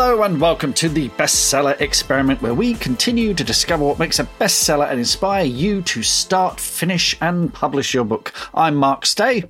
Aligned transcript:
Hello 0.00 0.22
and 0.22 0.40
welcome 0.40 0.72
to 0.74 0.88
the 0.88 1.08
Bestseller 1.08 1.80
Experiment, 1.80 2.40
where 2.40 2.54
we 2.54 2.74
continue 2.74 3.34
to 3.34 3.42
discover 3.42 3.84
what 3.84 3.98
makes 3.98 4.20
a 4.20 4.24
bestseller 4.38 4.88
and 4.88 5.00
inspire 5.00 5.44
you 5.44 5.82
to 5.82 6.04
start, 6.04 6.60
finish, 6.60 7.16
and 7.20 7.52
publish 7.52 7.94
your 7.94 8.04
book. 8.04 8.32
I'm 8.54 8.76
Mark 8.76 9.04
Stay. 9.04 9.42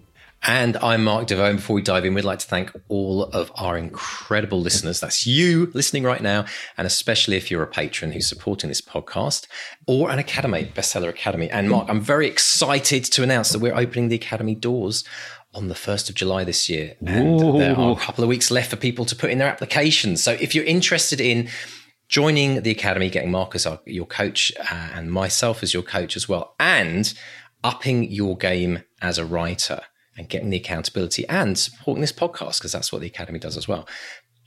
And 0.43 0.79
I'm 0.79 1.05
Mark 1.05 1.27
Desvaux. 1.27 1.57
Before 1.57 1.75
we 1.75 1.83
dive 1.83 2.07
in, 2.07 2.15
we'd 2.15 2.25
like 2.25 2.39
to 2.39 2.47
thank 2.47 2.73
all 2.89 3.25
of 3.25 3.53
our 3.57 3.77
incredible 3.77 4.59
listeners. 4.59 5.01
That's 5.01 5.27
you 5.27 5.71
listening 5.75 6.05
right 6.05 6.23
now, 6.23 6.47
and 6.79 6.87
especially 6.87 7.37
if 7.37 7.51
you're 7.51 7.63
a 7.63 7.67
patron 7.67 8.13
who's 8.13 8.27
supporting 8.27 8.69
this 8.69 8.81
podcast 8.81 9.49
or 9.87 10.11
an 10.11 10.19
Academy, 10.19 10.73
Bestseller 10.75 11.11
Academy. 11.11 11.51
And 11.51 11.69
Mark, 11.69 11.91
I'm 11.91 12.01
very 12.01 12.27
excited 12.27 13.05
to 13.05 13.23
announce 13.23 13.51
that 13.51 13.59
we're 13.59 13.77
opening 13.77 14.09
the 14.09 14.17
Academy 14.17 14.55
doors 14.55 15.05
on 15.55 15.69
the 15.69 15.75
1st 15.75 16.11
of 16.11 16.15
July 16.15 16.45
this 16.45 16.69
year. 16.69 16.95
And 17.05 17.41
Ooh. 17.41 17.59
there 17.59 17.77
are 17.77 17.93
a 17.93 17.97
couple 17.97 18.23
of 18.23 18.29
weeks 18.29 18.51
left 18.51 18.69
for 18.71 18.77
people 18.77 19.07
to 19.07 19.17
put 19.17 19.31
in 19.31 19.39
their 19.39 19.49
applications. 19.49 20.23
So 20.23 20.33
if 20.33 20.55
you're 20.55 20.65
interested 20.65 21.21
in 21.21 21.49
joining 22.09 22.63
the 22.63 22.71
Academy, 22.71 23.11
getting 23.11 23.31
Mark 23.31 23.55
as 23.55 23.67
our, 23.67 23.81
your 23.85 24.07
coach 24.07 24.51
uh, 24.59 24.89
and 24.95 25.13
myself 25.13 25.63
as 25.63 25.75
your 25.75 25.83
coach 25.83 26.17
as 26.17 26.27
well, 26.29 26.55
and 26.59 27.13
upping 27.65 28.11
your 28.11 28.37
game 28.37 28.83
as 29.01 29.17
a 29.19 29.25
writer 29.25 29.81
and 30.17 30.29
getting 30.29 30.51
the 30.51 30.59
accountability 30.59 31.27
and 31.29 31.59
supporting 31.59 32.01
this 32.01 32.13
podcast, 32.13 32.59
because 32.59 32.73
that's 32.73 32.93
what 32.93 33.01
the 33.01 33.07
Academy 33.07 33.39
does 33.39 33.57
as 33.57 33.69
well. 33.69 33.89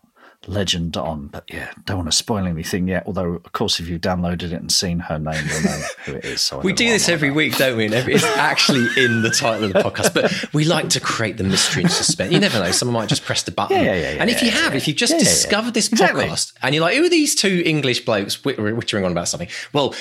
legend 0.51 0.97
on. 0.97 1.29
But 1.29 1.45
yeah, 1.49 1.71
don't 1.85 1.99
want 1.99 2.11
to 2.11 2.17
spoil 2.17 2.47
anything 2.47 2.89
yet. 2.89 3.05
Although, 3.07 3.35
of 3.35 3.53
course, 3.53 3.81
if 3.81 3.89
you've 3.89 4.01
downloaded 4.01 4.45
it 4.45 4.55
and 4.55 4.71
seen 4.71 5.01
her 5.01 5.19
name, 5.19 5.43
you'll 5.49 5.63
know 5.63 5.83
who 6.05 6.15
it 6.15 6.25
is. 6.25 6.41
So 6.41 6.59
we 6.61 6.73
do 6.73 6.89
this 6.89 7.09
every 7.09 7.31
week, 7.31 7.57
don't 7.57 7.77
we? 7.77 7.87
Every, 7.87 8.15
it's 8.15 8.25
actually 8.37 8.89
in 9.03 9.23
the 9.23 9.31
title 9.31 9.65
of 9.65 9.73
the 9.73 9.81
podcast. 9.81 10.15
But 10.15 10.53
we 10.53 10.65
like 10.65 10.91
to 10.91 11.01
create 11.01 11.37
the 11.37 11.45
mystery 11.45 11.83
and 11.85 11.93
suspense. 11.93 12.33
You 12.33 12.41
never 12.41 12.59
know. 12.59 12.71
Someone 12.73 12.95
might 12.95 13.09
just 13.09 13.25
press 13.25 13.43
the 13.43 13.53
button. 13.53 13.77
Yeah, 13.77 13.95
yeah, 13.95 14.13
yeah, 14.13 14.21
and 14.21 14.31
if 14.31 14.43
you 14.43 14.51
have, 14.51 14.75
if 14.75 14.87
you've 14.89 14.97
just 14.97 15.19
discovered 15.19 15.75
this 15.75 15.89
podcast 15.89 16.23
exactly. 16.23 16.59
and 16.63 16.75
you're 16.75 16.83
like, 16.83 16.97
who 16.97 17.05
are 17.05 17.11
these 17.11 17.35
two 17.35 17.63
English 17.65 18.05
blokes 18.05 18.37
wittering 18.39 19.05
on 19.05 19.13
about 19.13 19.29
something? 19.29 19.49
Well, 19.73 19.95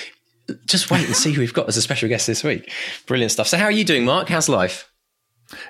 just 0.66 0.90
wait 0.90 1.06
and 1.06 1.16
see 1.16 1.32
who 1.32 1.42
we've 1.42 1.54
got 1.54 1.68
as 1.68 1.78
a 1.78 1.82
special 1.82 2.10
guest 2.10 2.28
this 2.28 2.44
week. 2.44 2.72
Brilliant 3.06 3.32
stuff. 3.32 3.48
So, 3.48 3.58
how 3.58 3.66
are 3.66 3.72
you 3.72 3.84
doing, 3.84 4.06
Mark? 4.06 4.30
How's 4.30 4.50
life? 4.50 4.89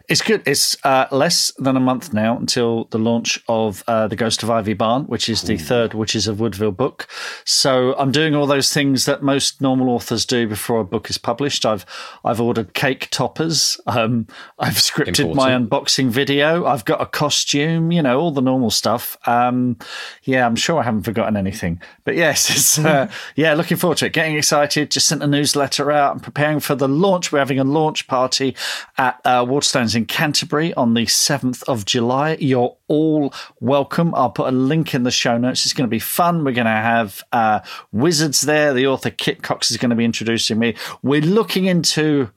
It's 0.08 0.22
good. 0.22 0.42
It's 0.46 0.78
uh, 0.84 1.08
less 1.12 1.52
than 1.58 1.76
a 1.76 1.80
month 1.80 2.14
now 2.14 2.38
until 2.38 2.86
the 2.86 2.98
launch 2.98 3.42
of 3.48 3.84
uh, 3.88 4.08
The 4.08 4.16
Ghost 4.16 4.44
of 4.44 4.50
Ivy 4.50 4.74
Barn, 4.74 5.04
which 5.06 5.30
is 5.30 5.44
the 5.44 5.54
Ooh. 5.54 5.58
third 5.58 5.94
Witches 5.94 6.28
of 6.28 6.40
Woodville 6.40 6.72
book. 6.72 7.08
So 7.46 7.96
I'm 7.98 8.12
doing 8.12 8.36
all 8.36 8.48
those 8.48 8.74
things 8.74 9.06
that 9.06 9.24
most 9.24 9.62
normal 9.62 9.90
authors 9.90 10.26
do 10.26 10.48
before 10.48 10.80
a 10.82 10.86
book 10.86 11.10
is 11.10 11.18
published. 11.18 11.66
I've 11.66 11.86
I've 12.26 12.42
ordered 12.42 12.74
cake 12.74 13.08
toppers. 13.12 13.80
Um, 13.88 14.28
I've 14.60 14.76
scripted 14.76 15.20
Important. 15.20 15.36
my 15.36 15.52
unboxing 15.52 16.10
video. 16.10 16.66
I've 16.66 16.86
got 16.86 17.02
a 17.02 17.06
costume. 17.06 17.92
You 17.92 18.02
know 18.02 18.20
all 18.20 18.32
the 18.32 18.42
normal 18.42 18.72
stuff. 18.72 19.18
Um, 19.28 19.78
yeah, 20.24 20.46
I'm 20.46 20.56
sure 20.56 20.80
I 20.80 20.84
haven't 20.84 21.04
forgotten 21.04 21.38
anything. 21.38 21.82
But 22.04 22.16
yes, 22.16 22.50
it's 22.56 22.80
uh, 22.80 23.10
yeah, 23.36 23.54
looking 23.54 23.78
forward 23.78 24.00
to 24.00 24.08
it. 24.08 24.14
Getting 24.14 24.38
excited. 24.38 24.92
Just 24.92 25.08
sent 25.08 25.24
a 25.24 25.28
newsletter 25.28 25.92
out. 25.92 26.14
I'm 26.14 26.20
preparing 26.20 26.60
for 26.60 26.76
the 26.76 26.88
launch. 26.88 27.32
We're 27.32 27.40
having 27.40 27.60
a 27.60 27.64
launch 27.64 28.08
party 28.08 28.56
at 28.98 29.20
uh, 29.26 29.46
Water 29.48 29.69
Waterstones 29.70 29.96
in 29.96 30.06
Canterbury 30.06 30.74
on 30.74 30.94
the 30.94 31.06
7th 31.06 31.64
of 31.68 31.86
July. 31.86 32.38
You're 32.40 32.76
all 32.88 33.34
welcome. 33.60 34.16
I'll 34.16 34.32
put 34.32 34.48
a 34.48 34.56
link 34.56 34.96
in 34.96 35.04
the 35.04 35.12
show 35.12 35.38
notes. 35.38 35.66
It's 35.66 35.74
going 35.74 35.88
to 35.88 35.92
be 35.92 36.00
fun. 36.00 36.44
We're 36.44 36.54
going 36.54 36.66
to 36.66 36.72
have 36.72 37.24
uh, 37.32 37.60
wizards 37.92 38.42
there. 38.42 38.74
The 38.74 38.88
author 38.88 39.12
Kit 39.12 39.44
Cox 39.44 39.70
is 39.70 39.78
going 39.78 39.92
to 39.92 39.96
be 39.96 40.06
introducing 40.06 40.58
me. 40.58 40.76
We're 41.04 41.22
looking 41.22 41.66
into 41.66 42.32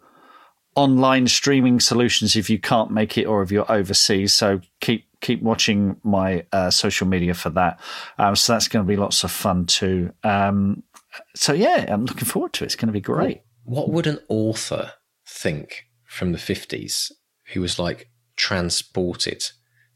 online 0.75 1.27
streaming 1.27 1.81
solutions 1.81 2.37
if 2.37 2.51
you 2.51 2.59
can't 2.59 2.91
make 2.91 3.17
it 3.17 3.25
or 3.25 3.43
if 3.43 3.51
you're 3.51 3.71
overseas. 3.71 4.35
So 4.35 4.61
keep 4.81 5.07
keep 5.21 5.41
watching 5.43 5.97
my 6.03 6.45
uh, 6.53 6.71
social 6.71 7.07
media 7.07 7.33
for 7.33 7.51
that. 7.51 7.79
Um, 8.19 8.35
so 8.37 8.53
that's 8.53 8.69
going 8.69 8.85
to 8.85 8.89
be 8.89 8.97
lots 8.97 9.23
of 9.25 9.31
fun 9.31 9.67
too. 9.67 10.13
Um, 10.25 10.83
so 11.35 11.53
yeah, 11.53 11.87
I'm 11.89 12.05
looking 12.05 12.25
forward 12.25 12.53
to 12.55 12.65
it. 12.65 12.67
It's 12.67 12.77
going 12.77 12.89
to 12.89 12.93
be 12.93 13.01
great. 13.01 13.43
What 13.65 13.91
would 13.91 14.07
an 14.07 14.19
author 14.29 14.93
think 15.25 15.85
from 16.05 16.33
the 16.33 16.39
50s 16.39 17.13
who 17.53 17.61
was 17.61 17.79
like 17.79 18.09
transported 18.37 19.45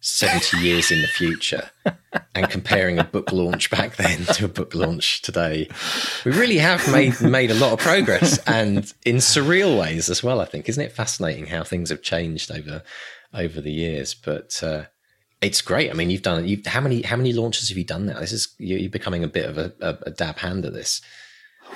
70 0.01 0.59
years 0.59 0.93
in 0.93 1.03
the 1.03 1.09
future 1.09 1.71
and 2.35 2.49
comparing 2.49 2.99
a 2.99 3.05
book 3.05 3.33
launch 3.33 3.71
back 3.71 3.97
then 3.97 4.25
to 4.35 4.45
a 4.45 4.49
book 4.49 4.75
launch 4.75 5.21
today. 5.23 5.69
We 6.25 6.31
really 6.31 6.59
have 6.59 6.91
made 6.93 7.21
made 7.21 7.51
a 7.51 7.55
lot 7.55 7.73
of 7.73 7.81
progress 7.81 8.39
and 8.47 8.93
in 9.05 9.17
surreal 9.17 9.79
ways 9.79 10.09
as 10.09 10.23
well 10.23 10.41
i 10.41 10.45
think. 10.45 10.69
Isn't 10.69 10.85
it 10.85 10.93
fascinating 10.93 11.47
how 11.47 11.65
things 11.65 11.91
have 11.91 12.03
changed 12.03 12.53
over 12.53 12.83
over 13.35 13.61
the 13.61 13.73
years? 13.73 14.15
But 14.15 14.63
uh, 14.63 14.85
it's 15.41 15.61
great. 15.61 15.91
I 15.91 15.95
mean 15.95 16.11
you've 16.11 16.23
done 16.23 16.47
you 16.47 16.63
how 16.67 16.81
many 16.81 17.03
how 17.03 17.17
many 17.17 17.33
launches 17.33 17.69
have 17.71 17.79
you 17.79 17.85
done 17.85 18.07
now? 18.07 18.21
This 18.21 18.33
is 18.33 18.55
you're 18.59 18.89
becoming 18.89 19.25
a 19.25 19.29
bit 19.29 19.49
of 19.49 19.59
a, 19.59 19.73
a, 19.81 19.99
a 20.07 20.11
dab 20.11 20.39
hand 20.39 20.65
at 20.67 20.73
this. 20.73 21.01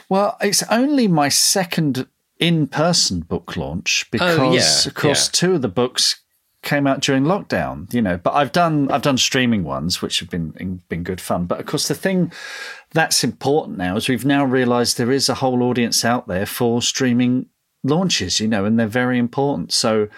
Well 0.08 0.36
it's 0.40 0.62
only 0.70 1.08
my 1.08 1.30
second 1.30 2.06
in-person 2.40 3.20
book 3.20 3.56
launch 3.56 4.08
because, 4.10 4.38
oh, 4.38 4.52
yeah, 4.52 4.88
of 4.88 4.94
course, 4.94 5.26
yeah. 5.26 5.30
two 5.32 5.54
of 5.54 5.62
the 5.62 5.68
books 5.68 6.22
came 6.62 6.86
out 6.86 7.00
during 7.00 7.24
lockdown. 7.24 7.92
You 7.92 8.02
know, 8.02 8.16
but 8.16 8.34
I've 8.34 8.52
done 8.52 8.90
I've 8.90 9.02
done 9.02 9.18
streaming 9.18 9.62
ones, 9.62 10.02
which 10.02 10.20
have 10.20 10.30
been 10.30 10.82
been 10.88 11.02
good 11.02 11.20
fun. 11.20 11.46
But 11.46 11.60
of 11.60 11.66
course, 11.66 11.88
the 11.88 11.94
thing 11.94 12.32
that's 12.92 13.22
important 13.22 13.78
now 13.78 13.96
is 13.96 14.08
we've 14.08 14.24
now 14.24 14.44
realised 14.44 14.96
there 14.96 15.12
is 15.12 15.28
a 15.28 15.34
whole 15.34 15.62
audience 15.62 16.04
out 16.04 16.26
there 16.26 16.46
for 16.46 16.82
streaming 16.82 17.46
launches. 17.84 18.40
You 18.40 18.48
know, 18.48 18.64
and 18.64 18.78
they're 18.78 18.86
very 18.86 19.18
important. 19.18 19.72
So, 19.72 20.08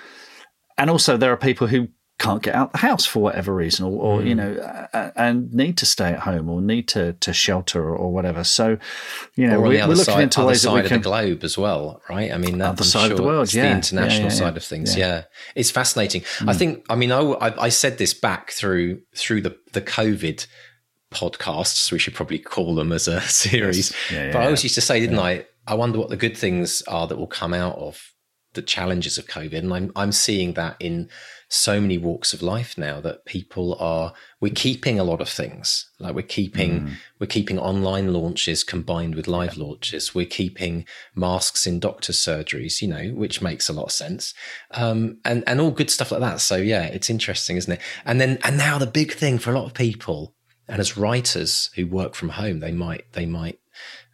and 0.79 0.89
also 0.89 1.17
there 1.17 1.33
are 1.33 1.37
people 1.37 1.67
who 1.67 1.89
can't 2.23 2.43
get 2.43 2.55
out 2.55 2.71
the 2.71 2.79
house 2.79 3.05
for 3.05 3.21
whatever 3.21 3.53
reason, 3.53 3.85
or, 3.85 4.01
or 4.01 4.21
mm. 4.21 4.29
you 4.29 4.35
know, 4.35 4.53
uh, 4.93 5.11
and 5.17 5.53
need 5.53 5.77
to 5.79 5.87
stay 5.87 6.11
at 6.11 6.21
home 6.21 6.49
or 6.49 6.63
need 6.63 6.87
to 6.89 7.15
to 7.15 7.33
shelter 7.33 7.83
or, 7.83 7.97
or 7.97 8.13
whatever. 8.13 8.45
So, 8.45 8.79
you 9.35 9.49
know, 9.49 9.61
we, 9.61 9.81
are 9.81 9.89
looking 9.89 10.05
side, 10.05 10.23
into 10.23 10.45
ways 10.45 10.63
that 10.63 10.73
we 10.73 10.83
can. 10.83 10.99
Of 10.99 11.03
the 11.03 11.09
globe 11.09 11.43
as 11.43 11.59
well, 11.59 12.01
right? 12.09 12.33
I 12.33 12.39
mean, 12.39 12.63
other 12.63 12.85
side 12.85 13.07
sure 13.07 13.11
of 13.13 13.17
the 13.17 13.25
world, 13.25 13.53
yeah, 13.53 13.65
the 13.65 13.71
international 13.71 14.29
yeah, 14.29 14.35
yeah, 14.35 14.39
side 14.39 14.57
of 14.57 14.63
things. 14.63 14.97
Yeah, 14.97 15.25
it's 15.57 15.71
fascinating. 15.71 16.23
Mm. 16.39 16.49
I 16.49 16.55
think. 16.55 16.87
I 16.89 16.95
mean, 16.95 17.11
I, 17.11 17.21
I, 17.21 17.65
I 17.65 17.69
said 17.71 17.99
this 17.99 18.15
back 18.15 18.53
through 18.53 19.01
through 19.17 19.41
the 19.41 19.57
the 19.73 19.83
COVID 19.83 20.47
podcasts. 21.11 21.91
We 21.91 21.99
should 21.99 22.15
probably 22.15 22.39
call 22.39 22.77
them 22.77 22.93
as 22.93 23.09
a 23.09 23.21
series. 23.23 23.93
Yes. 24.11 24.33
but 24.33 24.43
I 24.43 24.45
always 24.45 24.63
used 24.63 24.77
to 24.77 24.81
say, 24.81 25.01
didn't 25.01 25.19
I? 25.19 25.47
I 25.67 25.75
wonder 25.75 25.99
what 25.99 26.09
the 26.09 26.17
good 26.17 26.37
things 26.37 26.83
are 26.83 27.07
that 27.09 27.17
will 27.17 27.27
come 27.27 27.53
out 27.53 27.77
of 27.79 28.13
the 28.55 28.63
challenges 28.63 29.19
of 29.19 29.27
COVID, 29.27 29.59
and 29.59 29.75
I'm 29.75 29.91
I'm 29.97 30.13
seeing 30.13 30.53
that 30.55 30.77
in 30.79 31.09
so 31.53 31.83
many 31.83 31.99
walks 31.99 32.33
of 32.33 32.41
life 32.41 32.79
now 32.79 32.99
that 33.03 33.27
people 33.27 33.75
are 33.79 34.15
we're 34.41 34.53
keeping 34.55 34.99
a 34.99 35.05
lot 35.05 35.21
of 35.21 35.29
things. 35.29 35.91
Like 35.99 36.15
we're 36.15 36.23
keeping 36.23 36.81
mm. 36.81 36.93
we're 37.19 37.27
keeping 37.27 37.59
online 37.59 38.13
launches 38.13 38.65
combined 38.65 39.15
with 39.15 39.29
live 39.29 39.57
yeah. 39.57 39.65
launches. 39.65 40.15
We're 40.15 40.25
keeping 40.25 40.87
masks 41.15 41.67
in 41.67 41.79
doctor 41.79 42.13
surgeries 42.13 42.81
you 42.81 42.89
know 42.89 43.11
which 43.15 43.43
makes 43.43 43.69
a 43.69 43.75
lot 43.75 43.85
of 43.85 43.93
sense. 43.93 44.33
Um, 44.71 45.19
and 45.27 45.45
and 45.47 45.61
all 45.61 45.71
good 45.71 45.91
stuff 45.91 46.11
like 46.11 46.23
that. 46.23 46.41
So 46.41 46.57
yeah 46.57 46.85
it's 46.85 47.11
interesting 47.11 47.59
isn't 47.59 47.73
it? 47.73 47.81
And 48.07 48.19
then 48.19 48.39
and 48.45 48.57
now 48.57 48.79
the 48.79 48.87
big 48.87 49.13
thing 49.13 49.39
for 49.39 49.51
a 49.51 49.59
lot 49.59 49.67
of 49.67 49.75
people 49.75 50.35
and 50.69 50.81
as 50.81 50.97
writers 50.97 51.69
who 51.77 51.87
work 51.87 52.15
from 52.15 52.31
home 52.31 52.61
they 52.61 52.73
might 52.73 53.13
they 53.13 53.27
might 53.27 53.59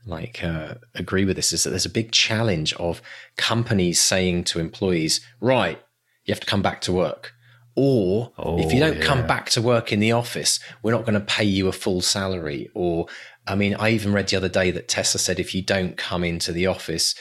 like 0.06 0.42
uh, 0.42 0.74
agree 0.94 1.24
with 1.24 1.36
this 1.36 1.52
is 1.52 1.64
that 1.64 1.70
there's 1.70 1.84
a 1.84 1.90
big 1.90 2.10
challenge 2.10 2.72
of 2.74 3.02
companies 3.36 4.00
saying 4.00 4.42
to 4.42 4.58
employees 4.58 5.20
right 5.40 5.80
you 6.28 6.32
have 6.32 6.40
to 6.40 6.46
come 6.46 6.62
back 6.62 6.82
to 6.82 6.92
work. 6.92 7.32
Or 7.74 8.32
oh, 8.38 8.58
if 8.58 8.72
you 8.72 8.80
don't 8.80 8.98
yeah. 8.98 9.04
come 9.04 9.26
back 9.26 9.50
to 9.50 9.62
work 9.62 9.92
in 9.92 10.00
the 10.00 10.12
office, 10.12 10.60
we're 10.82 10.92
not 10.92 11.02
going 11.06 11.14
to 11.14 11.20
pay 11.20 11.44
you 11.44 11.68
a 11.68 11.72
full 11.72 12.00
salary. 12.00 12.68
Or, 12.74 13.06
I 13.46 13.54
mean, 13.54 13.74
I 13.76 13.90
even 13.90 14.12
read 14.12 14.28
the 14.28 14.36
other 14.36 14.48
day 14.48 14.70
that 14.72 14.88
Tesla 14.88 15.20
said 15.20 15.38
if 15.38 15.54
you 15.54 15.62
don't 15.62 15.96
come 15.96 16.24
into 16.24 16.52
the 16.52 16.66
office, 16.66 17.14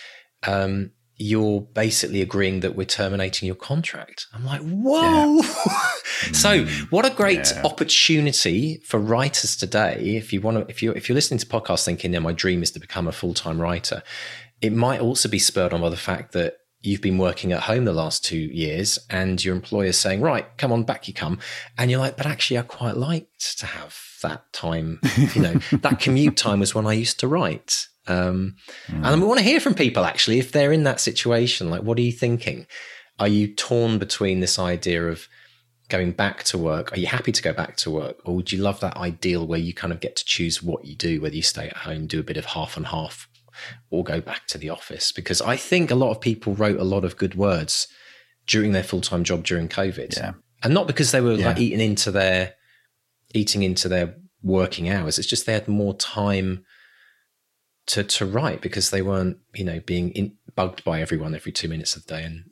um, 0.44 0.92
you're 1.16 1.62
basically 1.62 2.22
agreeing 2.22 2.62
that 2.62 2.76
we're 2.76 2.86
terminating 2.86 3.48
your 3.48 3.56
contract. 3.56 4.26
I'm 4.34 4.46
like, 4.46 4.62
whoa. 4.62 5.38
Yeah. 5.38 5.42
so 6.34 6.66
mm. 6.66 6.92
what 6.92 7.06
a 7.06 7.12
great 7.12 7.52
yeah. 7.52 7.62
opportunity 7.64 8.82
for 8.84 9.00
writers 9.00 9.56
today. 9.56 10.18
If 10.18 10.34
you 10.34 10.42
want 10.42 10.58
to, 10.58 10.70
if 10.70 10.82
you're, 10.82 10.98
if 10.98 11.08
you're 11.08 11.16
listening 11.16 11.40
to 11.40 11.46
podcasts 11.46 11.86
thinking, 11.86 12.14
yeah, 12.14 12.20
my 12.20 12.34
dream 12.34 12.62
is 12.64 12.72
to 12.72 12.80
become 12.80 13.08
a 13.08 13.12
full-time 13.12 13.62
writer, 13.62 14.02
it 14.60 14.74
might 14.74 15.02
also 15.02 15.30
be 15.30 15.40
spurred 15.40 15.72
on 15.72 15.82
by 15.82 15.90
the 15.90 15.98
fact 15.98 16.34
that 16.34 16.58
you've 16.82 17.02
been 17.02 17.18
working 17.18 17.52
at 17.52 17.64
home 17.64 17.86
the 17.86 17.94
last 17.94 18.24
two 18.24 18.38
years 18.38 19.00
and 19.10 19.44
your 19.44 19.56
employer's 19.56 19.98
saying, 19.98 20.22
right, 20.22 20.46
come 20.58 20.72
on, 20.72 20.84
back 20.84 21.08
you 21.08 21.14
come. 21.14 21.40
And 21.78 21.90
you're 21.90 22.00
like, 22.00 22.18
but 22.18 22.26
actually, 22.26 22.60
I 22.60 22.62
quite 22.62 22.98
liked 22.98 23.58
to 23.60 23.66
have 23.66 23.98
that 24.22 24.52
time. 24.54 25.00
You 25.34 25.42
know, 25.42 25.54
that 25.82 26.00
commute 26.00 26.38
time 26.38 26.60
was 26.60 26.76
when 26.76 26.88
I 26.88 26.94
used 26.94 27.20
to 27.22 27.28
write. 27.28 27.88
Um, 28.08 28.56
mm. 28.88 29.02
And 29.04 29.22
we 29.22 29.28
want 29.28 29.40
to 29.40 29.46
hear 29.46 29.60
from 29.60 29.74
people 29.74 30.06
actually, 30.06 30.40
if 30.40 30.52
they're 30.52 30.72
in 30.72 30.84
that 30.84 31.00
situation, 31.00 31.70
like, 31.70 31.84
what 31.84 31.98
are 31.98 32.04
you 32.04 32.12
thinking? 32.12 32.68
Are 33.20 33.28
you 33.28 33.54
torn 33.54 33.98
between 33.98 34.40
this 34.40 34.60
idea 34.60 35.08
of 35.08 35.28
going 35.90 36.12
back 36.12 36.44
to 36.44 36.58
work? 36.58 36.94
Are 36.94 37.00
you 37.00 37.08
happy 37.08 37.32
to 37.32 37.42
go 37.42 37.54
back 37.54 37.76
to 37.78 37.92
work? 37.92 38.18
Or 38.26 38.36
would 38.36 38.52
you 38.52 38.62
love 38.62 38.80
that 38.82 38.98
ideal 38.98 39.46
where 39.48 39.60
you 39.60 39.74
kind 39.74 39.92
of 39.92 40.00
get 40.00 40.16
to 40.18 40.26
choose 40.26 40.62
what 40.62 40.86
you 40.86 40.96
do, 40.96 41.22
whether 41.22 41.36
you 41.36 41.42
stay 41.42 41.68
at 41.68 41.78
home, 41.78 42.08
do 42.08 42.20
a 42.20 42.24
bit 42.24 42.38
of 42.38 42.46
half 42.46 42.78
and 42.78 42.88
half 42.88 43.27
or 43.90 44.04
go 44.04 44.22
back 44.22 44.48
to 44.48 44.58
the 44.58 44.70
office 44.70 45.12
because 45.12 45.42
I 45.42 45.56
think 45.56 45.92
a 45.92 45.96
lot 45.96 46.12
of 46.12 46.22
people 46.22 46.56
wrote 46.56 46.80
a 46.80 46.84
lot 46.84 47.04
of 47.04 47.18
good 47.18 47.36
words 47.36 47.88
during 48.46 48.72
their 48.72 48.84
full 48.84 49.02
time 49.02 49.24
job 49.24 49.44
during 49.44 49.68
COVID. 49.68 50.18
Yeah. 50.18 50.34
And 50.64 50.74
not 50.74 50.88
because 50.88 51.12
they 51.12 51.22
were 51.22 51.34
yeah. 51.34 51.48
like 51.48 51.60
eating 51.60 51.82
into 51.82 52.12
their 52.12 52.54
eating 53.34 53.64
into 53.64 53.88
their 53.88 54.16
working 54.42 54.90
hours. 54.90 55.20
It's 55.20 55.28
just 55.28 55.46
they 55.46 55.54
had 55.54 55.68
more 55.68 55.94
time 55.96 56.66
to 57.88 58.04
to 58.04 58.26
write 58.26 58.62
because 58.62 58.90
they 58.90 59.02
weren't, 59.02 59.38
you 59.54 59.64
know, 59.64 59.80
being 59.82 60.12
in, 60.12 60.34
bugged 60.56 60.84
by 60.84 61.02
everyone 61.02 61.36
every 61.36 61.52
two 61.52 61.68
minutes 61.68 61.96
of 61.96 62.06
the 62.06 62.16
day. 62.16 62.24
And 62.24 62.46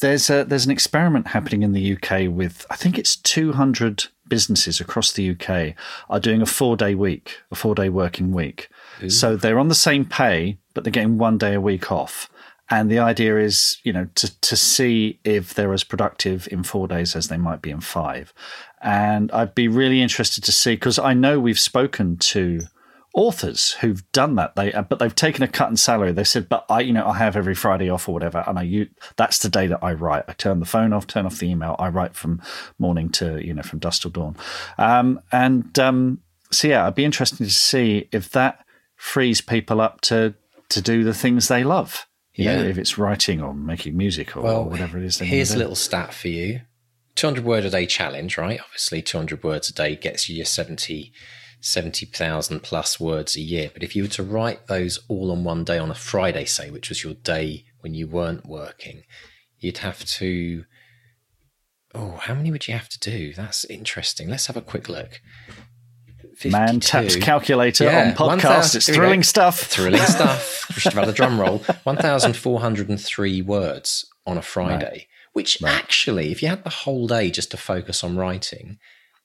there's 0.00 0.30
a 0.30 0.44
there's 0.44 0.66
an 0.66 0.72
experiment 0.72 1.28
happening 1.28 1.62
in 1.62 1.72
the 1.72 1.96
UK 1.96 2.28
with 2.28 2.66
I 2.70 2.76
think 2.76 2.98
it's 2.98 3.16
200 3.16 4.06
businesses 4.28 4.80
across 4.80 5.12
the 5.12 5.30
UK 5.30 5.74
are 6.08 6.20
doing 6.20 6.42
a 6.42 6.46
four 6.46 6.76
day 6.76 6.94
week, 6.94 7.38
a 7.50 7.54
four 7.54 7.74
day 7.74 7.88
working 7.88 8.32
week. 8.32 8.68
Ooh. 9.02 9.10
So 9.10 9.36
they're 9.36 9.58
on 9.58 9.68
the 9.68 9.74
same 9.74 10.04
pay, 10.04 10.58
but 10.72 10.84
they're 10.84 10.90
getting 10.90 11.18
one 11.18 11.38
day 11.38 11.54
a 11.54 11.60
week 11.60 11.90
off. 11.90 12.30
And 12.70 12.90
the 12.90 12.98
idea 12.98 13.38
is, 13.38 13.78
you 13.82 13.92
know, 13.92 14.08
to, 14.14 14.40
to 14.40 14.56
see 14.56 15.20
if 15.22 15.52
they're 15.52 15.74
as 15.74 15.84
productive 15.84 16.48
in 16.50 16.62
four 16.62 16.88
days 16.88 17.14
as 17.14 17.28
they 17.28 17.36
might 17.36 17.60
be 17.60 17.70
in 17.70 17.80
five. 17.80 18.32
And 18.80 19.30
I'd 19.32 19.54
be 19.54 19.68
really 19.68 20.00
interested 20.00 20.44
to 20.44 20.52
see, 20.52 20.74
because 20.74 20.98
I 20.98 21.12
know 21.12 21.38
we've 21.38 21.58
spoken 21.58 22.16
to 22.18 22.62
authors 23.12 23.72
who've 23.74 24.02
done 24.12 24.34
that. 24.36 24.56
They, 24.56 24.72
but 24.72 24.98
they've 24.98 25.14
taken 25.14 25.42
a 25.42 25.48
cut 25.48 25.68
in 25.68 25.76
salary. 25.76 26.12
They 26.12 26.24
said, 26.24 26.48
but 26.48 26.64
I, 26.70 26.80
you 26.80 26.92
know, 26.94 27.06
I 27.06 27.18
have 27.18 27.36
every 27.36 27.54
Friday 27.54 27.90
off 27.90 28.08
or 28.08 28.12
whatever. 28.12 28.42
And 28.46 28.58
I, 28.58 28.62
you, 28.62 28.88
that's 29.16 29.38
the 29.38 29.50
day 29.50 29.66
that 29.66 29.84
I 29.84 29.92
write. 29.92 30.24
I 30.26 30.32
turn 30.32 30.58
the 30.58 30.66
phone 30.66 30.94
off, 30.94 31.06
turn 31.06 31.26
off 31.26 31.38
the 31.38 31.50
email. 31.50 31.76
I 31.78 31.88
write 31.88 32.14
from 32.14 32.40
morning 32.78 33.10
to, 33.10 33.44
you 33.44 33.52
know, 33.52 33.62
from 33.62 33.78
dusk 33.78 34.02
till 34.02 34.10
dawn. 34.10 34.36
Um, 34.78 35.20
and, 35.30 35.78
um, 35.78 36.20
so 36.50 36.68
yeah, 36.68 36.86
I'd 36.86 36.94
be 36.94 37.04
interested 37.04 37.44
to 37.44 37.50
see 37.50 38.08
if 38.10 38.30
that 38.30 38.63
frees 39.04 39.42
people 39.42 39.82
up 39.82 40.00
to 40.00 40.34
to 40.70 40.80
do 40.80 41.04
the 41.04 41.12
things 41.12 41.46
they 41.46 41.62
love. 41.62 42.06
yeah, 42.32 42.56
know, 42.56 42.68
if 42.68 42.78
it's 42.78 42.96
writing 42.96 43.42
or 43.42 43.52
making 43.52 43.96
music 43.96 44.34
or, 44.34 44.40
well, 44.40 44.60
or 44.62 44.64
whatever 44.64 44.96
it 44.96 45.04
is. 45.04 45.18
Here's 45.18 45.52
a 45.52 45.58
little 45.58 45.74
stat 45.74 46.14
for 46.14 46.28
you: 46.28 46.62
200 47.14 47.44
word 47.44 47.64
a 47.66 47.70
day 47.70 47.84
challenge. 47.84 48.38
Right, 48.38 48.58
obviously, 48.58 49.02
200 49.02 49.44
words 49.44 49.68
a 49.68 49.74
day 49.74 49.94
gets 49.94 50.28
you 50.28 50.36
your 50.36 50.46
70. 50.46 51.12
70,000 51.60 52.60
plus 52.60 53.00
words 53.00 53.36
a 53.36 53.40
year. 53.40 53.70
But 53.72 53.82
if 53.82 53.96
you 53.96 54.02
were 54.02 54.08
to 54.10 54.22
write 54.22 54.66
those 54.66 54.98
all 55.08 55.32
on 55.32 55.44
one 55.44 55.64
day 55.64 55.78
on 55.78 55.90
a 55.90 55.94
Friday, 55.94 56.44
say, 56.44 56.70
which 56.70 56.90
was 56.90 57.02
your 57.02 57.14
day 57.14 57.64
when 57.80 57.94
you 57.94 58.06
weren't 58.06 58.44
working, 58.44 59.04
you'd 59.58 59.78
have 59.78 60.04
to. 60.04 60.64
Oh, 61.94 62.18
how 62.20 62.34
many 62.34 62.50
would 62.50 62.68
you 62.68 62.74
have 62.74 62.90
to 62.90 62.98
do? 62.98 63.32
That's 63.32 63.64
interesting. 63.64 64.28
Let's 64.28 64.46
have 64.48 64.58
a 64.58 64.60
quick 64.60 64.90
look. 64.90 65.22
52. 66.36 66.50
Man 66.50 66.80
taps 66.80 67.16
calculator 67.16 67.84
yeah, 67.84 68.14
on 68.18 68.38
podcast. 68.38 68.74
it's 68.74 68.86
thrilling 68.86 69.22
stuff. 69.22 69.60
Thrilling 69.60 70.00
stuff. 70.06 70.66
we 70.68 70.80
should 70.80 70.92
have 70.92 71.04
had 71.04 71.08
a 71.08 71.16
drum 71.16 71.40
roll. 71.40 71.58
1,403 71.84 73.42
words 73.42 74.06
on 74.26 74.36
a 74.38 74.42
Friday, 74.42 74.84
right. 74.84 75.06
which 75.32 75.60
right. 75.62 75.74
actually, 75.74 76.32
if 76.32 76.42
you 76.42 76.48
had 76.48 76.64
the 76.64 76.70
whole 76.70 77.06
day 77.06 77.30
just 77.30 77.50
to 77.52 77.56
focus 77.56 78.02
on 78.02 78.16
writing, 78.16 78.78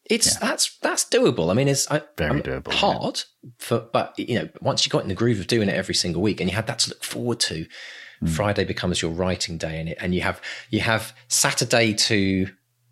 it's 0.10 0.34
yeah. 0.34 0.50
that's 0.50 0.78
that's 0.80 1.06
doable. 1.06 1.52
I 1.52 1.54
mean, 1.54 1.68
it's 1.68 1.88
very 2.18 2.40
I, 2.40 2.44
doable. 2.44 2.74
Hard, 2.74 3.24
yeah. 3.44 3.50
for, 3.58 3.80
but 3.94 4.18
you 4.18 4.40
know, 4.40 4.50
once 4.62 4.86
you 4.86 4.90
got 4.90 5.04
in 5.04 5.10
the 5.10 5.16
groove 5.16 5.40
of 5.40 5.48
doing 5.48 5.70
it 5.70 5.76
every 5.76 5.96
single 5.96 6.22
week, 6.22 6.42
and 6.42 6.50
you 6.50 6.56
had 6.56 6.68
that 6.68 6.80
to 6.80 6.90
look 6.90 7.04
forward 7.04 7.40
to, 7.42 7.66
mm. 8.22 8.30
Friday 8.30 8.66
becomes 8.66 9.02
your 9.02 9.12
writing 9.12 9.58
day, 9.58 9.80
and 9.80 9.90
it, 9.90 9.98
and 10.02 10.16
you 10.16 10.22
have 10.22 10.42
you 10.70 10.82
have 10.82 11.14
Saturday 11.28 11.94
to, 11.94 12.48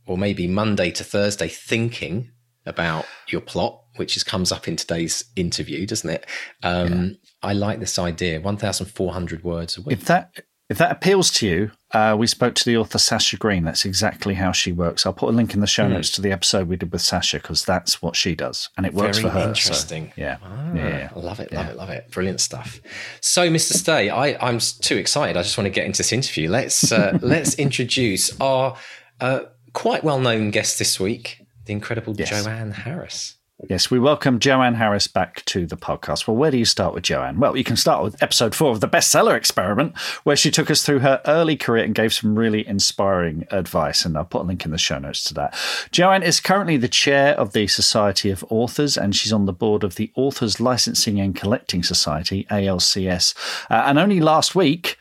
or 0.05 0.17
maybe 0.17 0.47
Monday 0.47 0.91
to 0.91 1.03
Thursday 1.03 1.47
thinking 1.47 2.31
about 2.67 3.05
your 3.27 3.41
plot 3.41 3.81
which 3.97 4.17
is, 4.17 4.23
comes 4.23 4.51
up 4.51 4.67
in 4.67 4.75
today's 4.75 5.25
interview, 5.35 5.85
doesn't 5.85 6.09
it? 6.09 6.25
Um, 6.63 6.93
yeah. 6.93 7.09
I 7.43 7.53
like 7.53 7.79
this 7.79 7.99
idea. 7.99 8.41
One 8.41 8.57
thousand 8.57 8.87
four 8.87 9.13
hundred 9.13 9.43
words 9.43 9.77
a 9.77 9.81
week. 9.81 9.97
If 9.97 10.05
that 10.05 10.41
if 10.69 10.77
that 10.79 10.91
appeals 10.91 11.31
to 11.31 11.47
you, 11.47 11.71
uh, 11.93 12.15
we 12.19 12.27
spoke 12.27 12.53
to 12.55 12.65
the 12.65 12.75
author 12.75 12.97
Sasha 12.97 13.37
Green. 13.37 13.63
That's 13.63 13.85
exactly 13.85 14.33
how 14.33 14.51
she 14.51 14.73
works. 14.73 15.05
I'll 15.05 15.13
put 15.13 15.29
a 15.29 15.31
link 15.31 15.53
in 15.53 15.61
the 15.61 15.67
show 15.67 15.85
mm. 15.85 15.91
notes 15.91 16.11
to 16.11 16.21
the 16.21 16.33
episode 16.33 16.67
we 16.67 16.75
did 16.75 16.91
with 16.91 17.01
Sasha 17.01 17.37
because 17.37 17.63
that's 17.63 18.01
what 18.01 18.17
she 18.17 18.35
does, 18.35 18.69
and 18.75 18.85
it 18.85 18.93
works 18.93 19.19
Very 19.19 19.29
for 19.29 19.39
her. 19.39 19.47
Interesting. 19.47 20.07
So, 20.07 20.13
yeah. 20.21 20.37
Ah, 20.43 20.73
yeah, 20.73 21.09
love 21.15 21.39
it, 21.39 21.53
love 21.53 21.65
yeah. 21.65 21.71
it, 21.71 21.77
love 21.77 21.89
it. 21.89 22.11
Brilliant 22.11 22.41
stuff. 22.41 22.81
So, 23.21 23.49
Mr. 23.49 23.73
Stay, 23.73 24.09
I, 24.09 24.35
I'm 24.45 24.59
too 24.59 24.97
excited. 24.97 25.37
I 25.37 25.41
just 25.41 25.57
want 25.57 25.67
to 25.67 25.71
get 25.71 25.85
into 25.85 25.99
this 25.99 26.11
interview. 26.11 26.49
Let's 26.49 26.91
uh, 26.91 27.17
let's 27.21 27.55
introduce 27.55 28.37
our 28.41 28.75
uh, 29.21 29.41
quite 29.71 30.03
well 30.03 30.19
known 30.19 30.51
guest 30.51 30.79
this 30.79 30.99
week, 30.99 31.45
the 31.65 31.71
incredible 31.71 32.13
yes. 32.17 32.29
Joanne 32.29 32.71
Harris. 32.71 33.36
Yes, 33.65 33.89
we 33.89 33.97
welcome 33.97 34.37
Joanne 34.37 34.75
Harris 34.75 35.07
back 35.07 35.43
to 35.45 35.65
the 35.65 35.75
podcast. 35.75 36.27
Well, 36.27 36.37
where 36.37 36.51
do 36.51 36.59
you 36.59 36.65
start 36.65 36.93
with 36.93 37.03
Joanne? 37.03 37.39
Well, 37.39 37.57
you 37.57 37.63
can 37.63 37.75
start 37.75 38.03
with 38.03 38.21
episode 38.21 38.53
four 38.53 38.69
of 38.69 38.81
the 38.81 38.87
bestseller 38.87 39.35
experiment, 39.35 39.97
where 40.23 40.35
she 40.35 40.51
took 40.51 40.69
us 40.69 40.83
through 40.83 40.99
her 40.99 41.23
early 41.25 41.57
career 41.57 41.83
and 41.83 41.95
gave 41.95 42.13
some 42.13 42.37
really 42.37 42.65
inspiring 42.67 43.47
advice. 43.49 44.05
And 44.05 44.15
I'll 44.15 44.25
put 44.25 44.43
a 44.43 44.45
link 44.45 44.63
in 44.63 44.69
the 44.69 44.77
show 44.77 44.99
notes 44.99 45.23
to 45.23 45.33
that. 45.33 45.57
Joanne 45.91 46.21
is 46.21 46.39
currently 46.39 46.77
the 46.77 46.87
chair 46.87 47.33
of 47.33 47.53
the 47.53 47.65
Society 47.65 48.29
of 48.29 48.45
Authors, 48.49 48.95
and 48.95 49.15
she's 49.15 49.33
on 49.33 49.47
the 49.47 49.53
board 49.53 49.83
of 49.83 49.95
the 49.95 50.11
Authors 50.13 50.59
Licensing 50.59 51.19
and 51.19 51.35
Collecting 51.35 51.81
Society, 51.81 52.45
ALCS. 52.51 53.33
Uh, 53.71 53.85
and 53.87 53.97
only 53.97 54.19
last 54.19 54.53
week, 54.53 54.99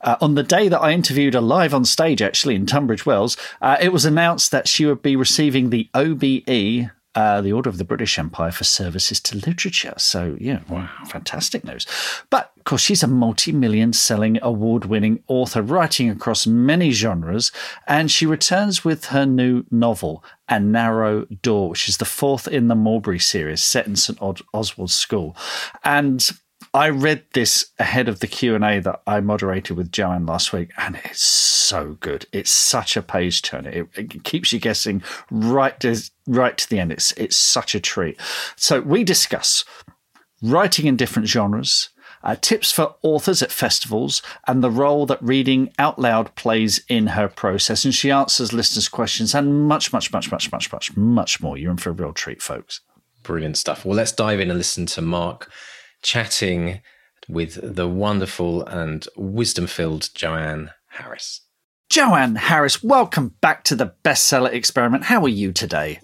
uh, 0.00 0.16
on 0.20 0.34
the 0.34 0.42
day 0.42 0.66
that 0.66 0.80
I 0.80 0.90
interviewed 0.90 1.34
her 1.34 1.40
live 1.40 1.72
on 1.72 1.84
stage, 1.84 2.20
actually 2.20 2.56
in 2.56 2.66
Tunbridge 2.66 3.06
Wells, 3.06 3.36
uh, 3.60 3.76
it 3.80 3.92
was 3.92 4.04
announced 4.04 4.50
that 4.50 4.66
she 4.66 4.86
would 4.86 5.02
be 5.02 5.14
receiving 5.14 5.70
the 5.70 5.88
OBE 5.94 6.90
uh, 7.14 7.40
the 7.40 7.52
Order 7.52 7.68
of 7.68 7.78
the 7.78 7.84
British 7.84 8.18
Empire 8.18 8.50
for 8.50 8.64
services 8.64 9.20
to 9.20 9.36
literature. 9.36 9.94
So, 9.98 10.36
yeah, 10.40 10.60
wow, 10.68 10.88
fantastic 11.06 11.64
news. 11.64 11.86
But 12.30 12.52
of 12.56 12.64
course, 12.64 12.82
she's 12.82 13.02
a 13.02 13.08
multi 13.08 13.52
million 13.52 13.92
selling, 13.92 14.38
award 14.40 14.84
winning 14.84 15.22
author 15.26 15.62
writing 15.62 16.08
across 16.08 16.46
many 16.46 16.90
genres. 16.90 17.52
And 17.86 18.10
she 18.10 18.24
returns 18.24 18.84
with 18.84 19.06
her 19.06 19.26
new 19.26 19.64
novel, 19.70 20.24
A 20.48 20.58
Narrow 20.58 21.26
Door, 21.26 21.70
which 21.70 21.88
is 21.88 21.98
the 21.98 22.04
fourth 22.04 22.48
in 22.48 22.68
the 22.68 22.74
Malbry 22.74 23.20
series 23.20 23.62
set 23.62 23.86
in 23.86 23.96
St. 23.96 24.18
Oswald's 24.54 24.94
School. 24.94 25.36
And 25.84 26.30
I 26.74 26.88
read 26.88 27.24
this 27.34 27.66
ahead 27.78 28.08
of 28.08 28.20
the 28.20 28.26
Q 28.26 28.54
and 28.54 28.64
A 28.64 28.80
that 28.80 29.02
I 29.06 29.20
moderated 29.20 29.76
with 29.76 29.92
Joanne 29.92 30.24
last 30.24 30.54
week, 30.54 30.70
and 30.78 30.98
it's 31.04 31.22
so 31.22 31.98
good. 32.00 32.26
It's 32.32 32.50
such 32.50 32.96
a 32.96 33.02
page 33.02 33.42
turner. 33.42 33.68
It, 33.68 33.88
it, 33.94 34.24
keeps 34.24 34.52
you 34.52 34.58
guessing 34.58 35.02
right 35.30 35.78
to 35.80 35.96
right 36.26 36.56
to 36.56 36.68
the 36.68 36.78
end. 36.78 36.90
It's 36.90 37.12
it's 37.12 37.36
such 37.36 37.74
a 37.74 37.80
treat. 37.80 38.18
So 38.56 38.80
we 38.80 39.04
discuss 39.04 39.66
writing 40.42 40.86
in 40.86 40.96
different 40.96 41.28
genres, 41.28 41.90
uh, 42.22 42.36
tips 42.40 42.72
for 42.72 42.94
authors 43.02 43.42
at 43.42 43.52
festivals, 43.52 44.22
and 44.46 44.64
the 44.64 44.70
role 44.70 45.04
that 45.06 45.22
reading 45.22 45.74
out 45.78 45.98
loud 45.98 46.34
plays 46.36 46.82
in 46.88 47.08
her 47.08 47.28
process. 47.28 47.84
And 47.84 47.94
she 47.94 48.10
answers 48.10 48.54
listeners' 48.54 48.88
questions 48.88 49.34
and 49.34 49.68
much, 49.68 49.92
much, 49.92 50.10
much, 50.10 50.32
much, 50.32 50.50
much, 50.50 50.72
much, 50.72 50.96
much 50.96 51.40
more. 51.42 51.58
You're 51.58 51.70
in 51.70 51.76
for 51.76 51.90
a 51.90 51.92
real 51.92 52.14
treat, 52.14 52.40
folks. 52.40 52.80
Brilliant 53.22 53.58
stuff. 53.58 53.84
Well, 53.84 53.94
let's 53.94 54.10
dive 54.10 54.40
in 54.40 54.50
and 54.50 54.58
listen 54.58 54.86
to 54.86 55.02
Mark 55.02 55.50
chatting 56.02 56.80
with 57.28 57.58
the 57.62 57.88
wonderful 57.88 58.64
and 58.66 59.06
wisdom 59.16 59.66
filled 59.66 60.10
Joanne 60.14 60.70
Harris. 60.88 61.42
Joanne 61.88 62.36
Harris, 62.36 62.82
welcome 62.82 63.34
back 63.40 63.64
to 63.64 63.74
the 63.74 63.94
bestseller 64.04 64.52
experiment. 64.52 65.04
How 65.04 65.22
are 65.24 65.28
you 65.28 65.52
today? 65.52 66.00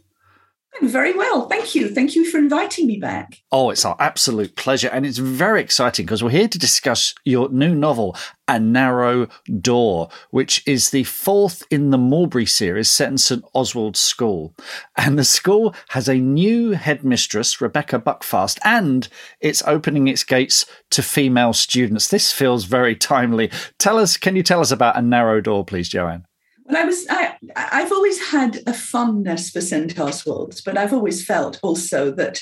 Very 0.82 1.12
well. 1.12 1.48
Thank 1.48 1.74
you. 1.74 1.92
Thank 1.92 2.14
you 2.14 2.24
for 2.24 2.38
inviting 2.38 2.86
me 2.86 2.98
back. 2.98 3.42
Oh, 3.50 3.70
it's 3.70 3.84
our 3.84 3.96
absolute 3.98 4.54
pleasure. 4.54 4.88
And 4.88 5.04
it's 5.04 5.18
very 5.18 5.60
exciting 5.60 6.06
because 6.06 6.22
we're 6.22 6.30
here 6.30 6.48
to 6.48 6.58
discuss 6.58 7.14
your 7.24 7.48
new 7.48 7.74
novel, 7.74 8.16
A 8.46 8.60
Narrow 8.60 9.26
Door, 9.60 10.08
which 10.30 10.66
is 10.66 10.90
the 10.90 11.04
fourth 11.04 11.64
in 11.70 11.90
the 11.90 11.98
Malbry 11.98 12.48
series 12.48 12.90
set 12.90 13.08
in 13.10 13.18
St. 13.18 13.44
Oswald's 13.54 13.98
School. 13.98 14.54
And 14.96 15.18
the 15.18 15.24
school 15.24 15.74
has 15.88 16.08
a 16.08 16.14
new 16.14 16.70
headmistress, 16.70 17.60
Rebecca 17.60 17.98
Buckfast, 17.98 18.58
and 18.64 19.08
it's 19.40 19.62
opening 19.66 20.06
its 20.06 20.22
gates 20.22 20.64
to 20.90 21.02
female 21.02 21.52
students. 21.52 22.08
This 22.08 22.32
feels 22.32 22.64
very 22.64 22.94
timely. 22.94 23.50
Tell 23.78 23.98
us, 23.98 24.16
can 24.16 24.36
you 24.36 24.44
tell 24.44 24.60
us 24.60 24.70
about 24.70 24.96
A 24.96 25.02
Narrow 25.02 25.40
Door, 25.40 25.64
please, 25.64 25.88
Joanne? 25.88 26.27
Well, 26.68 26.82
I 26.82 26.84
was 26.84 27.06
I 27.08 27.36
I've 27.56 27.92
always 27.92 28.30
had 28.30 28.60
a 28.66 28.74
fondness 28.74 29.50
for 29.50 29.60
St 29.60 29.98
Oswald's, 29.98 30.60
but 30.60 30.76
I've 30.76 30.92
always 30.92 31.24
felt 31.24 31.58
also 31.62 32.10
that 32.12 32.40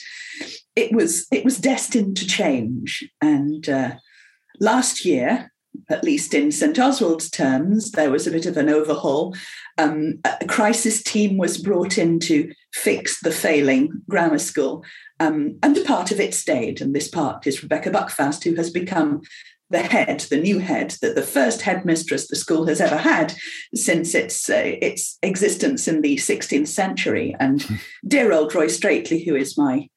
it 0.75 0.93
was 0.93 1.27
it 1.31 1.45
was 1.45 1.59
destined 1.59 2.17
to 2.17 2.27
change. 2.27 3.09
And 3.21 3.69
uh, 3.69 3.95
last 4.59 5.05
year, 5.05 5.53
at 5.89 6.03
least 6.03 6.35
in 6.35 6.51
St 6.51 6.77
Oswald's 6.77 7.31
terms, 7.31 7.93
there 7.93 8.11
was 8.11 8.27
a 8.27 8.33
bit 8.33 8.47
of 8.47 8.57
an 8.57 8.69
overhaul. 8.69 9.37
Um, 9.79 10.19
a 10.25 10.45
crisis 10.47 11.03
team 11.03 11.37
was 11.37 11.59
brought 11.59 11.97
in 11.97 12.19
to 12.21 12.53
fix 12.73 13.21
the 13.21 13.31
failing 13.31 14.03
grammar 14.09 14.39
school, 14.39 14.85
um, 15.21 15.57
and 15.63 15.77
a 15.77 15.85
part 15.85 16.11
of 16.11 16.19
it 16.19 16.35
stayed. 16.35 16.81
And 16.81 16.95
this 16.95 17.09
part 17.09 17.47
is 17.47 17.63
Rebecca 17.63 17.91
Buckfast, 17.91 18.43
who 18.43 18.57
has 18.57 18.71
become 18.71 19.23
the 19.71 19.81
head, 19.81 20.21
the 20.31 20.41
new 20.41 20.59
head, 20.59 20.95
that 21.03 21.15
the 21.15 21.23
first 21.23 21.63
headmistress 21.63 22.29
the 22.29 22.37
school 22.37 22.67
has 22.67 22.81
ever 22.81 22.97
had 22.97 23.35
since 23.75 24.15
its 24.15 24.49
uh, 24.49 24.77
its 24.81 25.19
existence 25.23 25.89
in 25.89 26.03
the 26.03 26.17
16th 26.17 26.69
century. 26.69 27.35
And 27.41 27.63
hmm. 27.63 27.75
dear 28.07 28.33
old 28.33 28.55
Roy 28.55 28.67
Straitley, 28.67 29.25
who 29.27 29.35
is 29.35 29.59
my 29.59 29.89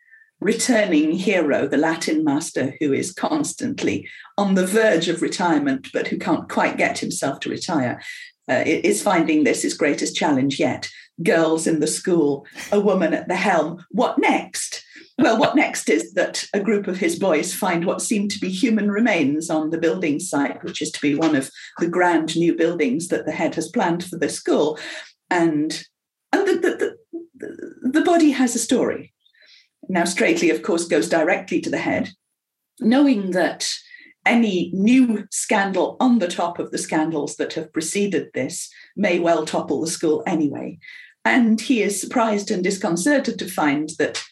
returning 0.41 1.11
hero, 1.11 1.67
the 1.67 1.77
Latin 1.77 2.23
master 2.23 2.73
who 2.79 2.93
is 2.93 3.11
constantly 3.11 4.07
on 4.38 4.55
the 4.55 4.65
verge 4.65 5.09
of 5.09 5.21
retirement, 5.21 5.89
but 5.93 6.07
who 6.07 6.17
can't 6.17 6.49
quite 6.49 6.77
get 6.77 6.99
himself 6.99 7.41
to 7.41 7.49
retire, 7.49 8.01
uh, 8.50 8.63
is 8.65 9.01
finding 9.01 9.44
this 9.44 9.62
his 9.62 9.74
greatest 9.74 10.15
challenge 10.15 10.60
yet. 10.60 10.89
Girls 11.24 11.68
in 11.68 11.79
the 11.79 11.88
school, 11.88 12.46
a 12.72 12.79
woman 12.79 13.13
at 13.13 13.27
the 13.27 13.36
helm. 13.36 13.86
What 13.91 14.18
next? 14.20 14.84
Well, 15.18 15.38
what 15.38 15.56
next 15.56 15.89
is 15.89 16.13
that 16.13 16.46
a 16.53 16.62
group 16.62 16.88
of 16.88 16.98
his 16.98 17.20
boys 17.20 17.53
find 17.53 17.86
what 17.86 18.01
seem 18.01 18.29
to 18.29 18.39
be 18.39 18.50
human 18.50 18.89
remains 18.89 19.50
on 19.50 19.70
the 19.70 19.77
building 19.77 20.20
site, 20.20 20.63
which 20.63 20.82
is 20.82 20.91
to 20.91 21.01
be 21.01 21.15
one 21.15 21.36
of 21.36 21.51
the 21.79 21.89
grand 21.89 22.38
new 22.38 22.56
buildings 22.56 23.10
that 23.10 23.25
the 23.25 23.34
head 23.34 23.56
has 23.56 23.68
planned 23.68 24.06
for 24.06 24.18
the 24.18 24.29
school. 24.29 24.79
And, 25.29 25.84
and 26.32 26.48
the, 26.48 26.56
the, 26.56 26.96
the, 27.36 27.89
the 27.91 28.01
body 28.01 28.32
has 28.32 28.56
a 28.56 28.60
story. 28.60 29.13
Now, 29.89 30.03
Straitley, 30.03 30.53
of 30.56 30.63
course, 30.63 30.86
goes 30.86 31.10
directly 31.10 31.60
to 31.62 31.70
the 31.70 31.79
head, 31.79 32.12
knowing 32.79 33.32
that 33.32 33.70
any 34.25 34.71
new 34.73 35.27
scandal 35.31 35.97
on 35.99 36.19
the 36.19 36.27
top 36.27 36.59
of 36.59 36.71
the 36.71 36.77
scandals 36.77 37.35
that 37.38 37.53
have 37.53 37.73
preceded 37.73 38.29
this 38.33 38.69
may 38.95 39.19
well 39.19 39.45
topple 39.45 39.81
the 39.81 39.88
school 39.88 40.23
anyway. 40.27 40.77
And 41.25 41.59
he 41.59 41.81
is 41.81 41.99
surprised 41.99 42.51
and 42.51 42.63
disconcerted 42.63 43.39
to 43.39 43.49
find 43.49 43.89
that 43.99 44.23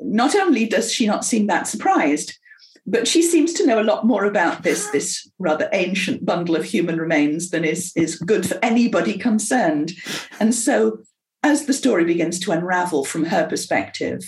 not 0.00 0.34
only 0.34 0.66
does 0.66 0.92
she 0.92 1.06
not 1.06 1.24
seem 1.24 1.46
that 1.46 1.66
surprised, 1.66 2.38
but 2.86 3.08
she 3.08 3.22
seems 3.22 3.52
to 3.54 3.66
know 3.66 3.80
a 3.80 3.84
lot 3.84 4.06
more 4.06 4.24
about 4.24 4.62
this 4.62 4.90
this 4.90 5.30
rather 5.38 5.68
ancient 5.72 6.24
bundle 6.24 6.56
of 6.56 6.64
human 6.64 6.98
remains 6.98 7.50
than 7.50 7.64
is 7.64 7.92
is 7.96 8.18
good 8.18 8.46
for 8.46 8.58
anybody 8.62 9.16
concerned 9.16 9.92
and 10.38 10.54
so 10.54 10.98
as 11.42 11.66
the 11.66 11.72
story 11.72 12.04
begins 12.04 12.38
to 12.38 12.52
unravel 12.52 13.04
from 13.04 13.24
her 13.24 13.46
perspective 13.46 14.20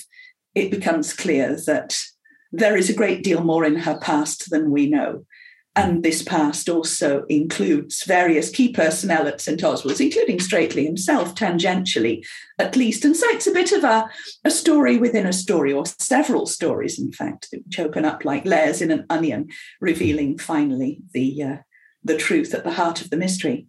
it 0.55 0.71
becomes 0.71 1.12
clear 1.12 1.57
that 1.66 1.99
there 2.57 2.77
is 2.77 2.91
a 2.91 2.95
great 2.95 3.23
deal 3.23 3.43
more 3.43 3.65
in 3.65 3.77
her 3.77 3.99
past 3.99 4.51
than 4.51 4.71
we 4.71 4.89
know 4.89 5.25
and 5.77 6.03
this 6.03 6.23
past 6.23 6.71
also 6.71 7.25
includes 7.25 8.03
various 8.05 8.49
key 8.49 8.73
personnel 8.73 9.29
at 9.29 9.43
St. 9.43 9.63
Oswald's, 9.63 10.01
including 10.01 10.39
Straitley 10.39 10.87
himself, 10.87 11.35
tangentially 11.35 12.25
at 12.59 12.77
least. 12.77 13.05
And 13.05 13.15
so 13.15 13.29
it's 13.29 13.47
a 13.47 13.53
bit 13.53 13.73
of 13.73 13.85
a, 13.85 14.09
a 14.43 14.51
story 14.51 14.97
within 14.97 15.27
a 15.27 15.35
story, 15.35 15.75
or 15.75 15.85
several 15.85 16.47
stories, 16.47 16.99
in 16.99 17.13
fact, 17.13 17.49
which 17.53 17.79
open 17.79 18.07
up 18.07 18.25
like 18.25 18.47
layers 18.47 18.81
in 18.81 18.91
an 18.91 19.05
onion, 19.11 19.49
revealing 19.79 20.39
finally 20.39 21.01
the, 21.13 21.43
uh, 21.43 21.57
the 22.03 22.17
truth 22.17 22.55
at 22.55 22.65
the 22.65 22.73
heart 22.73 23.03
of 23.03 23.11
the 23.11 23.19
mystery. 23.19 23.67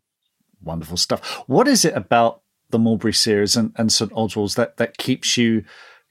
Wonderful 0.63 0.97
stuff. 0.97 1.43
What 1.47 1.67
is 1.67 1.83
it 1.83 1.93
about 1.93 2.41
the 2.69 2.79
Malbry 2.79 3.15
series 3.15 3.57
and, 3.57 3.73
and 3.75 3.91
St. 3.91 4.13
Oswald's 4.13 4.55
that, 4.55 4.77
that 4.77 4.97
keeps 4.97 5.35
you 5.35 5.65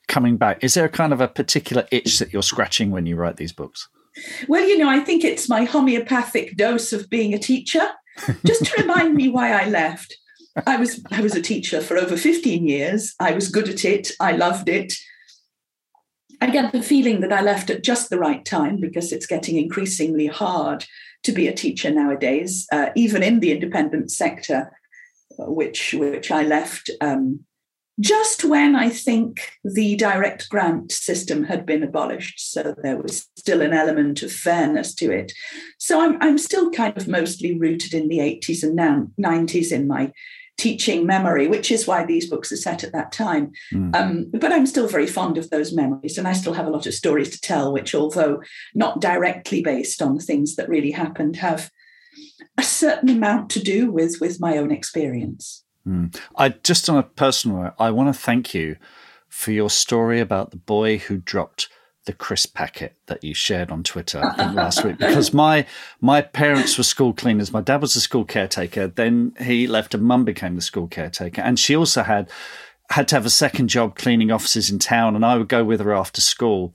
coming 0.09 0.37
back? 0.37 0.63
Is 0.63 0.75
there 0.75 0.85
a 0.85 0.91
kind 0.91 1.13
of 1.13 1.21
a 1.21 1.29
particular 1.29 1.87
itch 1.91 2.19
that 2.19 2.33
you're 2.33 2.43
scratching 2.43 2.91
when 2.91 3.07
you 3.07 3.17
write 3.17 3.37
these 3.37 3.53
books? 3.53 3.89
Well, 4.49 4.67
you 4.67 4.79
know, 4.79 4.89
I 4.89 5.01
think 5.01 5.25
it's 5.25 5.49
my 5.49 5.65
homeopathic 5.65 6.57
dose 6.57 6.93
of 6.93 7.11
being 7.11 7.35
a 7.35 7.39
teacher, 7.39 7.87
just 8.45 8.65
to 8.65 8.81
remind 8.81 9.15
me 9.15 9.29
why 9.29 9.53
I 9.53 9.69
left. 9.69 10.17
I 10.67 10.77
was 10.77 11.05
I 11.11 11.21
was 11.21 11.35
a 11.35 11.43
teacher 11.43 11.83
for 11.83 11.99
over 11.99 12.17
15 12.17 12.67
years. 12.67 13.15
I 13.21 13.33
was 13.33 13.51
good 13.51 13.69
at 13.69 13.85
it. 13.85 14.13
I 14.21 14.33
loved 14.33 14.69
it. 14.69 14.95
I 16.41 16.51
get 16.51 16.73
the 16.73 16.83
feeling 16.83 17.21
that 17.21 17.33
I 17.33 17.41
left 17.41 17.71
at 17.71 17.85
just 17.85 18.11
the 18.11 18.19
right 18.19 18.45
time 18.45 18.79
because 18.81 19.13
it's 19.13 19.27
getting 19.27 19.57
increasingly 19.57 20.27
hard 20.27 20.85
to 21.23 21.33
be 21.33 21.49
a 21.49 21.55
teacher 21.55 21.91
nowadays, 21.91 22.67
uh, 22.73 22.91
even 22.95 23.23
in 23.23 23.41
the 23.41 23.53
independent 23.53 24.11
sector, 24.11 24.73
which 25.39 25.95
which 25.95 26.31
I 26.31 26.43
left 26.43 26.91
um, 27.01 27.41
just 27.99 28.45
when 28.45 28.77
I 28.77 28.91
think 28.91 29.53
the 29.65 29.97
direct 29.97 30.49
grant 30.51 30.93
system 30.93 31.45
had 31.45 31.65
been 31.65 31.83
abolished. 31.83 32.53
So 32.53 32.75
there 32.83 32.99
was 32.99 33.27
still 33.37 33.63
an 33.63 33.73
element 33.73 34.23
of 34.23 34.31
fairness 34.31 34.95
to 34.97 35.11
it. 35.11 35.33
So 35.79 36.01
I'm, 36.01 36.19
I'm 36.21 36.39
still 36.39 36.71
kind 36.71 36.97
of 36.97 37.09
mostly 37.09 37.59
rooted 37.59 37.95
in 37.95 38.09
the 38.09 38.19
80s 38.19 38.63
and 38.63 38.77
now 38.77 39.07
90s 39.19 39.73
in 39.73 39.87
my 39.87 40.13
teaching 40.59 41.07
memory, 41.07 41.49
which 41.49 41.71
is 41.71 41.87
why 41.87 42.05
these 42.05 42.29
books 42.29 42.51
are 42.51 42.57
set 42.57 42.83
at 42.83 42.93
that 42.93 43.13
time. 43.13 43.53
Mm. 43.73 43.95
Um, 43.95 44.27
but 44.33 44.53
I'm 44.53 44.67
still 44.67 44.89
very 44.89 45.07
fond 45.07 45.39
of 45.39 45.51
those 45.51 45.75
memories, 45.75 46.17
and 46.17 46.27
I 46.27 46.33
still 46.33 46.55
have 46.55 46.67
a 46.67 46.71
lot 46.71 46.87
of 46.87 46.95
stories 46.95 47.31
to 47.31 47.41
tell, 47.41 47.73
which, 47.73 47.95
although 47.95 48.43
not 48.75 49.01
directly 49.01 49.63
based 49.63 50.01
on 50.01 50.19
things 50.19 50.57
that 50.57 50.69
really 50.69 50.93
happened, 50.93 51.37
have 51.37 51.71
a 52.59 52.63
certain 52.63 53.11
amount 53.11 53.51
to 53.51 53.61
do 53.61 53.91
with 53.91 54.17
with 54.21 54.41
my 54.41 54.57
own 54.57 54.71
experience. 54.71 55.66
Mm. 55.87 56.19
I 56.37 56.51
just 56.51 56.89
on 56.91 56.99
a 56.99 57.03
personal 57.03 57.63
note, 57.63 57.75
I 57.79 57.91
want 57.91 58.13
to 58.15 58.21
thank 58.21 58.55
you 58.55 58.77
for 59.29 59.53
your 59.53 59.71
story 59.71 60.21
about 60.21 60.51
the 60.51 60.57
boy 60.57 60.99
who 60.99 61.19
dropped 61.19 61.69
the 62.07 62.13
crisp 62.13 62.55
packet 62.55 62.97
that 63.07 63.23
you 63.23 63.35
shared 63.35 63.71
on 63.71 63.83
Twitter 63.83 64.21
last 64.39 64.85
week 64.85 64.97
because 64.97 65.35
my 65.35 65.67
my 66.01 66.23
parents 66.23 66.79
were 66.79 66.85
school 66.85 67.13
cleaners. 67.13 67.53
My 67.53 67.61
dad 67.61 67.83
was 67.83 67.97
a 67.97 68.01
school 68.01 68.25
caretaker. 68.25 68.87
Then 68.87 69.35
he 69.41 69.67
left, 69.67 69.93
and 69.93 70.05
mum 70.05 70.25
became 70.25 70.55
the 70.55 70.63
school 70.63 70.87
caretaker, 70.87 71.43
and 71.43 71.59
she 71.59 71.77
also 71.77 72.03
had 72.03 72.31
had 72.91 73.09
to 73.09 73.17
have 73.17 73.27
a 73.27 73.31
second 73.31 73.69
job 73.69 73.97
cleaning 73.97 74.31
offices 74.31 74.71
in 74.71 74.79
town. 74.79 75.17
And 75.17 75.25
I 75.25 75.37
would 75.37 75.49
go 75.49 75.65
with 75.65 75.81
her 75.81 75.93
after 75.93 76.21
school. 76.21 76.73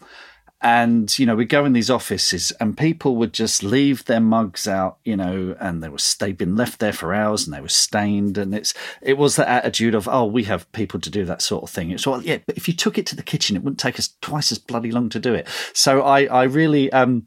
And, 0.63 1.17
you 1.17 1.25
know, 1.25 1.35
we 1.35 1.45
go 1.45 1.65
in 1.65 1.73
these 1.73 1.89
offices 1.89 2.51
and 2.59 2.77
people 2.77 3.15
would 3.15 3.33
just 3.33 3.63
leave 3.63 4.05
their 4.05 4.19
mugs 4.19 4.67
out, 4.67 4.99
you 5.03 5.17
know, 5.17 5.55
and 5.59 5.81
they 5.81 5.89
were, 5.89 5.97
they'd 6.19 6.37
been 6.37 6.55
left 6.55 6.79
there 6.79 6.93
for 6.93 7.15
hours 7.15 7.45
and 7.45 7.53
they 7.53 7.61
were 7.61 7.67
stained. 7.67 8.37
And 8.37 8.53
it's, 8.53 8.75
it 9.01 9.17
was 9.17 9.35
the 9.35 9.49
attitude 9.49 9.95
of, 9.95 10.07
oh, 10.07 10.25
we 10.25 10.43
have 10.43 10.71
people 10.71 10.99
to 10.99 11.09
do 11.09 11.25
that 11.25 11.41
sort 11.41 11.63
of 11.63 11.71
thing. 11.71 11.89
It's 11.89 12.05
well, 12.05 12.21
yeah, 12.21 12.37
but 12.45 12.57
if 12.57 12.67
you 12.67 12.75
took 12.75 12.99
it 12.99 13.07
to 13.07 13.15
the 13.15 13.23
kitchen, 13.23 13.55
it 13.55 13.63
wouldn't 13.63 13.79
take 13.79 13.97
us 13.97 14.15
twice 14.21 14.51
as 14.51 14.59
bloody 14.59 14.91
long 14.91 15.09
to 15.09 15.19
do 15.19 15.33
it. 15.33 15.47
So 15.73 16.03
I, 16.03 16.25
I 16.25 16.43
really, 16.43 16.91
um, 16.91 17.25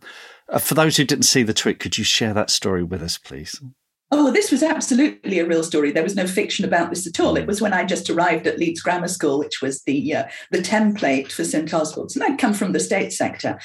uh, 0.49 0.61
for 0.61 0.75
those 0.75 0.97
who 0.97 1.05
didn't 1.05 1.25
see 1.25 1.43
the 1.43 1.55
tweet, 1.55 1.81
could 1.81 1.99
you 1.99 2.05
share 2.05 2.35
that 2.35 2.51
story 2.51 2.85
with 2.85 3.03
us, 3.03 3.19
please? 3.19 3.61
Oh, 4.17 4.31
this 4.31 4.53
was 4.53 4.63
absolutely 4.63 5.41
a 5.41 5.45
real 5.45 5.65
story. 5.65 5.91
There 5.91 6.05
was 6.05 6.15
no 6.15 6.29
fiction 6.29 6.65
about 6.65 6.91
this 6.91 7.05
at 7.05 7.19
all. 7.19 7.37
It 7.37 7.49
was 7.49 7.61
when 7.61 7.73
I 7.73 7.85
just 7.85 8.09
arrived 8.09 8.47
at 8.47 8.61
Leeds 8.61 8.81
Grammar 8.81 9.09
School, 9.09 9.41
which 9.41 9.61
was 9.61 9.83
the 9.83 10.15
uh, 10.15 10.25
the 10.53 10.59
template 10.59 11.33
for 11.33 11.43
St 11.43 11.75
Oswald's, 11.75 12.15
and 12.15 12.25
I'd 12.25 12.39
come 12.39 12.55
from 12.55 12.71
the 12.71 12.79
state 12.79 13.13
sector, 13.13 13.59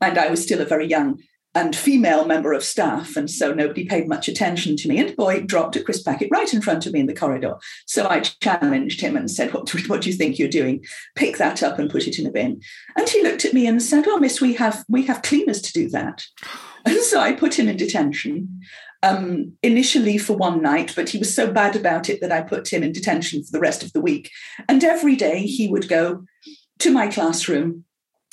and 0.00 0.16
I 0.16 0.30
was 0.30 0.40
still 0.40 0.60
a 0.60 0.64
very 0.64 0.86
young 0.86 1.20
and 1.56 1.74
female 1.74 2.26
member 2.26 2.52
of 2.52 2.62
staff. 2.62 3.16
And 3.16 3.28
so 3.28 3.52
nobody 3.52 3.84
paid 3.84 4.06
much 4.06 4.28
attention 4.28 4.76
to 4.76 4.88
me. 4.88 5.00
And 5.00 5.16
boy 5.16 5.40
dropped 5.40 5.74
a 5.74 5.82
crisp 5.82 6.04
packet 6.04 6.28
right 6.30 6.54
in 6.54 6.62
front 6.62 6.86
of 6.86 6.92
me 6.92 7.00
in 7.00 7.06
the 7.06 7.14
corridor. 7.14 7.54
So 7.86 8.06
I 8.06 8.20
challenged 8.20 9.00
him 9.00 9.16
and 9.16 9.28
said, 9.28 9.52
what, 9.52 9.68
what 9.88 10.02
do 10.02 10.10
you 10.10 10.16
think 10.16 10.38
you're 10.38 10.48
doing? 10.48 10.84
Pick 11.16 11.38
that 11.38 11.62
up 11.64 11.80
and 11.80 11.90
put 11.90 12.06
it 12.06 12.20
in 12.20 12.26
a 12.26 12.30
bin. 12.30 12.60
And 12.96 13.08
he 13.08 13.24
looked 13.24 13.44
at 13.44 13.54
me 13.54 13.66
and 13.66 13.82
said, 13.82 14.04
Oh, 14.06 14.18
miss, 14.18 14.40
we 14.40 14.54
have 14.54 14.84
we 14.88 15.06
have 15.06 15.22
cleaners 15.22 15.60
to 15.62 15.72
do 15.72 15.88
that. 15.88 16.24
And 16.84 16.98
so 16.98 17.18
I 17.18 17.32
put 17.32 17.58
him 17.58 17.68
in 17.68 17.76
detention. 17.76 18.60
Um, 19.04 19.52
initially 19.62 20.18
for 20.18 20.36
one 20.36 20.60
night, 20.60 20.92
but 20.96 21.08
he 21.08 21.18
was 21.18 21.32
so 21.32 21.52
bad 21.52 21.76
about 21.76 22.08
it 22.10 22.20
that 22.20 22.32
I 22.32 22.40
put 22.42 22.72
him 22.72 22.82
in 22.82 22.90
detention 22.90 23.44
for 23.44 23.52
the 23.52 23.60
rest 23.60 23.84
of 23.84 23.92
the 23.92 24.00
week. 24.00 24.28
And 24.68 24.82
every 24.82 25.14
day 25.14 25.46
he 25.46 25.68
would 25.68 25.88
go 25.88 26.24
to 26.80 26.90
my 26.90 27.06
classroom 27.06 27.84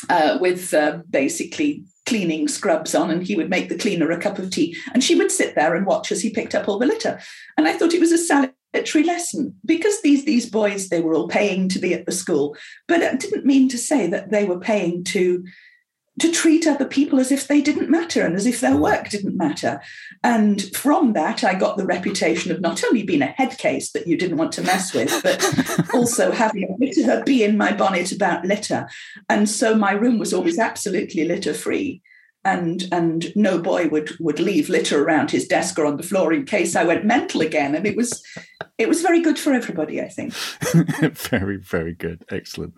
uh, 0.09 0.39
with 0.41 0.73
uh, 0.73 0.99
basically 1.07 1.85
cleaning 2.05 2.47
scrubs 2.47 2.93
on, 2.95 3.09
and 3.09 3.23
he 3.23 3.35
would 3.35 3.49
make 3.49 3.69
the 3.69 3.77
cleaner 3.77 4.11
a 4.11 4.19
cup 4.19 4.39
of 4.39 4.49
tea. 4.49 4.75
And 4.93 5.03
she 5.03 5.15
would 5.15 5.31
sit 5.31 5.55
there 5.55 5.75
and 5.75 5.85
watch 5.85 6.11
as 6.11 6.21
he 6.21 6.29
picked 6.29 6.55
up 6.55 6.67
all 6.67 6.79
the 6.79 6.85
litter. 6.85 7.19
And 7.57 7.67
I 7.67 7.73
thought 7.73 7.93
it 7.93 7.99
was 7.99 8.11
a 8.11 8.17
salutary 8.17 9.03
lesson 9.03 9.55
because 9.65 10.01
these, 10.01 10.25
these 10.25 10.49
boys, 10.49 10.89
they 10.89 11.01
were 11.01 11.15
all 11.15 11.27
paying 11.27 11.69
to 11.69 11.79
be 11.79 11.93
at 11.93 12.05
the 12.05 12.11
school. 12.11 12.55
But 12.87 13.01
it 13.01 13.19
didn't 13.19 13.45
mean 13.45 13.69
to 13.69 13.77
say 13.77 14.07
that 14.07 14.31
they 14.31 14.45
were 14.45 14.59
paying 14.59 15.03
to 15.05 15.43
to 16.19 16.31
treat 16.31 16.65
other 16.65 16.85
people 16.85 17.19
as 17.19 17.31
if 17.31 17.47
they 17.47 17.61
didn't 17.61 17.89
matter 17.89 18.25
and 18.25 18.35
as 18.35 18.45
if 18.45 18.61
their 18.61 18.77
work 18.77 19.09
didn't 19.09 19.35
matter. 19.35 19.81
And 20.23 20.61
from 20.75 21.13
that, 21.13 21.43
I 21.43 21.55
got 21.55 21.77
the 21.77 21.85
reputation 21.85 22.51
of 22.51 22.61
not 22.61 22.83
only 22.83 23.03
being 23.03 23.21
a 23.21 23.27
head 23.27 23.57
case 23.57 23.91
that 23.91 24.07
you 24.07 24.17
didn't 24.17 24.37
want 24.37 24.53
to 24.53 24.63
mess 24.63 24.93
with, 24.93 25.11
but 25.23 25.89
also 25.93 26.31
having 26.31 26.63
a 26.63 26.77
bit 26.79 26.97
of 26.97 27.09
a 27.09 27.23
bee 27.23 27.43
in 27.43 27.57
my 27.57 27.73
bonnet 27.73 28.13
about 28.13 28.45
litter. 28.45 28.87
And 29.29 29.49
so 29.49 29.75
my 29.75 29.91
room 29.91 30.17
was 30.17 30.33
always 30.33 30.57
absolutely 30.57 31.25
litter 31.25 31.53
free. 31.53 32.01
And, 32.45 32.87
and 32.91 33.35
no 33.35 33.57
boy 33.57 33.87
would 33.87 34.15
would 34.19 34.39
leave 34.39 34.69
litter 34.69 35.03
around 35.03 35.31
his 35.31 35.47
desk 35.47 35.79
or 35.79 35.85
on 35.87 35.97
the 35.97 36.03
floor 36.03 36.31
in 36.31 36.45
case 36.45 36.75
I 36.75 36.83
went 36.83 37.03
mental 37.03 37.41
again. 37.41 37.73
And 37.73 37.87
it 37.87 37.97
was 37.97 38.23
it 38.77 38.87
was 38.87 39.01
very 39.01 39.19
good 39.19 39.39
for 39.39 39.51
everybody, 39.51 39.99
I 39.99 40.09
think. 40.09 40.33
very, 41.15 41.57
very 41.57 41.95
good. 41.95 42.23
Excellent. 42.29 42.75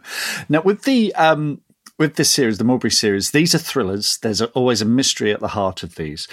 Now 0.47 0.61
with 0.61 0.83
the 0.83 1.13
um 1.15 1.59
with 1.97 2.15
this 2.15 2.29
series, 2.29 2.57
the 2.57 2.63
Malbry 2.63 2.93
series, 2.93 3.31
these 3.31 3.55
are 3.55 3.59
thrillers. 3.59 4.17
There's 4.17 4.41
always 4.41 4.81
a 4.81 4.85
mystery 4.85 5.31
at 5.31 5.39
the 5.39 5.49
heart 5.49 5.83
of 5.83 5.95
these. 5.95 6.27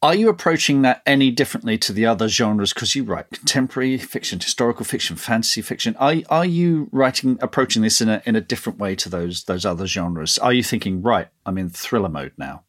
Are 0.00 0.16
you 0.16 0.28
approaching 0.28 0.82
that 0.82 1.00
any 1.06 1.30
differently 1.30 1.78
to 1.78 1.92
the 1.92 2.06
other 2.06 2.26
genres? 2.28 2.72
Because 2.72 2.96
you 2.96 3.04
write 3.04 3.30
contemporary 3.30 3.98
fiction, 3.98 4.40
historical 4.40 4.84
fiction, 4.84 5.14
fantasy 5.14 5.62
fiction. 5.62 5.94
Are 5.96 6.16
are 6.28 6.44
you 6.44 6.88
writing 6.90 7.38
approaching 7.40 7.82
this 7.82 8.00
in 8.00 8.08
a 8.08 8.20
in 8.26 8.34
a 8.34 8.40
different 8.40 8.80
way 8.80 8.96
to 8.96 9.08
those 9.08 9.44
those 9.44 9.64
other 9.64 9.86
genres? 9.86 10.38
Are 10.38 10.52
you 10.52 10.64
thinking, 10.64 11.02
right, 11.02 11.28
I'm 11.46 11.56
in 11.56 11.70
thriller 11.70 12.08
mode 12.08 12.32
now? 12.36 12.64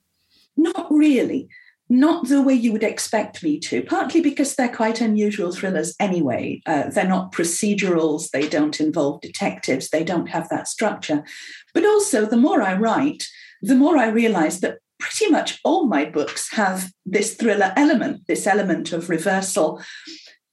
Not 0.55 0.85
really 0.91 1.49
not 1.89 2.27
the 2.27 2.41
way 2.41 2.53
you 2.53 2.71
would 2.71 2.83
expect 2.83 3.43
me 3.43 3.59
to, 3.59 3.83
partly 3.83 4.21
because 4.21 4.55
they're 4.55 4.73
quite 4.73 5.01
unusual 5.01 5.51
thrillers 5.51 5.95
anyway. 5.99 6.61
Uh, 6.65 6.89
they're 6.89 7.07
not 7.07 7.31
procedurals, 7.31 8.31
they 8.31 8.47
don't 8.47 8.79
involve 8.79 9.21
detectives, 9.21 9.89
they 9.89 10.03
don't 10.03 10.27
have 10.27 10.49
that 10.49 10.67
structure. 10.67 11.23
But 11.73 11.85
also, 11.85 12.25
the 12.25 12.37
more 12.37 12.61
I 12.61 12.75
write, 12.75 13.27
the 13.61 13.75
more 13.75 13.97
I 13.97 14.07
realize 14.09 14.59
that 14.59 14.79
pretty 14.99 15.31
much 15.31 15.59
all 15.63 15.87
my 15.87 16.05
books 16.05 16.51
have 16.53 16.91
this 17.05 17.35
thriller 17.35 17.73
element, 17.75 18.21
this 18.27 18.47
element 18.47 18.93
of 18.93 19.09
reversal 19.09 19.81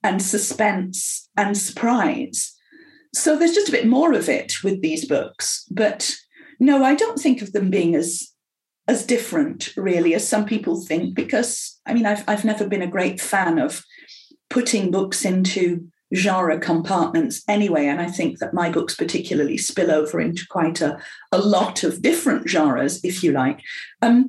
and 0.02 0.20
suspense 0.22 1.28
and 1.36 1.56
surprise. 1.56 2.52
So 3.14 3.36
there's 3.36 3.54
just 3.54 3.68
a 3.68 3.72
bit 3.72 3.86
more 3.86 4.12
of 4.12 4.28
it 4.28 4.62
with 4.64 4.82
these 4.82 5.04
books. 5.04 5.66
But 5.70 6.14
no, 6.58 6.84
I 6.84 6.94
don't 6.94 7.18
think 7.18 7.42
of 7.42 7.52
them 7.52 7.70
being 7.70 7.94
as 7.94 8.28
as 8.88 9.06
different, 9.06 9.72
really, 9.76 10.14
as 10.14 10.26
some 10.26 10.44
people 10.44 10.80
think, 10.80 11.14
because 11.14 11.78
I 11.86 11.94
mean, 11.94 12.06
I've, 12.06 12.24
I've 12.26 12.44
never 12.44 12.66
been 12.66 12.82
a 12.82 12.88
great 12.88 13.20
fan 13.20 13.60
of 13.60 13.84
putting 14.48 14.90
books 14.90 15.24
into 15.24 15.86
genre 16.14 16.58
compartments 16.58 17.42
anyway. 17.48 17.86
And 17.86 18.00
I 18.00 18.08
think 18.08 18.38
that 18.38 18.54
my 18.54 18.70
books 18.70 18.96
particularly 18.96 19.56
spill 19.56 19.90
over 19.90 20.20
into 20.20 20.46
quite 20.48 20.80
a, 20.80 20.98
a 21.32 21.38
lot 21.38 21.84
of 21.84 22.02
different 22.02 22.48
genres, 22.48 23.04
if 23.04 23.22
you 23.22 23.32
like. 23.32 23.62
Um, 24.02 24.28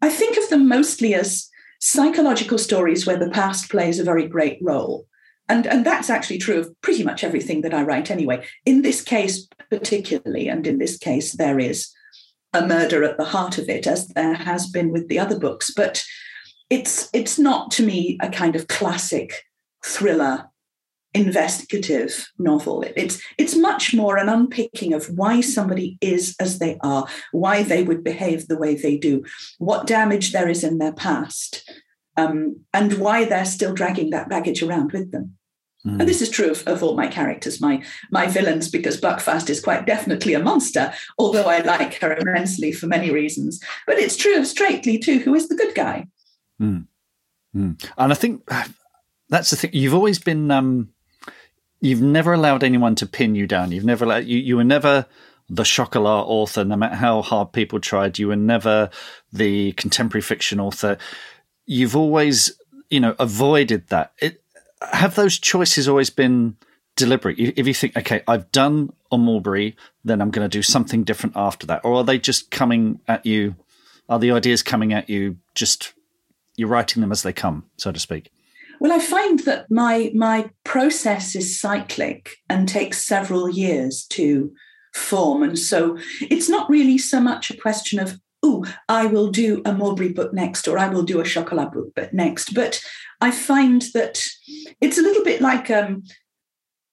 I 0.00 0.08
think 0.08 0.36
of 0.36 0.48
them 0.50 0.68
mostly 0.68 1.14
as 1.14 1.48
psychological 1.80 2.58
stories 2.58 3.06
where 3.06 3.18
the 3.18 3.30
past 3.30 3.70
plays 3.70 3.98
a 3.98 4.04
very 4.04 4.26
great 4.26 4.58
role. 4.62 5.06
And, 5.48 5.66
and 5.66 5.84
that's 5.84 6.08
actually 6.08 6.38
true 6.38 6.60
of 6.60 6.80
pretty 6.80 7.02
much 7.02 7.24
everything 7.24 7.62
that 7.62 7.74
I 7.74 7.82
write 7.82 8.10
anyway. 8.10 8.46
In 8.64 8.82
this 8.82 9.02
case, 9.02 9.48
particularly, 9.70 10.48
and 10.48 10.66
in 10.66 10.78
this 10.78 10.96
case, 10.96 11.32
there 11.32 11.58
is 11.58 11.92
a 12.52 12.66
murder 12.66 13.02
at 13.02 13.16
the 13.16 13.24
heart 13.24 13.58
of 13.58 13.68
it, 13.68 13.86
as 13.86 14.08
there 14.08 14.34
has 14.34 14.68
been 14.68 14.92
with 14.92 15.08
the 15.08 15.18
other 15.18 15.38
books. 15.38 15.72
But 15.74 16.04
it's 16.70 17.10
it's 17.12 17.38
not 17.38 17.70
to 17.72 17.84
me 17.84 18.18
a 18.22 18.30
kind 18.30 18.56
of 18.56 18.68
classic 18.68 19.44
thriller 19.84 20.48
investigative 21.14 22.30
novel. 22.38 22.84
It's 22.96 23.20
it's 23.38 23.56
much 23.56 23.94
more 23.94 24.16
an 24.16 24.28
unpicking 24.28 24.94
of 24.94 25.06
why 25.06 25.40
somebody 25.40 25.98
is 26.00 26.34
as 26.40 26.58
they 26.58 26.78
are, 26.82 27.06
why 27.32 27.62
they 27.62 27.82
would 27.82 28.02
behave 28.02 28.48
the 28.48 28.58
way 28.58 28.74
they 28.74 28.96
do, 28.96 29.24
what 29.58 29.86
damage 29.86 30.32
there 30.32 30.48
is 30.48 30.64
in 30.64 30.78
their 30.78 30.92
past, 30.92 31.70
um, 32.16 32.60
and 32.72 32.94
why 32.94 33.24
they're 33.24 33.44
still 33.44 33.74
dragging 33.74 34.10
that 34.10 34.28
baggage 34.28 34.62
around 34.62 34.92
with 34.92 35.12
them. 35.12 35.36
Mm. 35.86 36.00
And 36.00 36.08
this 36.08 36.22
is 36.22 36.30
true 36.30 36.50
of, 36.50 36.62
of 36.66 36.82
all 36.82 36.96
my 36.96 37.08
characters, 37.08 37.60
my 37.60 37.82
my 38.10 38.26
villains, 38.26 38.70
because 38.70 39.00
Buckfast 39.00 39.50
is 39.50 39.60
quite 39.60 39.84
definitely 39.84 40.34
a 40.34 40.42
monster, 40.42 40.94
although 41.18 41.46
I 41.46 41.58
like 41.58 41.94
her 42.00 42.14
immensely 42.14 42.72
for 42.72 42.86
many 42.86 43.10
reasons. 43.10 43.60
But 43.86 43.98
it's 43.98 44.16
true 44.16 44.36
of 44.36 44.44
Straitley 44.44 45.02
too, 45.02 45.18
who 45.18 45.34
is 45.34 45.48
the 45.48 45.56
good 45.56 45.74
guy. 45.74 46.06
Mm. 46.60 46.86
Mm. 47.54 47.90
And 47.98 48.12
I 48.12 48.14
think 48.14 48.48
that's 49.28 49.50
the 49.50 49.56
thing. 49.56 49.70
You've 49.72 49.94
always 49.94 50.18
been 50.18 50.50
um, 50.50 50.90
you've 51.82 52.00
never 52.00 52.32
allowed 52.32 52.62
anyone 52.62 52.94
to 52.94 53.06
pin 53.06 53.34
you 53.34 53.46
down. 53.46 53.72
You've 53.72 53.84
never 53.84 54.06
allowed 54.06 54.24
you 54.24 54.38
you 54.38 54.56
were 54.56 54.64
never 54.64 55.04
the 55.50 55.64
chocolat 55.64 56.26
author, 56.26 56.64
no 56.64 56.76
matter 56.76 56.94
how 56.94 57.20
hard 57.20 57.52
people 57.52 57.80
tried. 57.80 58.18
You 58.18 58.28
were 58.28 58.36
never 58.36 58.88
the 59.32 59.72
contemporary 59.72 60.22
fiction 60.22 60.60
author. 60.60 60.96
You've 61.66 61.96
always, 61.96 62.52
you 62.88 63.00
know, 63.00 63.14
avoided 63.18 63.88
that. 63.88 64.12
It, 64.18 64.42
have 64.92 65.14
those 65.14 65.38
choices 65.38 65.88
always 65.88 66.08
been 66.08 66.56
deliberate? 66.96 67.38
If 67.38 67.66
you 67.66 67.74
think, 67.74 67.96
okay, 67.96 68.22
I've 68.26 68.50
done 68.50 68.92
a 69.10 69.16
Malbry, 69.16 69.74
then 70.04 70.22
I'm 70.22 70.30
going 70.30 70.48
to 70.48 70.56
do 70.56 70.62
something 70.62 71.04
different 71.04 71.36
after 71.36 71.66
that, 71.66 71.84
or 71.84 71.96
are 71.96 72.04
they 72.04 72.18
just 72.18 72.50
coming 72.50 73.00
at 73.06 73.26
you? 73.26 73.56
Are 74.08 74.18
the 74.18 74.32
ideas 74.32 74.62
coming 74.62 74.92
at 74.92 75.10
you 75.10 75.38
just 75.54 75.92
you're 76.56 76.68
writing 76.68 77.00
them 77.00 77.12
as 77.12 77.22
they 77.22 77.32
come, 77.32 77.66
so 77.76 77.92
to 77.92 78.00
speak? 78.00 78.30
Well, 78.82 78.90
I 78.90 78.98
find 78.98 79.38
that 79.44 79.70
my 79.70 80.10
my 80.12 80.50
process 80.64 81.36
is 81.36 81.60
cyclic 81.60 82.30
and 82.48 82.68
takes 82.68 83.06
several 83.06 83.48
years 83.48 84.04
to 84.06 84.52
form, 84.92 85.44
and 85.44 85.56
so 85.56 85.98
it's 86.20 86.48
not 86.48 86.68
really 86.68 86.98
so 86.98 87.20
much 87.20 87.48
a 87.48 87.56
question 87.56 88.00
of 88.00 88.18
oh, 88.42 88.64
I 88.88 89.06
will 89.06 89.30
do 89.30 89.62
a 89.64 89.70
Malbry 89.70 90.12
book 90.12 90.34
next, 90.34 90.66
or 90.66 90.78
I 90.78 90.88
will 90.88 91.04
do 91.04 91.20
a 91.20 91.24
Chocolat 91.24 91.70
book 91.70 92.12
next. 92.12 92.54
But 92.54 92.82
I 93.20 93.30
find 93.30 93.82
that 93.94 94.20
it's 94.80 94.98
a 94.98 95.02
little 95.02 95.22
bit 95.22 95.40
like 95.40 95.70
um, 95.70 96.02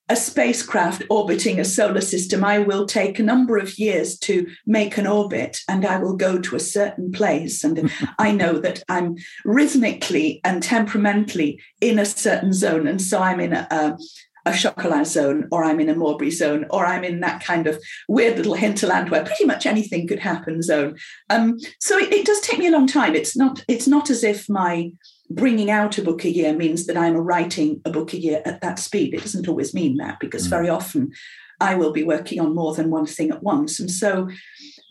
a 0.09 0.15
spacecraft 0.15 1.03
orbiting 1.09 1.59
a 1.59 1.65
solar 1.65 2.01
system. 2.01 2.43
I 2.43 2.59
will 2.59 2.85
take 2.85 3.19
a 3.19 3.23
number 3.23 3.57
of 3.57 3.77
years 3.77 4.17
to 4.19 4.47
make 4.65 4.97
an 4.97 5.05
orbit 5.05 5.59
and 5.69 5.85
I 5.85 5.97
will 5.97 6.15
go 6.15 6.39
to 6.39 6.55
a 6.55 6.59
certain 6.59 7.11
place. 7.11 7.63
And 7.63 7.91
I 8.19 8.31
know 8.31 8.59
that 8.59 8.83
I'm 8.89 9.17
rhythmically 9.45 10.41
and 10.43 10.63
temperamentally 10.63 11.61
in 11.79 11.99
a 11.99 12.05
certain 12.05 12.53
zone. 12.53 12.87
And 12.87 13.01
so 13.01 13.21
I'm 13.21 13.39
in 13.39 13.53
a, 13.53 13.67
a 13.69 13.97
a 14.49 14.57
chocolat 14.57 15.07
zone 15.07 15.47
or 15.51 15.63
I'm 15.63 15.79
in 15.79 15.89
a 15.89 15.95
Malbry 15.95 16.31
zone 16.31 16.65
or 16.69 16.85
I'm 16.85 17.03
in 17.03 17.19
that 17.21 17.43
kind 17.43 17.67
of 17.67 17.81
weird 18.07 18.37
little 18.37 18.55
hinterland 18.55 19.09
where 19.09 19.23
pretty 19.23 19.45
much 19.45 19.65
anything 19.65 20.07
could 20.07 20.19
happen 20.19 20.61
zone. 20.61 20.97
Um, 21.29 21.57
so 21.79 21.97
it, 21.97 22.11
it, 22.11 22.25
does 22.25 22.41
take 22.41 22.59
me 22.59 22.67
a 22.67 22.71
long 22.71 22.87
time. 22.87 23.15
It's 23.15 23.35
not 23.35 23.63
it's 23.67 23.87
not 23.87 24.09
as 24.09 24.23
if 24.23 24.49
my 24.49 24.91
bringing 25.29 25.69
out 25.69 25.97
a 25.97 26.01
book 26.01 26.25
a 26.25 26.29
year 26.29 26.53
means 26.53 26.85
that 26.87 26.97
I'm 26.97 27.15
writing 27.15 27.81
a 27.85 27.91
book 27.91 28.13
a 28.13 28.19
year 28.19 28.41
at 28.45 28.61
that 28.61 28.79
speed. 28.79 29.13
It 29.13 29.21
doesn't 29.21 29.47
always 29.47 29.73
mean 29.73 29.97
that 29.97 30.19
because 30.19 30.47
mm. 30.47 30.49
very 30.49 30.69
often 30.69 31.11
I 31.59 31.75
will 31.75 31.91
be 31.91 32.03
working 32.03 32.39
on 32.39 32.55
more 32.55 32.73
than 32.73 32.89
one 32.89 33.05
thing 33.05 33.31
at 33.31 33.43
once. 33.43 33.79
And 33.79 33.91
so 33.91 34.29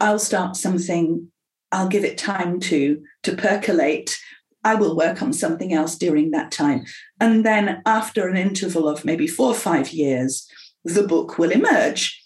I'll 0.01 0.18
start 0.18 0.57
something, 0.57 1.29
I'll 1.73 1.88
give 1.88 2.05
it 2.05 2.18
time 2.18 2.61
to 2.61 3.03
to 3.25 3.37
percolate. 3.37 4.16
I 4.64 4.75
will 4.75 4.97
work 4.97 5.23
on 5.23 5.33
something 5.33 5.73
else 5.73 5.97
during 5.97 6.31
that 6.33 6.51
time. 6.51 6.85
And 7.21 7.44
then 7.44 7.83
after 7.87 8.29
an 8.29 8.37
interval 8.37 8.88
of 8.88 9.05
maybe 9.05 9.27
four 9.27 9.49
or 9.49 9.55
five 9.55 9.90
years, 9.90 10.49
the 10.85 11.07
book 11.07 11.38
will 11.38 11.51
emerge. 11.51 12.21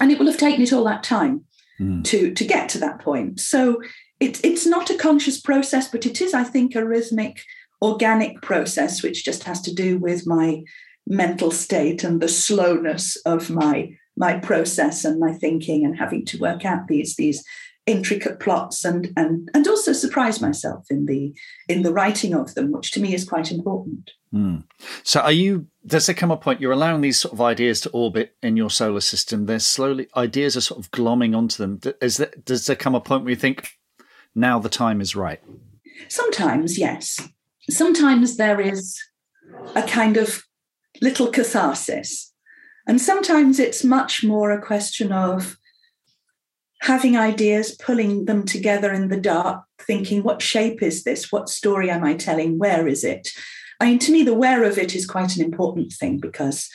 And 0.00 0.10
it 0.10 0.18
will 0.18 0.26
have 0.26 0.38
taken 0.38 0.62
it 0.62 0.72
all 0.72 0.84
that 0.84 1.02
time 1.02 1.44
mm. 1.80 2.04
to, 2.04 2.32
to 2.32 2.44
get 2.44 2.68
to 2.70 2.78
that 2.78 3.00
point. 3.00 3.40
So 3.40 3.80
it, 4.20 4.44
it's 4.44 4.66
not 4.66 4.90
a 4.90 4.96
conscious 4.98 5.40
process, 5.40 5.88
but 5.88 6.06
it 6.06 6.20
is, 6.20 6.32
I 6.32 6.44
think, 6.44 6.74
a 6.74 6.86
rhythmic, 6.86 7.42
organic 7.82 8.40
process, 8.40 9.02
which 9.02 9.24
just 9.24 9.44
has 9.44 9.60
to 9.62 9.74
do 9.74 9.98
with 9.98 10.26
my 10.26 10.62
mental 11.06 11.50
state 11.50 12.04
and 12.04 12.20
the 12.20 12.28
slowness 12.28 13.16
of 13.26 13.50
my 13.50 13.90
my 14.16 14.38
process 14.38 15.04
and 15.04 15.18
my 15.18 15.32
thinking 15.32 15.84
and 15.84 15.98
having 15.98 16.24
to 16.24 16.38
work 16.38 16.64
out 16.64 16.86
these 16.86 17.16
these 17.16 17.42
intricate 17.86 18.38
plots 18.38 18.84
and 18.84 19.12
and 19.16 19.48
and 19.54 19.66
also 19.66 19.92
surprise 19.92 20.40
myself 20.40 20.86
in 20.90 21.06
the 21.06 21.34
in 21.68 21.82
the 21.82 21.92
writing 21.92 22.34
of 22.34 22.54
them, 22.54 22.72
which 22.72 22.92
to 22.92 23.00
me 23.00 23.14
is 23.14 23.28
quite 23.28 23.50
important. 23.50 24.10
Mm. 24.32 24.64
So, 25.02 25.20
are 25.20 25.32
you? 25.32 25.66
Does 25.84 26.06
there 26.06 26.14
come 26.14 26.30
a 26.30 26.36
point 26.36 26.60
you're 26.60 26.72
allowing 26.72 27.00
these 27.00 27.18
sort 27.18 27.34
of 27.34 27.40
ideas 27.40 27.80
to 27.82 27.90
orbit 27.90 28.36
in 28.42 28.56
your 28.56 28.70
solar 28.70 29.00
system? 29.00 29.46
They're 29.46 29.58
slowly 29.58 30.08
ideas 30.16 30.56
are 30.56 30.62
sort 30.62 30.80
of 30.80 30.90
glomming 30.90 31.36
onto 31.36 31.56
them. 31.58 31.94
Is 32.00 32.16
there, 32.18 32.32
does 32.44 32.66
there 32.66 32.76
come 32.76 32.94
a 32.94 33.00
point 33.00 33.24
where 33.24 33.30
you 33.30 33.36
think 33.36 33.70
now 34.34 34.58
the 34.58 34.68
time 34.68 35.00
is 35.00 35.16
right? 35.16 35.40
Sometimes, 36.08 36.78
yes. 36.78 37.28
Sometimes 37.68 38.36
there 38.36 38.60
is 38.60 38.98
a 39.74 39.82
kind 39.82 40.16
of 40.16 40.44
little 41.00 41.28
catharsis, 41.28 42.32
and 42.86 43.00
sometimes 43.00 43.58
it's 43.58 43.84
much 43.84 44.24
more 44.24 44.50
a 44.50 44.62
question 44.62 45.12
of 45.12 45.56
having 46.82 47.16
ideas, 47.16 47.76
pulling 47.76 48.24
them 48.24 48.44
together 48.44 48.92
in 48.92 49.08
the 49.08 49.16
dark, 49.16 49.62
thinking, 49.80 50.22
what 50.22 50.42
shape 50.42 50.82
is 50.82 51.04
this? 51.04 51.30
What 51.30 51.48
story 51.48 51.88
am 51.88 52.02
I 52.02 52.14
telling? 52.14 52.58
Where 52.58 52.88
is 52.88 53.04
it? 53.04 53.28
I 53.80 53.86
mean, 53.86 53.98
to 54.00 54.12
me, 54.12 54.24
the 54.24 54.34
where 54.34 54.64
of 54.64 54.78
it 54.78 54.94
is 54.94 55.06
quite 55.06 55.36
an 55.36 55.44
important 55.44 55.92
thing 55.92 56.18
because 56.18 56.68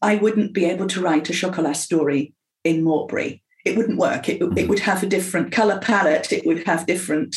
I 0.00 0.14
wouldn't 0.14 0.54
be 0.54 0.64
able 0.64 0.86
to 0.88 1.00
write 1.00 1.28
a 1.28 1.32
chocolat 1.32 1.76
story 1.76 2.34
in 2.62 2.84
Malbry. 2.84 3.40
It 3.64 3.76
wouldn't 3.76 3.98
work. 3.98 4.28
It, 4.28 4.40
it 4.56 4.68
would 4.68 4.80
have 4.80 5.02
a 5.02 5.08
different 5.08 5.50
color 5.50 5.78
palette. 5.80 6.32
It 6.32 6.46
would 6.46 6.64
have 6.66 6.86
different 6.86 7.36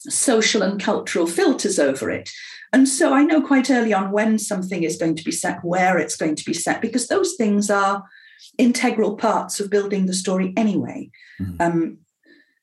social 0.00 0.60
and 0.60 0.82
cultural 0.82 1.26
filters 1.26 1.78
over 1.78 2.10
it. 2.10 2.28
And 2.70 2.86
so 2.86 3.14
I 3.14 3.24
know 3.24 3.40
quite 3.40 3.70
early 3.70 3.94
on 3.94 4.12
when 4.12 4.38
something 4.38 4.82
is 4.82 4.96
going 4.96 5.16
to 5.16 5.24
be 5.24 5.32
set, 5.32 5.64
where 5.64 5.98
it's 5.98 6.16
going 6.16 6.36
to 6.36 6.44
be 6.44 6.54
set, 6.54 6.82
because 6.82 7.08
those 7.08 7.34
things 7.34 7.70
are 7.70 8.04
integral 8.58 9.16
parts 9.16 9.60
of 9.60 9.70
building 9.70 10.06
the 10.06 10.14
story 10.14 10.52
anyway. 10.56 11.10
Mm-hmm. 11.40 11.56
Um, 11.60 11.98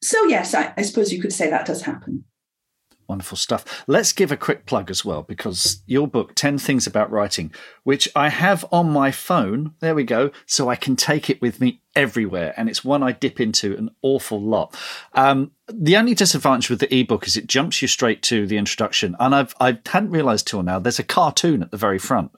so, 0.02 0.24
yes, 0.26 0.54
I, 0.54 0.74
I 0.78 0.84
suppose 0.84 1.12
you 1.12 1.22
could 1.22 1.34
say 1.34 1.50
that 1.50 1.66
does 1.66 1.82
happen. 1.82 2.24
Wonderful 3.08 3.38
stuff. 3.38 3.84
Let's 3.88 4.14
give 4.14 4.32
a 4.32 4.38
quick 4.38 4.68
plug 4.68 4.92
as 4.92 5.04
well, 5.04 5.24
because 5.24 5.82
your 5.88 6.08
book, 6.08 6.36
10 6.36 6.60
Things 6.60 6.86
About 6.86 7.10
Writing, 7.10 7.52
which 7.84 8.08
I 8.16 8.30
have 8.30 8.64
on 8.72 8.92
my 8.92 9.10
phone, 9.10 9.74
there 9.80 9.96
we 9.96 10.04
go, 10.04 10.30
so 10.46 10.70
I 10.70 10.76
can 10.76 10.96
take 10.96 11.28
it 11.28 11.42
with 11.42 11.60
me 11.60 11.82
everywhere. 12.00 12.54
And 12.56 12.70
it's 12.70 12.84
one 12.84 13.04
I 13.04 13.12
dip 13.12 13.42
into 13.42 13.76
an 13.78 13.90
awful 14.02 14.42
lot. 14.42 14.76
Um, 15.14 15.52
the 15.68 15.98
only 15.98 16.16
disadvantage 16.16 16.70
with 16.70 16.80
the 16.80 16.94
ebook 16.96 17.28
is 17.28 17.36
it 17.36 17.46
jumps 17.46 17.82
you 17.82 17.88
straight 17.88 18.22
to 18.24 18.48
the 18.48 18.58
introduction. 18.58 19.16
And 19.20 19.36
I've, 19.36 19.54
I 19.60 19.78
hadn't 19.86 20.12
realized 20.12 20.48
till 20.48 20.64
now, 20.64 20.80
there's 20.80 20.98
a 20.98 21.04
cartoon 21.04 21.62
at 21.62 21.72
the 21.72 21.78
very 21.78 22.00
front. 22.00 22.32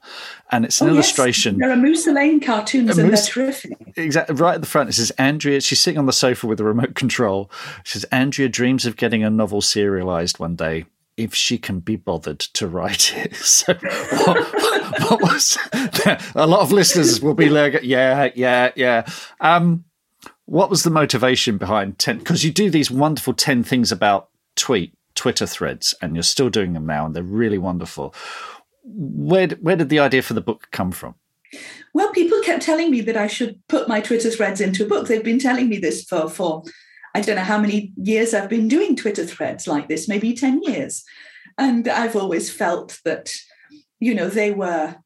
And 0.50 0.64
it's 0.64 0.80
an 0.80 0.88
oh, 0.88 0.92
illustration. 0.92 1.54
Yes. 1.54 1.60
There 1.60 1.70
are 1.70 1.76
Musa 1.76 2.12
Lane 2.12 2.40
cartoons, 2.40 2.98
and 2.98 3.08
Moose, 3.08 3.26
they're 3.26 3.44
terrific. 3.46 3.72
Exactly. 3.96 4.34
Right 4.34 4.56
at 4.56 4.60
the 4.60 4.66
front, 4.66 4.90
it 4.90 4.94
says 4.94 5.12
Andrea, 5.12 5.60
she's 5.60 5.80
sitting 5.80 5.98
on 5.98 6.06
the 6.06 6.12
sofa 6.12 6.46
with 6.46 6.60
a 6.60 6.64
remote 6.64 6.94
control. 6.94 7.50
She 7.84 7.98
says, 7.98 8.04
Andrea 8.04 8.48
dreams 8.48 8.84
of 8.84 8.96
getting 8.96 9.22
a 9.22 9.30
novel 9.30 9.62
serialized 9.62 10.38
one 10.38 10.56
day 10.56 10.86
if 11.22 11.34
she 11.34 11.58
can 11.58 11.80
be 11.80 11.96
bothered 11.96 12.40
to 12.40 12.66
write 12.66 13.16
it. 13.16 13.34
So, 13.42 13.74
what, 13.74 14.38
what 15.10 15.22
was 15.22 15.58
a 16.34 16.46
lot 16.46 16.60
of 16.60 16.72
listeners 16.72 17.20
will 17.20 17.34
be 17.34 17.48
like, 17.48 17.80
yeah, 17.82 18.30
yeah, 18.34 18.72
yeah. 18.76 19.06
Um, 19.40 19.84
what 20.46 20.70
was 20.70 20.82
the 20.82 20.90
motivation 20.90 21.58
behind 21.58 21.98
10? 21.98 22.18
Because 22.18 22.44
you 22.44 22.50
do 22.50 22.70
these 22.70 22.90
wonderful 22.90 23.34
10 23.34 23.62
things 23.62 23.92
about 23.92 24.28
tweet, 24.56 24.94
Twitter 25.14 25.46
threads, 25.46 25.94
and 26.00 26.14
you're 26.14 26.22
still 26.22 26.50
doing 26.50 26.72
them 26.72 26.86
now, 26.86 27.06
and 27.06 27.14
they're 27.14 27.22
really 27.22 27.58
wonderful. 27.58 28.14
Where, 28.84 29.48
where 29.48 29.76
did 29.76 29.88
the 29.88 30.00
idea 30.00 30.22
for 30.22 30.34
the 30.34 30.40
book 30.40 30.68
come 30.72 30.92
from? 30.92 31.14
Well, 31.94 32.10
people 32.12 32.40
kept 32.42 32.62
telling 32.62 32.90
me 32.90 33.00
that 33.02 33.16
I 33.16 33.26
should 33.26 33.60
put 33.68 33.88
my 33.88 34.00
Twitter 34.00 34.30
threads 34.30 34.60
into 34.60 34.84
a 34.84 34.88
book. 34.88 35.06
They've 35.06 35.22
been 35.22 35.38
telling 35.38 35.68
me 35.68 35.78
this 35.78 36.04
for, 36.04 36.28
for 36.28 36.64
I 37.14 37.20
don't 37.20 37.36
know 37.36 37.42
how 37.42 37.58
many 37.58 37.92
years 37.96 38.34
I've 38.34 38.48
been 38.48 38.68
doing 38.68 38.96
Twitter 38.96 39.24
threads 39.24 39.66
like 39.66 39.88
this, 39.88 40.08
maybe 40.08 40.32
10 40.32 40.62
years. 40.62 41.04
And 41.58 41.86
I've 41.88 42.16
always 42.16 42.50
felt 42.50 42.98
that, 43.04 43.32
you 44.00 44.14
know, 44.14 44.28
they 44.28 44.52
were 44.52 44.96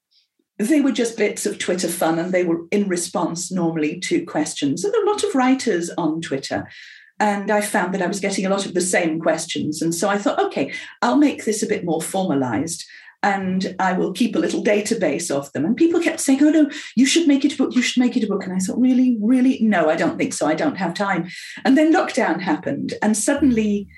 they 0.58 0.80
were 0.80 0.92
just 0.92 1.18
bits 1.18 1.44
of 1.44 1.58
Twitter 1.58 1.88
fun 1.88 2.18
and 2.18 2.32
they 2.32 2.44
were 2.44 2.62
in 2.70 2.88
response 2.88 3.52
normally 3.52 4.00
to 4.00 4.24
questions. 4.24 4.84
And 4.84 4.94
there 4.94 5.02
are 5.02 5.06
a 5.06 5.10
lot 5.10 5.22
of 5.22 5.34
writers 5.34 5.90
on 5.98 6.20
Twitter. 6.22 6.66
And 7.18 7.50
I 7.50 7.60
found 7.60 7.94
that 7.94 8.02
I 8.02 8.06
was 8.06 8.20
getting 8.20 8.46
a 8.46 8.48
lot 8.48 8.66
of 8.66 8.74
the 8.74 8.80
same 8.80 9.20
questions. 9.20 9.82
And 9.82 9.94
so 9.94 10.08
I 10.08 10.18
thought, 10.18 10.38
okay, 10.38 10.72
I'll 11.02 11.16
make 11.16 11.44
this 11.44 11.62
a 11.62 11.66
bit 11.66 11.84
more 11.84 12.00
formalized 12.00 12.84
and 13.26 13.74
I 13.80 13.92
will 13.92 14.12
keep 14.12 14.36
a 14.36 14.38
little 14.38 14.62
database 14.62 15.32
of 15.32 15.50
them. 15.50 15.64
And 15.64 15.76
people 15.76 16.00
kept 16.00 16.20
saying, 16.20 16.40
oh, 16.44 16.50
no, 16.50 16.70
you 16.94 17.06
should 17.06 17.26
make 17.26 17.44
it 17.44 17.54
a 17.54 17.56
book, 17.56 17.74
you 17.74 17.82
should 17.82 18.00
make 18.00 18.16
it 18.16 18.22
a 18.22 18.28
book. 18.28 18.44
And 18.44 18.52
I 18.52 18.58
thought, 18.58 18.78
really, 18.78 19.18
really? 19.20 19.58
No, 19.60 19.90
I 19.90 19.96
don't 19.96 20.16
think 20.16 20.32
so. 20.32 20.46
I 20.46 20.54
don't 20.54 20.76
have 20.76 20.94
time. 20.94 21.28
And 21.64 21.76
then 21.76 21.92
lockdown 21.92 22.40
happened, 22.40 22.94
and 23.02 23.16
suddenly 23.16 23.88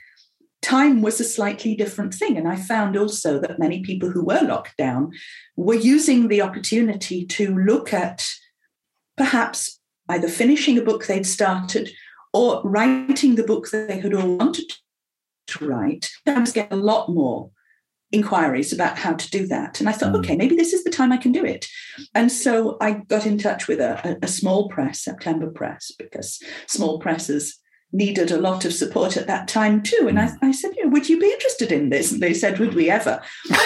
time 0.63 1.03
was 1.03 1.21
a 1.21 1.25
slightly 1.25 1.77
different 1.77 2.15
thing. 2.15 2.39
And 2.39 2.49
I 2.49 2.57
found 2.57 2.97
also 2.97 3.39
that 3.41 3.59
many 3.59 3.83
people 3.83 4.11
who 4.11 4.25
were 4.25 4.41
locked 4.41 4.79
down 4.79 5.13
were 5.57 5.75
using 5.75 6.29
the 6.29 6.41
opportunity 6.41 7.27
to 7.27 7.55
look 7.55 7.93
at 7.93 8.27
perhaps 9.19 9.79
either 10.09 10.29
finishing 10.29 10.79
a 10.79 10.83
book 10.83 11.07
they'd 11.07 11.27
started 11.27 11.91
or 12.33 12.63
writing 12.65 13.35
the 13.35 13.45
book 13.45 13.69
they 13.71 14.01
had 14.01 14.15
all 14.15 14.39
wanted 14.39 14.73
to 15.49 15.69
write. 15.69 16.09
Sometimes 16.27 16.53
get 16.53 16.73
a 16.73 16.77
lot 16.77 17.11
more 17.11 17.51
inquiries 18.11 18.73
about 18.73 18.99
how 18.99 19.13
to 19.13 19.31
do 19.31 19.47
that. 19.47 19.81
And 19.81 19.89
I 19.89 19.93
thought, 19.93 20.13
mm. 20.13 20.19
okay, 20.19 20.37
maybe 20.37 20.57
this 20.57 20.73
is 20.73 20.85
the 20.85 20.91
time 20.91 21.13
I 21.13 21.19
can 21.19 21.33
do 21.33 21.45
it. 21.45 21.67
And 22.15 22.33
so 22.33 22.77
I 22.81 22.93
got 22.93 23.27
in 23.27 23.39
touch 23.39 23.69
with 23.69 23.81
a, 23.81 24.19
a, 24.23 24.29
small 24.29 24.69
press, 24.69 25.01
September 25.01 25.51
Press, 25.51 25.93
because 25.99 26.41
small 26.67 26.99
presses 26.99 27.59
needed 27.93 28.31
a 28.31 28.41
lot 28.41 28.65
of 28.65 28.73
support 28.73 29.17
at 29.17 29.27
that 29.27 29.49
time 29.49 29.83
too. 29.83 30.07
And 30.09 30.19
I, 30.19 30.29
mm. 30.29 30.39
I 30.43 30.53
said, 30.53 30.73
you 30.77 30.85
know, 30.85 30.91
would 30.91 31.09
you 31.09 31.19
be 31.21 31.31
interested 31.31 31.71
in 31.71 31.91
this? 31.91 32.13
And 32.13 32.23
they 32.23 32.35
said, 32.35 32.59
would 32.59 32.75
we 32.75 32.89
ever? 32.91 33.21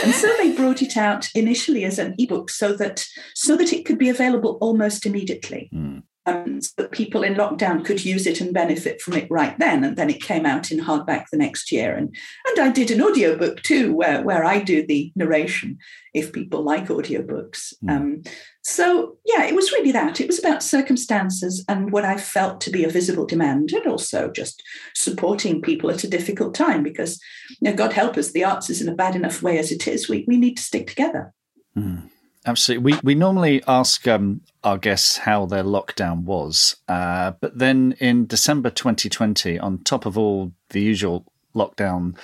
and 0.04 0.14
so 0.14 0.28
they 0.38 0.52
brought 0.54 0.82
it 0.82 0.96
out 0.96 1.28
initially 1.34 1.84
as 1.84 1.98
an 1.98 2.14
ebook 2.18 2.50
so 2.50 2.72
that 2.74 3.04
so 3.34 3.56
that 3.56 3.72
it 3.72 3.84
could 3.84 3.98
be 3.98 4.08
available 4.08 4.58
almost 4.60 5.06
immediately. 5.06 5.70
Mm 5.72 6.02
um, 6.26 6.60
so 6.60 6.70
that 6.76 6.92
people 6.92 7.22
in 7.22 7.34
lockdown 7.34 7.84
could 7.84 8.04
use 8.04 8.26
it 8.26 8.40
and 8.40 8.54
benefit 8.54 9.00
from 9.00 9.14
it 9.14 9.26
right 9.30 9.58
then. 9.58 9.82
And 9.82 9.96
then 9.96 10.08
it 10.08 10.22
came 10.22 10.46
out 10.46 10.70
in 10.70 10.78
hardback 10.78 11.24
the 11.30 11.38
next 11.38 11.72
year. 11.72 11.94
And 11.96 12.14
and 12.46 12.58
I 12.60 12.70
did 12.70 12.90
an 12.90 13.02
audiobook 13.02 13.62
too, 13.62 13.94
where, 13.94 14.22
where 14.22 14.44
I 14.44 14.60
do 14.60 14.86
the 14.86 15.12
narration 15.16 15.78
if 16.14 16.32
people 16.32 16.62
like 16.62 16.88
audiobooks. 16.88 17.74
Mm. 17.84 17.90
Um, 17.90 18.22
so 18.62 19.16
yeah, 19.24 19.44
it 19.44 19.54
was 19.54 19.72
really 19.72 19.90
that. 19.92 20.20
It 20.20 20.28
was 20.28 20.38
about 20.38 20.62
circumstances 20.62 21.64
and 21.68 21.90
what 21.90 22.04
I 22.04 22.16
felt 22.16 22.60
to 22.62 22.70
be 22.70 22.84
a 22.84 22.90
visible 22.90 23.26
demand, 23.26 23.72
and 23.72 23.86
also 23.86 24.30
just 24.30 24.62
supporting 24.94 25.60
people 25.60 25.90
at 25.90 26.04
a 26.04 26.10
difficult 26.10 26.54
time 26.54 26.84
because 26.84 27.20
you 27.60 27.70
know, 27.70 27.74
God 27.74 27.92
help 27.92 28.16
us, 28.16 28.30
the 28.30 28.44
arts 28.44 28.70
is 28.70 28.80
in 28.80 28.88
a 28.88 28.94
bad 28.94 29.16
enough 29.16 29.42
way 29.42 29.58
as 29.58 29.72
it 29.72 29.88
is. 29.88 30.08
We 30.08 30.24
we 30.28 30.36
need 30.36 30.56
to 30.56 30.62
stick 30.62 30.86
together. 30.86 31.32
Mm. 31.76 32.11
Absolutely. 32.44 32.92
We 32.92 33.00
we 33.04 33.14
normally 33.14 33.62
ask 33.68 34.08
um, 34.08 34.40
our 34.64 34.76
guests 34.76 35.18
how 35.18 35.46
their 35.46 35.62
lockdown 35.62 36.24
was, 36.24 36.76
uh, 36.88 37.32
but 37.40 37.56
then 37.58 37.94
in 38.00 38.26
December 38.26 38.68
2020, 38.70 39.58
on 39.60 39.78
top 39.78 40.06
of 40.06 40.18
all 40.18 40.52
the 40.70 40.80
usual 40.80 41.24
lockdown 41.54 42.16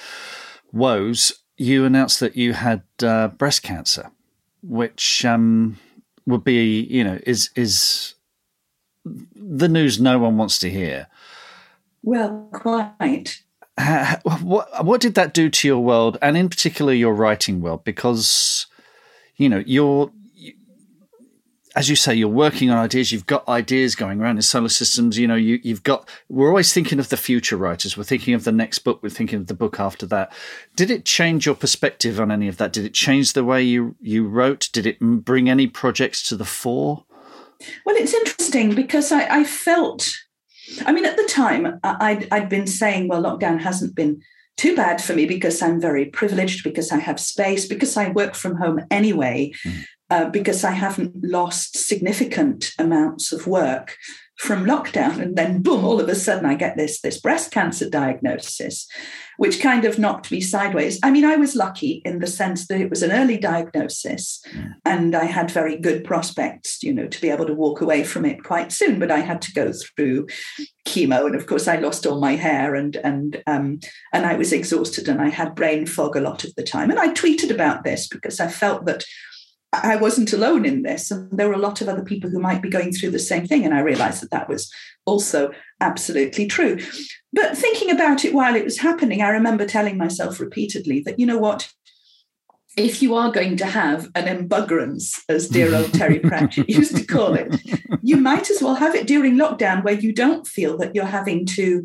woes, 0.73 1.33
you 1.57 1.85
announced 1.85 2.19
that 2.19 2.37
you 2.37 2.55
had 2.55 2.83
uh, 3.03 3.29
breast 3.29 3.63
cancer, 3.63 4.11
which 4.63 5.25
um, 5.25 5.79
would 6.27 6.43
be, 6.43 6.81
you 6.81 7.05
know, 7.05 7.21
is 7.25 7.51
is 7.55 8.15
the 9.05 9.69
news 9.69 10.01
no 10.01 10.19
one 10.19 10.37
wants 10.37 10.59
to 10.59 10.71
hear. 10.71 11.07
Well, 12.03 12.49
quite. 12.53 13.43
Uh, 13.77 14.17
what 14.43 14.85
what 14.85 15.01
did 15.01 15.15
that 15.15 15.33
do 15.33 15.49
to 15.49 15.69
your 15.69 15.79
world, 15.79 16.19
and 16.21 16.37
in 16.37 16.49
particular 16.49 16.93
your 16.93 17.15
writing 17.15 17.61
world? 17.61 17.85
Because 17.85 18.67
you 19.39 19.49
know, 19.49 19.63
you're, 19.65 20.13
as 21.77 21.89
you 21.89 21.97
say, 21.97 22.15
you're 22.15 22.29
working 22.29 22.71
on 22.71 22.79
ideas. 22.79 23.13
You've 23.13 23.27
got 23.27 23.49
ideas 23.49 23.95
going 23.95 24.21
around 24.21 24.37
in 24.37 24.43
solar 24.43 24.69
systems. 24.69 25.17
You 25.17 25.29
know, 25.29 25.37
you, 25.37 25.61
you've 25.63 25.85
got. 25.85 26.09
We're 26.29 26.49
always 26.49 26.73
thinking 26.73 26.99
of 26.99 27.09
the 27.09 27.17
future 27.17 27.57
writers. 27.57 27.97
We're 27.97 28.03
thinking 28.03 28.35
of 28.35 28.45
the 28.45 28.53
next 28.53 28.81
book. 28.81 29.01
We're 29.03 29.11
thinking 29.11 29.39
of 29.39 29.47
the 29.47 29.55
book 29.55 29.79
after 29.79 30.05
that. 30.07 30.33
Did 30.75 30.91
it 30.91 31.05
change 31.05 31.47
your 31.47 31.55
perspective 31.55 32.21
on 32.21 32.33
any 32.33 32.49
of 32.49 32.57
that? 32.57 32.73
Did 32.73 32.85
it 32.85 32.95
change 32.95 33.33
the 33.33 33.45
way 33.45 33.63
you 33.63 33.95
you 34.01 34.27
wrote? 34.27 34.69
Did 34.73 34.87
it 34.87 34.99
bring 34.99 35.49
any 35.49 35.69
projects 35.69 36.29
to 36.29 36.37
the 36.37 36.45
fore? 36.45 37.05
Well, 37.87 37.97
it's 37.97 38.15
interesting 38.15 38.75
because 38.75 39.13
I, 39.13 39.41
I 39.41 39.45
felt. 39.45 40.13
I 40.85 40.93
mean, 40.93 41.07
at 41.07 41.17
the 41.17 41.29
time, 41.31 41.81
I'd, 41.83 42.29
I'd 42.31 42.51
been 42.51 42.67
saying, 42.67 43.09
well, 43.09 43.23
lockdown 43.23 43.61
hasn't 43.61 43.95
been 43.95 44.21
too 44.59 44.77
bad 44.77 45.01
for 45.01 45.15
me 45.15 45.25
because 45.25 45.63
I'm 45.63 45.81
very 45.81 46.07
privileged, 46.07 46.63
because 46.65 46.93
I 46.93 46.99
have 46.99 47.19
space, 47.19 47.67
because 47.67 47.97
I 47.97 48.11
work 48.11 48.35
from 48.35 48.57
home 48.57 48.81
anyway. 48.91 49.53
Mm. 49.65 49.85
uh, 50.11 50.29
because 50.31 50.65
I 50.65 50.73
haven't 50.73 51.13
lost 51.23 51.77
significant 51.77 52.73
amounts 52.79 53.33
of 53.33 53.47
work 53.47 53.97
from 54.39 54.65
lockdown. 54.65 55.21
And 55.21 55.37
then, 55.37 55.63
boom, 55.63 55.85
all 55.85 56.01
of 56.01 56.09
a 56.09 56.15
sudden, 56.15 56.47
I 56.47 56.55
get 56.55 56.77
this, 56.77 57.01
this 57.01 57.21
breast 57.21 57.51
cancer 57.51 57.91
diagnosis, 57.91 58.87
which 59.37 59.61
kind 59.61 59.85
of 59.85 59.99
knocked 59.99 60.31
me 60.31 60.41
sideways. 60.41 61.01
I 61.03 61.11
mean, 61.11 61.25
I 61.25 61.35
was 61.35 61.57
lucky 61.57 62.03
in 62.05 62.21
the 62.21 62.29
sense 62.29 62.69
that 62.69 62.81
it 62.81 62.89
was 62.89 63.03
an 63.03 63.11
early 63.11 63.37
diagnosis 63.37 64.41
mm. 64.55 64.75
and 64.85 65.17
I 65.17 65.25
had 65.25 65.51
very 65.51 65.77
good 65.77 66.05
prospects, 66.05 66.85
you 66.85 66.95
know, 66.95 67.09
to 67.09 67.21
be 67.21 67.31
able 67.31 67.47
to 67.47 67.55
walk 67.55 67.81
away 67.81 68.05
from 68.05 68.25
it 68.25 68.45
quite 68.45 68.71
soon. 68.71 69.01
But 69.01 69.11
I 69.11 69.21
had 69.21 69.43
to 69.43 69.53
go 69.53 69.73
through 69.73 70.29
chemo. 70.87 71.27
And 71.27 71.35
of 71.35 71.47
course, 71.47 71.67
I 71.67 71.77
lost 71.77 72.07
all 72.07 72.21
my 72.21 72.37
hair 72.37 72.77
and, 72.77 72.95
and, 72.97 73.43
um, 73.49 73.81
and 74.13 74.25
I 74.25 74.35
was 74.35 74.53
exhausted 74.53 75.09
and 75.09 75.21
I 75.21 75.31
had 75.31 75.57
brain 75.57 75.85
fog 75.85 76.15
a 76.15 76.21
lot 76.21 76.45
of 76.45 76.55
the 76.55 76.63
time. 76.63 76.91
And 76.91 77.01
I 77.01 77.09
tweeted 77.09 77.51
about 77.51 77.83
this 77.83 78.07
because 78.07 78.39
I 78.39 78.47
felt 78.47 78.87
that 78.87 79.05
I 79.73 79.97
wasn't 79.97 80.33
alone 80.33 80.65
in 80.65 80.83
this. 80.83 81.11
And 81.11 81.31
there 81.37 81.49
were 81.49 81.55
a 81.55 81.59
lot 81.59 81.81
of 81.81 81.89
other 81.89 82.05
people 82.05 82.31
who 82.31 82.39
might 82.39 82.63
be 82.63 82.71
going 82.71 82.93
through 82.93 83.11
the 83.11 83.19
same 83.19 83.47
thing. 83.47 83.65
And 83.65 83.75
I 83.75 83.81
realized 83.81 84.23
that 84.23 84.31
that 84.31 84.49
was 84.49 84.73
also 85.05 85.51
absolutely 85.81 86.47
true. 86.47 86.79
But 87.33 87.57
thinking 87.57 87.91
about 87.91 88.25
it 88.25 88.35
while 88.35 88.55
it 88.55 88.65
was 88.65 88.79
happening, 88.79 89.21
I 89.21 89.29
remember 89.29 89.67
telling 89.67 89.99
myself 89.99 90.41
repeatedly 90.41 91.01
that, 91.01 91.19
you 91.19 91.27
know 91.27 91.39
what? 91.39 91.71
If 92.77 93.03
you 93.03 93.15
are 93.15 93.33
going 93.33 93.57
to 93.57 93.67
have 93.67 94.09
an 94.15 94.29
embuggerance, 94.29 95.23
as 95.29 95.49
dear 95.49 95.75
old 95.75 95.93
Terry 95.93 96.19
Pratchett 96.21 96.71
used 96.71 96.97
to 96.97 97.05
call 97.05 97.35
it, 97.35 97.61
you 98.03 98.17
might 98.17 98.51
as 98.51 98.63
well 98.63 98.77
have 98.77 98.95
it 98.95 99.07
during 99.07 99.35
lockdown 99.35 99.83
where 99.83 99.99
you 99.99 100.13
don't 100.13 100.47
feel 100.47 100.79
that 100.79 100.95
you're 100.95 101.05
having 101.05 101.45
to 101.45 101.85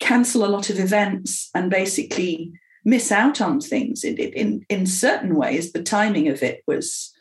cancel 0.00 0.44
a 0.44 0.48
lot 0.48 0.70
of 0.70 0.80
events 0.80 1.50
and 1.54 1.70
basically 1.70 2.52
miss 2.84 3.12
out 3.12 3.40
on 3.40 3.60
things. 3.60 4.02
It, 4.02 4.18
it, 4.18 4.34
in, 4.34 4.64
in 4.68 4.86
certain 4.86 5.36
ways, 5.36 5.72
the 5.72 5.82
timing 5.82 6.28
of 6.28 6.42
it 6.42 6.62
was 6.66 7.12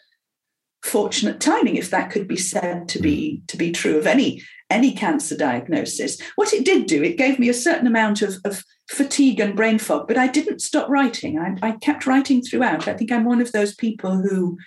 fortunate 0.83 1.39
timing, 1.39 1.75
if 1.75 1.89
that 1.89 2.11
could 2.11 2.27
be 2.27 2.37
said 2.37 2.87
to 2.89 2.99
be 2.99 3.41
to 3.47 3.57
be 3.57 3.71
true 3.71 3.97
of 3.97 4.07
any 4.07 4.41
any 4.69 4.93
cancer 4.93 5.35
diagnosis. 5.35 6.19
What 6.35 6.53
it 6.53 6.63
did 6.63 6.85
do, 6.85 7.03
it 7.03 7.17
gave 7.17 7.39
me 7.39 7.49
a 7.49 7.53
certain 7.53 7.87
amount 7.87 8.21
of, 8.21 8.35
of 8.45 8.63
fatigue 8.89 9.39
and 9.39 9.55
brain 9.55 9.79
fog, 9.79 10.07
but 10.07 10.17
I 10.17 10.27
didn't 10.27 10.61
stop 10.61 10.89
writing. 10.89 11.39
I, 11.39 11.55
I 11.61 11.71
kept 11.73 12.05
writing 12.05 12.41
throughout. 12.41 12.87
I 12.87 12.93
think 12.93 13.11
I'm 13.11 13.25
one 13.25 13.41
of 13.41 13.51
those 13.51 13.75
people 13.75 14.21
who 14.21 14.57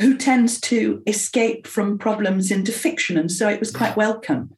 who 0.00 0.16
tends 0.16 0.60
to 0.60 1.02
escape 1.06 1.66
from 1.66 1.98
problems 1.98 2.50
into 2.50 2.72
fiction, 2.72 3.18
and 3.18 3.30
so 3.30 3.48
it 3.48 3.60
was 3.60 3.70
quite 3.70 3.96
welcome 3.96 4.54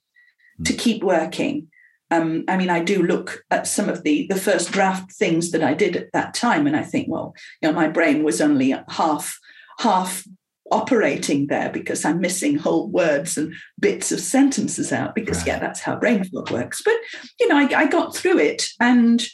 to 0.65 0.73
keep 0.73 1.03
working. 1.03 1.69
Um, 2.11 2.45
I 2.49 2.57
mean, 2.57 2.69
I 2.71 2.81
do 2.81 3.03
look 3.03 3.45
at 3.51 3.67
some 3.67 3.89
of 3.89 4.03
the 4.03 4.27
the 4.29 4.37
first 4.37 4.71
draft 4.71 5.13
things 5.13 5.51
that 5.51 5.63
I 5.63 5.75
did 5.75 5.97
at 5.97 6.13
that 6.13 6.35
time, 6.35 6.67
and 6.67 6.77
I 6.77 6.83
think, 6.83 7.09
well, 7.09 7.35
you 7.61 7.69
know, 7.69 7.75
my 7.75 7.89
brain 7.89 8.23
was 8.23 8.41
only 8.41 8.75
half 8.89 9.39
half 9.79 10.25
operating 10.71 11.47
there 11.49 11.71
because 11.71 12.05
I'm 12.05 12.21
missing 12.21 12.57
whole 12.57 12.89
words 12.89 13.37
and 13.37 13.55
bits 13.79 14.13
of 14.13 14.21
sentences 14.21 14.93
out 14.93 15.15
because, 15.15 15.39
right. 15.39 15.49
yeah, 15.49 15.59
that's 15.59 15.81
how 15.81 15.97
brain 15.97 16.25
fog 16.25 16.51
works. 16.51 16.83
But, 16.85 16.95
you 17.39 17.49
know, 17.49 17.57
I, 17.57 17.69
I 17.75 17.87
got 17.87 18.15
through 18.15 18.39
it. 18.39 18.69
And 18.81 19.25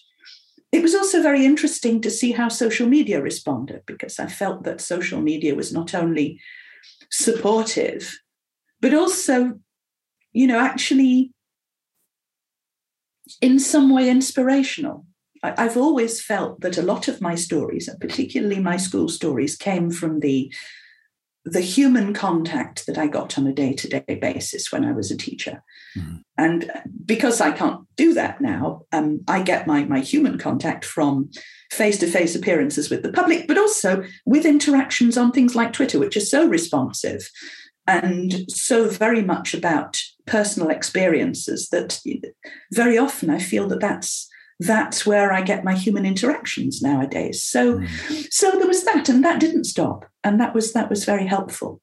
it 0.72 0.82
was 0.82 0.94
also 0.94 1.22
very 1.22 1.44
interesting 1.44 2.00
to 2.02 2.10
see 2.10 2.32
how 2.32 2.48
social 2.48 2.88
media 2.88 3.22
responded 3.22 3.82
because 3.86 4.18
I 4.18 4.26
felt 4.26 4.64
that 4.64 4.80
social 4.80 5.20
media 5.20 5.54
was 5.54 5.72
not 5.72 5.94
only 5.94 6.40
supportive, 7.10 8.18
but 8.80 8.94
also, 8.94 9.60
you 10.32 10.46
know, 10.46 10.58
actually 10.58 11.32
in 13.40 13.58
some 13.58 13.90
way 13.90 14.08
inspirational. 14.08 15.06
I've 15.42 15.76
always 15.76 16.20
felt 16.20 16.60
that 16.62 16.78
a 16.78 16.82
lot 16.82 17.08
of 17.08 17.20
my 17.20 17.34
stories, 17.36 17.88
and 17.88 18.00
particularly 18.00 18.58
my 18.58 18.76
school 18.76 19.08
stories, 19.08 19.54
came 19.54 19.90
from 19.90 20.20
the 20.20 20.52
the 21.46 21.60
human 21.60 22.12
contact 22.12 22.86
that 22.86 22.98
I 22.98 23.06
got 23.06 23.38
on 23.38 23.46
a 23.46 23.52
day 23.52 23.72
to 23.72 23.88
day 23.88 24.14
basis 24.16 24.72
when 24.72 24.84
I 24.84 24.90
was 24.90 25.12
a 25.12 25.16
teacher. 25.16 25.62
Mm-hmm. 25.96 26.16
And 26.36 26.70
because 27.04 27.40
I 27.40 27.52
can't 27.52 27.86
do 27.96 28.12
that 28.14 28.40
now, 28.40 28.82
um, 28.92 29.20
I 29.28 29.42
get 29.42 29.66
my, 29.66 29.84
my 29.84 30.00
human 30.00 30.38
contact 30.38 30.84
from 30.84 31.30
face 31.70 31.98
to 31.98 32.08
face 32.08 32.34
appearances 32.34 32.90
with 32.90 33.04
the 33.04 33.12
public, 33.12 33.46
but 33.46 33.58
also 33.58 34.04
with 34.26 34.44
interactions 34.44 35.16
on 35.16 35.30
things 35.30 35.54
like 35.54 35.72
Twitter, 35.72 36.00
which 36.00 36.16
are 36.16 36.20
so 36.20 36.48
responsive 36.48 37.30
and 37.86 38.50
so 38.50 38.88
very 38.88 39.22
much 39.22 39.54
about 39.54 40.02
personal 40.26 40.68
experiences 40.68 41.68
that 41.68 42.00
very 42.72 42.98
often 42.98 43.30
I 43.30 43.38
feel 43.38 43.68
that 43.68 43.80
that's 43.80 44.28
that's 44.58 45.04
where 45.04 45.32
I 45.32 45.42
get 45.42 45.64
my 45.64 45.74
human 45.74 46.06
interactions 46.06 46.80
nowadays. 46.80 47.42
So, 47.42 47.78
mm. 47.78 48.32
so 48.32 48.52
there 48.52 48.66
was 48.66 48.84
that, 48.84 49.08
and 49.08 49.24
that 49.24 49.40
didn't 49.40 49.64
stop, 49.64 50.06
and 50.24 50.40
that 50.40 50.54
was 50.54 50.72
that 50.72 50.88
was 50.88 51.04
very 51.04 51.26
helpful. 51.26 51.80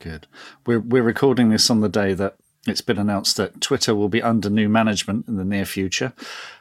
Good. 0.00 0.26
We're 0.66 0.80
we're 0.80 1.02
recording 1.02 1.50
this 1.50 1.70
on 1.70 1.80
the 1.80 1.88
day 1.88 2.14
that 2.14 2.36
it's 2.66 2.80
been 2.80 2.98
announced 2.98 3.36
that 3.36 3.60
Twitter 3.60 3.94
will 3.94 4.08
be 4.08 4.22
under 4.22 4.50
new 4.50 4.68
management 4.68 5.28
in 5.28 5.36
the 5.36 5.44
near 5.44 5.64
future. 5.64 6.12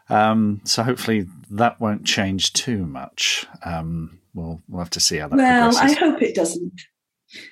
Um, 0.09 0.61
so 0.63 0.83
hopefully 0.83 1.27
that 1.49 1.79
won't 1.79 2.05
change 2.05 2.53
too 2.53 2.85
much. 2.85 3.47
Um, 3.65 4.19
we'll 4.35 4.61
we'll 4.69 4.79
have 4.79 4.91
to 4.91 4.99
see 4.99 5.17
how 5.17 5.27
that. 5.29 5.37
Well, 5.37 5.71
progresses. 5.71 5.97
I 5.97 5.99
hope 5.99 6.21
it 6.21 6.35
doesn't. 6.35 6.81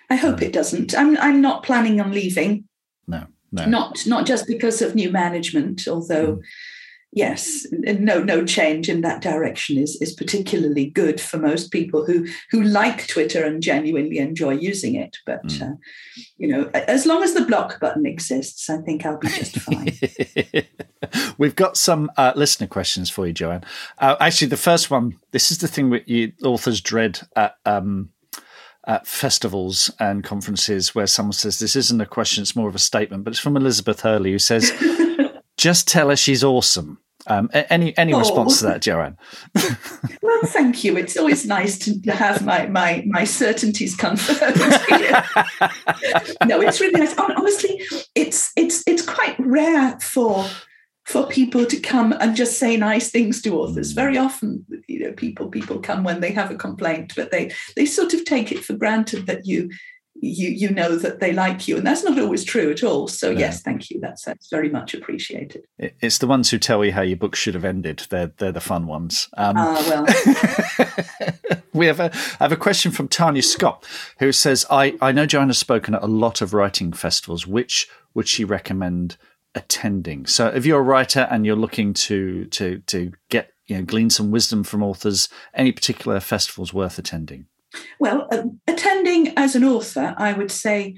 I 0.10 0.16
hope 0.16 0.42
it 0.44 0.54
doesn't. 0.54 0.96
I'm 0.96 1.18
I'm 1.18 1.42
not 1.42 1.64
planning 1.64 2.00
on 2.00 2.12
leaving. 2.12 2.66
No, 3.08 3.26
no. 3.52 3.66
Not 3.66 4.06
not 4.06 4.28
just 4.28 4.46
because 4.46 4.84
of 4.84 4.94
new 4.94 5.10
management, 5.10 5.88
although. 5.88 6.36
Mm 6.36 6.42
yes, 7.12 7.66
no, 7.72 8.22
no 8.24 8.46
change 8.46 8.90
in 8.90 9.02
that 9.02 9.22
direction 9.22 9.78
is 9.78 9.98
is 10.02 10.14
particularly 10.14 10.86
good 10.86 11.20
for 11.20 11.38
most 11.38 11.72
people 11.72 12.06
who 12.06 12.28
who 12.52 12.62
like 12.62 13.08
Twitter 13.08 13.44
and 13.44 13.64
genuinely 13.64 14.20
enjoy 14.20 14.52
using 14.52 14.96
it. 14.96 15.18
But 15.26 15.46
mm. 15.46 15.62
uh, 15.62 15.76
you 16.38 16.48
know, 16.48 16.70
as 16.74 17.06
long 17.06 17.24
as 17.24 17.34
the 17.34 17.46
block 17.46 17.80
button 17.80 18.06
exists, 18.06 18.70
I 18.70 18.78
think 18.78 19.06
I'll 19.06 19.18
be 19.18 19.28
just 19.30 19.58
fine. 19.60 19.92
We've 21.38 21.56
got 21.56 21.78
some 21.78 22.12
uh, 22.18 22.34
listener 22.36 22.68
questions 22.68 23.10
for 23.10 23.26
you, 23.26 23.34
Joanne. 23.34 23.64
Uh, 23.98 24.16
actually, 24.20 24.48
the 24.48 24.58
first 24.58 24.92
one. 24.92 25.18
This 25.32 25.52
is 25.52 25.60
the 25.60 25.68
thing 25.68 25.90
that 25.92 26.08
you 26.08 26.34
authors 26.44 26.82
dread 26.82 27.22
at. 27.36 27.56
Um, 27.66 28.10
at 28.88 29.06
festivals 29.06 29.92
and 30.00 30.24
conferences 30.24 30.96
where 30.96 31.06
someone 31.06 31.34
says 31.34 31.60
this 31.60 31.76
isn't 31.76 32.02
a 32.02 32.08
question, 32.08 32.42
it's 32.42 32.56
more 32.56 32.70
of 32.70 32.74
a 32.74 32.80
statement, 32.80 33.24
but 33.24 33.32
it's 33.32 33.40
from 33.40 33.56
Elizabeth 33.56 34.02
Hurley 34.02 34.32
who 34.32 34.40
says, 34.40 34.72
just 35.60 35.88
tell 35.88 36.10
her 36.10 36.16
she's 36.16 36.44
awesome. 36.44 37.00
Um, 37.28 37.50
any 37.54 37.96
any 37.98 38.14
oh. 38.14 38.20
response 38.20 38.60
to 38.60 38.66
that, 38.68 38.82
Joanne? 38.82 39.18
well, 40.22 40.42
thank 40.46 40.84
you. 40.84 40.98
It's 40.98 41.18
always 41.18 41.46
nice 41.46 41.78
to 41.80 42.00
have 42.12 42.46
my 42.46 42.66
my 42.68 43.04
my 43.06 43.26
certainties 43.26 43.96
confirmed. 43.96 44.58
no, 46.46 46.62
it's 46.62 46.80
really 46.80 47.00
nice. 47.00 47.16
Honestly, 47.18 47.82
it's 48.16 48.52
it's 48.56 48.84
it's 48.88 49.06
quite 49.06 49.36
rare 49.38 50.00
for 50.00 50.46
for 51.06 51.28
people 51.28 51.66
to 51.66 51.80
come 51.80 52.14
and 52.14 52.36
just 52.36 52.58
say 52.58 52.78
nice 52.78 53.12
things 53.12 53.42
to 53.42 53.60
authors. 53.60 53.92
Very 53.92 54.18
often, 54.18 54.66
you 54.88 55.02
know, 55.02 55.12
people 55.12 55.50
people 55.50 55.80
come 55.80 56.06
when 56.06 56.22
they 56.22 56.32
have 56.32 56.52
a 56.52 56.56
complaint, 56.56 57.14
but 57.18 57.32
they 57.32 57.52
they 57.76 57.86
sort 57.86 58.14
of 58.14 58.24
take 58.24 58.52
it 58.54 58.64
for 58.64 58.74
granted 58.74 59.28
that 59.28 59.46
you 59.46 59.70
you 60.22 60.50
you 60.50 60.70
know 60.70 60.96
that 60.98 61.20
they 61.20 61.34
like 61.34 61.68
you. 61.68 61.78
And 61.78 61.86
that's 61.86 62.04
not 62.04 62.20
always 62.20 62.44
true 62.44 62.72
at 62.72 62.84
all. 62.84 63.08
So 63.08 63.32
no. 63.32 63.40
yes 63.40 63.62
thank 63.62 63.90
you. 63.90 64.00
That's 64.00 64.24
that's 64.24 64.50
very 64.50 64.70
much 64.70 64.94
appreciated. 64.94 65.66
It's 65.78 66.18
the 66.18 66.28
ones 66.28 66.50
who 66.50 66.58
tell 66.58 66.84
you 66.84 66.92
how 66.92 67.02
your 67.02 67.18
book 67.18 67.36
should 67.36 67.54
have 67.54 67.66
ended. 67.66 68.06
They're 68.10 68.32
they're 68.38 68.52
the 68.52 68.62
fun 68.62 68.88
ones. 68.88 69.30
Um, 69.38 69.56
ah 69.58 69.86
well. 69.90 71.60
we 71.74 71.88
have 71.88 72.00
a 72.00 72.12
I 72.40 72.44
have 72.44 72.52
a 72.52 72.58
question 72.58 72.92
from 72.92 73.08
Tanya 73.08 73.42
Scott 73.42 73.86
who 74.20 74.32
says 74.32 74.66
I 74.70 74.98
I 75.02 75.12
know 75.12 75.26
Joanna's 75.26 75.58
spoken 75.58 75.96
at 75.96 76.04
a 76.04 76.08
lot 76.08 76.42
of 76.42 76.54
writing 76.54 76.94
festivals. 76.94 77.48
Which 77.48 77.88
would 78.14 78.28
she 78.28 78.44
recommend 78.44 79.18
attending? 79.56 80.26
So 80.26 80.48
if 80.48 80.66
you're 80.66 80.80
a 80.80 80.84
writer 80.84 81.28
and 81.32 81.46
you're 81.46 81.56
looking 81.56 81.94
to 81.94 82.46
to 82.46 82.80
to 82.88 83.12
get 83.30 83.52
you 83.68 83.78
know 83.78 83.84
glean 83.84 84.10
some 84.10 84.32
wisdom 84.32 84.64
from 84.64 84.84
authors 84.84 85.30
any 85.54 85.72
particular 85.72 86.20
festivals 86.20 86.74
worth 86.74 86.98
attending 86.98 87.46
well, 88.00 88.28
uh, 88.32 88.44
attending 88.68 89.34
as 89.38 89.56
an 89.56 89.64
author, 89.64 90.16
I 90.18 90.34
would 90.34 90.52
say, 90.52 90.98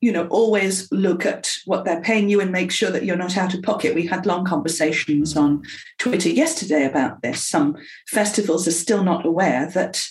you 0.00 0.10
know, 0.10 0.26
always 0.28 0.90
look 0.90 1.24
at 1.24 1.50
what 1.64 1.84
they're 1.84 2.00
paying 2.00 2.28
you 2.28 2.40
and 2.40 2.50
make 2.50 2.72
sure 2.72 2.90
that 2.90 3.04
you're 3.04 3.16
not 3.16 3.36
out 3.36 3.54
of 3.54 3.62
pocket. 3.62 3.94
We 3.94 4.06
had 4.06 4.26
long 4.26 4.44
conversations 4.44 5.36
on 5.36 5.62
Twitter 5.98 6.28
yesterday 6.28 6.84
about 6.84 7.22
this. 7.22 7.46
Some 7.46 7.76
festivals 8.08 8.66
are 8.66 8.72
still 8.72 9.04
not 9.04 9.24
aware 9.24 9.66
that 9.70 10.04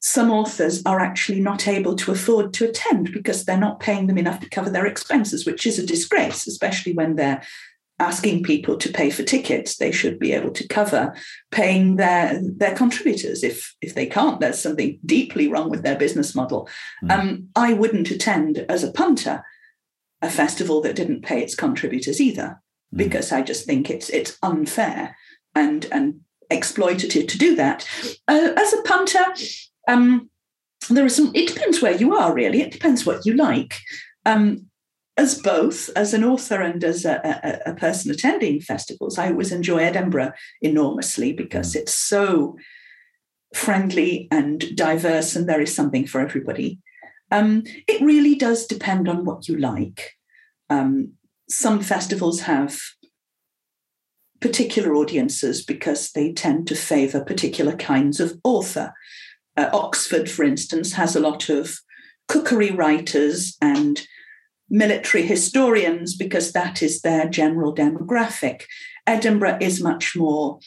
some 0.00 0.30
authors 0.30 0.82
are 0.84 1.00
actually 1.00 1.40
not 1.40 1.66
able 1.66 1.96
to 1.96 2.12
afford 2.12 2.52
to 2.54 2.68
attend 2.68 3.12
because 3.12 3.44
they're 3.44 3.58
not 3.58 3.80
paying 3.80 4.06
them 4.06 4.18
enough 4.18 4.40
to 4.40 4.48
cover 4.48 4.70
their 4.70 4.86
expenses, 4.86 5.44
which 5.44 5.66
is 5.66 5.78
a 5.78 5.86
disgrace, 5.86 6.46
especially 6.46 6.92
when 6.92 7.16
they're 7.16 7.42
asking 8.00 8.42
people 8.42 8.76
to 8.76 8.92
pay 8.92 9.10
for 9.10 9.22
tickets. 9.22 9.76
They 9.76 9.90
should 9.90 10.18
be 10.18 10.32
able 10.32 10.50
to 10.52 10.68
cover 10.68 11.14
paying 11.50 11.96
their 11.96 12.40
their 12.42 12.74
contributors. 12.74 13.42
If 13.42 13.74
if 13.80 13.94
they 13.94 14.06
can't, 14.06 14.40
there's 14.40 14.60
something 14.60 14.98
deeply 15.04 15.48
wrong 15.48 15.70
with 15.70 15.82
their 15.82 15.98
business 15.98 16.34
model. 16.34 16.68
Mm. 17.04 17.10
Um, 17.10 17.48
I 17.56 17.72
wouldn't 17.72 18.10
attend 18.10 18.58
as 18.68 18.84
a 18.84 18.92
punter 18.92 19.44
a 20.20 20.30
festival 20.30 20.80
that 20.82 20.96
didn't 20.96 21.22
pay 21.22 21.40
its 21.42 21.54
contributors 21.54 22.20
either, 22.20 22.60
mm. 22.94 22.98
because 22.98 23.32
I 23.32 23.42
just 23.42 23.66
think 23.66 23.90
it's 23.90 24.10
it's 24.10 24.38
unfair 24.42 25.16
and 25.54 25.86
and 25.92 26.20
exploitative 26.50 27.28
to 27.28 27.38
do 27.38 27.56
that. 27.56 27.88
Uh, 28.26 28.52
as 28.56 28.72
a 28.72 28.82
punter. 28.82 29.24
Um, 29.86 30.30
there 30.90 31.04
are 31.04 31.10
some. 31.10 31.32
It 31.34 31.48
depends 31.48 31.82
where 31.82 31.96
you 31.96 32.14
are, 32.14 32.32
really. 32.32 32.60
It 32.60 32.72
depends 32.72 33.04
what 33.04 33.26
you 33.26 33.34
like. 33.34 33.78
Um, 34.24 34.68
as 35.18 35.34
both 35.42 35.90
as 35.96 36.14
an 36.14 36.22
author 36.22 36.62
and 36.62 36.82
as 36.84 37.04
a, 37.04 37.60
a, 37.66 37.72
a, 37.72 37.74
person 37.74 38.10
attending 38.12 38.60
festivals, 38.60 39.18
I 39.18 39.30
always 39.30 39.50
enjoy 39.50 39.78
Edinburgh 39.78 40.32
enormously 40.62 41.32
because 41.32 41.74
it's 41.74 41.92
so 41.92 42.56
friendly 43.52 44.28
and 44.30 44.64
diverse, 44.76 45.34
and 45.34 45.48
there 45.48 45.60
is 45.60 45.74
something 45.74 46.06
for 46.06 46.20
everybody. 46.20 46.78
Um, 47.32 47.64
it 47.88 48.00
really 48.00 48.36
does 48.36 48.66
depend 48.66 49.08
on 49.08 49.24
what 49.24 49.48
you 49.48 49.58
like. 49.58 50.12
Um, 50.70 51.14
some 51.48 51.80
festivals 51.80 52.42
have 52.42 52.78
particular 54.40 54.94
audiences 54.94 55.64
because 55.64 56.12
they 56.12 56.32
tend 56.32 56.68
to 56.68 56.76
favor 56.76 57.24
particular 57.24 57.74
kinds 57.74 58.20
of 58.20 58.38
author. 58.44 58.94
Uh, 59.56 59.68
Oxford, 59.72 60.30
for 60.30 60.44
instance, 60.44 60.92
has 60.92 61.16
a 61.16 61.20
lot 61.20 61.48
of 61.48 61.76
cookery 62.28 62.70
writers 62.70 63.56
and 63.60 64.06
military 64.70 65.24
historians 65.24 66.16
because 66.16 66.52
that 66.52 66.82
is 66.82 67.00
their 67.00 67.28
general 67.28 67.74
demographic. 67.74 68.62
Edinburgh 69.06 69.58
is 69.60 69.82
much 69.82 70.14
more 70.16 70.58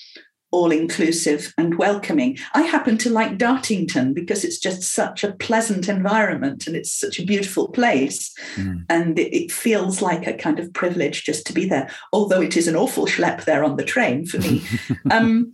all 0.51 0.71
inclusive 0.71 1.53
and 1.57 1.77
welcoming. 1.77 2.37
I 2.53 2.63
happen 2.63 2.97
to 2.99 3.09
like 3.09 3.37
Dartington 3.37 4.13
because 4.13 4.43
it's 4.43 4.59
just 4.59 4.83
such 4.83 5.23
a 5.23 5.31
pleasant 5.31 5.87
environment 5.87 6.67
and 6.67 6.75
it's 6.75 6.91
such 6.91 7.19
a 7.19 7.25
beautiful 7.25 7.69
place. 7.69 8.33
Mm. 8.55 8.83
And 8.89 9.17
it, 9.17 9.33
it, 9.33 9.51
feels 9.51 10.01
like 10.01 10.27
a 10.27 10.33
kind 10.33 10.59
of 10.59 10.73
privilege 10.73 11.23
just 11.23 11.47
to 11.47 11.53
be 11.53 11.65
there, 11.65 11.89
although 12.11 12.41
it 12.41 12.57
is 12.57 12.67
an 12.67 12.75
awful 12.75 13.05
schlep 13.05 13.45
there 13.45 13.63
on 13.63 13.77
the 13.77 13.85
train 13.85 14.25
for 14.25 14.39
me. 14.39 14.61
um, 15.11 15.51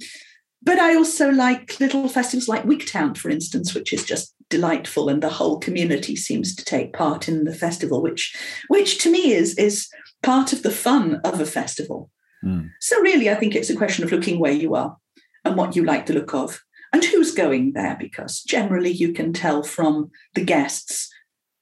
but 0.64 0.80
I 0.80 0.96
also 0.96 1.30
like 1.30 1.80
little 1.80 2.10
festivals 2.10 2.48
like 2.48 2.64
Wigtown, 2.64 3.16
for 3.16 3.30
instance, 3.30 3.76
which 3.76 3.94
is 3.94 4.04
just 4.04 4.34
delightful, 4.50 5.10
and 5.10 5.22
the 5.22 5.30
whole 5.30 5.60
community 5.60 6.16
seems 6.16 6.56
to 6.56 6.66
take 6.66 6.94
part 6.94 7.28
in 7.28 7.44
the 7.44 7.54
festival, 7.54 8.02
which, 8.02 8.36
which 8.68 8.98
to 9.00 9.12
me 9.12 9.32
is 9.32 9.58
is 9.58 9.88
part 10.24 10.54
of 10.54 10.64
the 10.64 10.72
fun 10.72 11.22
of 11.24 11.40
a 11.40 11.46
festival. 11.46 12.10
Mm. 12.44 12.70
So 12.80 13.00
really, 13.02 13.30
I 13.30 13.36
think 13.36 13.56
it's 13.56 13.70
a 13.70 13.76
question 13.76 14.04
of 14.04 14.12
looking 14.12 14.40
where 14.40 14.52
you 14.52 14.76
are 14.76 14.98
and 15.44 15.56
what 15.56 15.76
you 15.76 15.84
like 15.84 16.06
the 16.06 16.14
look 16.14 16.34
of, 16.34 16.62
and 16.94 17.04
who's 17.04 17.34
going 17.34 17.74
there, 17.74 17.98
because 18.00 18.42
generally 18.42 18.92
you 18.92 19.14
can 19.14 19.34
tell 19.34 19.64
from 19.64 20.12
the 20.34 20.44
guests 20.44 21.10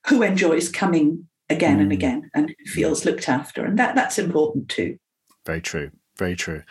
who 0.07 0.21
enjoys 0.21 0.69
coming 0.69 1.27
again 1.49 1.77
mm. 1.77 1.81
and 1.81 1.91
again 1.91 2.29
and 2.33 2.49
who 2.49 2.71
feels 2.71 3.05
looked 3.05 3.29
after, 3.29 3.65
and 3.65 3.79
that 3.79 3.95
that's 3.95 4.19
important 4.19 4.69
too. 4.69 4.97
Very 5.45 5.61
true. 5.61 5.91
Very 6.17 6.35
true. 6.35 6.63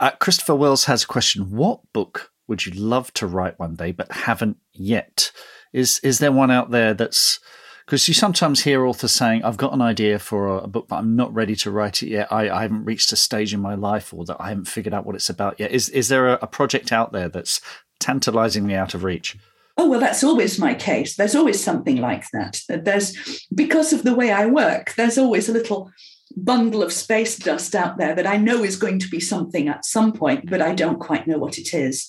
Uh, 0.00 0.10
Christopher 0.18 0.56
Wells 0.56 0.86
has 0.86 1.04
a 1.04 1.06
question. 1.06 1.50
What 1.50 1.80
book 1.92 2.32
would 2.48 2.66
you 2.66 2.72
love 2.72 3.12
to 3.14 3.26
write 3.26 3.58
one 3.58 3.76
day 3.76 3.92
but 3.92 4.10
haven't 4.10 4.56
yet? 4.72 5.30
Is 5.72 6.00
is 6.00 6.18
there 6.18 6.32
one 6.32 6.50
out 6.50 6.70
there 6.70 6.94
that's 6.94 7.40
because 7.86 8.06
you 8.06 8.12
sometimes 8.12 8.64
hear 8.64 8.84
authors 8.84 9.12
saying, 9.12 9.44
"I've 9.44 9.56
got 9.56 9.72
an 9.72 9.80
idea 9.80 10.18
for 10.18 10.58
a, 10.58 10.68
book, 10.68 10.88
but 10.88 10.96
I'm 10.96 11.16
not 11.16 11.32
ready 11.34 11.56
to 11.56 11.70
write 11.70 12.02
it 12.02 12.08
yet. 12.08 12.30
I, 12.30 12.50
I, 12.50 12.62
haven't 12.62 12.84
reached 12.84 13.12
a 13.12 13.16
stage 13.16 13.54
in 13.54 13.60
my 13.60 13.74
life, 13.74 14.12
or 14.12 14.24
that 14.26 14.36
I 14.38 14.50
haven't 14.50 14.68
figured 14.68 14.92
out 14.92 15.06
what 15.06 15.14
it's 15.14 15.30
about 15.30 15.58
yet." 15.58 15.72
Is 15.72 15.88
is 15.88 16.08
there 16.08 16.28
a, 16.28 16.38
a 16.42 16.46
project 16.46 16.92
out 16.92 17.12
there 17.12 17.28
that's 17.28 17.60
tantalizingly 17.98 18.74
out 18.74 18.94
of 18.94 19.04
reach? 19.04 19.36
Oh 19.78 19.88
well, 19.88 20.00
that's 20.00 20.24
always 20.24 20.58
my 20.58 20.74
case. 20.74 21.16
There's 21.16 21.36
always 21.36 21.62
something 21.62 21.98
like 21.98 22.28
that. 22.32 22.60
There's 22.68 23.46
because 23.54 23.92
of 23.92 24.02
the 24.02 24.14
way 24.14 24.32
I 24.32 24.46
work. 24.46 24.94
There's 24.96 25.16
always 25.16 25.48
a 25.48 25.52
little 25.52 25.90
bundle 26.36 26.82
of 26.82 26.92
space 26.92 27.36
dust 27.36 27.74
out 27.74 27.96
there 27.96 28.14
that 28.14 28.26
I 28.26 28.36
know 28.36 28.62
is 28.62 28.76
going 28.76 28.98
to 28.98 29.08
be 29.08 29.20
something 29.20 29.68
at 29.68 29.84
some 29.84 30.12
point, 30.12 30.50
but 30.50 30.60
I 30.60 30.74
don't 30.74 30.98
quite 30.98 31.26
know 31.26 31.38
what 31.38 31.58
it 31.58 31.72
is. 31.74 32.08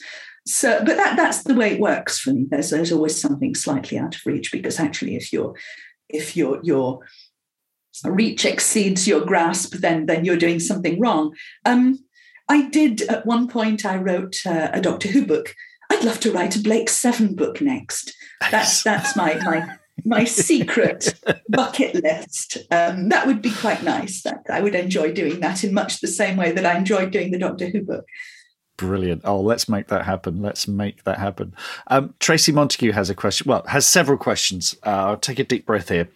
So, 0.50 0.80
but 0.84 0.98
that 0.98 1.16
that's 1.16 1.44
the 1.44 1.54
way 1.54 1.74
it 1.74 1.80
works 1.80 2.20
for 2.20 2.34
me. 2.34 2.48
There's 2.50 2.72
there's 2.72 2.92
always 2.92 3.22
something 3.22 3.54
slightly 3.54 4.00
out 4.00 4.16
of 4.16 4.26
reach 4.26 4.52
because 4.52 4.80
actually, 4.80 5.16
if 5.16 5.32
your 5.32 5.54
if 6.10 6.36
your 6.36 6.60
your 6.64 7.02
reach 8.04 8.46
exceeds 8.46 9.08
your 9.08 9.22
grasp, 9.22 9.76
then 9.76 10.08
then 10.08 10.26
you're 10.26 10.38
doing 10.38 10.60
something 10.60 11.00
wrong. 11.00 11.36
Um, 11.66 12.00
I 12.50 12.68
did 12.68 13.04
at 13.04 13.28
one 13.28 13.48
point. 13.48 13.86
I 13.86 13.98
wrote 13.98 14.38
uh, 14.44 14.72
a 14.74 14.82
Doctor 14.82 15.10
Who 15.10 15.24
book. 15.24 15.54
I'd 15.92 16.04
love 16.04 16.20
to 16.22 16.32
write 16.32 16.56
a 16.56 16.64
Blake 16.64 16.90
Seven 16.90 17.36
book 17.36 17.62
next. 17.62 18.12
That's 18.50 18.82
that's 18.82 19.16
my 19.16 19.36
my 19.36 19.78
my 20.04 20.24
secret 20.24 21.14
bucket 21.50 21.94
list. 22.04 22.58
Um, 22.72 23.10
that 23.10 23.28
would 23.28 23.44
be 23.44 23.52
quite 23.52 23.84
nice. 23.84 24.24
That 24.24 24.46
I 24.50 24.62
would 24.62 24.74
enjoy 24.74 25.14
doing 25.14 25.42
that 25.42 25.64
in 25.64 25.76
much 25.76 26.02
the 26.02 26.08
same 26.08 26.38
way 26.38 26.52
that 26.54 26.66
I 26.66 26.76
enjoyed 26.76 27.12
doing 27.12 27.30
the 27.30 27.38
Doctor 27.38 27.70
Who 27.70 27.84
book. 27.84 28.06
Brilliant. 28.80 29.24
Oh, 29.26 29.42
let's 29.42 29.68
make 29.68 29.88
that 29.88 30.06
happen. 30.06 30.42
Let's 30.42 30.66
make 30.66 31.04
that 31.04 31.20
happen. 31.20 31.54
Um, 31.88 32.14
Tracy 32.22 32.54
Montague 32.54 32.94
has 32.94 33.10
a 33.10 33.14
question. 33.14 33.50
Well, 33.50 33.62
has 33.68 33.86
several 33.86 34.18
questions. 34.18 34.74
Uh, 34.86 35.08
I'll 35.08 35.18
take 35.18 35.38
a 35.38 35.44
deep 35.44 35.66
breath 35.66 35.90
here. 35.90 36.08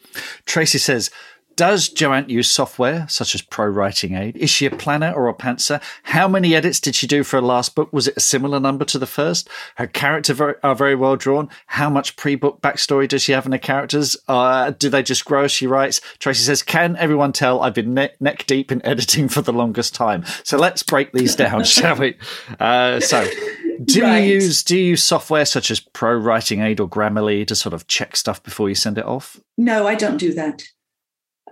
Tracy 0.46 0.78
says, 0.78 1.12
does 1.56 1.90
Joanne 1.90 2.30
use 2.30 2.50
software 2.50 3.08
such 3.08 3.36
as 3.36 3.42
ProWritingAid? 3.42 4.36
Is 4.36 4.50
she 4.50 4.66
a 4.66 4.72
planner 4.72 5.14
or 5.14 5.28
a 5.28 5.34
pantser? 5.34 5.82
How 6.04 6.28
many 6.28 6.56
edits 6.56 6.80
did 6.80 6.96
she 6.96 7.08
do 7.08 7.24
for 7.24 7.38
her 7.38 7.42
last 7.42 7.76
book? 7.76 7.92
Was 7.92 8.08
it 8.08 8.18
a 8.18 8.22
similar 8.22 8.60
number 8.60 8.86
to 8.86 9.00
the 9.00 9.06
first? 9.06 9.50
Her 9.76 9.88
characters 9.88 10.40
are 10.42 10.76
very 10.76 10.96
well 10.96 11.16
drawn. 11.16 11.50
How 11.68 11.90
much 11.90 12.16
pre-book 12.16 12.62
backstory 12.62 13.08
does 13.08 13.22
she 13.22 13.32
have 13.32 13.46
in 13.46 13.52
her 13.52 13.58
characters? 13.58 14.18
Uh, 14.28 14.72
do 14.72 14.90
they 14.90 15.04
just 15.04 15.26
grow 15.26 15.44
as 15.46 15.52
she 15.52 15.68
writes? 15.68 16.02
Tracy 16.20 16.44
says, 16.44 16.64
"Can 16.64 16.96
everyone 16.98 17.34
tell 17.34 17.62
I've 17.62 17.74
been 17.74 17.94
ne- 17.94 18.14
neck 18.20 18.46
deep 18.46 18.72
in 18.72 18.86
editing 18.86 19.28
for 19.28 19.42
the 19.42 19.54
longest 19.54 19.94
time?" 19.96 20.24
So 20.44 20.58
let's 20.58 20.84
break 20.84 21.12
these 21.12 21.36
down, 21.36 21.64
shall 21.66 21.96
we? 21.98 22.18
Uh, 22.60 23.00
so. 23.00 23.28
Do 23.86 24.04
right. 24.04 24.20
you 24.20 24.34
use 24.36 24.64
do 24.64 24.78
you 24.78 24.84
use 24.84 25.04
software 25.04 25.46
such 25.46 25.72
as 25.72 25.80
ProWritingAid 25.80 26.80
or 26.80 26.88
Grammarly 26.88 27.46
to 27.48 27.56
sort 27.56 27.74
of 27.74 27.88
check 27.88 28.16
stuff 28.16 28.42
before 28.44 28.70
you 28.70 28.76
send 28.76 28.98
it 28.98 29.06
off? 29.06 29.40
No, 29.58 29.88
I 29.88 29.96
don't 29.96 30.18
do 30.18 30.32
that. 30.34 30.64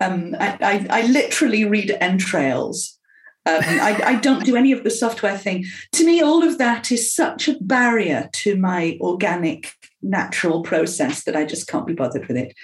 Um, 0.02 0.36
I, 0.40 0.58
I, 0.62 0.88
I, 0.90 1.02
literally 1.08 1.64
read 1.64 1.96
entrails. 2.02 2.98
Um, 3.46 3.62
I, 3.64 4.02
I, 4.04 4.16
don't 4.16 4.44
do 4.44 4.56
any 4.56 4.72
of 4.72 4.84
the 4.84 4.90
software 4.90 5.38
thing. 5.38 5.66
To 5.94 6.06
me, 6.06 6.22
all 6.22 6.44
of 6.44 6.58
that 6.58 6.92
is 6.92 7.14
such 7.14 7.48
a 7.48 7.58
barrier 7.62 8.30
to 8.34 8.56
my 8.56 8.98
organic, 9.00 9.74
natural 10.02 10.64
process 10.64 11.24
that 11.26 11.36
I 11.36 11.46
just 11.46 11.68
can't 11.68 11.86
be 11.86 11.94
bothered 11.94 12.28
with 12.28 12.38
it. 12.38 12.56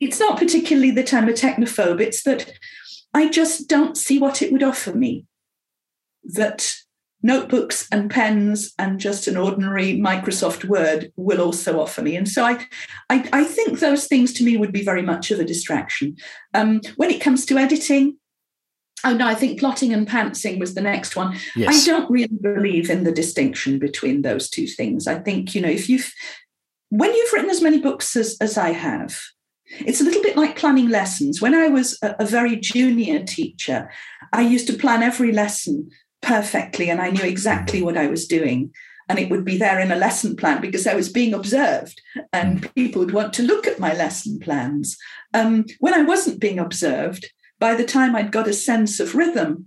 It's 0.00 0.18
not 0.18 0.38
particularly 0.38 0.90
that 0.92 1.14
I'm 1.14 1.28
a 1.28 1.32
technophobe, 1.32 2.00
it's 2.00 2.24
that 2.24 2.52
I 3.14 3.28
just 3.28 3.68
don't 3.68 3.96
see 3.96 4.18
what 4.18 4.42
it 4.42 4.52
would 4.52 4.64
offer 4.64 4.92
me. 4.92 5.26
That 6.24 6.74
notebooks 7.24 7.88
and 7.90 8.10
pens 8.10 8.74
and 8.78 9.00
just 9.00 9.26
an 9.26 9.38
ordinary 9.38 9.98
Microsoft 9.98 10.66
Word 10.66 11.10
will 11.16 11.40
also 11.40 11.80
offer 11.80 12.02
me. 12.02 12.16
And 12.16 12.28
so 12.28 12.44
I, 12.44 12.66
I, 13.08 13.26
I 13.32 13.44
think 13.44 13.80
those 13.80 14.06
things 14.06 14.34
to 14.34 14.44
me 14.44 14.58
would 14.58 14.72
be 14.72 14.84
very 14.84 15.00
much 15.00 15.30
of 15.30 15.40
a 15.40 15.44
distraction. 15.44 16.16
Um, 16.52 16.82
when 16.96 17.10
it 17.10 17.22
comes 17.22 17.46
to 17.46 17.56
editing, 17.56 18.18
oh 19.04 19.14
no, 19.14 19.26
I 19.26 19.34
think 19.34 19.58
plotting 19.58 19.94
and 19.94 20.06
pantsing 20.06 20.60
was 20.60 20.74
the 20.74 20.82
next 20.82 21.16
one. 21.16 21.38
Yes. 21.56 21.88
I 21.88 21.90
don't 21.90 22.10
really 22.10 22.28
believe 22.28 22.90
in 22.90 23.04
the 23.04 23.12
distinction 23.12 23.78
between 23.78 24.20
those 24.20 24.50
two 24.50 24.66
things. 24.66 25.06
I 25.06 25.18
think, 25.18 25.54
you 25.54 25.62
know, 25.62 25.70
if 25.70 25.88
you've, 25.88 26.12
when 26.90 27.12
you've 27.14 27.32
written 27.32 27.50
as 27.50 27.62
many 27.62 27.80
books 27.80 28.16
as, 28.16 28.36
as 28.42 28.58
I 28.58 28.72
have, 28.72 29.18
it's 29.80 30.02
a 30.02 30.04
little 30.04 30.22
bit 30.22 30.36
like 30.36 30.56
planning 30.56 30.90
lessons. 30.90 31.40
When 31.40 31.54
I 31.54 31.68
was 31.68 31.98
a, 32.02 32.14
a, 32.18 32.26
very 32.26 32.56
junior 32.56 33.24
teacher, 33.24 33.90
I 34.30 34.42
used 34.42 34.66
to 34.66 34.74
plan 34.74 35.02
every 35.02 35.32
lesson 35.32 35.88
perfectly 36.24 36.90
and 36.90 37.00
I 37.00 37.10
knew 37.10 37.22
exactly 37.22 37.82
what 37.82 37.96
I 37.96 38.06
was 38.06 38.26
doing. 38.26 38.72
And 39.08 39.18
it 39.18 39.30
would 39.30 39.44
be 39.44 39.58
there 39.58 39.78
in 39.78 39.92
a 39.92 39.96
lesson 39.96 40.34
plan 40.34 40.62
because 40.62 40.86
I 40.86 40.94
was 40.94 41.10
being 41.10 41.34
observed 41.34 42.00
and 42.32 42.62
mm. 42.62 42.74
people 42.74 43.00
would 43.00 43.12
want 43.12 43.34
to 43.34 43.42
look 43.42 43.66
at 43.66 43.78
my 43.78 43.92
lesson 43.94 44.40
plans. 44.40 44.96
Um, 45.34 45.66
when 45.78 45.92
I 45.92 46.02
wasn't 46.02 46.40
being 46.40 46.58
observed, 46.58 47.26
by 47.60 47.74
the 47.74 47.84
time 47.84 48.16
I'd 48.16 48.32
got 48.32 48.48
a 48.48 48.54
sense 48.54 49.00
of 49.00 49.14
rhythm, 49.14 49.66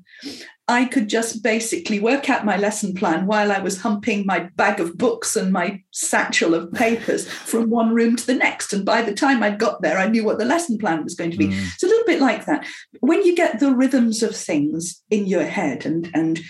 I 0.70 0.86
could 0.86 1.08
just 1.08 1.44
basically 1.44 2.00
work 2.00 2.30
out 2.30 2.44
my 2.44 2.58
lesson 2.58 2.94
plan 2.94 3.26
while 3.26 3.54
I 3.54 3.60
was 3.60 3.82
humping 3.82 4.26
my 4.26 4.50
bag 4.58 4.82
of 4.82 4.98
books 4.98 5.38
and 5.38 5.54
my 5.54 5.82
satchel 5.92 6.54
of 6.54 6.74
papers 6.74 7.28
from 7.30 7.70
one 7.70 7.94
room 7.94 8.18
to 8.18 8.28
the 8.28 8.36
next. 8.36 8.74
And 8.74 8.86
by 8.86 9.02
the 9.02 9.14
time 9.14 9.42
I'd 9.42 9.60
got 9.60 9.82
there, 9.82 9.98
I 9.98 10.10
knew 10.10 10.26
what 10.26 10.40
the 10.40 10.46
lesson 10.46 10.78
plan 10.78 11.06
was 11.06 11.16
going 11.16 11.32
to 11.32 11.38
be. 11.38 11.48
Mm. 11.48 11.74
It's 11.74 11.84
a 11.84 11.88
little 11.88 12.06
bit 12.06 12.20
like 12.20 12.46
that. 12.46 12.66
When 13.00 13.24
you 13.24 13.34
get 13.34 13.60
the 13.60 13.74
rhythms 13.74 14.22
of 14.22 14.36
things 14.36 15.02
in 15.10 15.26
your 15.26 15.46
head 15.46 15.86
and, 15.86 16.12
and 16.14 16.42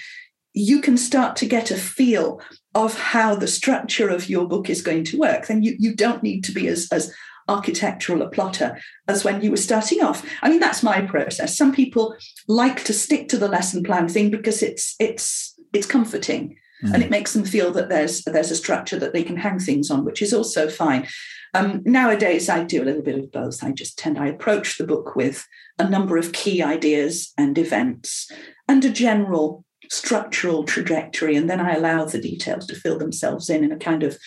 you 0.53 0.81
can 0.81 0.97
start 0.97 1.35
to 1.35 1.45
get 1.45 1.69
a 1.69 1.77
feel 1.77 2.41
of 2.73 2.99
how 2.99 3.35
the 3.35 3.47
structure 3.47 4.09
of 4.09 4.29
your 4.29 4.47
book 4.47 4.67
is 4.67 4.81
going 4.81 5.03
to 5.03 5.19
work, 5.19 5.45
then 5.45 5.61
you, 5.61 5.75
you 5.77 5.95
don't 5.95 6.23
need 6.23 6.43
to 6.45 6.51
be 6.51 6.67
as, 6.67 6.87
as 6.91 7.13
architectural 7.47 8.21
a 8.21 8.29
plotter 8.29 8.79
as 9.07 9.23
when 9.23 9.41
you 9.41 9.51
were 9.51 9.57
starting 9.57 10.03
off. 10.03 10.25
I 10.41 10.49
mean, 10.49 10.59
that's 10.59 10.83
my 10.83 11.01
process. 11.01 11.57
Some 11.57 11.73
people 11.73 12.15
like 12.47 12.83
to 12.85 12.93
stick 12.93 13.29
to 13.29 13.37
the 13.37 13.47
lesson 13.47 13.83
plan 13.83 14.07
thing 14.07 14.29
because 14.29 14.61
it's 14.61 14.95
it's 14.99 15.55
it's 15.73 15.87
comforting 15.87 16.57
mm. 16.83 16.93
and 16.93 17.03
it 17.03 17.09
makes 17.09 17.33
them 17.33 17.45
feel 17.45 17.71
that 17.71 17.89
there's 17.89 18.23
there's 18.23 18.51
a 18.51 18.55
structure 18.55 18.99
that 18.99 19.13
they 19.13 19.23
can 19.23 19.37
hang 19.37 19.59
things 19.59 19.89
on, 19.89 20.05
which 20.05 20.21
is 20.21 20.33
also 20.33 20.69
fine. 20.69 21.07
Um, 21.53 21.81
nowadays, 21.85 22.49
I 22.49 22.63
do 22.63 22.83
a 22.83 22.85
little 22.85 23.01
bit 23.01 23.17
of 23.17 23.31
both. 23.31 23.63
I 23.63 23.71
just 23.71 23.97
tend 23.97 24.19
I 24.19 24.27
approach 24.27 24.77
the 24.77 24.85
book 24.85 25.15
with 25.15 25.47
a 25.79 25.89
number 25.89 26.17
of 26.17 26.33
key 26.33 26.61
ideas 26.61 27.33
and 27.37 27.57
events 27.57 28.29
and 28.67 28.83
a 28.83 28.89
general 28.89 29.63
structural 29.89 30.63
trajectory, 30.63 31.35
and 31.35 31.49
then 31.49 31.59
I 31.59 31.75
allow 31.75 32.05
the 32.05 32.21
details 32.21 32.67
to 32.67 32.75
fill 32.75 32.97
themselves 32.97 33.49
in 33.49 33.63
in 33.63 33.71
a 33.71 33.77
kind 33.77 34.03
of 34.03 34.17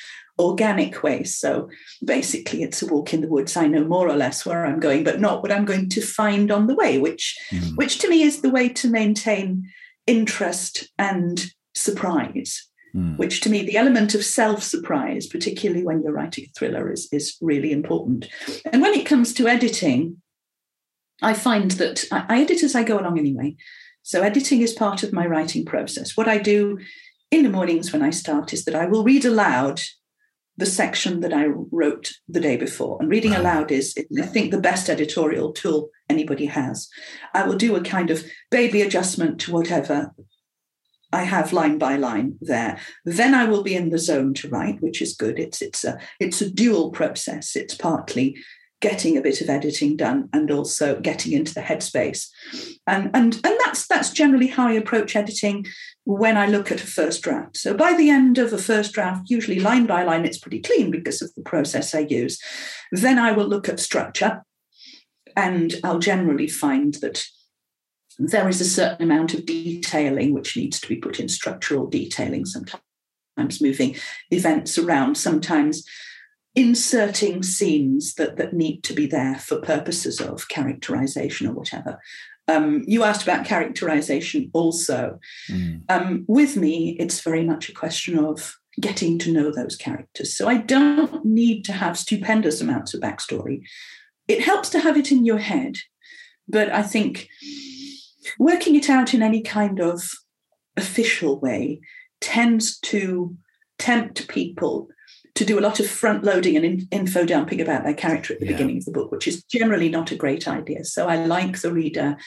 organic 0.41 1.03
way. 1.03 1.25
So 1.25 1.69
basically, 2.05 2.63
it's 2.63 2.83
a 2.83 2.87
walk 2.87 3.13
in 3.15 3.21
the 3.21 3.29
woods. 3.29 3.57
I 3.57 3.67
know 3.67 3.85
more 3.85 4.09
or 4.09 4.17
less 4.17 4.45
where 4.45 4.65
I'm 4.67 4.81
going, 4.81 5.05
but 5.05 5.21
not 5.21 5.43
what 5.43 5.53
I'm 5.53 5.65
going 5.65 5.89
to 5.91 6.01
find 6.01 6.51
on 6.51 6.67
the 6.67 6.75
way, 6.75 6.99
which, 6.99 7.37
mm. 7.51 7.77
which 7.77 7.99
to 8.01 8.09
me 8.09 8.23
is 8.23 8.41
the 8.41 8.51
way 8.51 8.69
to 8.69 8.91
maintain 8.91 9.69
interest 10.07 10.89
and 10.99 11.53
surprise. 11.75 12.67
Mm. 12.95 13.19
Which 13.19 13.41
to 13.43 13.51
me, 13.51 13.65
the 13.65 13.77
element 13.77 14.15
of 14.15 14.25
self 14.25 14.63
surprise, 14.63 15.27
particularly 15.27 15.85
when 15.85 16.03
you're 16.03 16.13
writing 16.13 16.45
a 16.45 16.59
thriller, 16.59 16.93
is, 16.93 17.09
is 17.13 17.37
really 17.41 17.71
important. 17.71 18.27
And 18.73 18.83
when 18.83 18.95
it 18.95 19.07
comes 19.07 19.33
to 19.35 19.47
editing, 19.47 20.21
I 21.23 21.35
find 21.35 21.71
that 21.73 22.05
I, 22.11 22.25
I 22.29 22.41
edit 22.41 22.63
as 22.63 22.75
I 22.75 22.83
go 22.83 22.99
along 22.99 23.19
anyway. 23.19 23.57
So 24.03 24.23
editing 24.23 24.61
is 24.61 24.73
part 24.73 25.03
of 25.03 25.13
my 25.13 25.27
writing 25.27 25.65
process. 25.65 26.17
What 26.17 26.29
I 26.29 26.39
do 26.39 26.79
in 27.31 27.45
the 27.45 27.51
mornings 27.51 27.93
when 27.93 28.03
I 28.03 28.11
start 28.11 28.53
is 28.53 28.65
that 28.65 28.75
I 28.75 28.87
will 28.87 29.05
read 29.05 29.25
aloud 29.25 29.81
the 30.61 30.67
section 30.67 31.21
that 31.21 31.33
I 31.33 31.47
wrote 31.47 32.13
the 32.29 32.39
day 32.39 32.57
before. 32.57 32.99
And 33.01 33.11
reading 33.11 33.35
aloud 33.35 33.73
is, 33.73 33.97
I 34.19 34.27
think, 34.27 34.51
the 34.51 34.61
best 34.61 34.89
editorial 34.89 35.53
tool 35.53 35.91
anybody 36.09 36.47
has. 36.47 36.89
I 37.35 37.45
will 37.45 37.57
do 37.57 37.75
a 37.75 37.81
kind 37.81 38.11
of 38.11 38.25
baby 38.51 38.83
adjustment 38.83 39.41
to 39.41 39.53
whatever 39.53 40.13
I 41.13 41.25
have 41.25 41.53
line 41.53 41.79
by 41.79 41.97
line 41.97 42.37
there. 42.41 42.79
Then 43.05 43.35
I 43.35 43.45
will 43.45 43.63
be 43.63 43.75
in 43.75 43.89
the 43.89 43.99
zone 43.99 44.35
to 44.35 44.49
write, 44.49 44.81
which 44.81 45.03
is 45.03 45.17
good. 45.17 45.39
It's 45.39 45.61
it's 45.61 45.83
a 45.83 45.99
it's 46.21 46.41
a 46.41 46.51
dual 46.51 46.91
process. 46.93 47.57
It's 47.57 47.75
partly 47.75 48.37
getting 48.81 49.17
a 49.17 49.21
bit 49.21 49.41
of 49.41 49.51
editing 49.51 49.97
done 49.97 50.29
and 50.33 50.51
also 50.51 50.99
getting 51.01 51.33
into 51.33 51.53
the 51.53 51.61
headspace. 51.61 52.29
And, 52.87 53.11
and, 53.15 53.35
and 53.35 53.59
that's, 53.65 53.87
that's 53.87 54.11
generally 54.11 54.47
how 54.47 54.69
I 54.69 54.73
approach 54.73 55.15
editing 55.15 55.67
when 56.05 56.37
I 56.37 56.47
look 56.47 56.73
at 56.73 56.83
a 56.83 56.87
first 56.87 57.23
draft. 57.23 57.59
So 57.59 57.75
by 57.75 57.93
the 57.93 58.09
end 58.09 58.39
of 58.39 58.53
a 58.53 58.59
first 58.59 58.93
draft, 58.93 59.29
usually 59.29 59.61
line 59.61 59.87
by 59.87 60.05
line, 60.05 60.25
it's 60.25 60.39
pretty 60.39 60.61
clean 60.61 60.91
because 60.91 61.21
of 61.21 61.35
the 61.35 61.43
process 61.43 61.95
I 61.95 62.01
use. 62.01 62.41
Then 62.91 63.19
I 63.19 63.33
will 63.33 63.47
look 63.47 63.69
at 63.69 63.81
structure 63.81 64.43
and 65.37 65.75
I'll 65.85 65.99
generally 65.99 66.49
find 66.49 66.95
that 66.95 67.25
there 68.19 68.49
is 68.49 68.61
a 68.61 68.67
certain 68.67 69.03
amount 69.03 69.35
of 69.35 69.47
detailing 69.47 70.35
which 70.35 70.57
needs 70.57 70.81
to 70.81 70.89
be 70.89 70.97
put 70.97 71.21
in 71.21 71.29
structural 71.29 71.87
detailing 71.87 72.45
sometimes 72.45 72.83
moving 73.61 73.97
events 74.31 74.77
around 74.77 75.17
sometimes 75.17 75.85
inserting 76.55 77.43
scenes 77.43 78.15
that, 78.15 78.37
that 78.37 78.53
need 78.53 78.83
to 78.85 78.93
be 78.93 79.07
there 79.07 79.37
for 79.37 79.61
purposes 79.61 80.21
of 80.21 80.49
characterization 80.49 81.47
or 81.47 81.53
whatever. 81.53 82.01
Um, 82.49 82.83
you 82.87 83.05
asked 83.05 83.23
about 83.23 83.47
characterization 83.47 84.51
also. 84.53 85.21
Mm. 85.49 85.83
Um, 85.89 86.25
with 86.27 86.57
me, 86.57 86.97
it's 86.99 87.21
very 87.21 87.45
much 87.45 87.69
a 87.69 87.75
question 87.75 88.19
of 88.19 88.57
getting 88.81 89.19
to 89.21 89.33
know 89.33 89.53
those 89.53 89.77
characters. 89.77 90.37
So 90.37 90.49
I 90.49 90.57
don't 90.57 91.25
need 91.25 91.65
to 91.67 91.73
have 91.73 91.99
stupendous 91.99 92.61
amounts 92.61 92.95
of 92.95 93.01
backstory. 93.01 93.63
It 94.27 94.43
helps 94.43 94.69
to 94.71 94.81
have 94.81 94.97
it 94.97 95.13
in 95.13 95.25
your 95.25 95.39
head, 95.39 95.77
but 96.49 96.71
I 96.71 96.83
think 96.83 97.29
working 98.39 98.75
it 98.75 98.89
out 98.91 99.15
in 99.15 99.23
any 99.23 99.43
kind 99.43 99.81
of 99.81 100.03
official 100.77 101.39
way 101.41 101.81
tends 102.21 102.79
to 102.81 103.37
tempt 103.79 104.29
people 104.29 104.89
to 105.41 105.47
do 105.47 105.59
a 105.59 105.67
lot 105.67 105.81
of 105.81 105.89
front 105.89 106.23
loading 106.23 106.55
and 106.55 106.67
in, 106.67 106.89
info 106.91 107.25
dumping 107.25 107.63
about 107.63 107.83
their 107.83 107.95
character 107.95 108.35
at 108.35 108.41
the 108.41 108.45
yeah. 108.45 108.53
beginning 108.53 108.77
of 108.77 108.85
the 108.85 108.91
book, 108.91 109.11
which 109.11 109.27
is 109.27 109.43
generally 109.45 109.89
not 109.89 110.13
a 110.13 110.15
great 110.15 110.47
idea. 110.47 110.85
So 110.85 111.09
I 111.09 111.25
like 111.25 111.63
the 111.63 111.73
reader 111.73 112.19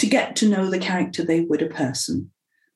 to 0.00 0.06
get 0.08 0.34
to 0.36 0.48
know 0.48 0.68
the 0.68 0.80
character 0.80 1.24
they 1.24 1.42
would 1.42 1.62
a 1.62 1.68
person. 1.68 2.32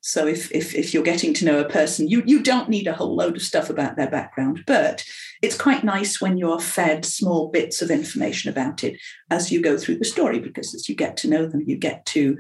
So 0.06 0.24
if, 0.24 0.52
if, 0.52 0.72
if 0.76 0.94
you're 0.94 1.02
getting 1.02 1.34
to 1.34 1.44
know 1.44 1.58
a 1.58 1.68
person, 1.68 2.08
you, 2.08 2.22
you 2.24 2.40
don't 2.40 2.68
need 2.68 2.86
a 2.86 2.92
whole 2.92 3.16
load 3.16 3.34
of 3.34 3.42
stuff 3.42 3.68
about 3.68 3.96
their 3.96 4.08
background, 4.08 4.62
but 4.64 5.04
it's 5.42 5.58
quite 5.58 5.82
nice 5.82 6.20
when 6.20 6.36
you're 6.36 6.60
fed 6.60 7.04
small 7.04 7.48
bits 7.50 7.82
of 7.82 7.90
information 7.90 8.48
about 8.48 8.84
it 8.84 8.96
as 9.32 9.50
you 9.50 9.60
go 9.60 9.76
through 9.76 9.98
the 9.98 10.04
story, 10.04 10.38
because 10.38 10.72
as 10.76 10.88
you 10.88 10.94
get 10.94 11.16
to 11.16 11.28
know 11.28 11.46
them, 11.46 11.64
you 11.66 11.76
get 11.76 12.06
to, 12.06 12.38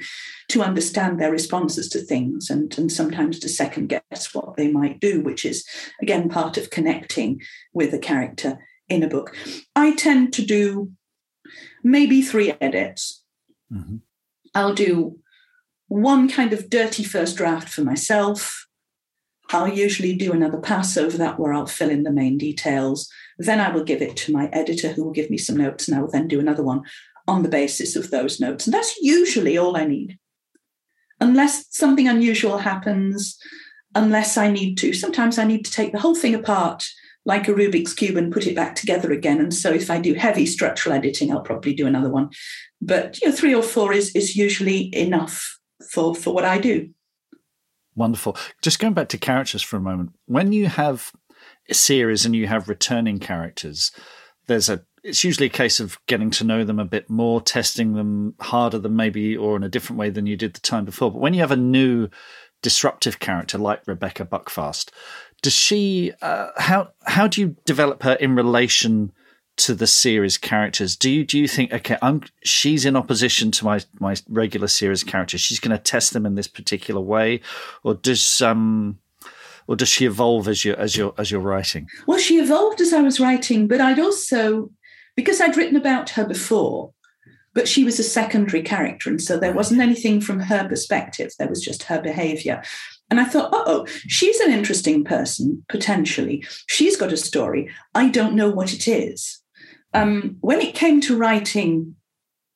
to 0.50 0.62
understand 0.62 1.18
their 1.18 1.32
responses 1.32 1.88
to 1.88 1.98
things 1.98 2.50
and, 2.50 2.78
and 2.78 2.92
sometimes 2.92 3.40
to 3.40 3.48
second 3.48 3.88
guess 3.88 4.32
what 4.32 4.56
they 4.56 4.70
might 4.70 5.00
do, 5.00 5.20
which 5.20 5.44
is, 5.44 5.66
again, 6.00 6.28
part 6.28 6.56
of 6.56 6.70
connecting 6.70 7.40
with 7.74 7.92
a 7.92 7.98
character 7.98 8.60
in 8.88 9.02
a 9.02 9.08
book. 9.08 9.34
I 9.74 9.96
tend 9.96 10.32
to 10.34 10.46
do 10.46 10.92
maybe 11.82 12.22
three 12.22 12.54
edits. 12.60 13.24
Mm-hmm. 13.72 13.96
I'll 14.54 14.74
do 14.74 15.18
one 15.88 16.28
kind 16.28 16.52
of 16.52 16.70
dirty 16.70 17.04
first 17.04 17.36
draft 17.36 17.68
for 17.68 17.82
myself. 17.82 18.66
I'll 19.50 19.68
usually 19.68 20.14
do 20.14 20.32
another 20.32 20.58
pass 20.58 20.96
over 20.96 21.16
that 21.18 21.38
where 21.38 21.52
I'll 21.52 21.66
fill 21.66 21.90
in 21.90 22.02
the 22.02 22.10
main 22.10 22.36
details. 22.36 23.08
Then 23.38 23.60
I 23.60 23.70
will 23.70 23.84
give 23.84 24.02
it 24.02 24.16
to 24.18 24.32
my 24.32 24.48
editor 24.52 24.88
who 24.92 25.04
will 25.04 25.12
give 25.12 25.30
me 25.30 25.38
some 25.38 25.56
notes, 25.56 25.86
and 25.86 25.96
I 25.96 26.00
will 26.00 26.10
then 26.10 26.26
do 26.26 26.40
another 26.40 26.64
one 26.64 26.82
on 27.28 27.42
the 27.42 27.48
basis 27.48 27.94
of 27.96 28.10
those 28.10 28.40
notes. 28.40 28.66
And 28.66 28.74
that's 28.74 28.96
usually 29.00 29.56
all 29.56 29.76
I 29.76 29.84
need. 29.84 30.18
Unless 31.20 31.76
something 31.76 32.08
unusual 32.08 32.58
happens, 32.58 33.38
unless 33.94 34.36
I 34.36 34.50
need 34.50 34.76
to. 34.78 34.92
Sometimes 34.92 35.38
I 35.38 35.44
need 35.44 35.64
to 35.64 35.70
take 35.70 35.92
the 35.92 36.00
whole 36.00 36.14
thing 36.14 36.34
apart 36.34 36.84
like 37.24 37.48
a 37.48 37.52
Rubik's 37.52 37.92
Cube 37.92 38.16
and 38.16 38.32
put 38.32 38.46
it 38.46 38.54
back 38.54 38.76
together 38.76 39.12
again. 39.12 39.40
And 39.40 39.52
so 39.52 39.72
if 39.72 39.90
I 39.90 39.98
do 39.98 40.14
heavy 40.14 40.46
structural 40.46 40.94
editing, 40.94 41.32
I'll 41.32 41.40
probably 41.40 41.74
do 41.74 41.86
another 41.86 42.10
one. 42.10 42.30
But 42.80 43.20
you 43.20 43.28
know, 43.28 43.34
three 43.34 43.54
or 43.54 43.62
four 43.62 43.92
is, 43.92 44.14
is 44.14 44.36
usually 44.36 44.94
enough 44.94 45.55
for 45.88 46.14
for 46.14 46.34
what 46.34 46.44
I 46.44 46.58
do. 46.58 46.90
Wonderful. 47.94 48.36
Just 48.62 48.78
going 48.78 48.94
back 48.94 49.08
to 49.08 49.18
characters 49.18 49.62
for 49.62 49.76
a 49.76 49.80
moment. 49.80 50.10
When 50.26 50.52
you 50.52 50.66
have 50.66 51.12
a 51.68 51.74
series 51.74 52.26
and 52.26 52.36
you 52.36 52.46
have 52.46 52.68
returning 52.68 53.18
characters, 53.18 53.90
there's 54.46 54.68
a 54.68 54.84
it's 55.02 55.22
usually 55.22 55.46
a 55.46 55.50
case 55.50 55.78
of 55.78 55.98
getting 56.06 56.30
to 56.30 56.44
know 56.44 56.64
them 56.64 56.80
a 56.80 56.84
bit 56.84 57.08
more, 57.08 57.40
testing 57.40 57.94
them 57.94 58.34
harder 58.40 58.78
than 58.78 58.96
maybe 58.96 59.36
or 59.36 59.56
in 59.56 59.62
a 59.62 59.68
different 59.68 60.00
way 60.00 60.10
than 60.10 60.26
you 60.26 60.36
did 60.36 60.54
the 60.54 60.60
time 60.60 60.84
before. 60.84 61.12
But 61.12 61.20
when 61.20 61.32
you 61.32 61.40
have 61.40 61.52
a 61.52 61.56
new 61.56 62.08
disruptive 62.60 63.20
character 63.20 63.56
like 63.56 63.86
Rebecca 63.86 64.24
Buckfast, 64.24 64.90
does 65.42 65.52
she 65.52 66.12
uh, 66.22 66.48
how 66.56 66.88
how 67.04 67.28
do 67.28 67.40
you 67.40 67.56
develop 67.64 68.02
her 68.02 68.14
in 68.14 68.34
relation 68.34 69.12
to 69.56 69.74
the 69.74 69.86
series 69.86 70.36
characters. 70.36 70.96
Do 70.96 71.10
you 71.10 71.24
do 71.24 71.38
you 71.38 71.48
think 71.48 71.72
okay 71.72 71.96
i'm 72.02 72.22
she's 72.44 72.84
in 72.84 72.96
opposition 72.96 73.50
to 73.52 73.64
my 73.64 73.80
my 73.98 74.16
regular 74.28 74.68
series 74.68 75.02
character 75.02 75.38
she's 75.38 75.60
going 75.60 75.76
to 75.76 75.82
test 75.82 76.12
them 76.12 76.26
in 76.26 76.34
this 76.34 76.48
particular 76.48 77.00
way 77.00 77.40
or 77.82 77.94
does 77.94 78.42
um 78.42 78.98
or 79.66 79.76
does 79.76 79.88
she 79.88 80.06
evolve 80.06 80.46
as 80.46 80.64
you 80.64 80.74
as 80.74 80.96
you're 80.96 81.14
as 81.18 81.30
you're 81.30 81.40
writing? 81.40 81.88
Well 82.06 82.18
she 82.18 82.38
evolved 82.38 82.80
as 82.80 82.92
i 82.92 83.00
was 83.00 83.18
writing 83.18 83.66
but 83.66 83.80
i'd 83.80 83.98
also 83.98 84.70
because 85.14 85.40
i'd 85.40 85.56
written 85.56 85.76
about 85.76 86.10
her 86.10 86.26
before 86.26 86.92
but 87.54 87.66
she 87.66 87.84
was 87.84 87.98
a 87.98 88.04
secondary 88.04 88.62
character 88.62 89.08
and 89.08 89.20
so 89.20 89.38
there 89.38 89.54
wasn't 89.54 89.80
anything 89.80 90.20
from 90.20 90.40
her 90.40 90.68
perspective. 90.68 91.32
There 91.38 91.48
was 91.48 91.62
just 91.62 91.84
her 91.84 92.02
behavior. 92.02 92.62
And 93.10 93.18
I 93.18 93.24
thought, 93.24 93.48
oh, 93.50 93.86
she's 94.08 94.40
an 94.40 94.52
interesting 94.52 95.04
person, 95.04 95.64
potentially. 95.70 96.44
She's 96.66 96.98
got 96.98 97.14
a 97.14 97.16
story. 97.16 97.70
I 97.94 98.10
don't 98.10 98.34
know 98.34 98.50
what 98.50 98.74
it 98.74 98.86
is 98.86 99.40
um, 99.92 100.36
when 100.40 100.60
it 100.60 100.74
came 100.74 101.00
to 101.02 101.16
writing 101.16 101.96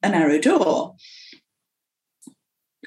A 0.03 0.11
Narrow 0.11 0.39
Door, 0.39 0.97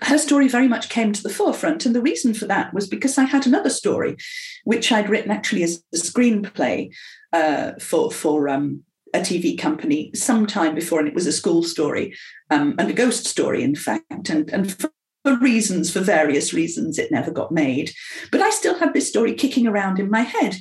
her 0.01 0.17
story 0.17 0.47
very 0.47 0.67
much 0.67 0.89
came 0.89 1.13
to 1.13 1.23
the 1.23 1.29
forefront. 1.29 1.85
And 1.85 1.95
the 1.95 2.01
reason 2.01 2.33
for 2.33 2.45
that 2.45 2.73
was 2.73 2.87
because 2.87 3.17
I 3.17 3.23
had 3.23 3.45
another 3.45 3.69
story, 3.69 4.17
which 4.63 4.91
I'd 4.91 5.09
written 5.09 5.31
actually 5.31 5.63
as 5.63 5.83
a 5.93 5.97
screenplay 5.97 6.93
uh, 7.31 7.73
for, 7.79 8.11
for 8.11 8.49
um, 8.49 8.83
a 9.13 9.19
TV 9.19 9.57
company 9.57 10.11
sometime 10.13 10.75
before, 10.75 10.99
and 10.99 11.07
it 11.07 11.13
was 11.13 11.27
a 11.27 11.31
school 11.31 11.63
story 11.63 12.15
um, 12.49 12.75
and 12.77 12.89
a 12.89 12.93
ghost 12.93 13.25
story, 13.25 13.63
in 13.63 13.75
fact. 13.75 14.29
And, 14.29 14.49
and 14.49 14.71
for, 14.71 14.91
for 15.23 15.37
reasons, 15.37 15.91
for 15.91 16.01
various 16.01 16.53
reasons, 16.53 16.97
it 16.97 17.11
never 17.11 17.31
got 17.31 17.51
made. 17.51 17.91
But 18.31 18.41
I 18.41 18.49
still 18.49 18.77
had 18.79 18.93
this 18.93 19.07
story 19.07 19.33
kicking 19.33 19.67
around 19.67 19.99
in 19.99 20.09
my 20.09 20.21
head. 20.21 20.55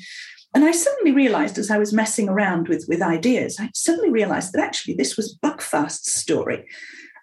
And 0.55 0.65
I 0.65 0.73
suddenly 0.73 1.13
realized 1.13 1.59
as 1.59 1.71
I 1.71 1.79
was 1.79 1.93
messing 1.93 2.29
around 2.29 2.69
with, 2.69 2.85
with 2.89 3.03
ideas, 3.03 3.57
I 3.59 3.71
suddenly 3.75 4.11
realized 4.11 4.53
that 4.53 4.63
actually 4.63 4.95
this 4.95 5.17
was 5.17 5.39
Buckfast's 5.43 6.13
story. 6.13 6.67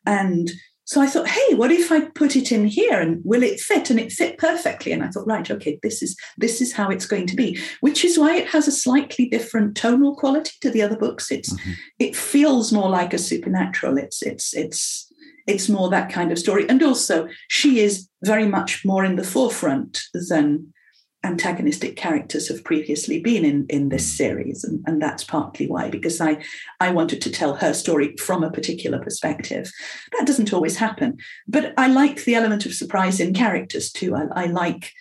And 0.06 0.50
so 0.86 1.00
I 1.00 1.06
thought, 1.06 1.28
hey, 1.28 1.54
what 1.54 1.72
if 1.72 1.92
I 1.92 2.06
put 2.16 2.36
it 2.36 2.52
in 2.52 2.66
here 2.66 3.00
and 3.00 3.22
will 3.24 3.44
it 3.44 3.60
fit? 3.60 3.92
And 3.92 4.00
it 4.00 4.12
fit 4.12 4.40
perfectly. 4.40 4.92
And 4.92 5.04
I 5.04 5.10
thought, 5.10 5.28
right, 5.28 5.50
okay, 5.52 5.80
this 5.84 6.02
is 6.02 6.18
this 6.40 6.62
is 6.62 6.74
how 6.74 6.90
it's 6.90 7.06
going 7.06 7.28
to 7.28 7.36
be, 7.36 7.60
which 7.82 8.04
is 8.04 8.18
why 8.18 8.36
it 8.36 8.48
has 8.48 8.68
a 8.68 8.72
slightly 8.72 9.30
different 9.30 9.78
tonal 9.78 10.16
quality 10.16 10.54
to 10.62 10.72
the 10.72 10.82
other 10.82 10.98
books. 10.98 11.30
It's 11.30 11.54
mm-hmm. 11.54 11.74
it 12.00 12.16
feels 12.16 12.72
more 12.72 12.90
like 12.90 13.14
a 13.14 13.20
supernatural. 13.20 14.00
It's 14.00 14.24
it's 14.24 14.56
it's 14.56 15.14
it's 15.46 15.70
more 15.70 15.92
that 15.92 16.12
kind 16.12 16.32
of 16.32 16.40
story. 16.40 16.68
And 16.68 16.82
also 16.82 17.28
she 17.50 17.82
is 17.82 18.10
very 18.24 18.48
much 18.48 18.84
more 18.84 19.06
in 19.06 19.16
the 19.16 19.24
forefront 19.24 20.02
than 20.16 20.74
antagonistic 21.24 21.96
characters 21.96 22.48
have 22.48 22.64
previously 22.64 23.20
been 23.20 23.44
in, 23.44 23.66
in 23.70 23.90
this 23.90 24.12
series. 24.12 24.64
And, 24.64 24.84
and 24.88 25.02
that's 25.02 25.24
partly 25.24 25.68
why, 25.68 25.90
because 25.90 26.22
I, 26.22 26.42
I 26.80 26.92
wanted 26.92 27.22
to 27.22 27.32
tell 27.32 27.56
her 27.56 27.74
story 27.74 28.16
from 28.18 28.44
a 28.44 28.52
particular 28.52 29.00
perspective. 29.00 29.72
That 30.18 30.26
doesn't 30.26 30.54
always 30.54 30.78
happen. 30.78 31.18
But 31.48 31.74
I 31.78 31.88
like 31.88 32.24
the 32.24 32.36
element 32.36 32.66
of 32.66 32.74
surprise 32.74 33.20
in 33.20 33.34
characters 33.34 33.92
too. 33.92 34.16
I, 34.16 34.44
I 34.44 34.46
like 34.46 34.94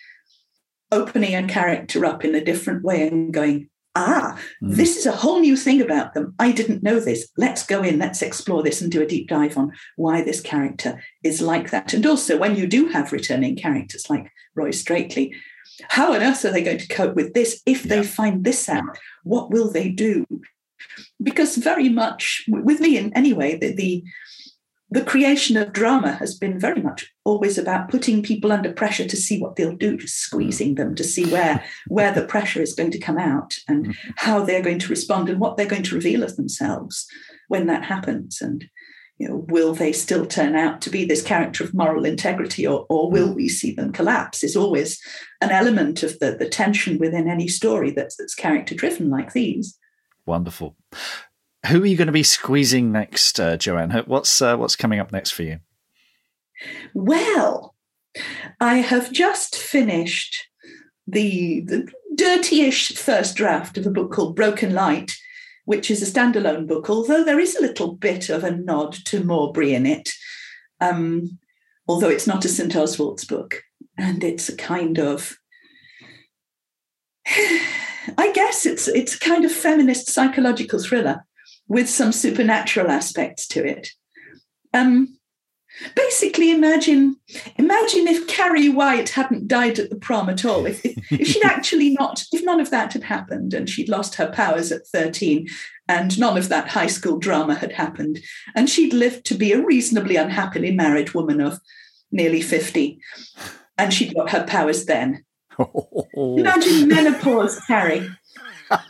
opening 0.91 1.35
a 1.35 1.47
character 1.47 2.05
up 2.05 2.25
in 2.25 2.35
a 2.35 2.43
different 2.43 2.83
way 2.83 3.07
and 3.07 3.33
going, 3.33 3.69
ah, 3.95 4.39
mm. 4.61 4.75
this 4.75 4.97
is 4.97 5.05
a 5.05 5.11
whole 5.11 5.39
new 5.39 5.55
thing 5.55 5.81
about 5.81 6.13
them. 6.13 6.33
I 6.39 6.51
didn't 6.51 6.83
know 6.83 6.99
this. 6.99 7.29
Let's 7.37 7.65
go 7.65 7.81
in, 7.83 7.99
let's 7.99 8.21
explore 8.21 8.63
this 8.63 8.81
and 8.81 8.91
do 8.91 9.01
a 9.01 9.07
deep 9.07 9.27
dive 9.27 9.57
on 9.57 9.71
why 9.95 10.21
this 10.21 10.41
character 10.41 11.01
is 11.23 11.41
like 11.41 11.71
that. 11.71 11.93
And 11.93 12.05
also, 12.05 12.37
when 12.37 12.55
you 12.55 12.67
do 12.67 12.87
have 12.89 13.11
returning 13.11 13.55
characters 13.55 14.09
like 14.09 14.31
Roy 14.55 14.69
Straitley, 14.69 15.31
how 15.87 16.13
on 16.13 16.21
earth 16.21 16.43
are 16.45 16.51
they 16.51 16.63
going 16.63 16.77
to 16.77 16.87
cope 16.87 17.15
with 17.15 17.33
this 17.33 17.61
if 17.65 17.85
yeah. 17.85 17.95
they 17.95 18.03
find 18.03 18.43
this 18.43 18.69
out? 18.69 18.97
What 19.23 19.51
will 19.51 19.71
they 19.71 19.89
do? 19.89 20.25
Because 21.21 21.55
very 21.57 21.89
much, 21.89 22.45
with 22.47 22.79
me 22.79 22.97
in 22.97 23.13
anyway, 23.13 23.57
the, 23.57 23.73
the 23.73 24.03
the 24.91 25.03
creation 25.03 25.55
of 25.55 25.71
drama 25.71 26.13
has 26.13 26.35
been 26.35 26.59
very 26.59 26.81
much 26.81 27.13
always 27.23 27.59
about 27.59 27.89
putting 27.89 28.23
people 28.23 28.51
under 28.51 28.73
pressure 28.73 29.07
to 29.07 29.15
see 29.15 29.39
what 29.39 29.55
they'll 29.55 29.75
do, 29.75 29.97
just 29.97 30.17
squeezing 30.17 30.75
them 30.75 30.95
to 30.95 31.03
see 31.03 31.31
where 31.31 31.63
where 31.87 32.11
the 32.11 32.25
pressure 32.25 32.61
is 32.61 32.73
going 32.73 32.91
to 32.91 32.99
come 32.99 33.17
out 33.17 33.57
and 33.67 33.87
mm-hmm. 33.87 34.09
how 34.15 34.43
they're 34.43 34.63
going 34.63 34.79
to 34.79 34.89
respond 34.89 35.29
and 35.29 35.39
what 35.39 35.57
they're 35.57 35.67
going 35.67 35.83
to 35.83 35.95
reveal 35.95 36.23
of 36.23 36.35
themselves 36.35 37.07
when 37.49 37.67
that 37.67 37.83
happens. 37.85 38.41
And 38.41 38.67
you 39.19 39.27
know, 39.27 39.45
will 39.49 39.73
they 39.73 39.91
still 39.91 40.25
turn 40.25 40.55
out 40.55 40.81
to 40.81 40.89
be 40.89 41.03
this 41.03 41.21
character 41.21 41.63
of 41.63 41.73
moral 41.73 42.05
integrity 42.05 42.65
or, 42.65 42.85
or 42.89 43.11
will 43.11 43.33
we 43.33 43.49
see 43.49 43.73
them 43.73 43.91
collapse? 43.91 44.43
Is 44.43 44.55
always 44.55 44.99
an 45.41 45.51
element 45.51 46.03
of 46.03 46.17
the, 46.19 46.37
the 46.39 46.47
tension 46.47 46.97
within 46.97 47.27
any 47.27 47.49
story 47.49 47.91
that's, 47.91 48.15
that's 48.15 48.33
character 48.33 48.73
driven 48.73 49.09
like 49.09 49.33
these. 49.33 49.77
Wonderful. 50.25 50.77
Who 51.67 51.83
are 51.83 51.85
you 51.85 51.97
going 51.97 52.07
to 52.07 52.13
be 52.13 52.23
squeezing 52.23 52.93
next, 52.93 53.39
uh, 53.39 53.57
Joanne? 53.57 53.91
What's 54.05 54.41
uh, 54.41 54.55
what's 54.55 54.77
coming 54.77 55.01
up 55.01 55.11
next 55.11 55.31
for 55.31 55.43
you? 55.43 55.59
Well, 56.93 57.75
I 58.61 58.75
have 58.75 59.11
just 59.11 59.57
finished 59.57 60.47
the, 61.07 61.61
the 61.61 61.91
dirty-ish 62.15 62.95
first 62.95 63.35
draft 63.35 63.77
of 63.77 63.85
a 63.85 63.91
book 63.91 64.11
called 64.13 64.35
Broken 64.35 64.73
Light, 64.73 65.11
which 65.69 65.91
is 65.91 66.01
a 66.01 66.11
standalone 66.11 66.65
book, 66.65 66.89
although 66.89 67.23
there 67.23 67.39
is 67.39 67.55
a 67.55 67.61
little 67.61 67.93
bit 67.93 68.27
of 68.27 68.43
a 68.43 68.49
nod 68.49 68.91
to 68.91 69.21
Malbry 69.21 69.73
in 69.73 69.85
it, 69.85 70.09
um, 70.81 71.37
although 71.87 72.09
it's 72.09 72.25
not 72.25 72.43
a 72.43 72.49
St. 72.49 72.75
Oswald's 72.75 73.23
book. 73.23 73.61
And 73.95 74.23
it's 74.23 74.49
a 74.49 74.55
kind 74.55 74.97
of 74.97 75.37
I 77.27 78.31
guess 78.33 78.65
it's 78.65 78.87
it's 78.87 79.13
a 79.13 79.19
kind 79.19 79.45
of 79.45 79.51
feminist 79.51 80.09
psychological 80.09 80.79
thriller 80.79 81.23
with 81.67 81.87
some 81.87 82.13
supernatural 82.13 82.89
aspects 82.89 83.47
to 83.49 83.63
it. 83.63 83.91
Um, 84.73 85.18
basically, 85.95 86.51
imagine 86.51 87.17
imagine 87.57 88.07
if 88.07 88.27
Carrie 88.27 88.69
White 88.69 89.09
hadn't 89.09 89.47
died 89.47 89.79
at 89.79 89.89
the 89.89 89.95
prom 89.95 90.29
at 90.29 90.45
all. 90.45 90.65
If, 90.65 90.85
if, 90.85 91.11
if 91.11 91.27
she'd 91.27 91.43
actually 91.43 91.91
not, 91.91 92.23
if 92.31 92.43
none 92.43 92.59
of 92.59 92.69
that 92.71 92.93
had 92.93 93.03
happened, 93.03 93.53
and 93.53 93.69
she'd 93.69 93.89
lost 93.89 94.15
her 94.15 94.31
powers 94.31 94.71
at 94.71 94.87
thirteen, 94.87 95.47
and 95.87 96.17
none 96.19 96.37
of 96.37 96.49
that 96.49 96.69
high 96.69 96.87
school 96.87 97.17
drama 97.17 97.55
had 97.55 97.73
happened, 97.73 98.19
and 98.55 98.69
she'd 98.69 98.93
lived 98.93 99.25
to 99.25 99.35
be 99.35 99.51
a 99.51 99.63
reasonably 99.63 100.15
unhappily 100.15 100.71
married 100.71 101.13
woman 101.13 101.41
of 101.41 101.59
nearly 102.11 102.41
fifty, 102.41 102.99
and 103.77 103.93
she'd 103.93 104.15
got 104.15 104.31
her 104.31 104.45
powers 104.45 104.85
then. 104.85 105.23
Oh. 105.57 106.37
Imagine 106.37 106.87
menopause, 106.87 107.59
Carrie. 107.67 108.09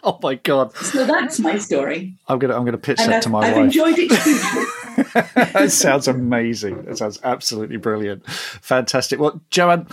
oh 0.03 0.19
my 0.21 0.35
god! 0.35 0.75
So 0.75 1.05
that's 1.05 1.39
my 1.39 1.57
story. 1.57 2.17
I'm 2.27 2.39
gonna 2.39 2.55
I'm 2.55 2.65
gonna 2.65 2.77
pitch 2.77 2.99
and 2.99 3.11
that 3.11 3.17
I've, 3.17 3.23
to 3.23 3.29
my 3.29 3.39
I've 3.39 3.55
wife. 3.55 3.57
I've 3.57 3.63
enjoyed 3.65 3.95
it 3.97 4.11
that 5.35 5.71
sounds 5.71 6.07
amazing. 6.07 6.83
That 6.83 6.97
sounds 6.97 7.19
absolutely 7.23 7.77
brilliant. 7.77 8.27
Fantastic. 8.29 9.19
Well, 9.19 9.41
Joanne, 9.49 9.87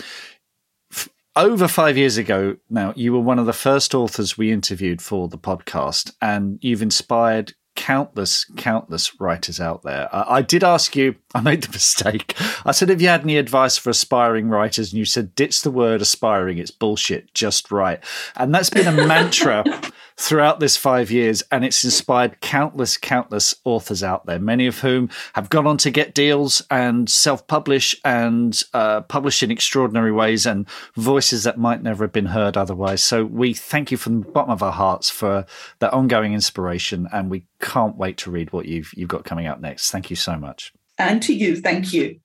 over 1.36 1.68
five 1.68 1.96
years 1.96 2.16
ago 2.16 2.56
now, 2.70 2.92
you 2.96 3.12
were 3.12 3.20
one 3.20 3.38
of 3.38 3.46
the 3.46 3.52
first 3.52 3.94
authors 3.94 4.38
we 4.38 4.50
interviewed 4.50 5.02
for 5.02 5.28
the 5.28 5.38
podcast, 5.38 6.12
and 6.20 6.58
you've 6.62 6.82
inspired 6.82 7.54
countless, 7.76 8.46
countless 8.56 9.20
writers 9.20 9.60
out 9.60 9.82
there. 9.82 10.08
I, 10.14 10.38
I, 10.38 10.42
did 10.42 10.64
ask 10.64 10.96
you, 10.96 11.14
I 11.34 11.42
made 11.42 11.62
the 11.62 11.72
mistake. 11.72 12.34
I 12.64 12.72
said, 12.72 12.88
Have 12.88 13.00
you 13.00 13.08
had 13.08 13.22
any 13.22 13.36
advice 13.36 13.76
for 13.76 13.90
aspiring 13.90 14.48
writers? 14.48 14.92
And 14.92 14.98
you 14.98 15.04
said, 15.04 15.34
Ditch 15.34 15.62
the 15.62 15.70
word 15.70 16.00
aspiring. 16.00 16.58
It's 16.58 16.70
bullshit. 16.70 17.32
Just 17.34 17.70
right. 17.70 18.02
And 18.34 18.52
that's 18.52 18.70
been 18.70 18.88
a 18.88 19.06
mantra 19.06 19.64
throughout 20.18 20.60
this 20.60 20.76
five 20.76 21.10
years, 21.10 21.42
and 21.50 21.64
it's 21.64 21.84
inspired 21.84 22.40
countless, 22.40 22.96
countless 22.96 23.54
authors 23.64 24.02
out 24.02 24.26
there, 24.26 24.38
many 24.38 24.66
of 24.66 24.80
whom 24.80 25.10
have 25.34 25.50
gone 25.50 25.66
on 25.66 25.76
to 25.78 25.90
get 25.90 26.14
deals 26.14 26.62
and 26.70 27.08
self 27.10 27.46
publish 27.46 27.94
and 28.04 28.62
uh, 28.72 29.02
publish 29.02 29.42
in 29.42 29.50
extraordinary 29.50 30.12
ways 30.12 30.46
and 30.46 30.68
voices 30.94 31.44
that 31.44 31.58
might 31.58 31.82
never 31.82 32.04
have 32.04 32.12
been 32.12 32.26
heard 32.26 32.56
otherwise. 32.56 33.02
So 33.02 33.24
we 33.24 33.54
thank 33.54 33.90
you 33.90 33.96
from 33.96 34.20
the 34.20 34.30
bottom 34.30 34.50
of 34.50 34.62
our 34.62 34.72
hearts 34.72 35.10
for 35.10 35.46
that 35.80 35.92
ongoing 35.92 36.32
inspiration, 36.32 37.08
and 37.12 37.30
we 37.30 37.46
can't 37.60 37.96
wait 37.96 38.16
to 38.18 38.30
read 38.30 38.52
what 38.52 38.66
you've 38.66 38.92
you've 38.94 39.08
got 39.08 39.24
coming 39.24 39.46
out 39.46 39.60
next. 39.60 39.90
Thank 39.90 40.10
you 40.10 40.16
so 40.16 40.36
much. 40.36 40.72
And 40.98 41.22
to 41.24 41.34
you, 41.34 41.56
thank 41.56 41.92
you. 41.92 42.20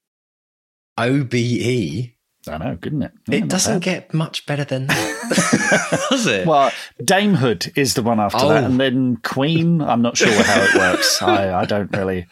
OBE 0.97 2.13
I 2.47 2.57
know, 2.57 2.77
couldn't 2.77 3.03
it? 3.03 3.11
Yeah, 3.27 3.39
it 3.39 3.47
doesn't 3.47 3.75
bad. 3.75 3.81
get 3.83 4.13
much 4.13 4.45
better 4.45 4.63
than 4.63 4.87
that, 4.87 6.07
does 6.09 6.25
it? 6.25 6.47
Well, 6.47 6.71
Damehood 6.99 7.77
is 7.77 7.93
the 7.93 8.01
one 8.01 8.19
after 8.19 8.39
oh. 8.41 8.49
that, 8.49 8.63
and 8.63 8.79
then 8.79 9.17
Queen. 9.17 9.81
I'm 9.81 10.01
not 10.01 10.17
sure 10.17 10.31
how 10.31 10.61
it 10.61 10.75
works. 10.75 11.21
I, 11.21 11.61
I 11.61 11.65
don't 11.65 11.95
really. 11.95 12.27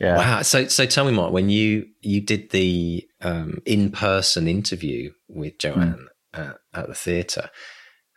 Yeah. 0.00 0.16
Wow. 0.16 0.42
So, 0.42 0.66
so 0.66 0.86
tell 0.86 1.04
me, 1.04 1.12
Mark, 1.12 1.32
when 1.32 1.48
you 1.48 1.86
you 2.00 2.20
did 2.20 2.50
the 2.50 3.06
um, 3.20 3.62
in 3.64 3.92
person 3.92 4.48
interview 4.48 5.12
with 5.28 5.58
Joanne 5.58 6.08
mm. 6.34 6.48
at, 6.48 6.56
at, 6.74 6.88
the 6.88 6.94
theatre, 6.94 7.50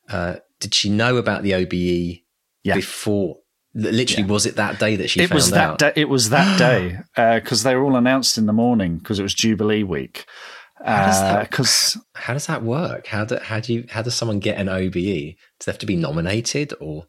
uh, 0.10 0.38
did 0.60 0.74
she 0.74 0.90
know 0.90 1.18
about 1.18 1.44
the 1.44 1.54
OBE 1.54 2.24
yeah. 2.64 2.76
before? 2.76 3.38
Literally, 3.76 4.24
yeah. 4.24 4.32
was 4.32 4.46
it 4.46 4.56
that 4.56 4.80
day 4.80 4.96
that 4.96 5.10
she 5.10 5.22
it 5.22 5.30
found 5.30 5.36
was 5.36 5.52
that 5.52 5.70
out? 5.70 5.80
Day, 5.80 5.94
it 5.96 6.10
was 6.10 6.30
that 6.30 6.58
day 6.60 7.00
because 7.16 7.66
uh, 7.66 7.70
they 7.70 7.76
were 7.76 7.84
all 7.84 7.96
announced 7.96 8.38
in 8.38 8.46
the 8.46 8.54
morning 8.54 8.98
because 8.98 9.20
it 9.20 9.24
was 9.24 9.34
Jubilee 9.34 9.84
week. 9.84 10.26
How 10.78 11.06
does 11.06 11.22
that? 11.22 11.50
Because 11.50 11.98
uh, 11.98 12.00
how 12.16 12.34
does 12.34 12.48
that 12.48 12.64
work? 12.64 13.08
How 13.08 13.26
do 13.26 13.38
how 13.38 13.60
do 13.60 13.74
you 13.74 13.86
how 13.90 14.02
does 14.02 14.16
someone 14.16 14.40
get 14.40 14.58
an 14.58 14.70
OBE? 14.70 14.94
Does 14.94 15.66
they 15.66 15.72
have 15.72 15.80
to 15.80 15.86
be 15.86 15.96
nominated 15.96 16.74
or? 16.80 17.08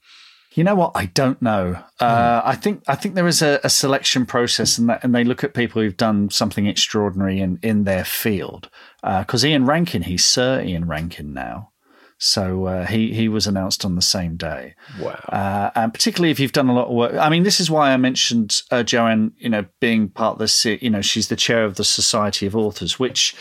You 0.55 0.63
know 0.63 0.77
what? 0.77 0.93
I 0.95 1.07
don't 1.07 1.43
know. 1.43 1.83
Uh, 1.99 2.41
hmm. 2.41 2.49
I 2.49 2.55
think 2.55 2.83
I 2.87 2.95
think 2.95 3.17
there 3.17 3.27
is 3.27 3.43
a, 3.43 3.59
a, 3.65 3.69
selection 3.69 4.25
process, 4.25 4.79
and 4.79 4.89
that, 4.89 5.03
and 5.03 5.13
they 5.13 5.25
look 5.25 5.43
at 5.43 5.53
people 5.53 5.83
who've 5.83 5.97
done 5.97 6.31
something 6.31 6.67
extraordinary 6.67 7.41
in 7.41 7.59
in 7.61 7.83
their 7.83 8.05
field. 8.05 8.71
Because 9.03 9.45
uh, 9.45 9.49
Ian 9.49 9.67
Rankin, 9.67 10.03
he's 10.03 10.25
Sir 10.25 10.63
Ian 10.63 10.87
Rankin 10.87 11.35
now. 11.35 11.73
So 12.19 12.67
uh, 12.67 12.87
he 12.87 13.13
he 13.13 13.29
was 13.29 13.47
announced 13.47 13.85
on 13.85 13.97
the 13.97 14.03
same 14.03 14.37
day. 14.37 14.75
Wow! 15.01 15.21
Uh, 15.29 15.71
and 15.75 15.93
particularly 15.93 16.31
if 16.31 16.41
you've 16.41 16.53
done 16.53 16.69
a 16.69 16.75
lot 16.75 16.87
of 16.87 16.95
work. 16.95 17.15
I 17.15 17.29
mean, 17.29 17.43
this 17.43 17.61
is 17.61 17.71
why 17.71 17.93
I 17.93 17.97
mentioned 17.97 18.63
uh, 18.71 18.83
Joanne. 18.83 19.33
You 19.39 19.49
know, 19.49 19.67
being 19.81 20.09
part 20.09 20.35
of 20.35 20.39
this. 20.39 20.65
You 20.65 20.91
know, 20.91 21.03
she's 21.03 21.29
the 21.29 21.37
chair 21.37 21.65
of 21.65 21.77
the 21.77 21.85
Society 21.85 22.47
of 22.47 22.57
Authors, 22.57 22.99
which 22.99 23.35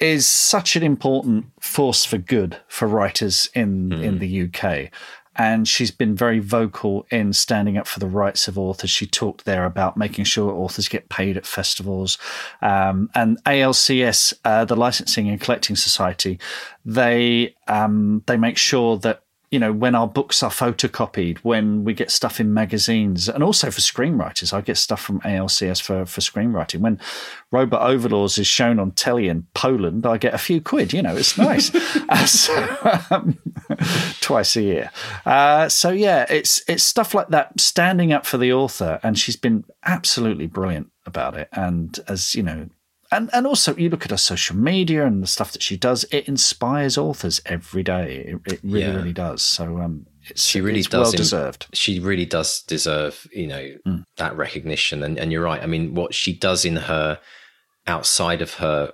is 0.00 0.28
such 0.28 0.76
an 0.76 0.82
important 0.82 1.46
force 1.60 2.04
for 2.04 2.18
good 2.18 2.58
for 2.68 2.86
writers 2.86 3.48
in 3.54 3.90
mm. 3.90 4.02
in 4.02 4.18
the 4.18 4.42
UK 4.44 4.90
and 5.36 5.68
she's 5.68 5.90
been 5.90 6.14
very 6.14 6.38
vocal 6.38 7.06
in 7.10 7.32
standing 7.32 7.76
up 7.76 7.86
for 7.86 8.00
the 8.00 8.06
rights 8.06 8.48
of 8.48 8.58
authors. 8.58 8.90
She 8.90 9.06
talked 9.06 9.44
there 9.44 9.64
about 9.64 9.96
making 9.96 10.24
sure 10.24 10.50
authors 10.52 10.88
get 10.88 11.08
paid 11.08 11.36
at 11.36 11.46
festivals. 11.46 12.18
Um, 12.62 13.10
and 13.14 13.42
ALCS, 13.44 14.34
uh, 14.44 14.64
the 14.64 14.76
Licensing 14.76 15.28
and 15.28 15.40
Collecting 15.40 15.76
Society, 15.76 16.38
they 16.84 17.54
um, 17.68 18.22
they 18.26 18.36
make 18.36 18.56
sure 18.56 18.96
that 18.98 19.22
you 19.50 19.60
know, 19.60 19.72
when 19.72 19.94
our 19.94 20.08
books 20.08 20.42
are 20.42 20.50
photocopied, 20.50 21.38
when 21.38 21.84
we 21.84 21.94
get 21.94 22.10
stuff 22.10 22.40
in 22.40 22.52
magazines, 22.52 23.28
and 23.28 23.44
also 23.44 23.70
for 23.70 23.80
screenwriters, 23.80 24.52
I 24.52 24.60
get 24.60 24.76
stuff 24.76 25.00
from 25.00 25.20
ALCS 25.20 25.80
for, 25.80 26.04
for 26.04 26.20
screenwriting. 26.20 26.80
When 26.80 27.00
Robot 27.52 27.82
Overlords 27.82 28.38
is 28.38 28.48
shown 28.48 28.80
on 28.80 28.90
telly 28.90 29.28
in 29.28 29.46
Poland, 29.54 30.04
I 30.04 30.18
get 30.18 30.34
a 30.34 30.38
few 30.38 30.60
quid. 30.60 30.92
You 30.92 31.02
know, 31.02 31.16
it's 31.16 31.38
nice. 31.38 31.72
uh, 31.74 32.16
so, 32.26 33.04
um, 33.10 33.38
twice 34.20 34.56
a 34.56 34.62
year. 34.62 34.90
Uh, 35.24 35.68
so 35.68 35.90
yeah, 35.90 36.26
it's 36.28 36.62
it's 36.66 36.82
stuff 36.82 37.14
like 37.14 37.28
that, 37.28 37.60
standing 37.60 38.12
up 38.12 38.26
for 38.26 38.38
the 38.38 38.52
author, 38.52 38.98
and 39.04 39.16
she's 39.16 39.36
been 39.36 39.64
absolutely 39.84 40.48
brilliant 40.48 40.90
about 41.06 41.36
it. 41.36 41.48
And 41.52 41.98
as 42.08 42.34
you 42.34 42.42
know, 42.42 42.68
and 43.16 43.30
and 43.32 43.46
also 43.46 43.74
you 43.76 43.88
look 43.88 44.04
at 44.04 44.10
her 44.10 44.16
social 44.16 44.56
media 44.56 45.06
and 45.06 45.22
the 45.22 45.26
stuff 45.26 45.52
that 45.52 45.62
she 45.62 45.76
does 45.76 46.04
it 46.12 46.28
inspires 46.28 46.98
authors 46.98 47.40
every 47.46 47.82
day 47.82 48.24
it, 48.28 48.52
it 48.52 48.60
really 48.62 48.80
yeah. 48.80 48.94
really 48.94 49.12
does 49.12 49.42
so 49.42 49.80
um 49.80 50.06
she 50.34 50.60
really 50.60 50.82
does 50.82 50.92
well 50.92 51.12
deserved 51.12 51.66
she 51.72 51.98
really 51.98 52.26
does 52.26 52.62
deserve 52.62 53.26
you 53.32 53.46
know 53.46 53.74
mm. 53.86 54.04
that 54.16 54.36
recognition 54.36 55.02
and 55.02 55.18
and 55.18 55.32
you're 55.32 55.42
right 55.42 55.62
i 55.62 55.66
mean 55.66 55.94
what 55.94 56.14
she 56.14 56.32
does 56.32 56.64
in 56.64 56.76
her 56.76 57.18
outside 57.86 58.42
of 58.42 58.54
her 58.54 58.92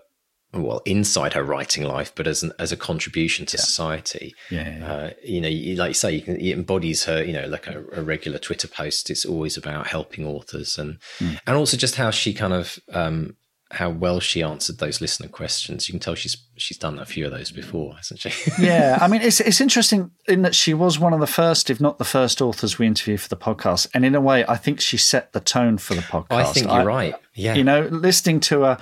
well 0.54 0.82
inside 0.84 1.32
her 1.32 1.42
writing 1.42 1.82
life 1.82 2.12
but 2.14 2.26
as 2.26 2.42
an, 2.42 2.52
as 2.58 2.72
a 2.72 2.76
contribution 2.76 3.46
to 3.46 3.56
yeah. 3.56 3.62
society 3.62 4.34
yeah, 4.50 4.78
yeah. 4.78 4.92
Uh, 4.92 5.10
you 5.24 5.40
know 5.40 5.48
you, 5.48 5.74
like 5.76 5.88
you 5.88 5.94
say 5.94 6.12
you 6.12 6.20
can, 6.20 6.36
it 6.36 6.52
embodies 6.52 7.04
her 7.04 7.24
you 7.24 7.32
know 7.32 7.46
like 7.46 7.66
a, 7.66 7.82
a, 7.94 8.02
regular 8.02 8.38
twitter 8.38 8.68
post 8.68 9.08
it's 9.08 9.24
always 9.24 9.56
about 9.56 9.86
helping 9.86 10.26
authors 10.26 10.76
and 10.76 10.98
mm. 11.18 11.40
and 11.46 11.56
also 11.56 11.78
just 11.78 11.94
how 11.94 12.10
she 12.10 12.34
kind 12.34 12.52
of 12.52 12.78
um 12.92 13.34
how 13.72 13.88
well 13.88 14.20
she 14.20 14.42
answered 14.42 14.78
those 14.78 15.00
listener 15.00 15.28
questions. 15.28 15.88
You 15.88 15.92
can 15.92 16.00
tell 16.00 16.14
she's 16.14 16.36
she's 16.56 16.76
done 16.76 16.98
a 16.98 17.06
few 17.06 17.24
of 17.24 17.32
those 17.32 17.50
before, 17.50 17.94
hasn't 17.96 18.20
she? 18.20 18.30
yeah, 18.62 18.98
I 19.00 19.08
mean, 19.08 19.22
it's 19.22 19.40
it's 19.40 19.60
interesting 19.60 20.10
in 20.28 20.42
that 20.42 20.54
she 20.54 20.74
was 20.74 20.98
one 20.98 21.12
of 21.12 21.20
the 21.20 21.26
first, 21.26 21.70
if 21.70 21.80
not 21.80 21.98
the 21.98 22.04
first, 22.04 22.42
authors 22.42 22.78
we 22.78 22.86
interviewed 22.86 23.20
for 23.20 23.28
the 23.28 23.36
podcast, 23.36 23.88
and 23.94 24.04
in 24.04 24.14
a 24.14 24.20
way, 24.20 24.44
I 24.46 24.56
think 24.56 24.80
she 24.80 24.96
set 24.98 25.32
the 25.32 25.40
tone 25.40 25.78
for 25.78 25.94
the 25.94 26.02
podcast. 26.02 26.26
I 26.30 26.44
think 26.44 26.66
you're 26.66 26.74
I, 26.74 26.84
right. 26.84 27.14
Yeah, 27.34 27.54
you 27.54 27.64
know, 27.64 27.82
listening 27.82 28.40
to 28.40 28.62
her. 28.62 28.78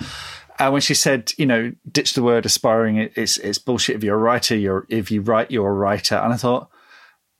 Uh, 0.59 0.69
when 0.69 0.81
she 0.81 0.93
said, 0.93 1.31
you 1.37 1.45
know, 1.45 1.71
ditch 1.91 2.13
the 2.13 2.21
word 2.21 2.45
aspiring, 2.45 2.97
it, 2.97 3.13
it's 3.15 3.37
it's 3.37 3.57
bullshit. 3.57 3.95
If 3.95 4.03
you're 4.03 4.15
a 4.15 4.19
writer, 4.19 4.55
you're 4.55 4.85
if 4.89 5.09
you 5.09 5.21
write, 5.21 5.49
you're 5.49 5.69
a 5.69 5.73
writer. 5.73 6.15
And 6.15 6.33
I 6.33 6.37
thought 6.37 6.69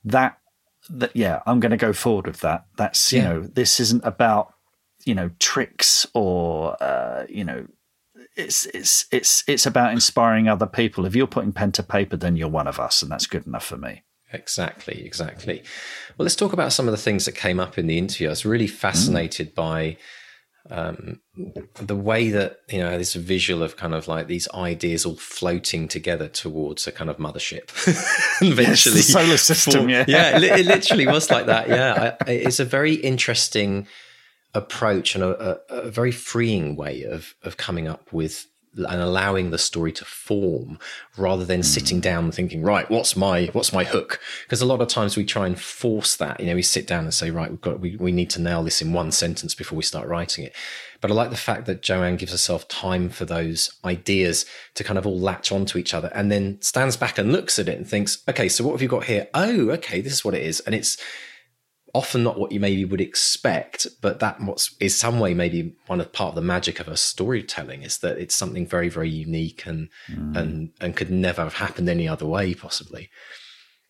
that 0.04 0.38
that 0.90 1.14
yeah, 1.14 1.40
I'm 1.46 1.60
going 1.60 1.70
to 1.70 1.76
go 1.76 1.92
forward 1.92 2.26
with 2.26 2.40
that. 2.40 2.66
That's 2.76 3.12
you 3.12 3.20
yeah. 3.20 3.28
know, 3.28 3.40
this 3.42 3.78
isn't 3.78 4.04
about 4.04 4.54
you 5.04 5.14
know 5.14 5.30
tricks 5.38 6.06
or 6.14 6.76
uh, 6.82 7.24
you 7.28 7.44
know 7.44 7.66
it's 8.36 8.66
it's 8.66 9.06
it's 9.10 9.44
it's 9.46 9.66
about 9.66 9.92
inspiring 9.92 10.48
other 10.48 10.66
people. 10.66 11.04
If 11.04 11.14
you're 11.14 11.26
putting 11.26 11.52
pen 11.52 11.72
to 11.72 11.82
paper, 11.82 12.16
then 12.16 12.36
you're 12.36 12.48
one 12.48 12.66
of 12.66 12.80
us, 12.80 13.02
and 13.02 13.10
that's 13.10 13.26
good 13.26 13.46
enough 13.46 13.64
for 13.64 13.76
me. 13.76 14.02
Exactly, 14.32 15.04
exactly. 15.04 15.62
Well, 16.16 16.24
let's 16.24 16.36
talk 16.36 16.52
about 16.54 16.72
some 16.72 16.88
of 16.88 16.92
the 16.92 16.98
things 16.98 17.26
that 17.26 17.32
came 17.32 17.60
up 17.60 17.76
in 17.76 17.86
the 17.86 17.98
interview. 17.98 18.28
I 18.28 18.30
was 18.30 18.46
really 18.46 18.66
fascinated 18.66 19.52
mm. 19.52 19.54
by 19.54 19.96
um, 20.70 21.20
the 21.74 21.96
way 21.96 22.30
that 22.30 22.60
you 22.70 22.78
know 22.78 22.96
this 22.96 23.14
visual 23.14 23.62
of 23.62 23.76
kind 23.76 23.94
of 23.94 24.06
like 24.06 24.28
these 24.28 24.48
ideas 24.54 25.04
all 25.04 25.16
floating 25.16 25.88
together 25.88 26.28
towards 26.28 26.86
a 26.86 26.92
kind 26.92 27.10
of 27.10 27.16
mothership 27.16 27.70
eventually 28.42 28.96
yes, 28.96 29.08
solar 29.08 29.36
system 29.36 29.84
for, 29.84 29.90
yeah 29.90 30.04
yeah 30.06 30.36
it, 30.36 30.44
it, 30.44 30.66
literally 30.66 31.06
was 31.06 31.32
like 31.32 31.46
that 31.46 31.68
yeah 31.68 32.14
I, 32.24 32.30
it's 32.30 32.60
a 32.60 32.64
very 32.64 32.94
interesting 32.94 33.88
approach 34.54 35.14
and 35.14 35.24
a, 35.24 35.60
a, 35.70 35.86
a, 35.86 35.90
very 35.90 36.12
freeing 36.12 36.76
way 36.76 37.04
of 37.04 37.34
of 37.42 37.56
coming 37.56 37.88
up 37.88 38.12
with 38.12 38.46
and 38.74 39.02
allowing 39.02 39.50
the 39.50 39.58
story 39.58 39.92
to 39.92 40.04
form 40.04 40.78
rather 41.18 41.44
than 41.44 41.60
mm. 41.60 41.64
sitting 41.64 42.00
down 42.00 42.24
and 42.24 42.34
thinking 42.34 42.62
right 42.62 42.90
what's 42.90 43.16
my 43.16 43.46
what's 43.52 43.72
my 43.72 43.84
hook? 43.84 44.18
Because 44.44 44.62
a 44.62 44.66
lot 44.66 44.80
of 44.80 44.88
times 44.88 45.16
we 45.16 45.24
try 45.24 45.46
and 45.46 45.60
force 45.60 46.16
that 46.16 46.40
you 46.40 46.46
know 46.46 46.54
we 46.54 46.62
sit 46.62 46.86
down 46.86 47.04
and 47.04 47.12
say 47.12 47.30
right 47.30 47.50
we've 47.50 47.60
got 47.60 47.80
we, 47.80 47.96
we 47.96 48.12
need 48.12 48.30
to 48.30 48.40
nail 48.40 48.62
this 48.62 48.80
in 48.80 48.92
one 48.92 49.12
sentence 49.12 49.54
before 49.54 49.76
we 49.76 49.82
start 49.82 50.08
writing 50.08 50.44
it. 50.44 50.54
But 51.00 51.10
i 51.10 51.14
like 51.14 51.30
the 51.30 51.36
fact 51.36 51.66
that 51.66 51.82
joanne 51.82 52.16
gives 52.16 52.32
herself 52.32 52.68
time 52.68 53.08
for 53.08 53.24
those 53.24 53.76
ideas 53.84 54.46
to 54.74 54.84
kind 54.84 54.98
of 54.98 55.06
all 55.06 55.18
latch 55.18 55.50
onto 55.50 55.76
each 55.76 55.94
other 55.94 56.10
and 56.14 56.30
then 56.30 56.60
stands 56.62 56.96
back 56.96 57.18
and 57.18 57.32
looks 57.32 57.58
at 57.58 57.68
it 57.68 57.76
and 57.76 57.88
thinks 57.88 58.22
okay 58.28 58.48
so 58.48 58.64
what 58.64 58.72
have 58.72 58.82
you 58.82 58.88
got 58.88 59.04
here? 59.04 59.28
Oh 59.34 59.70
okay 59.70 60.00
this 60.00 60.12
is 60.12 60.24
what 60.24 60.34
it 60.34 60.42
is. 60.42 60.60
And 60.60 60.74
it's 60.74 60.96
often 61.94 62.22
not 62.22 62.38
what 62.38 62.52
you 62.52 62.60
maybe 62.60 62.84
would 62.84 63.00
expect, 63.00 63.86
but 64.00 64.20
that 64.20 64.40
what's 64.40 64.74
is 64.80 64.96
some 64.96 65.20
way 65.20 65.34
maybe 65.34 65.74
one 65.86 66.00
of 66.00 66.12
part 66.12 66.30
of 66.30 66.34
the 66.34 66.40
magic 66.40 66.80
of 66.80 66.88
a 66.88 66.96
storytelling 66.96 67.82
is 67.82 67.98
that 67.98 68.18
it's 68.18 68.34
something 68.34 68.66
very 68.66 68.88
very 68.88 69.10
unique 69.10 69.66
and 69.66 69.88
mm. 70.08 70.36
and 70.36 70.70
and 70.80 70.96
could 70.96 71.10
never 71.10 71.42
have 71.42 71.54
happened 71.54 71.88
any 71.88 72.08
other 72.08 72.26
way 72.26 72.54
possibly. 72.54 73.10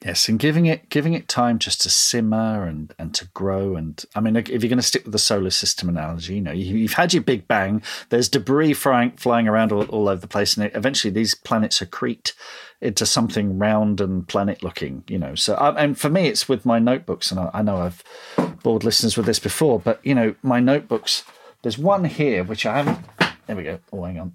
Yes, 0.05 0.29
and 0.29 0.39
giving 0.39 0.67
it 0.67 0.89
giving 0.89 1.15
it 1.15 1.29
time 1.29 1.59
just 1.61 1.81
to 1.83 1.91
simmer 1.91 2.65
and 2.65 2.93
and 2.99 3.15
to 3.15 3.27
grow. 3.27 3.77
And 3.77 4.05
I 4.17 4.21
mean, 4.21 4.35
if 4.37 4.49
you're 4.49 4.59
going 4.61 4.77
to 4.77 4.83
stick 4.83 5.05
with 5.05 5.13
the 5.13 5.19
solar 5.19 5.51
system 5.51 5.89
analogy, 5.89 6.35
you 6.35 6.41
know, 6.41 6.51
you, 6.51 6.83
have 6.89 6.95
had 6.95 7.15
your 7.15 7.23
Big 7.23 7.47
Bang. 7.47 7.83
There's 8.09 8.29
debris 8.29 8.75
flying 8.75 9.13
flying 9.13 9.47
around 9.47 9.71
all, 9.71 9.85
all 9.85 10.09
over 10.09 10.21
the 10.21 10.27
place, 10.27 10.57
and 10.57 10.71
eventually 10.75 11.13
these 11.13 11.35
planets 11.35 11.79
accrete 11.79 12.33
into 12.81 13.07
something 13.07 13.59
round 13.59 14.01
and 14.01 14.27
planet 14.27 14.63
looking. 14.63 15.05
You 15.07 15.19
know, 15.19 15.35
so 15.37 15.55
I, 15.55 15.81
and 15.81 15.97
for 15.97 16.09
me, 16.09 16.27
it's 16.27 16.49
with 16.49 16.67
my 16.67 16.81
notebooks, 16.81 17.31
and 17.31 17.39
I, 17.39 17.51
I 17.55 17.63
know 17.63 17.77
I've 17.77 18.03
bored 18.65 18.83
listeners 18.83 19.17
with 19.17 19.27
this 19.27 19.39
before, 19.39 19.79
but 19.79 20.05
you 20.05 20.15
know, 20.15 20.35
my 20.43 20.59
notebooks. 20.59 21.25
There's 21.63 21.79
one 21.79 22.05
here 22.07 22.43
which 22.43 22.67
I 22.67 22.79
haven't. 22.79 23.07
There 23.47 23.55
we 23.55 23.63
go. 23.63 23.79
Oh, 23.93 24.03
hang 24.03 24.19
on 24.19 24.33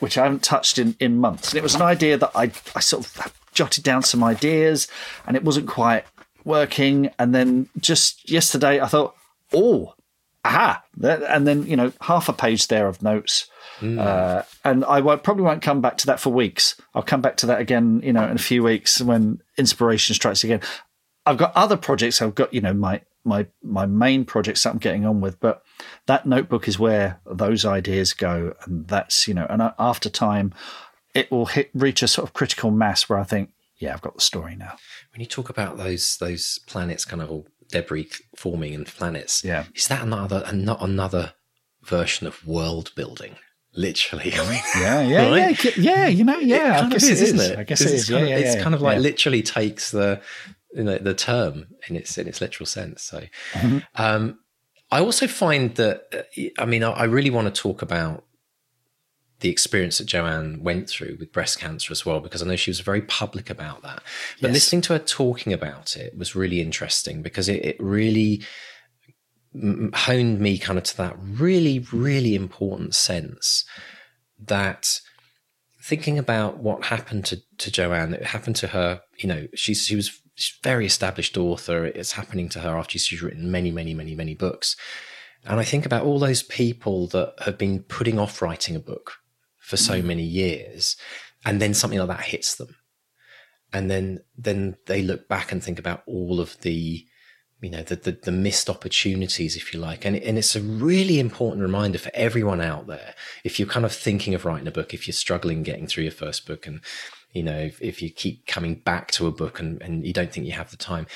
which 0.00 0.18
I 0.18 0.24
haven't 0.24 0.42
touched 0.42 0.78
in, 0.78 0.96
in 1.00 1.18
months. 1.18 1.50
And 1.50 1.58
it 1.58 1.62
was 1.62 1.74
an 1.74 1.82
idea 1.82 2.16
that 2.18 2.32
I, 2.34 2.50
I 2.74 2.80
sort 2.80 3.06
of 3.06 3.32
jotted 3.52 3.84
down 3.84 4.02
some 4.02 4.24
ideas 4.24 4.88
and 5.26 5.36
it 5.36 5.44
wasn't 5.44 5.68
quite 5.68 6.04
working. 6.44 7.10
And 7.18 7.34
then 7.34 7.68
just 7.78 8.30
yesterday, 8.30 8.80
I 8.80 8.86
thought, 8.86 9.14
oh, 9.52 9.94
aha. 10.44 10.82
And 11.02 11.46
then, 11.46 11.66
you 11.66 11.76
know, 11.76 11.92
half 12.02 12.28
a 12.28 12.32
page 12.32 12.68
there 12.68 12.86
of 12.86 13.02
notes. 13.02 13.48
Mm. 13.80 13.98
Uh, 13.98 14.42
and 14.64 14.84
I 14.84 15.00
won't, 15.00 15.22
probably 15.22 15.44
won't 15.44 15.62
come 15.62 15.80
back 15.80 15.98
to 15.98 16.06
that 16.06 16.20
for 16.20 16.32
weeks. 16.32 16.80
I'll 16.94 17.02
come 17.02 17.22
back 17.22 17.36
to 17.38 17.46
that 17.46 17.60
again, 17.60 18.00
you 18.04 18.12
know, 18.12 18.24
in 18.24 18.36
a 18.36 18.38
few 18.38 18.62
weeks 18.62 19.00
when 19.00 19.40
inspiration 19.56 20.14
strikes 20.14 20.44
again. 20.44 20.60
I've 21.26 21.38
got 21.38 21.56
other 21.56 21.76
projects. 21.76 22.20
I've 22.20 22.34
got, 22.34 22.52
you 22.52 22.60
know, 22.60 22.74
my 22.74 23.00
my 23.24 23.46
my 23.62 23.86
main 23.86 24.24
projects 24.24 24.62
that 24.62 24.70
I'm 24.70 24.78
getting 24.78 25.06
on 25.06 25.20
with, 25.20 25.40
but 25.40 25.62
that 26.06 26.26
notebook 26.26 26.68
is 26.68 26.78
where 26.78 27.20
those 27.26 27.64
ideas 27.64 28.12
go, 28.12 28.54
and 28.64 28.86
that's 28.86 29.26
you 29.26 29.34
know, 29.34 29.46
and 29.48 29.62
after 29.78 30.08
time, 30.08 30.52
it 31.14 31.30
will 31.30 31.46
hit 31.46 31.70
reach 31.74 32.02
a 32.02 32.08
sort 32.08 32.28
of 32.28 32.34
critical 32.34 32.70
mass 32.70 33.08
where 33.08 33.18
I 33.18 33.24
think, 33.24 33.50
yeah, 33.78 33.94
I've 33.94 34.02
got 34.02 34.14
the 34.14 34.20
story 34.20 34.56
now. 34.56 34.76
When 35.12 35.20
you 35.20 35.26
talk 35.26 35.48
about 35.48 35.78
those 35.78 36.18
those 36.18 36.58
planets, 36.66 37.04
kind 37.04 37.22
of 37.22 37.30
all 37.30 37.46
debris 37.70 38.10
forming 38.36 38.74
and 38.74 38.86
planets, 38.86 39.42
yeah, 39.44 39.64
is 39.74 39.88
that 39.88 40.02
another 40.02 40.44
and 40.46 40.64
not 40.64 40.82
another 40.82 41.34
version 41.82 42.26
of 42.26 42.46
world 42.46 42.92
building? 42.94 43.36
Literally, 43.76 44.32
I 44.34 44.50
mean, 44.50 44.60
yeah, 44.76 45.00
yeah, 45.00 45.30
right? 45.30 45.64
yeah, 45.64 45.72
yeah. 45.76 46.06
You 46.06 46.24
know, 46.24 46.38
yeah. 46.38 46.78
It 46.78 46.84
I 46.84 46.88
guess 46.90 47.02
is, 47.04 47.08
it 47.08 47.12
is, 47.12 47.22
isn't 47.22 47.52
it? 47.52 47.58
I 47.58 47.64
guess 47.64 47.80
it 47.80 47.90
is. 47.90 48.08
Kind 48.08 48.28
yeah, 48.28 48.34
of, 48.34 48.40
yeah, 48.40 48.46
it's 48.46 48.56
yeah, 48.56 48.62
kind 48.62 48.74
of 48.74 48.82
like 48.82 49.00
literally 49.00 49.42
takes 49.42 49.90
the 49.90 50.20
you 50.74 50.84
know 50.84 50.98
the 50.98 51.14
term 51.14 51.66
in 51.88 51.96
its 51.96 52.18
in 52.18 52.28
its 52.28 52.40
literal 52.40 52.66
sense. 52.66 53.02
So, 53.02 53.22
mm-hmm. 53.52 53.78
um, 53.96 54.38
I 54.90 55.00
also 55.00 55.26
find 55.26 55.74
that 55.76 56.04
uh, 56.12 56.42
I 56.58 56.66
mean 56.66 56.82
I, 56.82 56.90
I 56.90 57.04
really 57.04 57.30
want 57.30 57.52
to 57.52 57.62
talk 57.62 57.82
about 57.82 58.24
the 59.40 59.50
experience 59.50 59.98
that 59.98 60.06
Joanne 60.06 60.62
went 60.62 60.88
through 60.88 61.16
with 61.18 61.32
breast 61.32 61.60
cancer 61.60 61.92
as 61.92 62.06
well, 62.06 62.20
because 62.20 62.42
I 62.42 62.46
know 62.46 62.56
she 62.56 62.70
was 62.70 62.80
very 62.80 63.02
public 63.02 63.50
about 63.50 63.82
that. 63.82 64.02
But 64.40 64.48
yes. 64.48 64.54
listening 64.54 64.82
to 64.82 64.94
her 64.94 64.98
talking 64.98 65.52
about 65.52 65.96
it 65.96 66.16
was 66.16 66.34
really 66.34 66.60
interesting 66.60 67.20
because 67.20 67.48
it, 67.48 67.64
it 67.64 67.76
really 67.78 68.42
honed 69.92 70.40
me 70.40 70.58
kind 70.58 70.78
of 70.78 70.84
to 70.84 70.96
that 70.96 71.16
really, 71.18 71.80
really 71.92 72.34
important 72.34 72.94
sense 72.94 73.64
that 74.38 75.00
thinking 75.82 76.18
about 76.18 76.58
what 76.58 76.86
happened 76.86 77.24
to, 77.26 77.42
to 77.58 77.70
Joanne, 77.70 78.14
it 78.14 78.24
happened 78.24 78.56
to 78.56 78.68
her, 78.68 79.02
you 79.18 79.28
know, 79.28 79.46
she's, 79.54 79.84
she 79.84 79.94
was 79.94 80.20
very 80.62 80.86
established 80.86 81.36
author. 81.36 81.84
It's 81.84 82.12
happening 82.12 82.48
to 82.50 82.60
her 82.60 82.76
after 82.76 82.98
she's 82.98 83.22
written 83.22 83.50
many, 83.50 83.70
many, 83.70 83.94
many, 83.94 84.14
many 84.14 84.34
books. 84.34 84.76
And 85.44 85.60
I 85.60 85.64
think 85.64 85.84
about 85.84 86.04
all 86.04 86.18
those 86.18 86.42
people 86.42 87.06
that 87.08 87.34
have 87.44 87.58
been 87.58 87.82
putting 87.82 88.18
off 88.18 88.40
writing 88.40 88.74
a 88.74 88.80
book 88.80 89.14
for 89.58 89.76
so 89.76 90.00
mm. 90.00 90.04
many 90.04 90.22
years 90.22 90.96
and 91.44 91.60
then 91.60 91.74
something 91.74 91.98
like 91.98 92.08
that 92.08 92.26
hits 92.26 92.54
them 92.56 92.76
and 93.74 93.90
then 93.90 94.20
then 94.38 94.76
they 94.86 95.02
look 95.02 95.28
back 95.28 95.52
and 95.52 95.62
think 95.62 95.78
about 95.78 96.02
all 96.06 96.40
of 96.40 96.58
the 96.60 97.04
you 97.60 97.70
know 97.70 97.82
the, 97.82 97.96
the, 97.96 98.12
the 98.12 98.32
missed 98.32 98.70
opportunities 98.70 99.56
if 99.56 99.74
you 99.74 99.80
like 99.80 100.04
and, 100.04 100.16
and 100.16 100.38
it's 100.38 100.54
a 100.56 100.60
really 100.60 101.18
important 101.18 101.62
reminder 101.62 101.98
for 101.98 102.10
everyone 102.14 102.60
out 102.60 102.86
there 102.86 103.14
if 103.42 103.58
you're 103.58 103.68
kind 103.68 103.84
of 103.84 103.92
thinking 103.92 104.34
of 104.34 104.44
writing 104.44 104.68
a 104.68 104.70
book 104.70 104.94
if 104.94 105.06
you're 105.06 105.12
struggling 105.12 105.62
getting 105.62 105.86
through 105.86 106.04
your 106.04 106.12
first 106.12 106.46
book 106.46 106.66
and 106.66 106.80
you 107.34 107.42
know 107.42 107.58
if, 107.58 107.80
if 107.82 108.00
you 108.00 108.10
keep 108.10 108.46
coming 108.46 108.76
back 108.76 109.10
to 109.10 109.26
a 109.26 109.32
book 109.32 109.60
and, 109.60 109.82
and 109.82 110.06
you 110.06 110.12
don't 110.12 110.32
think 110.32 110.46
you 110.46 110.52
have 110.52 110.70
the 110.70 110.76
time 110.76 111.06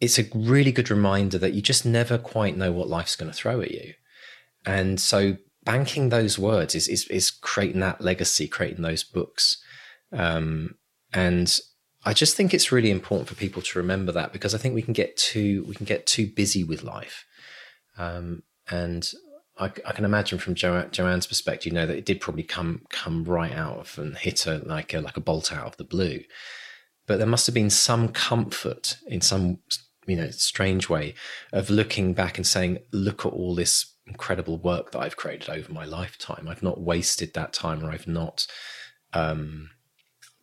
it's 0.00 0.18
a 0.18 0.24
really 0.34 0.72
good 0.72 0.90
reminder 0.90 1.38
that 1.38 1.52
you 1.52 1.62
just 1.62 1.84
never 1.84 2.18
quite 2.18 2.56
know 2.56 2.72
what 2.72 2.88
life's 2.88 3.16
going 3.16 3.30
to 3.30 3.36
throw 3.36 3.60
at 3.60 3.70
you 3.70 3.92
and 4.64 5.00
so 5.00 5.36
banking 5.64 6.08
those 6.08 6.38
words 6.38 6.74
is 6.74 6.88
is, 6.88 7.06
is 7.08 7.30
creating 7.30 7.80
that 7.80 8.00
legacy, 8.00 8.48
creating 8.48 8.82
those 8.82 9.04
books. 9.04 9.62
Um, 10.12 10.76
and 11.12 11.58
I 12.04 12.12
just 12.12 12.36
think 12.36 12.52
it's 12.52 12.72
really 12.72 12.90
important 12.90 13.28
for 13.28 13.34
people 13.34 13.62
to 13.62 13.78
remember 13.78 14.12
that 14.12 14.32
because 14.32 14.54
I 14.54 14.58
think 14.58 14.74
we 14.74 14.82
can 14.82 14.92
get 14.92 15.16
too 15.16 15.64
we 15.68 15.74
can 15.74 15.86
get 15.86 16.06
too 16.06 16.26
busy 16.26 16.64
with 16.64 16.82
life. 16.82 17.24
Um, 17.98 18.42
and 18.70 19.10
I, 19.62 19.66
I, 19.86 19.92
can 19.92 20.04
imagine 20.04 20.38
from 20.38 20.54
jo- 20.54 20.88
Joanne's 20.90 21.26
perspective, 21.26 21.72
you 21.72 21.78
know, 21.78 21.86
that 21.86 21.96
it 21.96 22.04
did 22.04 22.20
probably 22.20 22.42
come 22.42 22.82
come 22.90 23.24
right 23.24 23.52
out 23.52 23.78
of 23.78 23.98
and 23.98 24.16
hit 24.16 24.40
her 24.40 24.58
like 24.58 24.92
a, 24.92 25.00
like 25.00 25.16
a 25.16 25.20
bolt 25.20 25.52
out 25.52 25.66
of 25.66 25.76
the 25.76 25.84
blue. 25.84 26.20
But 27.06 27.18
there 27.18 27.26
must 27.26 27.46
have 27.46 27.54
been 27.54 27.70
some 27.70 28.08
comfort 28.08 28.96
in 29.06 29.20
some 29.20 29.58
you 30.06 30.16
know 30.16 30.30
strange 30.30 30.88
way 30.88 31.14
of 31.52 31.70
looking 31.70 32.12
back 32.12 32.38
and 32.38 32.46
saying, 32.46 32.78
"Look 32.92 33.24
at 33.24 33.32
all 33.32 33.54
this 33.54 33.94
incredible 34.06 34.58
work 34.58 34.90
that 34.90 35.00
I've 35.00 35.16
created 35.16 35.48
over 35.48 35.72
my 35.72 35.84
lifetime. 35.84 36.48
I've 36.48 36.62
not 36.62 36.80
wasted 36.80 37.34
that 37.34 37.52
time, 37.52 37.84
or 37.84 37.90
I've 37.90 38.08
not. 38.08 38.46
Um, 39.12 39.70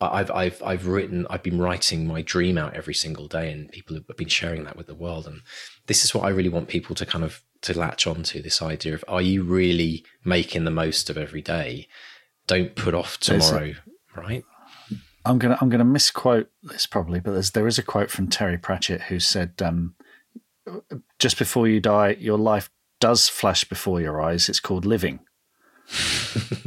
I've 0.00 0.30
I've 0.30 0.62
I've 0.62 0.86
written. 0.86 1.26
I've 1.28 1.42
been 1.42 1.60
writing 1.60 2.06
my 2.06 2.22
dream 2.22 2.56
out 2.56 2.74
every 2.74 2.94
single 2.94 3.28
day, 3.28 3.52
and 3.52 3.70
people 3.70 3.96
have 3.96 4.16
been 4.16 4.28
sharing 4.28 4.64
that 4.64 4.76
with 4.76 4.86
the 4.86 4.94
world. 4.94 5.26
And 5.26 5.42
this 5.86 6.04
is 6.04 6.14
what 6.14 6.24
I 6.24 6.30
really 6.30 6.48
want 6.48 6.68
people 6.68 6.94
to 6.96 7.04
kind 7.04 7.24
of 7.24 7.42
to 7.62 7.78
latch 7.78 8.06
onto 8.06 8.42
this 8.42 8.62
idea 8.62 8.94
of: 8.94 9.04
Are 9.08 9.22
you 9.22 9.42
really 9.42 10.04
making 10.24 10.64
the 10.64 10.70
most 10.70 11.10
of 11.10 11.16
every 11.16 11.42
day? 11.42 11.88
Don't 12.46 12.74
put 12.74 12.94
off 12.94 13.18
tomorrow, 13.18 13.74
a, 14.16 14.20
right? 14.20 14.44
I'm 15.24 15.38
gonna 15.38 15.58
I'm 15.60 15.68
gonna 15.68 15.84
misquote 15.84 16.50
this 16.62 16.86
probably, 16.86 17.20
but 17.20 17.32
there's 17.32 17.50
there 17.50 17.66
is 17.66 17.78
a 17.78 17.82
quote 17.82 18.10
from 18.10 18.28
Terry 18.28 18.58
Pratchett 18.58 19.02
who 19.02 19.20
said, 19.20 19.54
um, 19.62 19.94
"Just 21.18 21.38
before 21.38 21.68
you 21.68 21.80
die, 21.80 22.16
your 22.18 22.38
life 22.38 22.70
does 23.00 23.28
flash 23.28 23.64
before 23.64 24.00
your 24.00 24.20
eyes. 24.20 24.48
It's 24.48 24.60
called 24.60 24.84
living. 24.84 25.20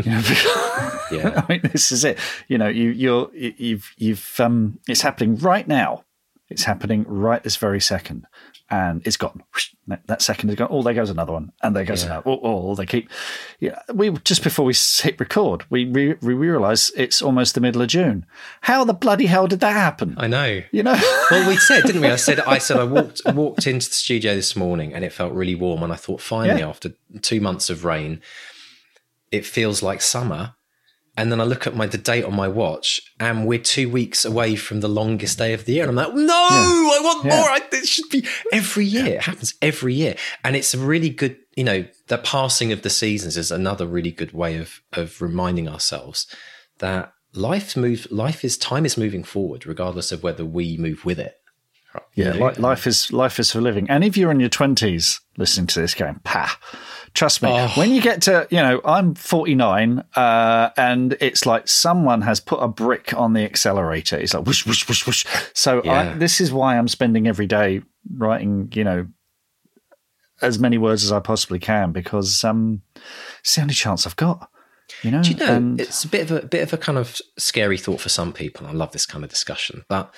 You 0.04 0.12
know, 0.12 0.22
Yeah. 1.12 1.44
I 1.44 1.46
mean, 1.48 1.62
this 1.72 1.92
is 1.92 2.04
it. 2.04 2.18
You 2.48 2.58
know, 2.58 2.68
you, 2.68 2.90
you're 2.90 3.30
you've 3.34 3.92
you've 3.98 4.40
um, 4.40 4.80
it's 4.88 5.02
happening 5.02 5.38
right 5.38 5.68
now. 5.68 6.04
It's 6.50 6.64
happening 6.66 7.06
right 7.08 7.42
this 7.42 7.56
very 7.56 7.80
second, 7.80 8.26
and 8.70 9.02
it's 9.08 9.18
gone. 9.18 9.42
That 10.08 10.22
second 10.22 10.50
is 10.50 10.56
gone. 10.56 10.68
Oh, 10.70 10.84
there 10.84 10.94
goes 10.94 11.10
another 11.10 11.32
one, 11.34 11.52
and 11.64 11.76
there 11.76 11.86
goes 11.86 12.04
Yeah. 12.04 12.12
another. 12.12 12.30
Oh, 12.30 12.40
oh, 12.44 12.76
they 12.76 12.86
keep. 12.86 13.10
Yeah, 13.60 13.80
we 13.94 14.12
just 14.26 14.44
before 14.44 14.66
we 14.66 14.74
hit 15.02 15.20
record, 15.20 15.64
we 15.70 15.86
we, 15.86 16.14
we 16.22 16.34
realise 16.34 16.92
it's 16.98 17.22
almost 17.22 17.56
the 17.56 17.62
middle 17.62 17.82
of 17.82 17.88
June. 17.88 18.26
How 18.62 18.84
the 18.84 18.94
bloody 18.94 19.26
hell 19.26 19.48
did 19.48 19.62
that 19.62 19.72
happen? 19.74 20.16
I 20.18 20.28
know. 20.28 20.62
You 20.72 20.84
know. 20.84 21.00
Well, 21.32 21.48
we 21.48 21.56
said, 21.56 21.84
didn't 21.86 22.02
we? 22.02 22.10
I 22.10 22.18
said, 22.18 22.42
I 22.42 22.58
said, 22.60 22.78
I 22.78 22.84
walked 22.84 23.22
walked 23.34 23.66
into 23.66 23.88
the 23.88 23.94
studio 23.96 24.36
this 24.36 24.56
morning, 24.56 24.94
and 24.94 25.04
it 25.06 25.14
felt 25.14 25.34
really 25.34 25.56
warm. 25.56 25.82
And 25.82 25.92
I 25.94 25.96
thought, 25.96 26.22
finally, 26.22 26.60
Yeah. 26.60 26.70
after 26.70 26.92
two 27.22 27.40
months 27.42 27.70
of 27.70 27.86
rain, 27.86 28.22
it 29.32 29.46
feels 29.46 29.82
like 29.82 30.02
summer. 30.02 30.56
And 31.16 31.32
then 31.32 31.40
I 31.40 31.44
look 31.44 31.68
at 31.68 31.76
my 31.76 31.86
the 31.86 31.98
date 32.00 32.24
on 32.26 32.36
my 32.36 32.48
watch, 32.48 33.00
and 33.20 33.46
we're 33.46 33.60
two 33.60 33.88
weeks 33.88 34.26
away 34.26 34.56
from 34.56 34.80
the 34.82 34.88
longest 34.90 35.38
day 35.38 35.54
of 35.54 35.66
the 35.66 35.74
year. 35.74 35.88
And 35.88 35.92
I'm 35.92 35.96
like, 36.08 36.16
no, 36.16 36.34
I 36.34 37.00
want 37.04 37.26
Yeah. 37.26 37.36
more. 37.36 37.50
I, 37.50 37.62
it 37.72 37.88
should 37.88 38.10
be 38.10 38.26
every 38.52 38.86
year. 38.86 39.06
It 39.06 39.22
happens 39.24 39.54
every 39.62 39.94
year, 39.94 40.16
and 40.44 40.56
it's 40.56 40.74
a 40.74 40.80
really 40.80 41.10
good. 41.10 41.38
You 41.56 41.66
know, 41.66 41.86
the 42.08 42.18
passing 42.18 42.72
of 42.72 42.82
the 42.82 42.90
seasons 42.90 43.38
is 43.38 43.52
another 43.52 43.86
really 43.86 44.10
good 44.12 44.32
way 44.34 44.58
of 44.58 44.82
of 44.92 45.22
reminding 45.22 45.68
ourselves 45.70 46.26
that 46.80 47.14
life 47.34 47.78
move. 47.78 48.08
Life 48.10 48.44
is 48.44 48.58
time 48.58 48.84
is 48.86 48.98
moving 48.98 49.24
forward, 49.24 49.68
regardless 49.68 50.12
of 50.12 50.24
whether 50.24 50.44
we 50.44 50.78
move 50.78 51.06
with 51.06 51.20
it. 51.20 51.36
Yeah, 52.16 52.34
You 52.34 52.40
know? 52.40 52.48
li- 52.48 52.56
life 52.58 52.88
is 52.88 53.14
life 53.14 53.40
is 53.40 53.52
for 53.52 53.62
living. 53.62 53.88
And 53.88 54.04
if 54.04 54.18
you're 54.18 54.32
in 54.32 54.40
your 54.40 54.50
twenties 54.50 55.20
listening 55.38 55.68
to 55.68 55.82
this, 55.82 55.94
going, 55.94 56.20
"Pa," 56.24 56.58
trust 57.14 57.42
me, 57.42 57.50
Oh. 57.52 57.68
when 57.76 57.92
you 57.92 58.02
get 58.02 58.22
to, 58.24 58.48
you 58.50 58.58
know, 58.58 58.82
I'm 58.86 59.16
49, 59.16 60.04
uh, 60.16 60.70
and 60.78 61.16
it's 61.22 61.46
like 61.46 61.68
someone 61.68 62.22
has 62.22 62.40
put 62.40 62.58
a 62.60 62.68
brick 62.68 63.14
on 63.14 63.34
the 63.34 63.44
accelerator. 63.44 64.18
It's 64.18 64.34
like 64.34 64.46
whoosh, 64.46 64.66
whoosh, 64.66 64.88
whoosh, 64.88 65.06
whoosh. 65.06 65.26
So 65.54 65.82
Yeah. 65.84 66.14
I, 66.14 66.18
this 66.18 66.42
is 66.42 66.52
why 66.52 66.78
I'm 66.78 66.88
spending 66.88 67.28
every 67.28 67.46
day 67.48 67.82
writing, 68.16 68.70
you 68.74 68.84
know, 68.84 69.08
as 70.42 70.60
many 70.60 70.78
words 70.78 71.04
as 71.04 71.12
I 71.12 71.20
possibly 71.20 71.60
can 71.60 71.92
because 71.92 72.44
um, 72.44 72.82
it's 73.42 73.56
the 73.56 73.62
only 73.62 73.74
chance 73.74 74.06
I've 74.06 74.16
got. 74.16 74.50
You 75.04 75.12
know, 75.12 75.24
Do 75.24 75.30
you 75.32 75.38
know 75.38 75.54
And- 75.56 75.80
it's 75.80 76.04
a 76.04 76.08
bit 76.08 76.30
of 76.30 76.44
a 76.44 76.46
bit 76.48 76.62
of 76.64 76.74
a 76.74 76.78
kind 76.78 76.98
of 76.98 77.20
scary 77.38 77.78
thought 77.78 78.02
for 78.02 78.10
some 78.10 78.34
people. 78.34 78.68
I 78.68 78.72
love 78.72 78.92
this 78.92 79.06
kind 79.06 79.24
of 79.24 79.30
discussion, 79.30 79.86
but 79.88 80.14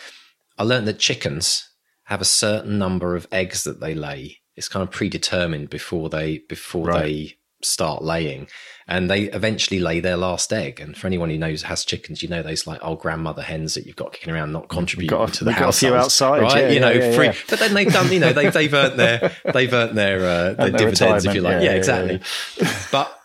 I 0.58 0.64
learned 0.64 0.88
that 0.88 1.00
chickens 1.00 1.70
have 2.06 2.22
a 2.22 2.26
certain 2.26 2.78
number 2.80 3.16
of 3.16 3.28
eggs 3.32 3.64
that 3.64 3.80
they 3.80 3.94
lay. 3.94 4.40
It's 4.56 4.68
kind 4.70 4.84
of 4.84 4.92
predetermined 4.92 5.70
before 5.70 6.10
they 6.10 6.40
before 6.50 6.88
Right. 6.88 7.02
they 7.04 7.38
start 7.62 8.04
laying, 8.04 8.48
and 8.88 9.10
they 9.10 9.24
eventually 9.24 9.80
lay 9.80 10.00
their 10.00 10.18
last 10.18 10.54
egg. 10.54 10.80
And 10.80 10.96
for 10.96 11.08
anyone 11.08 11.30
who 11.30 11.38
knows 11.38 11.64
has 11.64 11.84
chickens, 11.84 12.22
you 12.22 12.30
know 12.30 12.42
those 12.44 12.68
like 12.68 12.80
old 12.84 13.00
grandmother 13.00 13.42
hens 13.42 13.74
that 13.74 13.86
you've 13.88 13.96
got 13.96 14.14
kicking 14.14 14.34
around, 14.34 14.52
not 14.52 14.68
contributing 14.70 15.18
got 15.18 15.34
to 15.34 15.44
the 15.44 15.50
we've 15.50 15.58
got 15.58 15.82
a 15.82 15.88
house, 15.88 16.06
outside, 16.22 16.42
right? 16.42 16.58
yeah, 16.64 16.70
you 16.70 16.80
know, 16.80 16.92
yeah, 16.92 17.10
yeah, 17.10 17.16
free. 17.16 17.32
But 17.50 17.60
then 17.60 17.74
they've 17.74 17.92
done, 17.92 18.12
you 18.12 18.20
know, 18.20 18.34
they've 18.34 18.54
they've 18.54 18.74
earned 18.74 19.00
their 19.00 19.32
they've 19.54 19.74
earned 19.74 19.98
their 19.98 20.18
uh, 20.20 20.54
their 20.54 20.70
their 20.70 20.72
dividends, 20.72 21.26
if 21.26 21.34
you 21.34 21.42
like. 21.42 21.64
yeah, 21.64 21.72
exactly. 21.72 22.22
But 22.92 23.18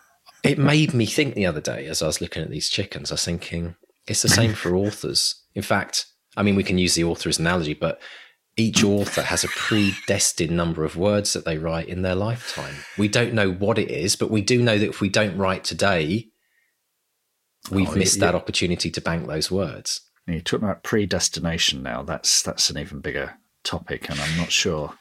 it 0.43 0.57
made 0.57 0.93
me 0.95 1.05
think 1.05 1.35
the 1.35 1.45
other 1.45 1.61
day 1.61 1.85
as 1.85 2.01
I 2.01 2.07
was 2.07 2.19
looking 2.19 2.41
at 2.41 2.49
these 2.49 2.67
chickens, 2.67 3.11
I 3.11 3.13
was 3.13 3.23
thinking 3.25 3.75
it's 4.07 4.23
the 4.23 4.29
same 4.29 4.53
for 4.55 4.75
authors. 4.75 5.35
In 5.53 5.61
fact, 5.61 6.07
I 6.35 6.41
mean, 6.41 6.55
we 6.55 6.63
can 6.63 6.79
use 6.79 6.95
the 6.95 7.03
author 7.03 7.29
as 7.29 7.37
an 7.37 7.45
analogy, 7.45 7.75
but 7.75 8.01
each 8.57 8.83
author 8.83 9.21
has 9.23 9.43
a 9.43 9.47
predestined 9.49 10.51
number 10.55 10.83
of 10.83 10.97
words 10.97 11.33
that 11.33 11.45
they 11.45 11.57
write 11.57 11.87
in 11.87 12.01
their 12.01 12.15
lifetime. 12.15 12.75
We 12.97 13.07
don't 13.07 13.33
know 13.33 13.51
what 13.51 13.77
it 13.77 13.89
is, 13.89 14.15
but 14.15 14.29
we 14.29 14.41
do 14.41 14.61
know 14.61 14.77
that 14.77 14.89
if 14.89 15.01
we 15.01 15.09
don't 15.09 15.37
write 15.37 15.63
today, 15.63 16.27
we've 17.71 17.89
Oh, 17.89 17.95
missed 17.95 18.17
yeah. 18.17 18.25
that 18.27 18.35
opportunity 18.35 18.91
to 18.91 19.01
bank 19.01 19.27
those 19.27 19.49
words. 19.49 20.01
You're 20.27 20.41
talking 20.41 20.67
about 20.67 20.83
predestination 20.83 21.81
now. 21.83 22.03
That's 22.03 22.41
that's 22.41 22.69
an 22.69 22.77
even 22.77 22.99
bigger 23.01 23.35
topic, 23.63 24.09
and 24.09 24.19
I'm 24.19 24.37
not 24.37 24.51
sure 24.51 24.93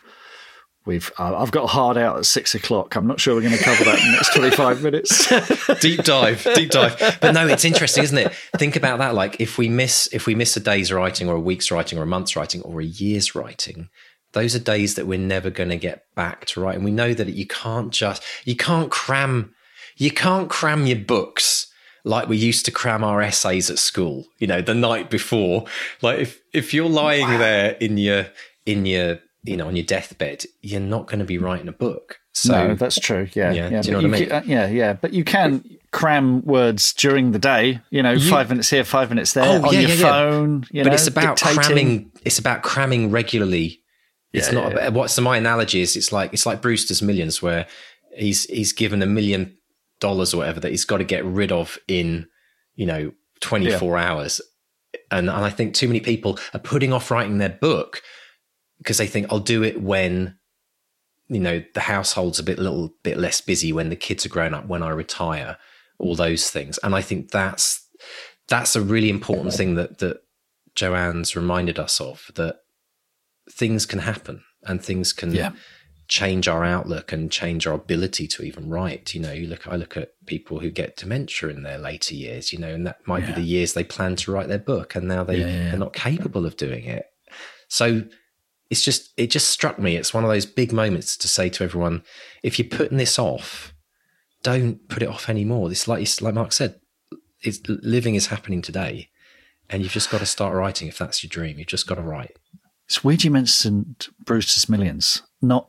we've. 0.91 1.11
Uh, 1.19 1.37
I've 1.37 1.51
got 1.51 1.65
a 1.65 1.69
hard 1.69 1.97
out 1.97 2.19
at 2.19 2.27
six 2.27 2.55
o'clock. 2.55 2.95
I'm 2.97 3.07
not 3.07 3.21
sure 3.21 3.35
we're 3.35 3.43
going 3.43 3.57
to 3.57 3.63
cover 3.63 3.85
that 3.85 3.99
in 3.99 4.05
the 4.07 4.13
next 4.13 4.35
25 4.35 4.83
minutes. 5.69 5.81
deep 5.81 6.03
dive, 6.03 6.47
deep 6.55 6.71
dive. 6.71 7.19
But 7.21 7.33
no, 7.33 7.47
it's 7.47 7.65
interesting, 7.65 8.05
isn't 8.05 8.19
it? 8.19 8.35
Think 8.59 8.77
about 8.77 8.99
that. 8.99 9.15
Like 9.15 9.41
if 9.41 9.57
we 9.57 9.69
miss 9.69 10.09
if 10.13 10.27
we 10.27 10.35
miss 10.35 10.57
a 10.57 10.61
day's 10.61 10.93
writing 10.93 11.29
or 11.29 11.37
a 11.37 11.41
week's 11.41 11.71
writing 11.71 11.99
or 11.99 12.03
a 12.03 12.07
month's 12.07 12.37
writing 12.37 12.61
or 12.63 12.81
a 12.81 12.85
year's 12.85 13.35
writing, 13.35 13.89
those 14.33 14.55
are 14.55 14.61
days 14.61 14.97
that 14.97 15.07
we're 15.07 15.19
never 15.19 15.51
going 15.51 15.71
to 15.71 15.77
get 15.77 16.05
back 16.15 16.45
to 16.47 16.61
write. 16.61 16.77
And 16.77 16.85
we 16.85 16.91
know 16.91 17.15
that 17.15 17.29
you 17.29 17.47
can't 17.47 17.93
just 17.93 18.23
you 18.45 18.57
can't 18.57 18.91
cram 18.91 19.55
you 19.97 20.11
can't 20.11 20.51
cram 20.51 20.87
your 20.87 20.99
books 20.99 21.67
like 22.05 22.29
we 22.29 22.37
used 22.37 22.65
to 22.65 22.71
cram 22.71 23.05
our 23.05 23.21
essays 23.21 23.71
at 23.71 23.79
school, 23.79 24.27
you 24.39 24.47
know, 24.47 24.63
the 24.63 24.75
night 24.75 25.11
before. 25.11 25.67
Like 26.03 26.21
if 26.21 26.41
if 26.53 26.75
you're 26.75 26.89
lying 26.89 27.29
there 27.39 27.73
in 27.73 27.99
your 27.99 28.27
in 28.67 28.87
your 28.87 29.19
you 29.45 29.57
know 29.57 29.67
on 29.69 29.77
your 29.77 29.85
deathbed, 29.87 30.45
you're 30.61 30.81
not 30.81 31.07
going 31.07 31.19
to 31.21 31.25
be 31.25 31.39
writing 31.39 31.69
a 31.69 31.73
book. 31.73 32.19
So 32.33 32.69
no, 32.69 32.75
that's 32.75 32.99
true. 32.99 33.29
Yeah, 33.35 33.53
Yeah, 33.53 33.69
yeah. 33.71 33.83
do 33.83 33.89
you 33.89 33.93
know 33.95 34.03
but 34.03 34.11
what 34.11 34.17
I 34.17 34.21
mean? 34.21 34.29
ca- 34.29 34.37
uh, 34.37 34.43
yeah, 34.47 34.67
yeah. 34.69 34.93
But 34.95 35.13
you 35.13 35.25
can 35.25 35.65
cram 35.93 36.43
words 36.45 36.93
during 36.93 37.33
the 37.33 37.39
day. 37.41 37.81
You 37.91 38.03
know, 38.03 38.13
You- 38.13 38.31
five 38.31 38.49
minutes 38.49 38.71
here, 38.71 38.85
five 38.85 39.09
minutes 39.09 39.33
there 39.33 39.45
Oh, 39.45 39.67
on 39.67 39.75
yeah, 39.75 39.81
your 39.81 39.89
yeah, 39.91 39.95
yeah. 39.97 40.03
phone. 40.11 40.65
You 40.71 40.83
but 40.85 40.91
know, 40.91 40.95
it's 40.95 41.07
about 41.09 41.37
dictating. 41.39 41.63
cramming. 41.63 42.13
It's 42.25 42.39
about 42.39 42.63
cramming 42.63 43.11
regularly. 43.11 43.81
It's 44.33 44.53
not 44.53 44.73
about 44.73 44.93
what's 44.93 45.19
my 45.19 45.37
analogy 45.39 45.81
is. 45.81 45.97
It's 45.97 46.13
like 46.13 46.33
it's 46.33 46.47
like 46.47 46.63
Brewster's 46.63 47.03
Millions, 47.03 47.43
where 47.43 47.67
he's 48.17 48.45
he's 48.45 48.73
given 48.73 49.03
a 49.03 49.07
million 49.07 49.57
dollars 49.99 50.33
or 50.33 50.39
whatever 50.39 50.61
that 50.61 50.71
he's 50.71 50.85
got 50.85 50.99
to 50.99 51.05
get 51.05 51.25
rid 51.25 51.51
of 51.51 51.79
in 51.89 52.29
you 52.77 52.87
know 52.87 53.11
twenty 53.41 53.73
four 53.73 53.99
hours, 53.99 54.41
and 55.11 55.29
and 55.29 55.45
I 55.45 55.51
think 55.51 55.75
too 55.75 55.89
many 55.89 55.99
people 55.99 56.39
are 56.55 56.61
putting 56.61 56.93
off 56.93 57.11
writing 57.11 57.39
their 57.39 57.49
book 57.49 58.03
because 58.81 58.99
they 58.99 59.07
think 59.07 59.27
I'll 59.31 59.39
do 59.41 59.63
it 59.63 59.81
when 59.81 60.37
you 61.29 61.39
know 61.41 61.63
the 61.75 61.81
household's 61.81 62.39
a 62.39 62.43
bit 62.43 62.59
little 62.59 62.93
bit 63.03 63.17
less 63.17 63.41
busy 63.41 63.73
when 63.73 63.89
the 63.89 63.97
kids 63.97 64.27
are 64.27 64.31
grown 64.31 64.53
up 64.55 64.67
when 64.67 64.83
I 64.83 64.91
retire 64.91 65.57
all 65.99 66.17
those 66.17 66.51
things 66.51 66.79
and 66.79 66.95
I 66.95 67.03
think 67.03 67.31
that's 67.31 67.87
that's 68.49 68.75
a 68.75 68.83
really 68.83 69.11
important 69.11 69.55
thing 69.55 69.75
that 69.77 69.99
that 69.99 70.23
Joanne's 70.75 71.37
reminded 71.37 71.79
us 71.79 72.01
of 72.01 72.31
that 72.37 72.61
things 73.51 73.87
can 73.87 74.01
happen 74.01 74.43
and 74.65 74.83
things 74.83 75.13
can 75.13 75.33
Yeah. 75.35 75.53
change 76.09 76.49
our 76.49 76.65
outlook 76.65 77.13
and 77.13 77.31
change 77.31 77.67
our 77.67 77.75
ability 77.75 78.27
to 78.29 78.43
even 78.43 78.69
write 78.69 79.15
you 79.15 79.21
know 79.21 79.33
you 79.33 79.47
look 79.47 79.69
I 79.69 79.77
look 79.77 79.97
at 79.97 80.11
people 80.27 80.59
who 80.61 80.71
get 80.71 80.97
dementia 80.97 81.49
in 81.51 81.63
their 81.63 81.79
later 81.79 82.15
years 82.15 82.53
you 82.53 82.59
know 82.59 82.75
and 82.75 82.87
that 82.87 83.07
might 83.07 83.23
Yeah. 83.23 83.35
be 83.35 83.41
the 83.43 83.47
years 83.47 83.75
they 83.75 83.85
plan 83.85 84.17
to 84.17 84.33
write 84.33 84.49
their 84.49 84.59
book 84.59 84.97
and 84.97 85.07
now 85.07 85.23
they 85.23 85.39
Yeah, 85.41 85.71
they're 85.71 85.79
not 85.79 85.93
capable 85.93 86.45
of 86.47 86.57
doing 86.57 86.85
it 86.87 87.07
so 87.69 88.03
it's 88.71 88.83
just 88.83 89.13
it 89.17 89.31
just 89.31 89.49
struck 89.49 89.79
me 89.79 89.97
it's 89.97 90.15
one 90.15 90.25
of 90.25 90.31
those 90.31 90.47
big 90.47 90.73
moments 90.73 91.17
to 91.17 91.29
say 91.29 91.49
to 91.49 91.65
everyone 91.65 92.03
if 92.43 92.59
you're 92.59 92.69
putting 92.69 92.99
this 92.99 93.19
off 93.19 93.75
don't 94.43 94.89
put 94.89 95.03
it 95.03 95.09
off 95.09 95.29
anymore 95.29 95.71
it's 95.71 95.87
like 95.87 96.01
it's 96.01 96.23
like 96.23 96.35
mark 96.35 96.53
said 96.53 96.81
it's 97.43 97.61
living 97.69 98.15
is 98.15 98.29
happening 98.29 98.63
today 98.63 99.09
and 99.69 99.83
you've 99.83 99.93
just 99.93 100.11
got 100.11 100.19
to 100.19 100.27
start 100.27 100.55
writing 100.55 100.89
if 100.89 100.99
that's 100.99 101.23
your 101.23 101.29
dream 101.29 101.59
you've 101.59 101.67
just 101.69 101.87
got 101.87 101.97
to 101.97 102.03
write 102.03 102.37
It's 102.87 103.05
weird 103.05 103.25
you 103.25 103.31
mentioned 103.31 104.09
Brewster's 104.25 104.69
Millions. 104.69 105.23
Not 105.41 105.69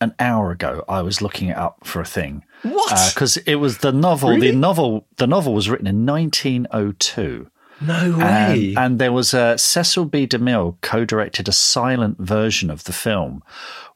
an 0.00 0.14
hour 0.18 0.50
ago, 0.50 0.84
I 0.88 1.02
was 1.02 1.20
looking 1.20 1.48
it 1.48 1.56
up 1.56 1.84
for 1.84 2.00
a 2.00 2.04
thing 2.04 2.44
what 2.62 2.92
uh, 2.92 3.08
because 3.12 3.36
it 3.38 3.56
was 3.56 3.78
the 3.78 3.92
novel. 3.92 4.30
Really? 4.30 4.50
The 4.52 4.56
novel. 4.56 5.06
The 5.16 5.26
novel 5.26 5.54
was 5.54 5.68
written 5.68 5.86
in 5.86 6.06
1902. 6.06 7.48
No 7.86 8.16
way 8.18 8.68
And, 8.70 8.78
and 8.78 8.98
there 8.98 9.12
was 9.12 9.34
a 9.34 9.56
Cecil 9.58 10.04
B. 10.06 10.26
DeMille 10.26 10.76
co-directed 10.80 11.48
a 11.48 11.52
silent 11.52 12.18
version 12.18 12.70
of 12.70 12.84
the 12.84 12.92
film, 12.92 13.42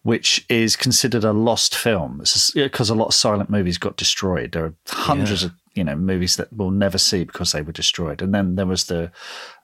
which 0.02 0.44
is 0.48 0.76
considered 0.76 1.24
a 1.24 1.32
lost 1.32 1.74
film 1.76 2.22
because 2.54 2.90
a 2.90 2.94
lot 2.94 3.06
of 3.08 3.14
silent 3.14 3.50
movies 3.50 3.78
got 3.78 3.96
destroyed. 3.96 4.52
There 4.52 4.64
are 4.66 4.74
hundreds 4.88 5.42
Yeah. 5.42 5.48
of 5.48 5.54
you 5.74 5.84
know 5.84 5.94
movies 5.94 6.36
that 6.36 6.50
we'll 6.54 6.70
never 6.70 6.96
see 6.96 7.24
because 7.24 7.52
they 7.52 7.60
were 7.60 7.72
destroyed. 7.72 8.22
And 8.22 8.34
then 8.34 8.54
there 8.56 8.64
was 8.64 8.84
the, 8.84 9.12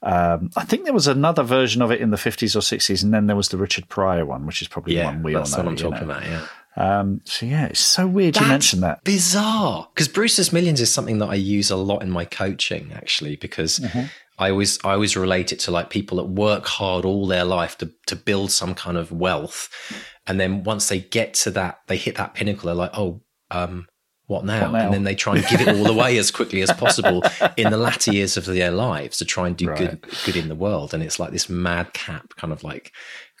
um, 0.03 0.51
I 0.55 0.63
think 0.63 0.83
there 0.83 0.93
was 0.93 1.07
another 1.07 1.41
version 1.41 1.81
of 1.81 1.91
it 1.91 2.01
in 2.01 2.11
the 2.11 2.17
fifties 2.17 2.55
or 2.55 2.61
sixties, 2.61 3.01
and 3.03 3.11
then 3.13 3.25
there 3.25 3.35
was 3.35 3.49
the 3.49 3.57
Richard 3.57 3.89
Pryor 3.89 4.23
one, 4.25 4.45
which 4.45 4.61
is 4.61 4.67
probably 4.67 4.95
the 4.95 5.03
one 5.05 5.23
we 5.23 5.33
that's 5.33 5.53
all 5.53 5.63
know. 5.63 5.71
what 5.71 5.83
i'm 5.83 5.91
talking 5.91 6.07
know. 6.07 6.13
about 6.13 6.23
yeah 6.25 6.45
Um, 6.75 7.21
so 7.25 7.45
yeah, 7.45 7.65
it's 7.67 7.79
so 7.79 8.07
weird 8.07 8.35
you 8.35 8.41
That's 8.41 8.49
mentioned 8.49 8.83
that. 8.83 9.03
bizarre 9.03 9.87
because 9.93 10.07
Brewster's 10.07 10.51
Millions 10.51 10.81
is 10.81 10.91
something 10.91 11.19
that 11.19 11.27
I 11.29 11.35
use 11.35 11.69
a 11.69 11.75
lot 11.75 12.01
in 12.01 12.09
my 12.09 12.25
coaching 12.25 12.91
actually 12.93 13.35
because 13.35 13.79
Mm-hmm. 13.79 14.05
I 14.39 14.49
always 14.49 14.79
I 14.83 14.93
always 14.93 15.15
relate 15.15 15.51
it 15.53 15.59
to 15.59 15.71
like 15.71 15.91
people 15.91 16.17
that 16.17 16.23
work 16.23 16.65
hard 16.65 17.05
all 17.05 17.27
their 17.27 17.45
life 17.45 17.77
to 17.77 17.91
to 18.07 18.15
build 18.15 18.49
some 18.51 18.73
kind 18.73 18.97
of 18.97 19.11
wealth 19.11 19.69
and 20.25 20.39
then 20.39 20.63
once 20.63 20.89
they 20.89 20.99
get 20.99 21.35
to 21.35 21.51
that 21.51 21.81
they 21.85 21.97
hit 21.97 22.15
that 22.15 22.33
pinnacle 22.33 22.65
they're 22.65 22.73
like 22.75 22.97
oh 22.97 23.21
um 23.51 23.87
what 24.25 24.43
now? 24.43 24.61
What 24.63 24.71
now? 24.71 24.85
and 24.85 24.93
then 24.93 25.03
they 25.03 25.13
try 25.15 25.35
and 25.35 25.45
give 25.47 25.61
it 25.61 25.67
all 25.67 25.87
away 25.87 26.17
as 26.17 26.31
quickly 26.31 26.61
as 26.63 26.71
possible 26.71 27.21
in 27.57 27.69
the 27.69 27.77
latter 27.77 28.11
years 28.11 28.35
of 28.35 28.45
their 28.45 28.71
lives 28.71 29.17
to 29.19 29.25
try 29.25 29.45
and 29.47 29.55
do 29.55 29.67
Right. 29.69 29.77
good 29.77 30.05
good 30.25 30.35
in 30.35 30.47
the 30.49 30.55
world 30.55 30.95
and 30.95 31.03
it's 31.03 31.19
like 31.19 31.31
this 31.31 31.47
madcap 31.47 32.35
kind 32.35 32.51
of 32.51 32.63
like 32.63 32.91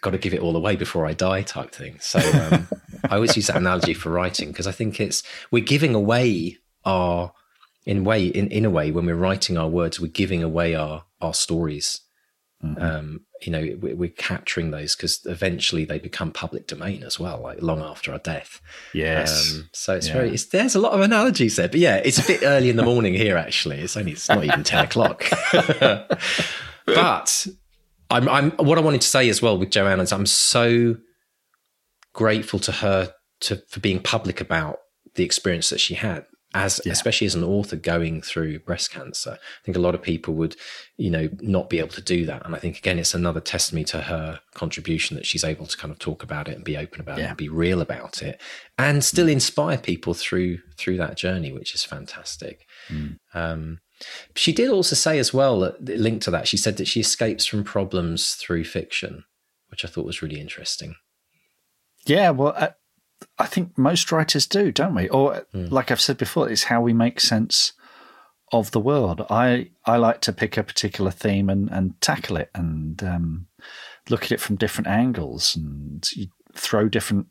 got 0.03 0.11
to 0.11 0.19
give 0.19 0.33
it 0.33 0.41
all 0.41 0.55
away 0.55 0.75
before 0.75 1.07
I 1.07 1.13
die 1.13 1.41
type 1.41 1.71
thing. 1.71 1.97
So 1.99 2.19
um, 2.19 2.67
I 3.09 3.15
always 3.15 3.35
use 3.35 3.47
that 3.47 3.55
analogy 3.55 3.95
for 3.95 4.11
writing 4.11 4.49
because 4.49 4.67
I 4.67 4.71
think 4.71 4.99
it's 4.99 5.23
we're 5.49 5.63
giving 5.63 5.95
away 5.95 6.57
our 6.85 7.33
in 7.85 8.03
way 8.03 8.25
in, 8.25 8.47
in 8.49 8.65
a 8.65 8.69
way 8.69 8.91
when 8.91 9.05
we're 9.05 9.15
writing 9.15 9.57
our 9.57 9.67
words 9.67 9.99
we're 9.99 10.07
giving 10.07 10.43
away 10.43 10.75
our 10.75 11.03
our 11.21 11.33
stories 11.33 12.01
mm-hmm. 12.63 12.81
um, 12.81 13.21
you 13.41 13.51
know 13.51 13.77
we're, 13.81 13.95
we're 13.95 14.09
capturing 14.09 14.71
those 14.71 14.95
because 14.95 15.19
eventually 15.25 15.83
they 15.83 15.99
become 15.99 16.31
public 16.31 16.65
domain 16.67 17.03
as 17.03 17.19
well 17.19 17.41
like 17.41 17.61
long 17.61 17.81
after 17.81 18.13
our 18.13 18.19
death 18.19 18.61
yes 18.93 19.55
um, 19.55 19.69
so 19.73 19.95
it's 19.95 20.07
yeah. 20.07 20.13
very 20.13 20.33
it's, 20.33 20.45
there's 20.45 20.75
a 20.75 20.79
lot 20.79 20.93
of 20.93 21.01
analogies 21.01 21.57
there 21.57 21.67
but 21.67 21.79
yeah 21.79 21.97
it's 21.97 22.19
a 22.19 22.27
bit 22.27 22.41
early 22.43 22.69
in 22.69 22.77
the 22.77 22.83
morning 22.83 23.13
here 23.13 23.35
actually 23.35 23.79
it's 23.79 23.97
only 23.97 24.13
it's 24.13 24.29
not 24.29 24.43
even 24.43 24.63
10 24.63 24.85
o'clock 24.85 25.29
but 26.85 27.47
I'm, 28.13 28.29
I'm 28.29 28.51
what 28.51 28.77
i 28.77 28.81
wanted 28.81 29.01
to 29.01 29.07
say 29.07 29.27
as 29.29 29.41
well 29.41 29.57
with 29.57 29.71
joanne 29.71 29.99
is 29.99 30.11
i'm 30.11 30.25
so 30.25 30.95
grateful 32.13 32.59
to 32.59 32.71
her 32.71 33.13
to 33.41 33.57
for 33.67 33.79
being 33.79 34.01
public 34.01 34.39
about 34.39 34.77
the 35.15 35.23
experience 35.23 35.69
that 35.69 35.79
she 35.79 35.95
had 35.95 36.25
as 36.55 36.79
yeah. 36.85 36.91
especially 36.91 37.25
as 37.25 37.35
an 37.35 37.43
author 37.43 37.75
going 37.75 38.21
through 38.21 38.59
breast 38.59 38.91
cancer 38.91 39.31
i 39.41 39.65
think 39.65 39.75
a 39.75 39.81
lot 39.81 39.95
of 39.95 40.01
people 40.01 40.35
would 40.35 40.55
you 40.97 41.09
know 41.09 41.27
not 41.41 41.69
be 41.69 41.79
able 41.79 41.89
to 41.89 42.01
do 42.01 42.25
that 42.25 42.45
and 42.45 42.55
i 42.55 42.59
think 42.59 42.77
again 42.77 42.99
it's 42.99 43.15
another 43.15 43.39
testimony 43.39 43.83
to 43.83 44.01
her 44.01 44.39
contribution 44.53 45.15
that 45.15 45.25
she's 45.25 45.43
able 45.43 45.65
to 45.65 45.77
kind 45.77 45.91
of 45.91 45.97
talk 45.97 46.21
about 46.21 46.47
it 46.47 46.55
and 46.55 46.63
be 46.63 46.77
open 46.77 47.01
about 47.01 47.17
yeah. 47.17 47.25
it 47.25 47.27
and 47.29 47.37
be 47.37 47.49
real 47.49 47.81
about 47.81 48.21
it 48.21 48.39
and 48.77 49.03
still 49.03 49.27
mm. 49.27 49.31
inspire 49.31 49.77
people 49.77 50.13
through 50.13 50.59
through 50.77 50.97
that 50.97 51.17
journey 51.17 51.51
which 51.51 51.73
is 51.73 51.83
fantastic 51.83 52.67
mm. 52.87 53.17
um, 53.33 53.79
she 54.35 54.51
did 54.51 54.69
also 54.69 54.95
say 54.95 55.19
as 55.19 55.33
well 55.33 55.59
that 55.59 55.81
linked 55.81 56.23
to 56.23 56.31
that 56.31 56.47
she 56.47 56.57
said 56.57 56.77
that 56.77 56.87
she 56.87 56.99
escapes 56.99 57.45
from 57.45 57.63
problems 57.63 58.35
through 58.35 58.63
fiction 58.63 59.23
which 59.69 59.83
i 59.83 59.87
thought 59.87 60.05
was 60.05 60.21
really 60.21 60.39
interesting 60.39 60.95
yeah 62.05 62.29
well 62.29 62.53
uh, 62.55 62.69
I 63.37 63.45
think 63.45 63.77
most 63.77 64.11
writers 64.11 64.45
do, 64.45 64.71
don't 64.71 64.95
we? 64.95 65.09
Or, 65.09 65.45
mm. 65.53 65.71
like 65.71 65.91
I've 65.91 66.01
said 66.01 66.17
before, 66.17 66.49
it's 66.49 66.63
how 66.63 66.81
we 66.81 66.93
make 66.93 67.19
sense 67.19 67.73
of 68.51 68.71
the 68.71 68.79
world. 68.79 69.25
I, 69.29 69.71
I 69.85 69.97
like 69.97 70.21
to 70.21 70.33
pick 70.33 70.57
a 70.57 70.63
particular 70.63 71.11
theme 71.11 71.49
and, 71.49 71.69
and 71.71 71.99
tackle 72.01 72.37
it 72.37 72.49
and 72.53 73.01
um, 73.03 73.47
look 74.09 74.23
at 74.23 74.31
it 74.31 74.39
from 74.39 74.57
different 74.57 74.87
angles 74.87 75.55
and 75.55 76.07
throw 76.55 76.87
different 76.87 77.27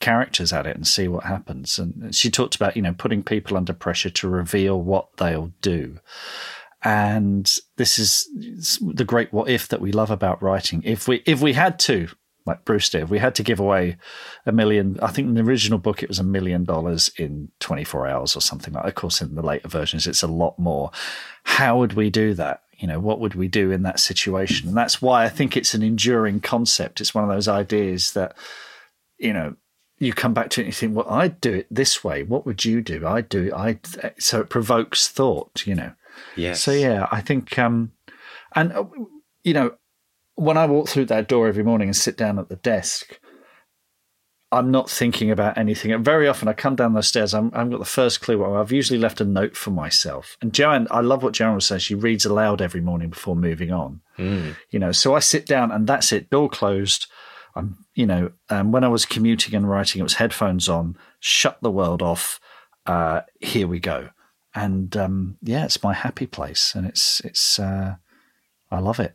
characters 0.00 0.52
at 0.52 0.66
it 0.66 0.76
and 0.76 0.86
see 0.86 1.08
what 1.08 1.24
happens. 1.24 1.78
And 1.78 2.14
she 2.14 2.30
talked 2.30 2.56
about, 2.56 2.76
you 2.76 2.82
know, 2.82 2.94
putting 2.94 3.22
people 3.22 3.56
under 3.56 3.72
pressure 3.72 4.10
to 4.10 4.28
reveal 4.28 4.80
what 4.80 5.16
they'll 5.18 5.52
do. 5.60 5.98
And 6.82 7.50
this 7.76 7.98
is 7.98 8.28
the 8.80 9.04
great 9.04 9.32
what 9.32 9.50
if 9.50 9.68
that 9.68 9.82
we 9.82 9.92
love 9.92 10.10
about 10.10 10.42
writing. 10.42 10.82
If 10.84 11.06
we 11.06 11.22
if 11.26 11.42
we 11.42 11.52
had 11.52 11.78
to 11.80 12.08
like 12.46 12.64
Bruce 12.64 12.90
did. 12.90 13.02
if 13.02 13.10
We 13.10 13.18
had 13.18 13.34
to 13.36 13.42
give 13.42 13.60
away 13.60 13.96
a 14.46 14.52
million. 14.52 14.98
I 15.00 15.08
think 15.08 15.28
in 15.28 15.34
the 15.34 15.42
original 15.42 15.78
book 15.78 16.02
it 16.02 16.08
was 16.08 16.18
a 16.18 16.24
million 16.24 16.64
dollars 16.64 17.10
in 17.16 17.50
24 17.60 18.06
hours 18.06 18.36
or 18.36 18.40
something 18.40 18.74
like. 18.74 18.86
Of 18.86 18.94
course, 18.94 19.20
in 19.20 19.34
the 19.34 19.42
later 19.42 19.68
versions 19.68 20.06
it's 20.06 20.22
a 20.22 20.28
lot 20.28 20.58
more. 20.58 20.90
How 21.44 21.78
would 21.78 21.92
we 21.92 22.10
do 22.10 22.34
that? 22.34 22.62
You 22.78 22.88
know, 22.88 22.98
what 22.98 23.20
would 23.20 23.34
we 23.34 23.48
do 23.48 23.70
in 23.70 23.82
that 23.82 24.00
situation? 24.00 24.68
And 24.68 24.76
that's 24.76 25.02
why 25.02 25.24
I 25.24 25.28
think 25.28 25.56
it's 25.56 25.74
an 25.74 25.82
enduring 25.82 26.40
concept. 26.40 27.00
It's 27.00 27.14
one 27.14 27.24
of 27.24 27.30
those 27.30 27.48
ideas 27.48 28.12
that, 28.12 28.36
you 29.18 29.34
know, 29.34 29.54
you 30.00 30.12
come 30.12 30.34
back 30.34 30.50
to 30.50 30.60
it 30.60 30.64
and 30.64 30.68
you 30.68 30.72
think, 30.72 30.96
well, 30.96 31.08
I'd 31.08 31.40
do 31.40 31.52
it 31.52 31.66
this 31.70 32.02
way. 32.02 32.24
What 32.24 32.46
would 32.46 32.64
you 32.64 32.80
do? 32.80 33.06
I'd 33.06 33.28
do 33.28 33.44
it. 33.44 33.52
I 33.52 33.78
so 34.18 34.40
it 34.40 34.48
provokes 34.48 35.06
thought. 35.06 35.66
You 35.66 35.76
know. 35.76 35.92
Yeah. 36.36 36.54
So 36.54 36.72
yeah, 36.72 37.06
I 37.12 37.20
think, 37.20 37.58
um, 37.58 37.92
and 38.54 38.72
uh, 38.72 38.84
you 39.44 39.54
know, 39.54 39.72
when 40.34 40.56
I 40.56 40.66
walk 40.66 40.88
through 40.88 41.06
that 41.06 41.28
door 41.28 41.46
every 41.46 41.62
morning 41.62 41.88
and 41.88 41.96
sit 41.96 42.16
down 42.16 42.38
at 42.38 42.48
the 42.48 42.56
desk, 42.56 43.20
I'm 44.52 44.70
not 44.70 44.90
thinking 44.90 45.30
about 45.30 45.56
anything. 45.56 45.92
And 45.92 46.04
very 46.04 46.26
often 46.26 46.48
I 46.48 46.54
come 46.54 46.74
down 46.74 46.94
those 46.94 47.06
stairs, 47.06 47.34
I'm, 47.34 47.52
I've 47.54 47.70
got 47.70 47.78
the 47.78 47.84
first 47.84 48.20
clue. 48.20 48.44
I've 48.44 48.72
usually 48.72 48.98
left 48.98 49.20
a 49.20 49.24
note 49.24 49.56
for 49.56 49.70
myself. 49.70 50.36
And 50.42 50.52
Joanne, 50.52 50.88
I 50.90 51.00
love 51.02 51.22
what 51.22 51.34
Joanne 51.34 51.60
says. 51.60 51.82
She 51.82 51.94
reads 51.94 52.24
aloud 52.24 52.60
every 52.60 52.80
morning 52.80 53.10
before 53.10 53.36
moving 53.36 53.70
on. 53.70 54.00
Mm. 54.18 54.56
You 54.70 54.80
know, 54.80 54.92
so 54.92 55.14
I 55.14 55.20
sit 55.20 55.46
down 55.46 55.70
and 55.70 55.86
that's 55.86 56.10
it, 56.10 56.30
door 56.30 56.48
closed. 56.48 57.06
I'm, 57.54 57.84
you 57.94 58.06
know, 58.06 58.32
um, 58.48 58.72
when 58.72 58.84
I 58.84 58.88
was 58.88 59.04
commuting 59.04 59.54
and 59.54 59.68
writing, 59.68 60.00
it 60.00 60.04
was 60.04 60.14
headphones 60.14 60.68
on, 60.68 60.96
shut 61.18 61.58
the 61.62 61.70
world 61.70 62.02
off. 62.02 62.40
Uh, 62.86 63.22
here 63.40 63.66
we 63.66 63.80
go. 63.80 64.10
And 64.54 64.96
um, 64.96 65.36
yeah, 65.42 65.64
it's 65.64 65.82
my 65.82 65.92
happy 65.94 66.26
place, 66.26 66.74
and 66.74 66.86
it's 66.86 67.20
it's 67.20 67.58
uh, 67.58 67.96
I 68.70 68.78
love 68.80 68.98
it. 68.98 69.14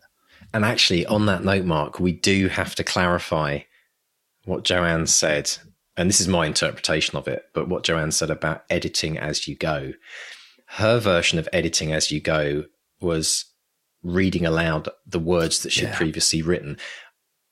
And 0.54 0.64
actually, 0.64 1.06
on 1.06 1.26
that 1.26 1.44
note, 1.44 1.66
Mark, 1.66 2.00
we 2.00 2.14
do 2.14 2.48
have 2.48 2.76
to 2.76 2.84
clarify 2.84 3.60
what 4.46 4.64
Joanne 4.64 5.08
said. 5.08 5.52
And 5.98 6.10
this 6.10 6.22
is 6.22 6.28
my 6.28 6.46
interpretation 6.46 7.18
of 7.18 7.28
it, 7.28 7.46
but 7.54 7.68
what 7.68 7.84
Joanne 7.84 8.12
said 8.12 8.30
about 8.30 8.64
editing 8.70 9.18
as 9.18 9.48
you 9.48 9.56
go. 9.56 9.94
Her 10.68 11.00
version 11.00 11.40
of 11.40 11.50
editing 11.52 11.92
as 11.92 12.12
you 12.12 12.20
go 12.20 12.66
was 13.00 13.46
reading 14.04 14.46
aloud 14.46 14.88
the 15.06 15.20
words 15.20 15.64
that 15.64 15.72
she'd 15.72 15.86
yeah. 15.86 15.96
previously 15.96 16.42
written 16.42 16.78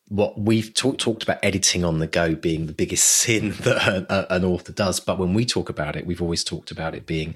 what 0.10 0.40
we've 0.40 0.74
talk, 0.74 0.98
talked 0.98 1.24
about 1.24 1.40
editing 1.42 1.84
on 1.84 2.00
the 2.00 2.08
go 2.08 2.36
being 2.36 2.68
the 2.68 2.74
biggest 2.74 3.04
sin 3.08 3.52
that 3.62 4.06
a, 4.10 4.34
an 4.34 4.46
author 4.46 4.72
does. 4.72 5.00
But 5.00 5.18
when 5.18 5.34
we 5.34 5.46
talk 5.46 5.70
about 5.70 5.96
it, 5.96 6.06
we've 6.06 6.22
always 6.22 6.44
talked 6.44 6.72
about 6.72 6.94
it 6.94 7.06
being 7.06 7.36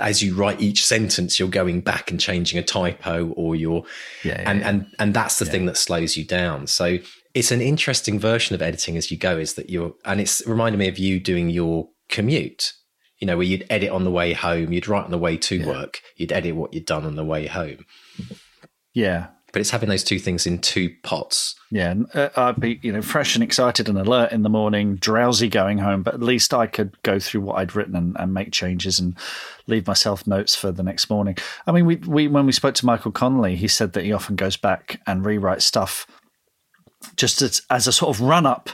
as 0.00 0.22
you 0.22 0.34
write 0.34 0.60
each 0.60 0.84
sentence, 0.84 1.38
you're 1.38 1.48
going 1.48 1.80
back 1.80 2.10
and 2.10 2.20
changing 2.20 2.58
a 2.58 2.62
typo 2.62 3.28
or 3.30 3.56
you're, 3.56 3.84
yeah, 4.24 4.40
yeah 4.40 4.50
and, 4.50 4.60
yeah. 4.60 4.68
and, 4.68 4.86
and 4.98 5.14
that's 5.14 5.38
the 5.38 5.44
thing 5.44 5.66
that 5.66 5.76
slows 5.76 6.16
you 6.16 6.24
down. 6.24 6.66
So 6.66 6.98
it's 7.34 7.50
an 7.50 7.60
interesting 7.60 8.18
version 8.18 8.54
of 8.54 8.62
editing 8.62 8.96
as 8.96 9.10
you 9.10 9.16
go 9.16 9.38
is 9.38 9.54
that 9.54 9.70
you're, 9.70 9.94
and 10.04 10.20
it's 10.20 10.44
reminded 10.46 10.78
me 10.78 10.88
of 10.88 10.98
you 10.98 11.20
doing 11.20 11.50
your 11.50 11.88
commute, 12.08 12.72
you 13.18 13.26
know, 13.26 13.36
where 13.36 13.46
you'd 13.46 13.66
edit 13.70 13.90
on 13.90 14.04
the 14.04 14.10
way 14.10 14.32
home, 14.32 14.72
you'd 14.72 14.88
write 14.88 15.04
on 15.04 15.10
the 15.10 15.18
way 15.18 15.36
to 15.36 15.66
work, 15.66 16.00
you'd 16.16 16.32
edit 16.32 16.54
what 16.54 16.74
you'd 16.74 16.86
done 16.86 17.04
on 17.04 17.16
the 17.16 17.24
way 17.24 17.46
home. 17.46 17.84
Yeah, 18.92 19.28
but 19.52 19.60
it's 19.60 19.70
having 19.70 19.88
those 19.88 20.04
two 20.04 20.18
things 20.18 20.46
in 20.46 20.58
two 20.58 20.94
pots. 21.02 21.54
Yeah, 21.70 21.94
uh, 22.14 22.28
I'd 22.36 22.60
be 22.60 22.78
you 22.82 22.92
know 22.92 23.02
fresh 23.02 23.34
and 23.34 23.42
excited 23.42 23.88
and 23.88 23.98
alert 23.98 24.32
in 24.32 24.42
the 24.42 24.48
morning, 24.48 24.96
drowsy 24.96 25.48
going 25.48 25.78
home, 25.78 26.02
but 26.02 26.14
at 26.14 26.22
least 26.22 26.52
I 26.52 26.66
could 26.66 27.00
go 27.02 27.18
through 27.18 27.42
what 27.42 27.58
I'd 27.58 27.74
written 27.74 27.96
and, 27.96 28.16
and 28.18 28.34
make 28.34 28.52
changes 28.52 28.98
and 28.98 29.16
leave 29.66 29.86
myself 29.86 30.26
notes 30.26 30.54
for 30.54 30.72
the 30.72 30.82
next 30.82 31.10
morning. 31.10 31.36
I 31.66 31.72
mean, 31.72 31.86
we 31.86 31.96
we 31.96 32.28
when 32.28 32.46
we 32.46 32.52
spoke 32.52 32.74
to 32.76 32.86
Michael 32.86 33.12
Connelly, 33.12 33.56
he 33.56 33.68
said 33.68 33.92
that 33.94 34.04
he 34.04 34.12
often 34.12 34.36
goes 34.36 34.56
back 34.56 35.00
and 35.06 35.24
rewrites 35.24 35.62
stuff 35.62 36.06
just 37.16 37.42
as, 37.42 37.62
as 37.70 37.86
a 37.86 37.92
sort 37.92 38.14
of 38.14 38.20
run 38.20 38.46
up 38.46 38.70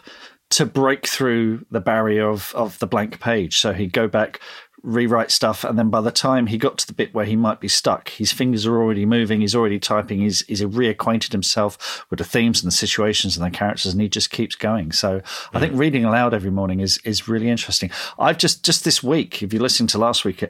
to 0.50 0.66
break 0.66 1.06
through 1.06 1.64
the 1.70 1.80
barrier 1.80 2.28
of, 2.28 2.52
of 2.54 2.78
the 2.78 2.86
blank 2.86 3.20
page. 3.20 3.58
So 3.58 3.72
he'd 3.72 3.92
go 3.92 4.06
back, 4.06 4.40
rewrite 4.84 5.30
stuff, 5.30 5.64
and 5.64 5.78
then 5.78 5.88
by 5.88 6.00
the 6.00 6.12
time 6.12 6.46
he 6.46 6.58
got 6.58 6.76
to 6.78 6.86
the 6.86 6.92
bit 6.92 7.14
where 7.14 7.24
he 7.24 7.36
might 7.36 7.58
be 7.58 7.68
stuck, 7.68 8.10
his 8.10 8.32
fingers 8.32 8.66
are 8.66 8.76
already 8.76 9.06
moving, 9.06 9.40
he's 9.40 9.54
already 9.54 9.80
typing, 9.80 10.20
he's, 10.20 10.46
he's 10.46 10.60
reacquainted 10.60 11.32
himself 11.32 12.04
with 12.10 12.18
the 12.18 12.24
themes 12.24 12.62
and 12.62 12.70
the 12.70 12.76
situations 12.76 13.36
and 13.36 13.44
the 13.44 13.56
characters, 13.56 13.92
and 13.92 14.00
he 14.00 14.08
just 14.08 14.30
keeps 14.30 14.54
going. 14.54 14.92
So 14.92 15.22
I 15.54 15.58
think 15.58 15.72
reading 15.74 16.04
aloud 16.04 16.34
every 16.34 16.50
morning 16.50 16.80
is 16.80 16.98
is 16.98 17.26
really 17.26 17.48
interesting. 17.48 17.90
I've 18.18 18.38
just 18.38 18.64
just 18.64 18.84
this 18.84 19.02
week, 19.02 19.42
if 19.42 19.52
you 19.52 19.58
listen 19.58 19.86
to 19.88 19.98
last 19.98 20.24
week 20.24 20.44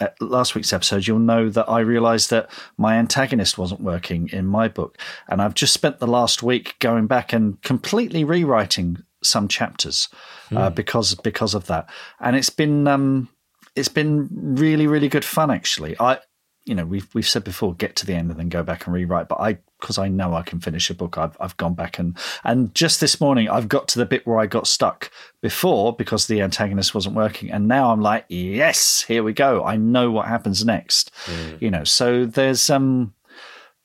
uh, 0.00 0.08
last 0.20 0.54
week's 0.54 0.72
episode, 0.72 1.06
you'll 1.06 1.18
know 1.18 1.48
that 1.48 1.68
I 1.68 1.80
realized 1.80 2.30
that 2.30 2.50
my 2.76 2.94
antagonist 2.96 3.58
wasn't 3.58 3.80
working 3.80 4.28
in 4.32 4.46
my 4.46 4.68
book. 4.68 4.98
And 5.28 5.42
I've 5.42 5.54
just 5.54 5.72
spent 5.74 5.98
the 5.98 6.06
last 6.06 6.42
week 6.42 6.76
going 6.78 7.06
back 7.06 7.32
and 7.32 7.60
completely 7.62 8.22
rewriting 8.22 9.02
some 9.24 9.48
chapters 9.48 10.08
mm. 10.50 10.58
uh, 10.58 10.70
because 10.70 11.14
because 11.16 11.54
of 11.54 11.66
that. 11.66 11.88
And 12.20 12.36
it's 12.36 12.50
been 12.50 12.86
um, 12.86 13.28
it's 13.74 13.88
been 13.88 14.28
really, 14.30 14.86
really 14.86 15.08
good 15.08 15.24
fun. 15.24 15.50
Actually, 15.50 15.96
I, 15.98 16.18
you 16.64 16.74
know, 16.74 16.84
we've 16.84 17.08
we've 17.14 17.28
said 17.28 17.44
before, 17.44 17.74
get 17.74 17.96
to 17.96 18.06
the 18.06 18.14
end 18.14 18.30
and 18.30 18.38
then 18.38 18.48
go 18.48 18.62
back 18.62 18.86
and 18.86 18.94
rewrite. 18.94 19.28
But 19.28 19.40
I, 19.40 19.58
because 19.80 19.98
I 19.98 20.08
know 20.08 20.34
I 20.34 20.42
can 20.42 20.60
finish 20.60 20.90
a 20.90 20.94
book, 20.94 21.16
I've 21.16 21.36
I've 21.40 21.56
gone 21.56 21.74
back 21.74 21.98
and 21.98 22.16
and 22.44 22.74
just 22.74 23.00
this 23.00 23.20
morning 23.20 23.48
I've 23.48 23.68
got 23.68 23.88
to 23.88 23.98
the 23.98 24.06
bit 24.06 24.26
where 24.26 24.38
I 24.38 24.46
got 24.46 24.66
stuck 24.66 25.10
before 25.40 25.94
because 25.94 26.26
the 26.26 26.42
antagonist 26.42 26.94
wasn't 26.94 27.16
working, 27.16 27.50
and 27.50 27.68
now 27.68 27.90
I'm 27.90 28.00
like, 28.00 28.26
yes, 28.28 29.04
here 29.06 29.22
we 29.22 29.32
go. 29.32 29.64
I 29.64 29.76
know 29.76 30.10
what 30.10 30.26
happens 30.26 30.64
next. 30.64 31.10
Mm. 31.26 31.62
You 31.62 31.70
know, 31.70 31.84
so 31.84 32.26
there's 32.26 32.68
um, 32.70 33.14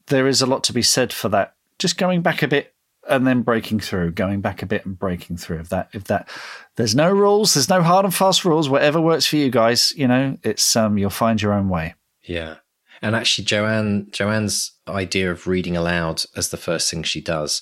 there 0.08 0.28
is 0.28 0.42
a 0.42 0.46
lot 0.48 0.64
to 0.66 0.74
be 0.74 0.82
said 0.82 1.14
for 1.14 1.30
that. 1.30 1.56
Just 1.80 1.98
going 1.98 2.22
back 2.22 2.44
a 2.44 2.48
bit 2.48 2.73
and 3.10 3.28
then 3.28 3.42
breaking 3.42 3.80
through, 3.80 4.12
going 4.12 4.42
back 4.42 4.62
a 4.62 4.66
bit 4.66 4.86
and 4.86 4.98
breaking 4.98 5.38
through. 5.38 5.60
If 5.60 5.70
that, 5.70 5.90
if 5.94 6.06
that, 6.06 6.30
there's 6.76 6.96
no 6.96 7.12
rules, 7.12 7.54
there's 7.54 7.70
no 7.70 7.82
hard 7.82 8.06
and 8.06 8.14
fast 8.14 8.46
rules. 8.46 8.70
Whatever 8.70 9.02
works 9.02 9.26
for 9.26 9.38
you 9.38 9.50
guys, 9.50 9.94
you 9.96 10.08
know, 10.08 10.38
it's 10.44 10.76
um, 10.76 10.98
you'll 10.98 11.10
find 11.10 11.42
your 11.42 11.54
own 11.54 11.70
way. 11.70 11.96
Yeah, 12.24 12.56
and 13.04 13.18
actually, 13.18 13.44
Joanne, 13.44 14.08
Joanne's 14.12 14.72
idea 14.88 15.30
of 15.30 15.46
reading 15.46 15.76
aloud 15.76 16.24
as 16.38 16.50
the 16.50 16.58
first 16.58 16.90
thing 16.90 17.04
she 17.04 17.20
does, 17.20 17.62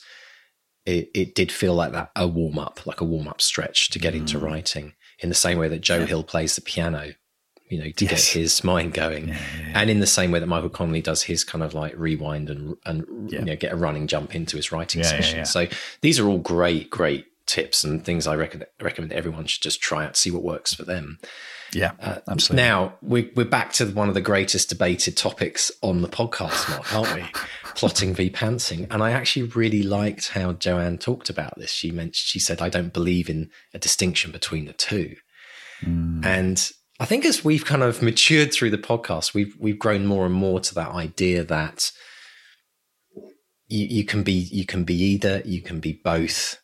it, 0.85 1.09
it 1.15 1.33
did 1.33 1.51
feel 1.51 1.73
like 1.73 1.93
that 1.93 2.11
a 2.15 2.27
warm 2.27 2.59
up, 2.59 2.85
like 2.85 3.01
a 3.01 3.05
warm 3.05 3.27
up 3.27 3.41
stretch 3.41 3.89
to 3.89 3.99
get 3.99 4.13
mm. 4.13 4.17
into 4.17 4.37
writing. 4.37 4.93
In 5.17 5.29
the 5.29 5.35
same 5.35 5.57
way 5.57 5.67
that 5.67 5.81
Joe 5.81 5.99
yeah. 5.99 6.05
Hill 6.05 6.23
plays 6.23 6.55
the 6.55 6.61
piano, 6.61 7.13
you 7.71 7.79
know, 7.79 7.89
to 7.89 8.05
yes. 8.05 8.33
get 8.33 8.41
his 8.41 8.63
mind 8.63 8.93
going. 8.93 9.29
Yeah, 9.29 9.37
yeah, 9.59 9.81
and 9.81 9.89
in 9.89 10.01
the 10.01 10.07
same 10.07 10.31
way 10.31 10.39
that 10.39 10.47
Michael 10.47 10.69
Connelly 10.69 11.01
does 11.01 11.23
his 11.23 11.43
kind 11.45 11.63
of 11.63 11.73
like 11.73 11.93
rewind 11.97 12.49
and 12.49 12.75
and 12.85 13.31
you 13.31 13.41
know 13.41 13.55
get 13.55 13.71
a 13.71 13.77
running 13.77 14.07
jump 14.07 14.35
into 14.35 14.57
his 14.57 14.71
writing 14.71 15.03
session. 15.03 15.45
So 15.45 15.67
these 16.01 16.19
are 16.19 16.27
all 16.27 16.37
great, 16.37 16.89
great 16.89 17.25
tips 17.45 17.83
and 17.83 18.03
things 18.03 18.27
I 18.27 18.35
recommend, 18.35 18.69
recommend 18.81 19.13
everyone 19.13 19.45
should 19.45 19.61
just 19.61 19.81
try 19.81 20.05
out, 20.05 20.15
see 20.15 20.31
what 20.31 20.43
works 20.43 20.73
for 20.73 20.83
them. 20.83 21.19
Yeah, 21.73 21.93
uh, 22.01 22.19
absolutely. 22.27 22.63
Now 22.63 22.95
we, 23.01 23.31
we're 23.35 23.45
back 23.45 23.71
to 23.73 23.85
one 23.85 24.09
of 24.09 24.15
the 24.15 24.21
greatest 24.21 24.67
debated 24.67 25.15
topics 25.15 25.71
on 25.81 26.01
the 26.01 26.09
podcast, 26.09 26.69
Mark, 26.69 26.93
aren't 26.93 27.15
we? 27.15 27.25
Plotting 27.75 28.13
v 28.13 28.29
pantsing, 28.29 28.85
and 28.91 29.01
I 29.01 29.11
actually 29.11 29.43
really 29.43 29.81
liked 29.81 30.31
how 30.31 30.51
Joanne 30.51 30.97
talked 30.97 31.29
about 31.29 31.57
this. 31.57 31.71
She 31.71 31.89
mentioned 31.89 32.15
she 32.15 32.37
said, 32.37 32.61
"I 32.61 32.67
don't 32.67 32.91
believe 32.91 33.29
in 33.29 33.49
a 33.73 33.79
distinction 33.79 34.33
between 34.33 34.65
the 34.65 34.73
two. 34.73 35.15
Mm. 35.83 36.23
and 36.23 36.71
I 37.01 37.05
think 37.05 37.25
as 37.25 37.43
we've 37.43 37.65
kind 37.65 37.81
of 37.81 38.03
matured 38.03 38.53
through 38.53 38.69
the 38.69 38.77
podcast, 38.77 39.33
we've 39.33 39.55
we've 39.59 39.79
grown 39.79 40.05
more 40.05 40.23
and 40.23 40.35
more 40.35 40.59
to 40.59 40.75
that 40.75 40.89
idea 40.89 41.43
that 41.43 41.91
you, 43.67 43.87
you 43.87 44.05
can 44.05 44.21
be 44.21 44.33
you 44.33 44.67
can 44.67 44.83
be 44.83 44.93
either, 44.93 45.41
you 45.43 45.63
can 45.63 45.79
be 45.79 45.99
both. 46.03 46.59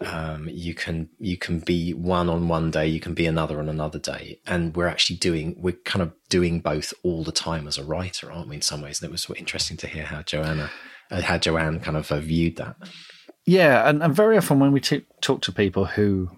Um, 0.00 0.48
you 0.50 0.72
can 0.72 1.10
you 1.18 1.36
can 1.36 1.58
be 1.58 1.92
one 1.92 2.30
on 2.30 2.48
one 2.48 2.70
day, 2.70 2.86
you 2.86 2.98
can 2.98 3.12
be 3.12 3.26
another 3.26 3.58
on 3.58 3.68
another 3.68 3.98
day, 3.98 4.40
and 4.46 4.74
we're 4.74 4.86
actually 4.86 5.16
doing 5.16 5.54
we're 5.58 5.76
kind 5.84 6.02
of 6.02 6.14
doing 6.30 6.60
both 6.60 6.94
all 7.02 7.22
the 7.22 7.30
time 7.30 7.68
as 7.68 7.76
a 7.76 7.84
writer, 7.84 8.32
aren't 8.32 8.48
we? 8.48 8.56
In 8.56 8.62
some 8.62 8.80
ways, 8.80 9.02
and 9.02 9.10
it 9.10 9.12
was 9.12 9.26
interesting 9.36 9.76
to 9.76 9.86
hear 9.86 10.04
how 10.04 10.22
Joanna, 10.22 10.70
uh, 11.10 11.20
how 11.20 11.36
Joanne 11.36 11.80
kind 11.80 11.98
of 11.98 12.10
uh, 12.10 12.20
viewed 12.20 12.56
that. 12.56 12.76
Yeah, 13.44 13.86
and, 13.86 14.02
and 14.02 14.14
very 14.14 14.38
often 14.38 14.60
when 14.60 14.72
we 14.72 14.80
t- 14.80 15.04
talk 15.20 15.42
to 15.42 15.52
people 15.52 15.84
who 15.84 16.30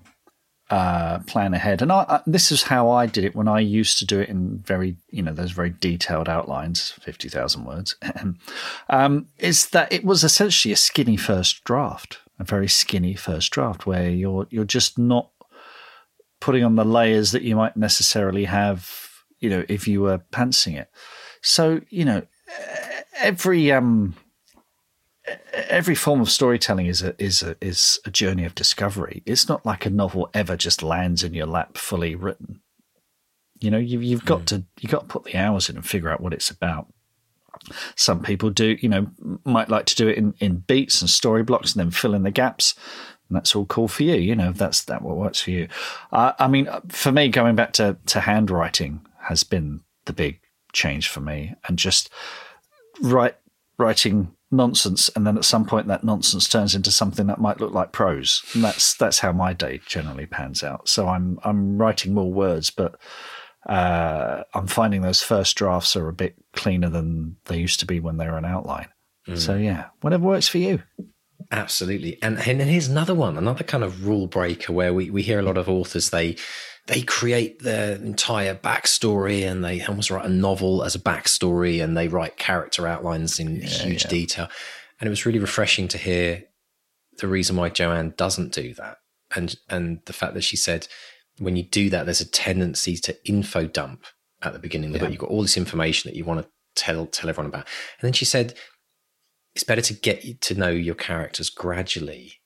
uh, 0.71 1.19
plan 1.27 1.53
ahead. 1.53 1.83
And 1.83 1.91
I, 1.91 2.05
I, 2.09 2.21
this 2.27 2.53
is 2.53 2.63
how 2.63 2.91
I 2.91 3.07
did 3.07 3.25
it 3.25 3.35
when 3.35 3.49
I 3.49 3.59
used 3.59 3.99
to 3.99 4.07
do 4.07 4.21
it 4.21 4.29
in 4.29 4.59
very, 4.59 4.97
you 5.11 5.23
know, 5.23 5.33
those 5.33 5.51
very 5.51 5.71
detailed 5.71 6.29
outlines, 6.29 6.93
50,000 7.03 7.65
words. 7.65 7.97
um, 8.89 9.27
is 9.39 9.71
that 9.71 9.93
it 9.93 10.05
was 10.05 10.23
essentially 10.23 10.73
a 10.73 10.77
skinny 10.77 11.17
first 11.17 11.65
draft, 11.65 12.19
a 12.39 12.45
very 12.45 12.69
skinny 12.69 13.15
first 13.15 13.51
draft 13.51 13.85
where 13.85 14.09
you're, 14.09 14.47
you're 14.51 14.65
just 14.65 14.97
not 14.97 15.31
putting 16.39 16.63
on 16.63 16.77
the 16.77 16.85
layers 16.85 17.33
that 17.33 17.43
you 17.43 17.57
might 17.57 17.77
necessarily 17.77 18.45
have, 18.45 19.09
you 19.41 19.51
know, 19.51 19.65
if 19.69 19.89
you 19.89 20.01
were 20.01 20.19
pantsing 20.33 20.79
it. 20.79 20.89
So, 21.43 21.81
you 21.91 22.05
know, 22.05 22.23
every, 23.19 23.73
um, 23.73 24.15
every 25.53 25.95
form 25.95 26.21
of 26.21 26.31
storytelling 26.31 26.87
is 26.87 27.03
a 27.03 27.15
is 27.23 27.43
a 27.43 27.57
is 27.61 28.01
a 28.05 28.11
journey 28.11 28.45
of 28.45 28.55
discovery. 28.55 29.23
It's 29.27 29.49
not 29.49 29.65
like 29.67 29.87
a 29.87 29.91
novel 29.91 30.31
ever 30.35 30.57
just 30.57 30.83
lands 30.83 31.23
in 31.23 31.35
your 31.35 31.47
lap 31.47 31.77
fully 31.77 32.15
written. 32.15 32.61
You 33.59 33.71
know, 33.71 33.79
you, 33.79 34.01
you've 34.01 34.25
got 34.25 34.43
mm. 34.43 34.47
to 34.47 34.65
you 34.81 34.89
got 34.89 35.03
to 35.03 35.07
put 35.07 35.25
the 35.25 35.37
hours 35.37 35.69
in 35.69 35.77
and 35.77 35.87
figure 35.87 36.11
out 36.11 36.21
what 36.21 36.33
it's 36.33 36.51
about. 36.51 36.93
Some 37.95 38.23
people 38.23 38.51
do, 38.51 38.77
you 38.81 38.89
know, 38.89 39.09
might 39.45 39.69
like 39.69 39.85
to 39.87 39.95
do 39.97 40.09
it 40.09 40.17
in, 40.17 40.35
in 40.39 40.59
beats 40.59 41.01
and 41.01 41.11
story 41.11 41.43
blocks 41.43 41.75
and 41.75 41.81
then 41.81 41.91
fill 41.91 42.15
in 42.15 42.23
the 42.23 42.31
gaps. 42.31 42.75
And 43.29 43.37
that's 43.37 43.55
all 43.55 43.67
cool 43.67 43.89
for 43.89 44.03
you. 44.03 44.15
You 44.15 44.35
know, 44.35 44.53
that's 44.53 44.85
that 44.85 45.03
what 45.03 45.17
works 45.17 45.41
for 45.41 45.51
you. 45.51 45.69
Uh, 46.11 46.33
I 46.39 46.49
mean, 46.49 46.69
for 46.89 47.13
me, 47.13 47.29
going 47.29 47.57
back 47.57 47.73
to 47.75 47.97
to 48.07 48.21
handwriting 48.21 49.07
has 49.23 49.45
been 49.45 49.83
the 50.07 50.13
big 50.13 50.41
change 50.73 51.09
for 51.09 51.21
me, 51.21 51.55
and 51.69 51.79
just 51.79 52.11
write 53.03 53.37
writing 53.79 54.35
nonsense, 54.51 55.09
and 55.15 55.27
then 55.27 55.37
at 55.37 55.45
some 55.45 55.65
point 55.65 55.87
that 55.89 56.05
nonsense 56.05 56.49
turns 56.49 56.75
into 56.75 56.91
something 56.91 57.27
that 57.29 57.41
might 57.41 57.61
look 57.61 57.73
like 57.73 57.93
prose. 57.93 58.43
And 58.55 58.65
that's 58.65 58.95
that's 58.95 59.21
how 59.21 59.33
my 59.33 59.53
day 59.53 59.81
generally 59.87 60.27
pans 60.27 60.63
out. 60.63 60.89
So 60.89 61.09
I'm 61.09 61.39
I'm 61.45 61.79
writing 61.79 62.15
more 62.15 62.33
words, 62.33 62.71
but 62.71 62.97
uh, 63.69 64.43
I'm 64.55 64.67
finding 64.67 65.03
those 65.03 65.23
first 65.23 65.57
drafts 65.57 65.97
are 65.97 66.09
a 66.09 66.13
bit 66.13 66.35
cleaner 66.55 66.89
than 66.89 67.37
they 67.45 67.59
used 67.59 67.81
to 67.81 67.87
be 67.87 68.01
when 68.01 68.17
they 68.17 68.27
were 68.27 68.39
an 68.39 68.45
outline. 68.45 68.89
Mm. 69.29 69.39
So 69.39 69.57
yeah, 69.57 69.87
whatever 70.01 70.25
works 70.25 70.49
for 70.49 70.59
you. 70.59 70.83
Absolutely. 71.51 72.19
And 72.23 72.39
and 72.39 72.61
here's 72.61 72.89
another 72.89 73.15
one, 73.15 73.37
another 73.37 73.65
kind 73.65 73.83
of 73.83 74.07
rule 74.07 74.27
breaker 74.27 74.73
where 74.73 74.95
we, 74.95 75.11
we 75.11 75.23
hear 75.23 75.41
a 75.41 75.43
lot 75.43 75.59
of 75.59 75.69
authors 75.69 76.11
they 76.11 76.37
they 76.91 77.03
create 77.03 77.63
their 77.63 77.95
entire 77.95 78.53
backstory 78.53 79.49
and 79.49 79.65
they 79.65 79.81
almost 79.85 80.11
write 80.11 80.25
a 80.25 80.29
novel 80.29 80.83
as 80.83 80.97
a 80.97 80.99
backstory 80.99 81.83
and 81.83 81.97
they 81.97 82.09
write 82.09 82.37
character 82.37 82.85
outlines 82.85 83.39
in 83.39 83.57
yeah, 83.57 83.67
huge 83.69 84.05
yeah. 84.05 84.11
detail. 84.11 84.49
And 84.99 85.07
it 85.07 85.11
was 85.11 85.25
really 85.25 85.39
refreshing 85.39 85.87
to 85.87 85.99
hear 85.99 86.43
the 87.19 87.29
reason 87.29 87.55
why 87.55 87.69
Joanne 87.69 88.15
doesn't 88.17 88.53
do 88.53 88.75
that. 88.75 88.97
And 89.37 89.55
and 89.69 90.01
the 90.07 90.13
fact 90.13 90.35
that 90.35 90.43
she 90.43 90.57
said 90.57 90.89
when 91.39 91.55
you 91.55 91.63
do 91.63 91.91
that, 91.91 92.07
there's 92.07 92.21
a 92.21 92.29
tendency 92.29 92.97
to 92.97 93.17
info 93.25 93.69
dump 93.69 94.05
at 94.43 94.53
the 94.53 94.59
beginning 94.59 94.89
of 94.89 94.95
the 94.95 94.99
yeah. 94.99 95.05
book. 95.05 95.13
You've 95.13 95.21
got 95.21 95.31
all 95.31 95.43
this 95.43 95.57
information 95.57 96.11
that 96.11 96.17
you 96.17 96.25
want 96.25 96.43
to 96.43 96.51
tell 96.75 97.07
tell 97.07 97.31
everyone 97.31 97.51
about. 97.51 97.69
And 98.01 98.09
then 98.09 98.15
she 98.15 98.25
said, 98.25 98.55
it's 99.55 99.63
better 99.63 99.81
to 99.83 99.95
get 99.95 100.41
to 100.41 100.55
know 100.57 100.71
your 100.71 100.97
characters 100.97 101.51
gradually. 101.51 102.41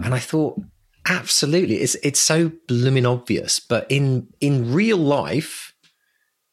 Mm. 0.00 0.06
And 0.06 0.14
I 0.14 0.20
thought 0.20 0.58
Absolutely, 1.06 1.76
it's 1.76 1.96
it's 1.96 2.20
so 2.20 2.52
blooming 2.66 3.04
obvious. 3.04 3.60
But 3.60 3.86
in 3.90 4.28
in 4.40 4.72
real 4.72 4.96
life, 4.96 5.74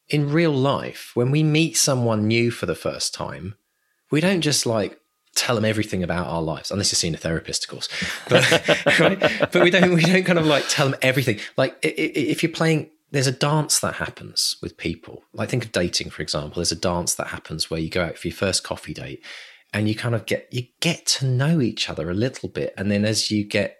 in 0.08 0.30
real 0.30 0.52
life, 0.52 1.12
when 1.14 1.30
we 1.30 1.42
meet 1.42 1.76
someone 1.76 2.28
new 2.28 2.50
for 2.50 2.66
the 2.66 2.74
first 2.74 3.14
time, 3.14 3.54
we 4.10 4.20
don't 4.20 4.42
just 4.42 4.66
like 4.66 4.98
tell 5.34 5.54
them 5.54 5.64
everything 5.64 6.02
about 6.02 6.26
our 6.26 6.42
lives, 6.42 6.70
unless 6.70 6.92
you're 6.92 6.96
seeing 6.98 7.14
a 7.14 7.18
therapist, 7.18 7.64
of 7.64 7.70
course. 7.70 7.88
But 8.28 8.42
right? 9.00 9.18
but 9.50 9.62
we 9.62 9.70
don't 9.70 9.94
we 9.94 10.02
don't 10.02 10.24
kind 10.24 10.38
of 10.38 10.46
like 10.46 10.64
tell 10.68 10.90
them 10.90 10.98
everything. 11.02 11.40
Like 11.56 11.76
if 11.82 12.42
you're 12.42 12.52
playing, 12.52 12.90
there's 13.10 13.26
a 13.26 13.32
dance 13.32 13.80
that 13.80 13.94
happens 13.94 14.56
with 14.60 14.76
people. 14.76 15.24
Like 15.32 15.48
think 15.48 15.64
of 15.64 15.72
dating, 15.72 16.10
for 16.10 16.22
example. 16.22 16.56
There's 16.56 16.72
a 16.72 16.76
dance 16.76 17.14
that 17.14 17.28
happens 17.28 17.70
where 17.70 17.80
you 17.80 17.88
go 17.88 18.04
out 18.04 18.18
for 18.18 18.28
your 18.28 18.36
first 18.36 18.64
coffee 18.64 18.94
date, 18.94 19.24
and 19.72 19.88
you 19.88 19.94
kind 19.94 20.14
of 20.14 20.26
get 20.26 20.48
you 20.50 20.64
get 20.80 21.06
to 21.06 21.26
know 21.26 21.62
each 21.62 21.88
other 21.88 22.10
a 22.10 22.14
little 22.14 22.50
bit, 22.50 22.74
and 22.76 22.90
then 22.90 23.06
as 23.06 23.30
you 23.30 23.44
get 23.44 23.78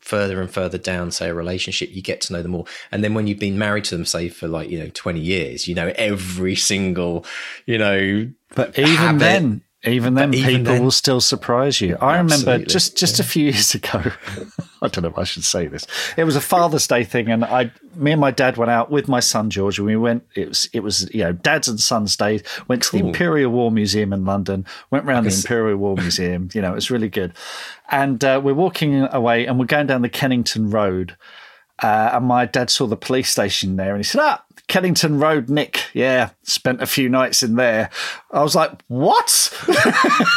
further 0.00 0.40
and 0.40 0.50
further 0.50 0.78
down, 0.78 1.10
say, 1.10 1.28
a 1.28 1.34
relationship, 1.34 1.90
you 1.92 2.02
get 2.02 2.20
to 2.22 2.32
know 2.32 2.42
them 2.42 2.52
more. 2.52 2.64
And 2.92 3.02
then 3.02 3.14
when 3.14 3.26
you've 3.26 3.38
been 3.38 3.58
married 3.58 3.84
to 3.84 3.96
them, 3.96 4.04
say, 4.04 4.28
for 4.28 4.48
like, 4.48 4.70
you 4.70 4.78
know, 4.78 4.90
20 4.92 5.20
years, 5.20 5.68
you 5.68 5.74
know, 5.74 5.92
every 5.96 6.56
single, 6.56 7.24
you 7.66 7.78
know, 7.78 8.30
but 8.54 8.78
even 8.78 8.94
habit. 8.94 9.20
then, 9.20 9.62
even 9.82 10.12
then, 10.12 10.34
even 10.34 10.58
people 10.58 10.74
then, 10.74 10.84
will 10.84 10.90
still 10.90 11.22
surprise 11.22 11.80
you. 11.80 11.96
I 12.02 12.18
remember 12.18 12.58
just 12.58 12.98
just 12.98 13.18
yeah. 13.18 13.24
a 13.24 13.28
few 13.28 13.44
years 13.50 13.74
ago. 13.74 14.12
I 14.82 14.88
don't 14.88 15.02
know 15.02 15.08
if 15.08 15.16
I 15.16 15.24
should 15.24 15.44
say 15.44 15.68
this. 15.68 15.86
It 16.18 16.24
was 16.24 16.36
a 16.36 16.40
Father's 16.40 16.86
Day 16.86 17.02
thing, 17.02 17.28
and 17.28 17.44
I, 17.44 17.70
me 17.94 18.12
and 18.12 18.20
my 18.20 18.30
dad 18.30 18.58
went 18.58 18.70
out 18.70 18.90
with 18.90 19.08
my 19.08 19.20
son 19.20 19.48
George, 19.48 19.78
and 19.78 19.86
we 19.86 19.96
went. 19.96 20.26
It 20.34 20.48
was 20.48 20.68
it 20.74 20.80
was 20.80 21.12
you 21.14 21.24
know 21.24 21.32
Dad's 21.32 21.66
and 21.66 21.80
Son's 21.80 22.14
Day. 22.14 22.42
Went 22.68 22.82
to 22.84 22.92
the 22.92 22.98
Imperial 22.98 23.50
War 23.52 23.70
Museum 23.70 24.12
in 24.12 24.26
London. 24.26 24.66
Went 24.90 25.06
around 25.06 25.24
the 25.24 25.34
Imperial 25.34 25.78
War 25.78 25.96
Museum. 25.96 26.50
You 26.52 26.60
know, 26.60 26.72
it 26.72 26.76
was 26.76 26.90
really 26.90 27.08
good. 27.08 27.32
And 27.90 28.22
uh, 28.22 28.38
we're 28.42 28.54
walking 28.54 29.08
away, 29.10 29.46
and 29.46 29.58
we're 29.58 29.64
going 29.64 29.86
down 29.86 30.02
the 30.02 30.10
Kennington 30.10 30.70
Road. 30.70 31.16
Uh, 31.82 32.10
and 32.12 32.26
my 32.26 32.44
dad 32.44 32.68
saw 32.68 32.86
the 32.86 32.96
police 32.96 33.30
station 33.30 33.76
there, 33.76 33.94
and 33.94 33.98
he 33.98 34.04
said, 34.04 34.20
"Ah, 34.20 34.44
Kennington 34.70 35.18
Road, 35.18 35.50
Nick. 35.50 35.90
Yeah, 35.92 36.30
spent 36.44 36.80
a 36.80 36.86
few 36.86 37.08
nights 37.08 37.42
in 37.42 37.56
there. 37.56 37.90
I 38.30 38.42
was 38.42 38.54
like, 38.54 38.70
what? 38.86 39.52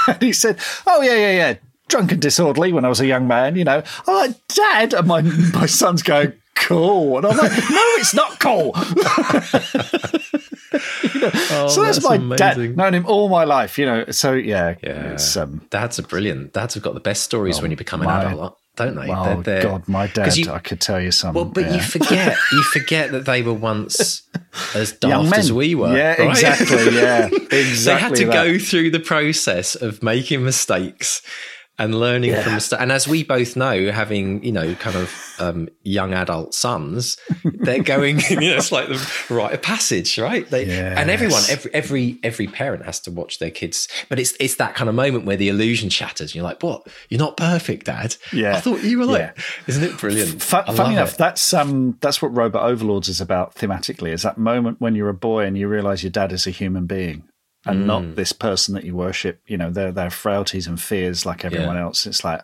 and 0.07 0.17
he 0.21 0.33
said, 0.33 0.57
oh, 0.87 1.03
yeah, 1.03 1.15
yeah, 1.15 1.31
yeah. 1.31 1.55
Drunk 1.87 2.11
and 2.11 2.21
disorderly 2.21 2.73
when 2.73 2.83
I 2.83 2.89
was 2.89 2.99
a 2.99 3.05
young 3.05 3.27
man, 3.27 3.55
you 3.55 3.63
know. 3.63 3.83
I'm 4.07 4.15
like, 4.15 4.47
Dad. 4.47 4.95
And 4.95 5.07
my, 5.07 5.21
my 5.21 5.67
son's 5.67 6.01
going, 6.01 6.33
cool. 6.55 7.17
And 7.17 7.27
I'm 7.27 7.37
like, 7.37 7.51
no, 7.51 7.83
it's 7.99 8.15
not 8.15 8.39
cool. 8.39 8.73
you 11.13 11.21
know, 11.21 11.29
oh, 11.51 11.67
so 11.67 11.83
that's, 11.83 11.97
that's 11.97 12.03
my 12.03 12.15
amazing. 12.15 12.37
dad. 12.37 12.75
Known 12.75 12.95
him 12.95 13.05
all 13.05 13.29
my 13.29 13.43
life, 13.43 13.77
you 13.77 13.85
know. 13.85 14.05
So 14.09 14.33
yeah, 14.33 14.73
yeah. 14.81 15.15
Um, 15.37 15.67
dads 15.69 15.99
are 15.99 16.03
brilliant. 16.03 16.53
Dads 16.53 16.73
have 16.73 16.81
got 16.81 16.95
the 16.95 16.99
best 16.99 17.21
stories 17.21 17.59
oh, 17.59 17.61
when 17.61 17.69
you 17.69 17.77
become 17.77 18.01
an 18.01 18.07
my, 18.07 18.23
adult 18.23 18.57
don't 18.75 18.95
they? 18.95 19.11
Oh 19.11 19.23
they're, 19.23 19.41
they're, 19.41 19.63
God, 19.63 19.87
my 19.87 20.07
dad! 20.07 20.35
You, 20.35 20.51
I 20.51 20.59
could 20.59 20.81
tell 20.81 20.99
you 20.99 21.11
something. 21.11 21.35
Well, 21.35 21.51
but 21.51 21.65
yeah. 21.65 21.75
you 21.75 21.81
forget, 21.81 22.37
you 22.51 22.63
forget 22.73 23.11
that 23.11 23.25
they 23.25 23.41
were 23.41 23.53
once 23.53 24.23
as 24.75 24.93
daft 24.93 25.37
as 25.37 25.53
we 25.53 25.75
were. 25.75 25.95
Yeah, 25.95 26.21
right? 26.21 26.29
exactly. 26.31 26.95
Yeah, 26.95 27.29
exactly. 27.51 27.73
they 27.85 27.99
had 27.99 28.15
to 28.15 28.25
that. 28.25 28.33
go 28.33 28.57
through 28.57 28.91
the 28.91 28.99
process 28.99 29.75
of 29.75 30.01
making 30.01 30.43
mistakes 30.43 31.21
and 31.79 31.99
learning 31.99 32.31
yeah. 32.31 32.43
from 32.43 32.53
mistakes. 32.53 32.81
And 32.81 32.91
as 32.91 33.07
we 33.07 33.23
both 33.23 33.55
know, 33.55 33.91
having 33.91 34.43
you 34.43 34.51
know 34.51 34.75
kind 34.75 34.95
of 34.95 35.35
um, 35.39 35.69
young 35.81 36.13
adult 36.13 36.53
sons, 36.53 37.17
they're 37.43 37.81
going. 37.83 38.19
you 38.29 38.39
know, 38.39 38.55
it's 38.57 38.71
like 38.71 38.89
the 38.89 39.11
rite 39.29 39.53
of 39.53 39.61
passage, 39.61 40.17
right? 40.17 40.47
They, 40.49 40.67
yes. 40.67 40.97
And 40.97 41.09
everyone, 41.09 41.41
every 41.49 41.73
every 41.73 42.19
every 42.23 42.47
parent 42.47 42.85
has 42.85 42.99
to 43.01 43.11
watch 43.11 43.39
their 43.39 43.51
kids. 43.51 43.87
But 44.09 44.19
it's 44.19 44.33
it's 44.39 44.55
that 44.55 44.75
kind 44.75 44.89
of 44.89 44.95
moment 44.95 45.25
where 45.25 45.37
the 45.37 45.49
illusion 45.49 45.89
shatters. 45.89 46.35
you're 46.35 46.43
like, 46.43 46.61
"What? 46.61 46.87
You're 47.09 47.19
not 47.19 47.37
perfect, 47.37 47.87
Dad? 47.87 48.15
Yeah, 48.31 48.55
I 48.55 48.59
thought 48.59 48.83
you 48.83 48.99
were 48.99 49.05
like." 49.05 49.19
Yeah. 49.19 49.43
Isn't 49.67 49.83
it 49.83 49.97
brilliant? 49.97 50.35
F- 50.35 50.75
funny 50.75 50.93
enough, 50.93 51.13
it. 51.13 51.17
that's 51.17 51.53
um 51.53 51.97
that's 52.01 52.21
what 52.21 52.35
Robot 52.35 52.63
Overlords 52.63 53.09
is 53.09 53.19
about 53.19 53.55
thematically. 53.55 54.11
Is 54.11 54.21
that 54.23 54.37
moment 54.37 54.79
when 54.79 54.95
you're 54.95 55.09
a 55.09 55.13
boy 55.13 55.45
and 55.45 55.57
you 55.57 55.67
realize 55.67 56.03
your 56.03 56.11
dad 56.11 56.31
is 56.31 56.45
a 56.45 56.51
human 56.51 56.85
being 56.85 57.27
and 57.65 57.83
mm. 57.83 57.85
not 57.85 58.15
this 58.15 58.33
person 58.33 58.73
that 58.75 58.83
you 58.83 58.95
worship. 58.95 59.41
You 59.47 59.57
know, 59.57 59.71
their 59.71 59.91
their 59.91 60.09
frailties 60.09 60.67
and 60.67 60.79
fears 60.79 61.25
like 61.25 61.45
everyone 61.45 61.75
yeah. 61.75 61.83
else. 61.83 62.05
It's 62.05 62.23
like, 62.23 62.41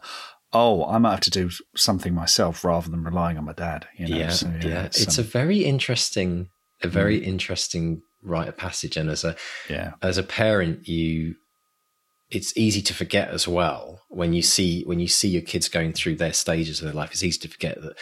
oh, 0.53 0.85
I 0.85 0.97
might 0.97 1.11
have 1.11 1.19
to 1.21 1.29
do 1.29 1.49
something 1.75 2.13
myself 2.13 2.63
rather 2.63 2.89
than 2.89 3.03
relying 3.03 3.37
on 3.37 3.45
my 3.45 3.53
dad. 3.53 3.87
You 3.97 4.07
know? 4.07 4.17
Yeah, 4.17 4.29
so, 4.29 4.47
yeah, 4.47 4.67
yeah. 4.67 4.83
It's, 4.83 5.01
it's 5.01 5.19
um, 5.19 5.25
a 5.25 5.27
very 5.27 5.59
interesting, 5.59 6.49
a 6.81 6.87
very 6.87 7.19
mm. 7.19 7.25
interesting 7.25 8.01
rite 8.21 8.47
of 8.47 8.57
passage. 8.57 8.97
And 8.97 9.09
as 9.09 9.23
a 9.23 9.35
yeah, 9.69 9.93
as 10.01 10.17
a 10.17 10.23
parent, 10.23 10.87
you 10.87 11.35
it's 12.29 12.55
easy 12.55 12.81
to 12.81 12.93
forget 12.93 13.29
as 13.29 13.47
well 13.47 14.01
when 14.09 14.33
you 14.33 14.41
see 14.41 14.83
when 14.83 14.99
you 14.99 15.07
see 15.07 15.29
your 15.29 15.41
kids 15.41 15.67
going 15.67 15.93
through 15.93 16.15
their 16.15 16.33
stages 16.33 16.79
of 16.79 16.85
their 16.85 16.93
life. 16.93 17.11
It's 17.11 17.23
easy 17.23 17.39
to 17.39 17.47
forget 17.47 17.81
that 17.81 17.97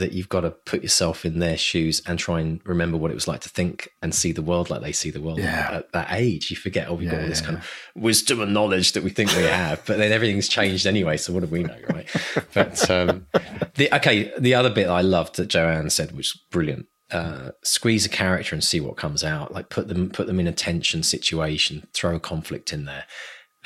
that 0.00 0.12
you've 0.12 0.28
got 0.28 0.40
to 0.40 0.50
put 0.50 0.82
yourself 0.82 1.24
in 1.24 1.38
their 1.38 1.56
shoes 1.56 2.02
and 2.06 2.18
try 2.18 2.40
and 2.40 2.60
remember 2.64 2.96
what 2.98 3.10
it 3.10 3.14
was 3.14 3.28
like 3.28 3.40
to 3.42 3.48
think 3.48 3.88
and 4.02 4.14
see 4.14 4.32
the 4.32 4.42
world 4.42 4.68
like 4.68 4.82
they 4.82 4.92
see 4.92 5.10
the 5.10 5.20
world 5.20 5.38
Yeah. 5.38 5.68
at 5.72 5.92
that 5.92 6.08
age. 6.10 6.50
You 6.50 6.56
forget, 6.56 6.88
oh, 6.88 6.94
we've 6.94 7.10
got 7.10 7.20
all 7.20 7.26
this 7.28 7.40
yeah, 7.40 7.46
kind 7.46 7.58
of 7.58 7.70
wisdom 7.94 8.40
and 8.40 8.52
knowledge 8.52 8.92
that 8.92 9.02
we 9.04 9.10
think 9.10 9.30
we 9.36 9.44
have, 9.44 9.82
but 9.86 9.98
then 9.98 10.12
everything's 10.12 10.48
changed 10.48 10.86
anyway. 10.86 11.16
So 11.16 11.32
what 11.32 11.40
do 11.40 11.46
we 11.46 11.62
know, 11.62 11.78
right? 11.90 12.08
But 12.54 12.90
um, 12.90 13.26
the 13.76 13.94
okay, 13.96 14.32
the 14.38 14.54
other 14.54 14.70
bit 14.70 14.88
I 14.88 15.00
loved 15.02 15.36
that 15.36 15.46
Joanne 15.48 15.88
said, 15.90 16.10
which 16.12 16.34
was 16.34 16.42
brilliant. 16.50 16.86
Uh, 17.10 17.50
squeeze 17.64 18.06
a 18.06 18.08
character 18.08 18.54
and 18.54 18.62
see 18.62 18.80
what 18.80 18.96
comes 18.96 19.24
out. 19.24 19.52
Like 19.52 19.68
put 19.68 19.88
them 19.88 20.10
put 20.10 20.26
them 20.26 20.38
in 20.40 20.46
a 20.46 20.52
tension 20.52 21.02
situation, 21.02 21.86
throw 21.94 22.14
a 22.16 22.20
conflict 22.20 22.72
in 22.72 22.84
there. 22.84 23.04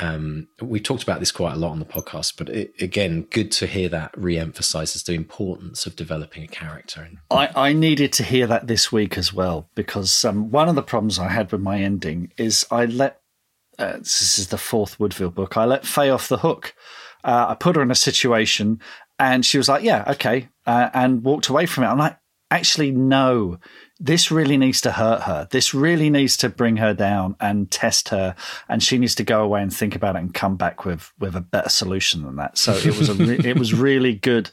Um, 0.00 0.48
we've 0.60 0.82
talked 0.82 1.04
about 1.04 1.20
this 1.20 1.30
quite 1.30 1.54
a 1.54 1.58
lot 1.58 1.70
on 1.70 1.78
the 1.78 1.84
podcast, 1.84 2.34
but 2.36 2.48
it, 2.48 2.74
again, 2.80 3.28
good 3.30 3.52
to 3.52 3.66
hear 3.66 3.88
that 3.90 4.12
re-emphasizes 4.16 5.04
the 5.04 5.12
importance 5.14 5.86
of 5.86 5.94
developing 5.94 6.42
a 6.42 6.48
character. 6.48 7.08
I, 7.30 7.50
I 7.54 7.72
needed 7.72 8.12
to 8.14 8.24
hear 8.24 8.46
that 8.48 8.66
this 8.66 8.90
week 8.90 9.16
as 9.16 9.32
well 9.32 9.68
because 9.74 10.24
um, 10.24 10.50
one 10.50 10.68
of 10.68 10.74
the 10.74 10.82
problems 10.82 11.18
I 11.18 11.28
had 11.28 11.52
with 11.52 11.60
my 11.60 11.80
ending 11.80 12.32
is 12.36 12.66
I 12.70 12.86
let 12.86 13.20
uh, 13.78 13.98
this 13.98 14.38
is 14.38 14.48
the 14.48 14.58
fourth 14.58 14.98
Woodville 15.00 15.30
book. 15.30 15.56
I 15.56 15.64
let 15.64 15.86
Faye 15.86 16.10
off 16.10 16.28
the 16.28 16.38
hook. 16.38 16.74
Uh, 17.22 17.46
I 17.48 17.54
put 17.54 17.76
her 17.76 17.82
in 17.82 17.90
a 17.90 17.96
situation, 17.96 18.80
and 19.18 19.44
she 19.44 19.58
was 19.58 19.68
like, 19.68 19.82
"Yeah, 19.82 20.04
okay," 20.12 20.48
uh, 20.66 20.90
and 20.94 21.24
walked 21.24 21.48
away 21.48 21.66
from 21.66 21.84
it. 21.84 21.88
I'm 21.88 21.98
like, 21.98 22.18
"Actually, 22.50 22.90
no. 22.92 23.58
This 24.00 24.30
really 24.30 24.56
needs 24.56 24.80
to 24.82 24.92
hurt 24.92 25.22
her. 25.22 25.46
This 25.50 25.72
really 25.72 26.10
needs 26.10 26.36
to 26.38 26.48
bring 26.48 26.78
her 26.78 26.94
down 26.94 27.36
and 27.38 27.70
test 27.70 28.08
her, 28.08 28.34
and 28.68 28.82
she 28.82 28.98
needs 28.98 29.14
to 29.16 29.24
go 29.24 29.42
away 29.42 29.62
and 29.62 29.72
think 29.72 29.94
about 29.94 30.16
it 30.16 30.20
and 30.20 30.34
come 30.34 30.56
back 30.56 30.84
with 30.84 31.12
with 31.18 31.36
a 31.36 31.40
better 31.40 31.68
solution 31.68 32.22
than 32.22 32.36
that." 32.36 32.58
So 32.58 32.72
it 32.72 32.98
was 32.98 33.08
a 33.08 33.14
re- 33.14 33.40
it 33.44 33.58
was 33.58 33.72
really 33.72 34.14
good 34.14 34.50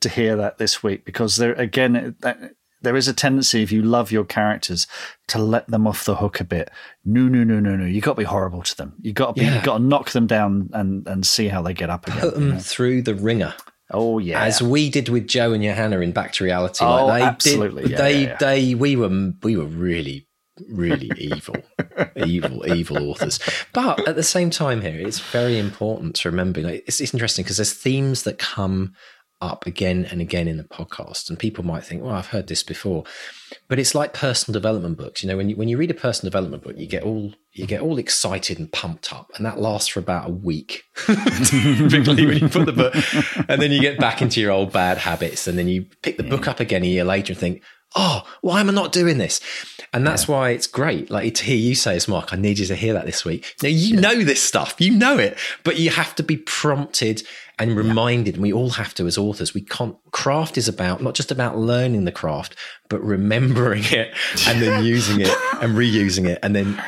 to 0.00 0.08
hear 0.08 0.36
that 0.36 0.58
this 0.58 0.82
week 0.82 1.04
because 1.04 1.36
there 1.36 1.52
again. 1.52 2.16
that, 2.20 2.54
there 2.82 2.96
is 2.96 3.08
a 3.08 3.12
tendency 3.12 3.62
if 3.62 3.70
you 3.70 3.82
love 3.82 4.10
your 4.10 4.24
characters 4.24 4.86
to 5.28 5.38
let 5.38 5.66
them 5.68 5.86
off 5.86 6.06
the 6.06 6.16
hook 6.16 6.40
a 6.40 6.44
bit. 6.44 6.70
No, 7.04 7.28
no, 7.28 7.44
no, 7.44 7.60
no, 7.60 7.76
no. 7.76 7.84
You 7.84 8.00
got 8.00 8.14
to 8.14 8.20
be 8.20 8.24
horrible 8.24 8.62
to 8.62 8.76
them. 8.76 8.94
You 9.02 9.12
got 9.12 9.36
to 9.36 9.40
be. 9.40 9.46
Yeah. 9.46 9.58
You 9.58 9.62
got 9.62 9.78
to 9.78 9.84
knock 9.84 10.10
them 10.10 10.26
down 10.26 10.70
and 10.72 11.06
and 11.06 11.26
see 11.26 11.48
how 11.48 11.62
they 11.62 11.74
get 11.74 11.90
up 11.90 12.06
again. 12.06 12.20
put 12.20 12.34
you 12.34 12.40
them 12.40 12.48
know? 12.54 12.58
through 12.58 13.02
the 13.02 13.14
ringer. 13.14 13.54
Oh 13.92 14.18
yeah. 14.18 14.42
as 14.44 14.62
we 14.62 14.90
did 14.90 15.08
with 15.08 15.26
Joe 15.26 15.52
and 15.52 15.62
Johanna 15.62 16.00
in 16.00 16.12
Back 16.12 16.32
to 16.34 16.44
Reality. 16.44 16.84
Oh, 16.84 17.06
like 17.06 17.20
they 17.20 17.26
absolutely. 17.26 17.82
Did, 17.82 17.90
Yeah, 17.92 17.98
they, 17.98 18.12
yeah, 18.12 18.28
yeah. 18.28 18.36
they, 18.38 18.74
we 18.74 18.96
were, 18.96 19.32
we 19.42 19.56
were 19.56 19.64
really, 19.64 20.28
really 20.68 21.10
evil, 21.16 21.56
evil, 22.16 22.66
evil 22.72 23.10
authors. 23.10 23.40
But 23.72 24.06
at 24.08 24.16
the 24.16 24.22
same 24.22 24.50
time, 24.50 24.80
here 24.82 25.06
it's 25.06 25.20
very 25.20 25.58
important 25.58 26.14
to 26.16 26.30
remember. 26.30 26.60
Like, 26.60 26.84
it's, 26.86 27.00
it's 27.00 27.14
interesting 27.14 27.44
because 27.44 27.56
there's 27.56 27.74
themes 27.74 28.22
that 28.24 28.38
come 28.38 28.94
up 29.40 29.66
again 29.66 30.06
and 30.10 30.20
again 30.20 30.46
in 30.46 30.58
the 30.58 30.64
podcast, 30.64 31.28
and 31.30 31.38
people 31.38 31.64
might 31.64 31.84
think, 31.84 32.02
"Well, 32.02 32.14
I've 32.14 32.26
heard 32.26 32.46
this 32.46 32.62
before," 32.62 33.04
but 33.68 33.78
it's 33.78 33.94
like 33.94 34.12
personal 34.12 34.52
development 34.52 34.98
books. 34.98 35.22
You 35.22 35.28
know, 35.30 35.36
when 35.36 35.48
you 35.48 35.56
when 35.56 35.68
you 35.68 35.78
read 35.78 35.90
a 35.90 35.94
personal 35.94 36.30
development 36.30 36.62
book, 36.62 36.76
you 36.76 36.86
get 36.86 37.02
all 37.04 37.32
you 37.52 37.66
get 37.66 37.80
all 37.80 37.98
excited 37.98 38.58
and 38.58 38.70
pumped 38.72 39.12
up, 39.12 39.30
and 39.36 39.44
that 39.44 39.58
lasts 39.58 39.88
for 39.88 40.00
about 40.00 40.28
a 40.28 40.32
week. 40.32 40.84
Typically, 41.06 42.26
when 42.26 42.38
you 42.38 42.48
put 42.48 42.66
the 42.66 42.72
book, 42.72 42.94
and 43.48 43.60
then 43.60 43.72
you 43.72 43.80
get 43.80 43.98
back 43.98 44.22
into 44.22 44.40
your 44.40 44.52
old 44.52 44.72
bad 44.72 44.98
habits, 44.98 45.46
and 45.46 45.58
then 45.58 45.68
you 45.68 45.86
pick 46.02 46.16
the 46.16 46.22
book 46.22 46.46
up 46.46 46.60
again 46.60 46.84
a 46.84 46.86
year 46.86 47.04
later 47.04 47.32
and 47.32 47.40
think, 47.40 47.62
"Oh, 47.96 48.22
why 48.40 48.60
am 48.60 48.70
I 48.70 48.72
not 48.72 48.92
doing 48.92 49.18
this?" 49.18 49.40
And 49.92 50.06
that's 50.06 50.28
why 50.28 50.50
it's 50.50 50.68
great. 50.68 51.10
Like 51.10 51.34
to 51.34 51.44
hear 51.44 51.56
you 51.56 51.74
say, 51.74 51.96
"It's 51.96 52.06
Mark, 52.06 52.32
I 52.32 52.36
need 52.36 52.60
you 52.60 52.66
to 52.66 52.76
hear 52.76 52.94
that 52.94 53.06
this 53.06 53.24
week." 53.24 53.56
Now 53.62 53.68
you 53.68 53.96
know 53.96 54.22
this 54.22 54.42
stuff, 54.42 54.76
you 54.78 54.92
know 54.92 55.18
it, 55.18 55.36
but 55.64 55.76
you 55.76 55.90
have 55.90 56.14
to 56.16 56.22
be 56.22 56.36
prompted 56.36 57.24
and 57.58 57.76
reminded. 57.76 58.34
And 58.34 58.42
we 58.42 58.52
all 58.52 58.70
have 58.70 58.94
to 58.94 59.06
as 59.08 59.18
authors. 59.18 59.54
We 59.54 59.62
can't. 59.62 59.96
Craft 60.12 60.56
is 60.56 60.68
about 60.68 61.02
not 61.02 61.14
just 61.14 61.32
about 61.32 61.58
learning 61.58 62.04
the 62.04 62.12
craft, 62.12 62.54
but 62.88 63.02
remembering 63.02 63.82
it 63.90 64.14
and 64.46 64.62
then 64.62 64.84
using 64.84 65.20
it 65.20 65.36
and 65.60 65.76
reusing 65.76 66.28
it, 66.28 66.38
and 66.44 66.54
then 66.54 66.80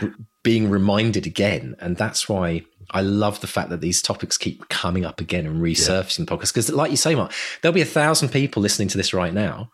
being 0.43 0.71
reminded 0.71 1.27
again. 1.27 1.77
And 1.81 1.97
that's 1.97 2.29
why. 2.29 2.63
I 2.95 3.01
love 3.01 3.41
the 3.41 3.47
fact 3.47 3.71
that 3.71 3.81
these 3.81 4.03
topics 4.03 4.37
keep 4.37 4.69
coming 4.69 5.07
up 5.07 5.19
again 5.19 5.47
and 5.47 5.63
resurfacing 5.63 6.19
in 6.19 6.25
the 6.27 6.37
podcast. 6.37 6.53
Because, 6.53 6.71
like 6.71 6.91
you 6.91 6.99
say, 6.99 7.15
Mark, 7.15 7.33
there'll 7.63 7.73
be 7.73 7.81
a 7.81 7.87
thousand 7.87 8.29
people 8.29 8.61
listening 8.61 8.89
to 8.89 8.99
this 8.99 9.15
right 9.15 9.33
now 9.33 9.71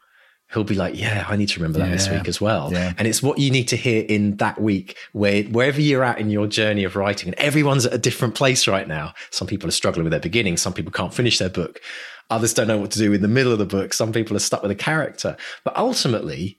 who'll 0.50 0.64
be 0.64 0.74
like, 0.74 0.98
"Yeah, 0.98 1.26
I 1.28 1.36
need 1.36 1.48
to 1.50 1.60
remember 1.60 1.78
that 1.80 1.90
this 1.90 2.08
week 2.08 2.28
as 2.28 2.40
well." 2.40 2.70
Yeah. 2.72 2.92
And 2.96 3.06
it's 3.06 3.22
what 3.22 3.38
you 3.38 3.50
need 3.50 3.68
to 3.68 3.76
hear 3.76 4.04
in 4.08 4.36
that 4.36 4.60
week, 4.60 4.96
where 5.12 5.42
wherever 5.44 5.80
you're 5.80 6.04
at 6.04 6.18
in 6.18 6.30
your 6.30 6.46
journey 6.46 6.84
of 6.84 6.96
writing, 6.96 7.28
and 7.28 7.38
everyone's 7.38 7.86
at 7.86 7.92
a 7.92 7.98
different 7.98 8.34
place 8.34 8.66
right 8.66 8.88
now. 8.88 9.14
Some 9.30 9.48
people 9.48 9.68
are 9.68 9.72
struggling 9.72 10.04
with 10.04 10.12
their 10.12 10.20
beginning. 10.20 10.56
Some 10.56 10.72
people 10.72 10.92
can't 10.92 11.12
finish 11.12 11.38
their 11.38 11.50
book. 11.50 11.80
Others 12.30 12.54
don't 12.54 12.68
know 12.68 12.78
what 12.78 12.90
to 12.92 12.98
do 12.98 13.12
in 13.12 13.22
the 13.22 13.28
middle 13.28 13.52
of 13.52 13.58
the 13.58 13.66
book. 13.66 13.94
Some 13.94 14.12
people 14.12 14.36
are 14.36 14.40
stuck 14.40 14.62
with 14.62 14.70
a 14.70 14.76
character. 14.76 15.36
But 15.64 15.76
ultimately, 15.76 16.58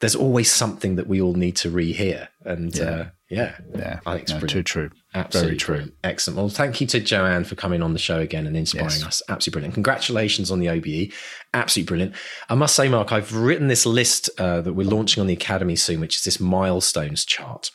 there's 0.00 0.14
always 0.14 0.50
something 0.50 0.96
that 0.96 1.08
we 1.08 1.20
all 1.20 1.34
need 1.34 1.56
to 1.56 1.70
rehear. 1.70 2.28
And 2.44 2.76
yeah, 2.76 2.84
uh, 2.84 3.06
yeah, 3.34 3.54
yeah. 3.74 4.00
I 4.06 4.12
think 4.12 4.22
it's 4.22 4.32
No, 4.32 4.38
brilliant. 4.38 4.50
too 4.50 4.62
true. 4.62 4.90
Absolutely 5.14 5.48
Very 5.50 5.56
true. 5.58 5.74
brilliant. 5.74 5.94
Excellent. 6.04 6.36
Well, 6.38 6.48
thank 6.48 6.80
you 6.80 6.86
to 6.88 7.00
Joanne 7.00 7.44
for 7.44 7.54
coming 7.54 7.82
on 7.82 7.92
the 7.92 7.98
show 7.98 8.18
again 8.20 8.46
and 8.46 8.56
inspiring 8.56 8.90
Yes. 8.90 9.04
us. 9.04 9.22
Absolutely 9.28 9.52
brilliant. 9.58 9.74
Congratulations 9.74 10.50
on 10.50 10.58
the 10.60 10.68
OBE. 10.68 11.12
Absolutely 11.52 11.88
brilliant. 11.88 12.14
I 12.48 12.54
must 12.54 12.74
say, 12.74 12.88
Mark, 12.88 13.12
I've 13.12 13.34
written 13.34 13.68
this 13.68 13.86
list 13.86 14.30
uh, 14.38 14.60
that 14.62 14.72
we're 14.72 14.88
launching 14.88 15.20
on 15.20 15.26
the 15.26 15.32
Academy 15.34 15.76
soon, 15.76 16.00
which 16.00 16.16
is 16.16 16.24
this 16.24 16.40
milestones 16.40 17.24
chart. 17.24 17.70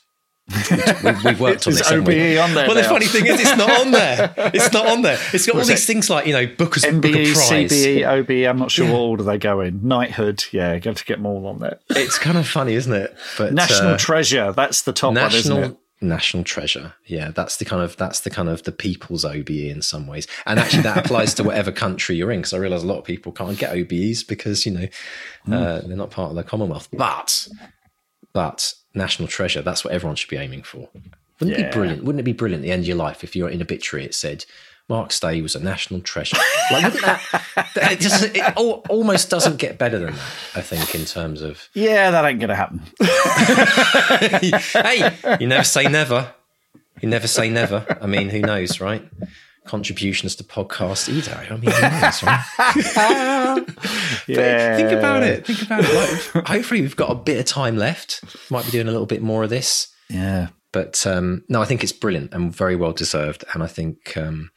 We've, 1.04 1.24
we've 1.24 1.39
worked 1.39 1.68
on 1.68 1.74
Is 1.74 1.80
this. 1.80 1.89
haven't 1.89 2.06
we? 2.06 2.38
On 2.38 2.54
there 2.54 2.68
Well, 2.68 2.76
the 2.76 2.84
funny 2.84 3.06
thing 3.06 3.26
is, 3.28 3.39
it's 3.39 3.56
not 3.58 3.70
on 3.82 3.91
there. 3.91 4.34
It's 4.38 4.72
not 4.74 4.88
on 4.88 5.02
there. 5.04 5.18
It's 5.34 5.45
got 5.45 5.54
all 5.54 5.60
Was 5.60 5.68
these 5.68 5.84
it 5.84 5.86
things 5.88 6.10
like, 6.10 6.26
you 6.26 6.34
know, 6.34 6.47
Booker's 6.47 6.84
Book 6.84 6.93
MBE, 6.95 7.28
of 7.32 7.34
Prize. 7.36 7.72
CBE, 7.72 8.08
OBE. 8.08 8.47
I'm 8.50 8.58
not 8.58 8.72
sure 8.72 8.86
Yeah. 8.88 8.93
what 8.93 9.00
order 9.00 9.24
they 9.24 9.38
go 9.38 9.62
in. 9.62 9.88
Knighthood. 9.88 10.43
Yeah, 10.52 10.78
got 10.80 10.97
to 10.97 11.06
get 11.06 11.18
them 11.18 11.26
all 11.28 11.45
on 11.47 11.60
there. 11.60 11.80
It's 11.89 12.18
kind 12.18 12.38
of 12.38 12.47
funny, 12.47 12.74
isn't 12.74 12.93
it? 12.93 13.16
But 13.38 13.54
National 13.54 13.91
uh, 13.93 13.97
Treasure. 13.97 14.52
That's 14.52 14.82
the 14.82 14.93
top 14.93 15.16
one, 15.16 15.34
isn't 15.34 15.52
it? 15.56 15.60
national 15.60 15.80
national 16.02 16.45
treasure 16.45 16.93
yeah 17.08 17.30
that's 17.32 17.58
the 17.58 17.66
kind 17.66 17.84
of 17.84 17.97
that's 17.97 18.22
the 18.22 18.30
kind 18.30 18.47
of 18.47 18.64
the 18.64 18.72
people's 18.72 19.26
obe 19.26 19.50
in 19.50 19.82
some 19.82 20.08
ways 20.08 20.26
and 20.45 20.58
actually 20.58 20.82
that 20.82 20.95
applies 20.97 21.34
to 21.34 21.43
whatever 21.43 21.74
country 21.74 22.16
you're 22.16 22.32
in 22.32 22.39
because 22.39 22.54
i 22.54 22.58
realize 22.58 22.84
a 22.84 22.88
lot 22.88 22.97
of 22.97 23.04
people 23.04 23.34
can't 23.34 23.58
get 23.58 23.74
obes 23.76 24.24
because 24.24 24.66
you 24.66 24.72
know 24.72 24.88
Hmm. 25.43 25.52
uh, 25.54 25.80
they're 25.82 25.97
not 25.97 26.10
part 26.10 26.30
of 26.30 26.38
the 26.38 26.43
commonwealth 26.45 26.88
but 26.93 27.50
but 28.32 28.76
national 28.94 29.28
treasure 29.28 29.62
that's 29.62 29.84
what 29.84 29.94
everyone 29.94 30.16
should 30.16 30.30
be 30.30 30.38
aiming 30.38 30.64
for 30.64 30.90
wouldn't 31.40 31.58
it 31.58 31.66
be 31.66 31.72
brilliant 31.72 32.04
wouldn't 32.04 32.20
it 32.20 32.24
be 32.24 32.34
brilliant 32.34 32.64
at 32.64 32.66
the 32.68 32.72
end 32.72 32.82
of 32.84 32.88
your 32.88 32.98
life 32.98 33.24
if 33.24 33.36
you're 33.36 33.50
in 33.50 33.62
obituary 33.62 34.06
it 34.06 34.16
said 34.16 34.46
Mark 34.90 35.12
Stay 35.12 35.40
was 35.44 35.54
a 35.54 35.60
national 35.64 36.02
treasure. 36.02 36.36
Like, 36.72 36.86
wouldn't 36.86 37.02
that? 37.04 37.22
It, 37.76 38.00
just, 38.00 38.24
it 38.24 38.38
al- 38.58 38.82
almost 38.90 39.30
doesn't 39.30 39.58
get 39.58 39.78
better 39.78 40.00
than 40.00 40.16
that. 40.16 40.32
I 40.56 40.62
think 40.62 40.96
in 40.96 41.06
terms 41.06 41.44
of 41.44 41.70
Yeah, 41.76 42.10
that 42.10 42.26
ain't 42.26 42.40
going 42.40 42.50
to 42.50 42.56
happen. 42.56 42.82
hey, 45.20 45.38
you 45.40 45.46
never 45.46 45.64
say 45.64 45.84
never. 45.88 46.34
You 47.02 47.08
never 47.10 47.28
say 47.28 47.52
never. 47.52 47.86
I 48.02 48.08
mean, 48.08 48.30
who 48.30 48.40
knows, 48.40 48.82
right? 48.82 49.08
Contributions 49.66 50.36
to 50.38 50.44
podcast 50.44 51.08
either. 51.08 51.36
I 51.36 51.56
mean, 51.58 51.70
who 51.70 51.82
knows, 52.02 52.24
right? 52.24 52.44
But 54.28 54.78
think 54.78 54.91
about 54.91 55.24
it. 55.24 55.47
Think 55.47 55.64
about 55.64 55.84
it. 55.84 56.36
Like, 56.36 56.45
hopefully, 56.47 56.82
we've 56.82 56.95
got 56.95 57.12
a 57.12 57.16
bit 57.16 57.39
of 57.39 57.45
time 57.45 57.78
left. 57.78 58.24
Might 58.51 58.66
be 58.66 58.72
doing 58.72 58.88
a 58.88 58.91
little 58.91 59.07
bit 59.07 59.24
more 59.24 59.43
of 59.43 59.49
this. 59.49 59.88
Yeah. 60.07 60.49
But 60.72 61.05
um, 61.07 61.43
no, 61.49 61.62
I 61.62 61.66
think 61.66 61.84
it's 61.84 61.91
brilliant 61.91 62.34
and 62.34 62.55
very 62.55 62.76
well 62.76 62.91
deserved. 62.91 63.43
And 63.53 63.64
I 63.64 63.68
think 63.68 64.16
um, 64.16 64.51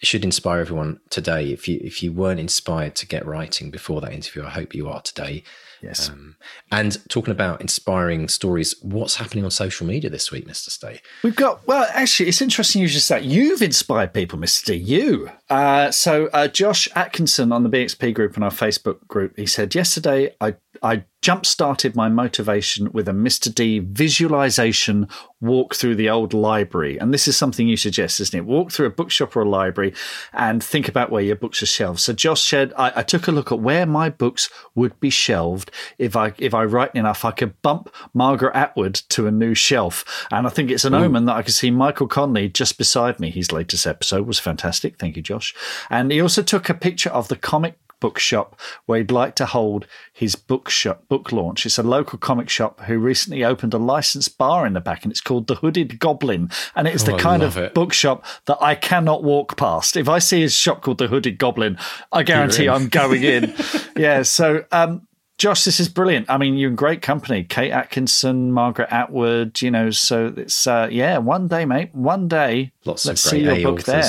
it 0.00 0.06
should 0.06 0.24
inspire 0.24 0.60
everyone 0.60 1.00
today. 1.10 1.50
If 1.50 1.66
you 1.66 1.80
if 1.82 2.02
you 2.02 2.12
weren't 2.12 2.40
inspired 2.40 2.94
to 2.96 3.06
get 3.06 3.26
writing 3.26 3.70
before 3.70 4.00
that 4.02 4.12
interview, 4.12 4.44
I 4.44 4.50
hope 4.50 4.74
you 4.74 4.88
are 4.88 5.02
today. 5.02 5.42
Yes. 5.82 6.08
Um, 6.08 6.36
and 6.70 6.98
talking 7.08 7.32
about 7.32 7.60
inspiring 7.60 8.28
stories, 8.28 8.74
what's 8.82 9.16
happening 9.16 9.44
on 9.44 9.50
social 9.50 9.86
media 9.86 10.10
this 10.10 10.30
week, 10.30 10.46
Mr. 10.46 10.70
Stay? 10.70 11.00
We've 11.22 11.36
got, 11.36 11.66
well, 11.66 11.88
actually, 11.92 12.28
it's 12.28 12.42
interesting 12.42 12.82
you 12.82 12.88
just 12.88 13.06
said 13.06 13.24
you've 13.24 13.62
inspired 13.62 14.12
people, 14.12 14.38
Mr. 14.38 14.64
D. 14.64 14.74
You. 14.74 15.30
Uh, 15.48 15.90
so, 15.90 16.26
uh, 16.32 16.48
Josh 16.48 16.88
Atkinson 16.94 17.52
on 17.52 17.62
the 17.62 17.70
BXP 17.70 18.14
group 18.14 18.34
and 18.34 18.44
our 18.44 18.50
Facebook 18.50 19.06
group, 19.06 19.36
he 19.36 19.46
said, 19.46 19.74
Yesterday, 19.74 20.34
I, 20.40 20.56
I 20.82 21.04
jump 21.22 21.44
started 21.44 21.96
my 21.96 22.08
motivation 22.08 22.92
with 22.92 23.08
a 23.08 23.12
Mr. 23.12 23.52
D 23.52 23.80
visualization 23.80 25.08
walk 25.40 25.74
through 25.74 25.94
the 25.94 26.10
old 26.10 26.34
library. 26.34 26.98
And 26.98 27.12
this 27.12 27.28
is 27.28 27.36
something 27.36 27.68
you 27.68 27.76
suggest, 27.76 28.20
isn't 28.20 28.38
it? 28.38 28.44
Walk 28.44 28.72
through 28.72 28.86
a 28.86 28.90
bookshop 28.90 29.36
or 29.36 29.42
a 29.42 29.48
library 29.48 29.94
and 30.32 30.62
think 30.62 30.88
about 30.88 31.10
where 31.10 31.22
your 31.22 31.36
books 31.36 31.62
are 31.62 31.66
shelved. 31.66 32.00
So, 32.00 32.12
Josh 32.12 32.42
said, 32.42 32.72
I, 32.76 32.92
I 32.96 33.02
took 33.02 33.28
a 33.28 33.32
look 33.32 33.52
at 33.52 33.60
where 33.60 33.86
my 33.86 34.10
books 34.10 34.50
would 34.74 34.98
be 35.00 35.10
shelved 35.10 35.70
if 35.98 36.16
I 36.16 36.32
if 36.38 36.54
I 36.54 36.64
write 36.64 36.94
enough, 36.94 37.24
I 37.24 37.30
could 37.30 37.60
bump 37.62 37.94
Margaret 38.14 38.54
Atwood 38.54 38.94
to 39.10 39.26
a 39.26 39.30
new 39.30 39.54
shelf. 39.54 40.26
And 40.30 40.46
I 40.46 40.50
think 40.50 40.70
it's 40.70 40.84
an 40.84 40.92
mm. 40.92 41.02
omen 41.02 41.26
that 41.26 41.36
I 41.36 41.42
could 41.42 41.54
see 41.54 41.70
Michael 41.70 42.08
Connelly 42.08 42.48
just 42.48 42.78
beside 42.78 43.20
me. 43.20 43.30
His 43.30 43.52
latest 43.52 43.86
episode 43.86 44.26
was 44.26 44.38
fantastic. 44.38 44.98
Thank 44.98 45.16
you, 45.16 45.22
Josh. 45.22 45.54
And 45.90 46.12
he 46.12 46.20
also 46.20 46.42
took 46.42 46.68
a 46.68 46.74
picture 46.74 47.10
of 47.10 47.28
the 47.28 47.36
comic 47.36 47.78
bookshop 48.00 48.58
where 48.86 48.98
he'd 48.98 49.10
like 49.10 49.34
to 49.36 49.46
hold 49.46 49.86
his 50.12 50.34
bookshop 50.36 51.06
book 51.08 51.32
launch. 51.32 51.66
It's 51.66 51.78
a 51.78 51.82
local 51.82 52.18
comic 52.18 52.48
shop 52.48 52.80
who 52.82 52.98
recently 52.98 53.44
opened 53.44 53.74
a 53.74 53.78
licensed 53.78 54.38
bar 54.38 54.66
in 54.66 54.72
the 54.72 54.80
back, 54.80 55.02
and 55.04 55.10
it's 55.12 55.20
called 55.20 55.46
the 55.46 55.56
Hooded 55.56 55.98
Goblin. 55.98 56.50
And 56.74 56.86
it's 56.88 57.02
Oh, 57.04 57.06
the 57.06 57.14
I 57.14 57.18
kind 57.18 57.42
of 57.42 57.56
it. 57.56 57.74
bookshop 57.74 58.24
that 58.46 58.58
I 58.60 58.74
cannot 58.74 59.22
walk 59.24 59.56
past. 59.56 59.96
If 59.96 60.08
I 60.08 60.18
see 60.18 60.42
a 60.44 60.48
shop 60.48 60.82
called 60.82 60.98
the 60.98 61.08
Hooded 61.08 61.38
Goblin, 61.38 61.78
I 62.12 62.22
guarantee. 62.22 62.68
I'm 62.68 62.88
going 62.88 63.22
in. 63.22 63.54
yeah. 63.96 64.22
So, 64.22 64.64
um, 64.72 65.06
Josh, 65.38 65.64
this 65.64 65.78
is 65.78 65.88
brilliant. 65.88 66.28
I 66.28 66.36
mean, 66.36 66.56
you're 66.56 66.70
in 66.70 66.74
great 66.76 67.00
company. 67.00 67.44
Kate 67.44 67.70
Atkinson, 67.70 68.50
Margaret 68.50 68.88
Atwood, 68.90 69.62
you 69.62 69.70
know, 69.70 69.90
so 69.90 70.34
it's, 70.36 70.66
uh, 70.66 70.88
yeah, 70.90 71.18
one 71.18 71.46
day, 71.46 71.64
mate, 71.64 71.94
one 71.94 72.26
day. 72.26 72.72
Lots 72.84 73.06
let's 73.06 73.24
of 73.24 73.30
see 73.30 73.44
great 73.44 73.60
your 73.60 73.70
A 73.70 73.72
book 73.72 73.84
there. 73.84 74.02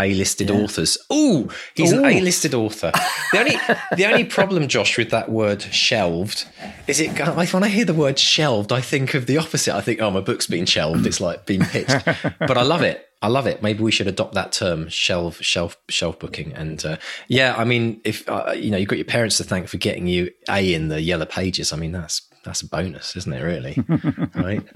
A-listed 0.00 0.50
authors. 0.50 0.98
Ooh, 1.12 1.48
he's 1.74 1.92
an 1.92 2.04
A-listed 2.04 2.54
author. 2.54 2.92
The 3.32 3.38
only 3.38 3.56
the 3.96 4.06
only 4.06 4.24
problem, 4.24 4.66
Josh, 4.68 4.96
with 4.96 5.10
that 5.10 5.30
word 5.30 5.62
shelved 5.62 6.46
is 6.86 7.00
it. 7.00 7.18
When 7.52 7.64
I 7.64 7.68
hear 7.68 7.84
the 7.84 7.94
word 7.94 8.18
shelved, 8.18 8.72
I 8.72 8.80
think 8.80 9.14
of 9.14 9.26
the 9.26 9.38
opposite. 9.38 9.74
I 9.74 9.80
think, 9.80 10.00
oh, 10.00 10.10
my 10.10 10.20
book's 10.20 10.46
been 10.46 10.66
shelved. 10.66 11.06
It's 11.06 11.20
like 11.20 11.46
being 11.46 11.62
pitched. 11.62 12.04
but 12.38 12.56
I 12.58 12.62
love 12.62 12.82
it. 12.82 13.06
I 13.22 13.28
love 13.28 13.46
it. 13.46 13.62
Maybe 13.62 13.82
we 13.82 13.90
should 13.90 14.06
adopt 14.06 14.34
that 14.34 14.52
term, 14.52 14.88
shelf, 14.88 15.42
shelf, 15.42 15.76
shelf 15.88 16.18
booking. 16.18 16.52
And 16.54 16.84
uh, 16.84 16.96
yeah, 17.28 17.54
I 17.56 17.64
mean, 17.64 18.00
if 18.04 18.26
uh, 18.28 18.52
you 18.56 18.70
know, 18.70 18.78
you've 18.78 18.88
got 18.88 18.98
your 18.98 19.04
parents 19.04 19.36
to 19.38 19.44
thank 19.44 19.68
for 19.68 19.76
getting 19.76 20.06
you 20.06 20.30
A 20.48 20.72
in 20.72 20.88
the 20.88 21.02
yellow 21.02 21.26
pages. 21.26 21.72
I 21.72 21.76
mean, 21.76 21.92
that's 21.92 22.22
that's 22.44 22.62
a 22.62 22.68
bonus, 22.68 23.16
isn't 23.16 23.32
it? 23.32 23.42
Really, 23.42 23.76
right? 24.34 24.66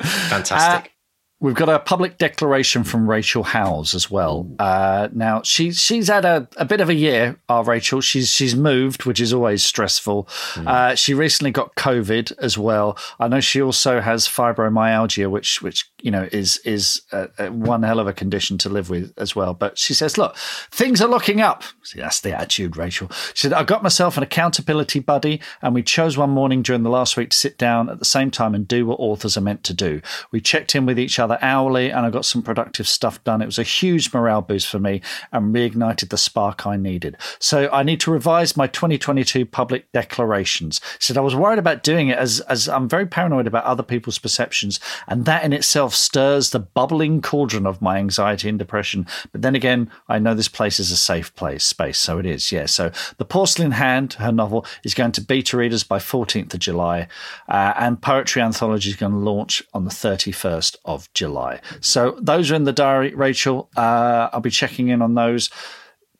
Fantastic. 0.00 0.93
We've 1.40 1.54
got 1.54 1.68
a 1.68 1.78
public 1.78 2.16
declaration 2.16 2.84
from 2.84 3.08
Rachel 3.10 3.42
Howells 3.42 3.94
as 3.94 4.10
well. 4.10 4.48
Uh, 4.58 5.08
now 5.12 5.42
she's 5.42 5.78
she's 5.78 6.08
had 6.08 6.24
a, 6.24 6.48
a 6.56 6.64
bit 6.64 6.80
of 6.80 6.88
a 6.88 6.94
year. 6.94 7.36
Our 7.48 7.64
Rachel, 7.64 8.00
she's 8.00 8.30
she's 8.30 8.54
moved, 8.56 9.04
which 9.04 9.20
is 9.20 9.32
always 9.32 9.62
stressful. 9.62 10.28
Uh, 10.56 10.94
she 10.94 11.12
recently 11.12 11.50
got 11.50 11.74
COVID 11.74 12.32
as 12.38 12.56
well. 12.56 12.96
I 13.18 13.28
know 13.28 13.40
she 13.40 13.60
also 13.60 14.00
has 14.00 14.26
fibromyalgia, 14.26 15.30
which 15.30 15.60
which 15.60 15.90
you 16.04 16.10
know 16.10 16.28
is 16.30 16.58
is 16.58 17.00
uh 17.12 17.26
uh 17.38 17.48
one 17.48 17.82
hell 17.82 17.98
of 17.98 18.06
a 18.06 18.12
condition 18.12 18.58
to 18.58 18.68
live 18.68 18.90
with 18.90 19.12
as 19.16 19.34
well. 19.34 19.54
But 19.54 19.78
she 19.78 19.94
says, 19.94 20.18
look, 20.18 20.36
things 20.70 21.00
are 21.00 21.08
looking 21.08 21.40
up. 21.40 21.62
See, 21.82 21.98
that's 21.98 22.20
the 22.20 22.32
attitude, 22.32 22.76
Rachel. 22.76 23.10
She 23.32 23.48
said, 23.48 23.54
I 23.54 23.64
got 23.64 23.82
myself 23.82 24.18
an 24.18 24.22
accountability 24.22 25.00
buddy, 25.00 25.40
and 25.62 25.74
we 25.74 25.82
chose 25.82 26.18
one 26.18 26.30
morning 26.30 26.62
during 26.62 26.82
the 26.82 26.90
last 26.90 27.16
week 27.16 27.30
to 27.30 27.36
sit 27.36 27.56
down 27.56 27.88
at 27.88 27.98
the 27.98 28.04
same 28.04 28.30
time 28.30 28.54
and 28.54 28.68
do 28.68 28.84
what 28.84 29.00
authors 29.00 29.36
are 29.38 29.40
meant 29.40 29.64
to 29.64 29.74
do. 29.74 30.02
We 30.30 30.42
checked 30.42 30.74
in 30.74 30.84
with 30.84 30.98
each 30.98 31.18
other 31.18 31.38
hourly, 31.40 31.90
and 31.90 32.04
I 32.04 32.10
got 32.10 32.26
some 32.26 32.42
productive 32.42 32.86
stuff 32.86 33.24
done. 33.24 33.40
It 33.40 33.46
was 33.46 33.58
a 33.58 33.62
huge 33.62 34.12
morale 34.12 34.42
boost 34.42 34.68
for 34.68 34.78
me 34.78 35.00
and 35.32 35.54
reignited 35.54 36.10
the 36.10 36.18
spark 36.18 36.66
I 36.66 36.76
needed. 36.76 37.16
So 37.38 37.70
I 37.72 37.82
need 37.82 38.00
to 38.00 38.10
revise 38.10 38.56
my 38.56 38.66
2022 38.66 39.46
public 39.46 39.90
declarations. 39.92 40.82
She 40.98 41.06
said 41.06 41.16
I 41.16 41.22
was 41.22 41.34
worried 41.34 41.58
about 41.58 41.82
doing 41.82 42.08
it 42.08 42.18
as 42.18 42.40
as 42.40 42.68
I'm 42.68 42.88
very 42.88 43.06
paranoid 43.06 43.46
about 43.46 43.64
other 43.64 43.82
people's 43.82 44.18
perceptions, 44.18 44.80
and 45.08 45.24
that 45.24 45.44
in 45.44 45.52
itself 45.52 45.93
stirs 45.94 46.50
the 46.50 46.58
bubbling 46.60 47.20
cauldron 47.22 47.66
of 47.66 47.82
my 47.82 47.98
anxiety 47.98 48.48
and 48.48 48.58
depression. 48.58 49.06
But 49.32 49.42
then 49.42 49.54
again, 49.54 49.90
I 50.08 50.18
know 50.18 50.34
this 50.34 50.48
place 50.48 50.78
is 50.80 50.90
a 50.90 50.96
safe 50.96 51.34
place 51.34 51.64
space, 51.64 51.98
so 51.98 52.18
it 52.18 52.26
is. 52.26 52.52
Yeah. 52.52 52.66
So 52.66 52.90
the 53.18 53.24
Porcelain 53.24 53.72
Hand, 53.72 54.14
her 54.14 54.32
novel, 54.32 54.66
is 54.84 54.94
going 54.94 55.12
to 55.12 55.20
beta 55.20 55.56
readers 55.56 55.84
by 55.84 55.98
14th 55.98 56.54
of 56.54 56.60
July, 56.60 57.08
uh, 57.48 57.74
and 57.76 58.00
Poetry 58.00 58.42
Anthology 58.42 58.90
is 58.90 58.96
going 58.96 59.12
to 59.12 59.18
launch 59.18 59.62
on 59.72 59.84
the 59.84 59.90
31st 59.90 60.76
of 60.84 61.12
July. 61.14 61.60
So 61.80 62.18
those 62.20 62.50
are 62.50 62.54
in 62.54 62.64
the 62.64 62.72
diary, 62.72 63.14
Rachel. 63.14 63.70
Uh, 63.76 64.28
I'll 64.32 64.40
be 64.40 64.50
checking 64.50 64.88
in 64.88 65.02
on 65.02 65.14
those 65.14 65.50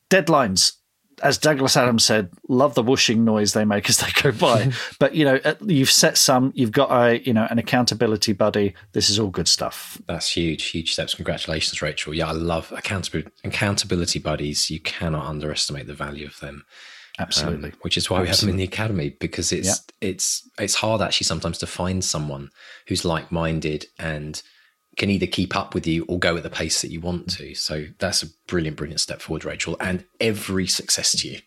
deadlines 0.09 0.73
as 1.23 1.37
Douglas 1.37 1.77
Adams 1.77 2.03
said, 2.03 2.29
love 2.49 2.75
the 2.75 2.83
whooshing 2.83 3.23
noise 3.23 3.53
they 3.53 3.65
make 3.65 3.89
as 3.89 3.97
they 3.97 4.09
go 4.21 4.31
by. 4.31 4.71
but 4.99 5.15
you 5.15 5.25
know, 5.25 5.39
you've 5.65 5.89
set 5.89 6.17
some, 6.17 6.51
you've 6.55 6.71
got 6.71 6.91
a 6.91 7.19
you 7.21 7.33
know 7.33 7.47
an 7.49 7.59
accountability 7.59 8.33
buddy. 8.33 8.73
This 8.93 9.09
is 9.09 9.19
all 9.19 9.29
good 9.29 9.47
stuff. 9.47 10.01
That's 10.07 10.31
huge, 10.31 10.65
huge 10.65 10.93
steps. 10.93 11.13
Congratulations, 11.15 11.81
Rachel. 11.81 12.13
Yeah, 12.13 12.29
I 12.29 12.33
love 12.33 12.71
accountability, 12.75 13.31
accountability 13.43 14.19
buddies. 14.19 14.69
You 14.69 14.79
cannot 14.79 15.25
underestimate 15.25 15.87
the 15.87 15.93
value 15.93 16.25
of 16.25 16.39
them. 16.39 16.65
Absolutely. 17.17 17.71
Um, 17.71 17.77
which 17.81 17.97
is 17.97 18.09
why 18.09 18.21
we 18.21 18.27
have 18.27 18.39
them 18.39 18.49
in 18.49 18.57
the 18.57 18.63
academy 18.63 19.09
because 19.09 19.53
it's 19.53 19.81
it's 20.01 20.49
it's 20.59 20.75
hard 20.75 21.01
actually 21.01 21.25
sometimes 21.25 21.57
to 21.59 21.67
find 21.67 22.03
someone 22.03 22.49
who's 22.87 23.05
like 23.05 23.31
minded 23.31 23.85
and 23.97 24.41
can 24.97 25.09
either 25.09 25.27
keep 25.27 25.55
up 25.55 25.73
with 25.73 25.85
you 25.85 26.05
or 26.07 26.19
go 26.19 26.37
at 26.37 26.43
the 26.43 26.49
pace 26.49 26.81
that 26.81 26.91
you 26.91 27.01
want 27.01 27.29
to. 27.31 27.53
So 27.55 27.85
that's 27.99 28.23
a 28.23 28.27
brilliant, 28.47 28.77
brilliant 28.77 29.01
step 29.01 29.21
forward, 29.21 29.45
Rachel, 29.45 29.75
and 29.79 30.05
every 30.19 30.67
success 30.67 31.11
to 31.21 31.27
you. 31.27 31.39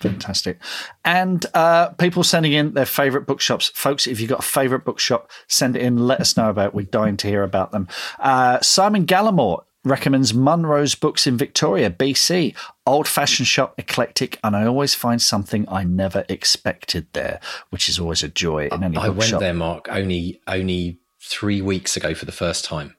Fantastic. 0.00 0.58
And 1.04 1.44
uh, 1.52 1.90
people 1.90 2.24
sending 2.24 2.52
in 2.52 2.72
their 2.72 2.86
favourite 2.86 3.26
bookshops. 3.26 3.68
Folks, 3.74 4.06
if 4.06 4.18
you've 4.18 4.30
got 4.30 4.38
a 4.38 4.42
favourite 4.42 4.84
bookshop, 4.84 5.30
send 5.46 5.76
it 5.76 5.82
in. 5.82 5.98
Let 6.06 6.20
us 6.20 6.36
know 6.36 6.48
about 6.48 6.68
it. 6.68 6.74
We're 6.74 6.86
dying 6.86 7.18
to 7.18 7.28
hear 7.28 7.42
about 7.42 7.72
them. 7.72 7.86
Uh, 8.18 8.60
Simon 8.60 9.04
Gallimore 9.04 9.64
recommends 9.84 10.32
Munro's 10.32 10.94
Books 10.94 11.26
in 11.26 11.36
Victoria, 11.36 11.90
BC. 11.90 12.56
Old 12.86 13.08
fashioned 13.08 13.46
shop, 13.46 13.74
eclectic, 13.78 14.38
and 14.42 14.56
I 14.56 14.66
always 14.66 14.94
find 14.94 15.20
something 15.20 15.66
I 15.68 15.84
never 15.84 16.24
expected 16.28 17.06
there, 17.12 17.40
which 17.70 17.88
is 17.88 17.98
always 17.98 18.22
a 18.22 18.28
joy 18.28 18.68
in 18.72 18.82
any 18.82 18.96
I 18.96 19.08
bookshop. 19.08 19.32
went 19.32 19.40
there, 19.40 19.54
Mark, 19.54 19.88
only 19.90 20.40
only 20.46 20.98
three 21.22 21.60
weeks 21.60 21.96
ago 21.96 22.14
for 22.14 22.24
the 22.24 22.32
first 22.32 22.64
time. 22.64 22.96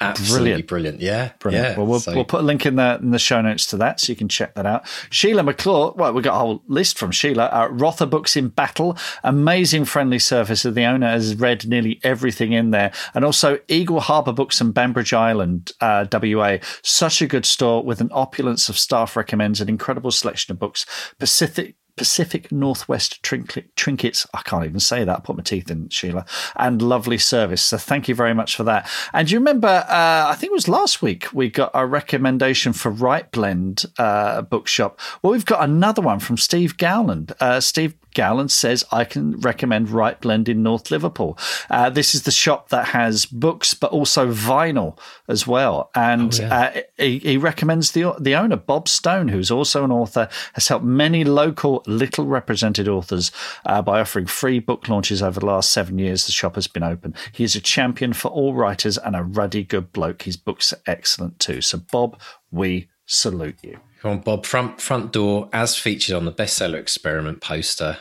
Absolutely 0.00 0.62
brilliant. 0.62 1.00
Yeah. 1.00 1.30
Brilliant. 1.38 1.68
Yeah. 1.68 1.76
Well, 1.78 1.86
we'll, 1.86 2.00
So- 2.00 2.14
we'll 2.14 2.24
put 2.24 2.40
a 2.40 2.42
link 2.44 2.66
in 2.66 2.74
the 2.76 2.98
in 3.00 3.10
the 3.12 3.18
show 3.18 3.40
notes 3.40 3.64
to 3.68 3.76
that, 3.78 4.00
so 4.00 4.10
you 4.12 4.16
can 4.16 4.28
check 4.28 4.54
that 4.56 4.66
out. 4.66 4.86
Sheila 5.08 5.44
McClure. 5.44 5.92
Well, 5.96 6.12
we 6.12 6.20
got 6.20 6.34
a 6.34 6.38
whole 6.38 6.62
list 6.66 6.98
from 6.98 7.12
Sheila. 7.12 7.46
Uh, 7.46 7.68
Rother 7.70 8.04
Books 8.04 8.36
in 8.36 8.48
Battle. 8.48 8.98
Amazing 9.22 9.84
friendly 9.84 10.18
service. 10.18 10.64
The 10.64 10.84
owner 10.84 11.08
has 11.08 11.36
read 11.36 11.66
nearly 11.66 12.00
everything 12.02 12.52
in 12.52 12.70
there, 12.70 12.92
and 13.14 13.24
also 13.24 13.60
Eagle 13.68 14.00
Harbour 14.00 14.32
Books 14.32 14.60
in 14.60 14.72
Bainbridge 14.72 15.12
Island, 15.12 15.70
uh, 15.80 16.06
WA. 16.12 16.58
Such 16.82 17.22
a 17.22 17.26
good 17.28 17.46
store 17.46 17.82
with 17.84 18.00
an 18.00 18.10
opulence 18.12 18.68
of 18.68 18.76
staff 18.76 19.16
recommends 19.16 19.60
an 19.60 19.68
incredible 19.68 20.10
selection 20.10 20.52
of 20.52 20.58
books. 20.58 20.84
Pacific. 21.20 21.76
Pacific 21.96 22.50
Northwest 22.50 23.22
trinkets. 23.22 24.26
I 24.34 24.42
can't 24.42 24.64
even 24.64 24.80
say 24.80 25.04
that. 25.04 25.16
I 25.16 25.20
put 25.20 25.36
my 25.36 25.42
teeth 25.42 25.70
in, 25.70 25.88
Sheila. 25.88 26.24
And 26.56 26.82
lovely 26.82 27.18
service. 27.18 27.62
So 27.62 27.78
thank 27.78 28.08
you 28.08 28.14
very 28.14 28.34
much 28.34 28.56
for 28.56 28.64
that. 28.64 28.88
And 29.12 29.30
you 29.30 29.38
remember, 29.38 29.68
uh, 29.68 30.26
I 30.28 30.34
think 30.38 30.50
it 30.50 30.54
was 30.54 30.68
last 30.68 31.02
week, 31.02 31.32
we 31.32 31.48
got 31.48 31.70
a 31.74 31.86
recommendation 31.86 32.72
for 32.72 32.90
Right 32.90 33.30
Blend 33.30 33.84
uh, 33.98 34.42
Bookshop. 34.42 34.98
Well, 35.22 35.32
we've 35.32 35.44
got 35.44 35.62
another 35.62 36.02
one 36.02 36.18
from 36.18 36.36
Steve 36.36 36.76
Gowland. 36.76 37.32
Uh, 37.40 37.60
Steve 37.60 37.94
Gowland 38.14 38.50
says, 38.50 38.84
I 38.90 39.04
can 39.04 39.38
recommend 39.40 39.90
Right 39.90 40.20
Blend 40.20 40.48
in 40.48 40.62
North 40.62 40.90
Liverpool. 40.90 41.38
Uh, 41.68 41.90
this 41.90 42.14
is 42.14 42.22
the 42.22 42.30
shop 42.30 42.70
that 42.70 42.88
has 42.88 43.26
books, 43.26 43.74
but 43.74 43.92
also 43.92 44.32
vinyl 44.32 44.98
as 45.28 45.46
well. 45.46 45.90
And 45.94 46.38
uh, 46.40 46.70
he, 46.96 47.18
he 47.18 47.36
recommends 47.36 47.92
the, 47.92 48.14
the 48.18 48.34
owner, 48.34 48.56
Bob 48.56 48.88
Stone, 48.88 49.28
who's 49.28 49.50
also 49.50 49.84
an 49.84 49.92
author, 49.92 50.28
has 50.54 50.68
helped 50.68 50.84
many 50.84 51.24
local, 51.24 51.82
little 51.86 52.26
represented 52.26 52.88
authors 52.88 53.30
uh, 53.66 53.82
by 53.82 54.00
offering 54.00 54.26
free 54.26 54.60
book 54.60 54.88
launches 54.88 55.22
over 55.22 55.40
the 55.40 55.46
last 55.46 55.70
seven 55.70 55.98
years 55.98 56.26
the 56.26 56.32
shop 56.32 56.54
has 56.54 56.66
been 56.66 56.82
open. 56.82 57.14
He 57.32 57.44
is 57.44 57.56
a 57.56 57.60
champion 57.60 58.12
for 58.12 58.28
all 58.28 58.54
writers 58.54 58.98
and 58.98 59.16
a 59.16 59.22
ruddy 59.22 59.64
good 59.64 59.92
bloke. 59.92 60.22
His 60.22 60.36
books 60.36 60.72
are 60.72 60.80
excellent 60.86 61.38
too. 61.38 61.60
So, 61.60 61.78
Bob, 61.78 62.20
we 62.50 62.88
salute 63.06 63.58
you. 63.62 63.78
Come 64.04 64.12
on, 64.12 64.20
Bob. 64.20 64.44
Front 64.44 64.82
front 64.82 65.14
door, 65.14 65.48
as 65.50 65.76
featured 65.76 66.14
on 66.14 66.26
the 66.26 66.32
bestseller 66.32 66.74
experiment 66.74 67.40
poster. 67.40 67.96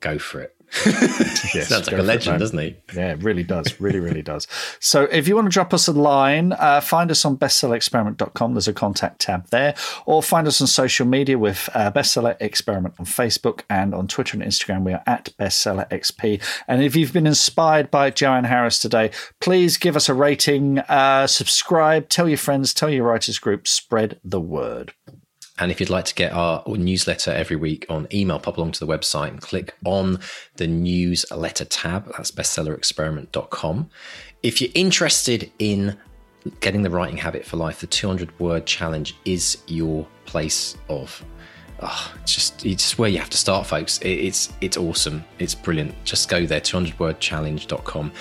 Go 0.00 0.18
for 0.18 0.40
it. 0.40 0.56
Yes, 1.54 1.68
Sounds 1.68 1.86
like 1.86 1.92
a 1.92 1.96
for 1.98 2.02
it, 2.02 2.06
legend, 2.06 2.40
doesn't 2.40 2.58
he? 2.58 2.76
Yeah, 2.92 3.12
it 3.12 3.22
really 3.22 3.44
does. 3.44 3.80
Really, 3.80 4.00
really 4.00 4.22
does. 4.22 4.48
So 4.80 5.04
if 5.04 5.28
you 5.28 5.36
want 5.36 5.46
to 5.46 5.50
drop 5.50 5.72
us 5.72 5.86
a 5.86 5.92
line, 5.92 6.52
uh, 6.52 6.80
find 6.80 7.12
us 7.12 7.24
on 7.24 7.38
bestsellerexperiment.com. 7.38 8.54
There's 8.54 8.66
a 8.66 8.72
contact 8.72 9.20
tab 9.20 9.48
there. 9.50 9.76
Or 10.04 10.20
find 10.20 10.48
us 10.48 10.60
on 10.60 10.66
social 10.66 11.06
media 11.06 11.38
with 11.38 11.70
uh, 11.72 11.92
Bestseller 11.92 12.36
Experiment 12.40 12.96
on 12.98 13.06
Facebook 13.06 13.62
and 13.70 13.94
on 13.94 14.08
Twitter 14.08 14.36
and 14.36 14.44
Instagram. 14.44 14.82
We 14.82 14.92
are 14.94 15.04
at 15.06 15.32
BestsellerXP. 15.38 16.42
And 16.66 16.82
if 16.82 16.96
you've 16.96 17.12
been 17.12 17.28
inspired 17.28 17.90
by 17.92 18.10
Joanne 18.10 18.44
Harris 18.44 18.80
today, 18.80 19.12
please 19.40 19.78
give 19.78 19.94
us 19.94 20.08
a 20.08 20.14
rating, 20.14 20.80
uh, 20.80 21.28
subscribe, 21.28 22.08
tell 22.08 22.28
your 22.28 22.38
friends, 22.38 22.74
tell 22.74 22.90
your 22.90 23.04
writers 23.04 23.38
group, 23.38 23.68
spread 23.68 24.18
the 24.24 24.40
word. 24.40 24.92
And 25.58 25.70
if 25.70 25.80
you'd 25.80 25.90
like 25.90 26.04
to 26.06 26.14
get 26.14 26.32
our 26.32 26.62
newsletter 26.66 27.30
every 27.30 27.56
week 27.56 27.86
on 27.88 28.06
email, 28.12 28.38
pop 28.38 28.58
along 28.58 28.72
to 28.72 28.80
the 28.84 28.86
website 28.86 29.28
and 29.28 29.40
click 29.40 29.74
on 29.84 30.20
the 30.56 30.66
newsletter 30.66 31.64
tab. 31.64 32.12
That's 32.16 32.30
bestsellerexperiment.com. 32.30 33.90
If 34.42 34.60
you're 34.60 34.70
interested 34.74 35.50
in 35.58 35.96
getting 36.60 36.82
the 36.82 36.90
writing 36.90 37.16
habit 37.16 37.44
for 37.44 37.56
life, 37.56 37.80
the 37.80 37.86
200 37.86 38.38
word 38.38 38.66
challenge 38.66 39.16
is 39.24 39.58
your 39.66 40.06
place 40.26 40.76
of. 40.88 41.24
Oh, 41.80 42.14
it's 42.22 42.34
just 42.34 42.64
it's 42.64 42.82
just 42.82 42.98
where 42.98 43.10
you 43.10 43.18
have 43.18 43.30
to 43.30 43.36
start, 43.36 43.66
folks. 43.66 43.98
It, 43.98 44.08
it's 44.08 44.52
it's 44.60 44.76
awesome. 44.76 45.24
It's 45.38 45.54
brilliant. 45.54 45.94
Just 46.04 46.28
go 46.28 46.46
there, 46.46 46.60
200wordchallenge.com. 46.60 48.12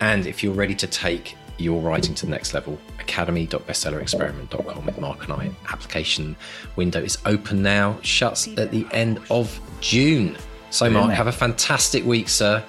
And 0.00 0.26
if 0.26 0.42
you're 0.42 0.54
ready 0.54 0.74
to 0.76 0.86
take 0.86 1.36
your 1.58 1.80
writing 1.80 2.14
to 2.14 2.26
the 2.26 2.30
next 2.32 2.54
level. 2.54 2.78
Academy.bestsellerexperiment.com 2.98 4.86
with 4.86 4.98
Mark 4.98 5.24
and 5.24 5.32
I. 5.32 5.50
Application 5.68 6.36
window 6.76 7.00
is 7.00 7.18
open 7.26 7.62
now, 7.62 7.98
shuts 8.02 8.48
at 8.56 8.70
the 8.70 8.86
end 8.92 9.20
of 9.30 9.58
June. 9.80 10.36
So, 10.70 10.88
Mark, 10.88 11.12
have 11.12 11.26
a 11.26 11.32
fantastic 11.32 12.04
week, 12.04 12.28
sir. 12.28 12.64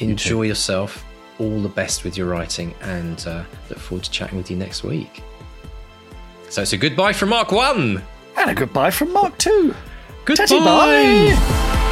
Enjoy 0.00 0.42
you 0.42 0.48
yourself. 0.48 1.04
All 1.38 1.60
the 1.60 1.68
best 1.68 2.04
with 2.04 2.16
your 2.16 2.28
writing 2.28 2.74
and 2.82 3.24
uh, 3.26 3.44
look 3.68 3.78
forward 3.78 4.04
to 4.04 4.10
chatting 4.10 4.36
with 4.38 4.50
you 4.50 4.56
next 4.56 4.82
week. 4.82 5.22
So, 6.48 6.62
it's 6.62 6.72
a 6.72 6.76
goodbye 6.76 7.12
from 7.12 7.28
Mark 7.30 7.52
1. 7.52 8.02
And 8.36 8.50
a 8.50 8.54
goodbye 8.54 8.90
from 8.90 9.12
Mark 9.12 9.36
2. 9.38 9.74
Goodbye. 10.24 10.46
Tatty 10.46 10.58
bye. 10.58 11.90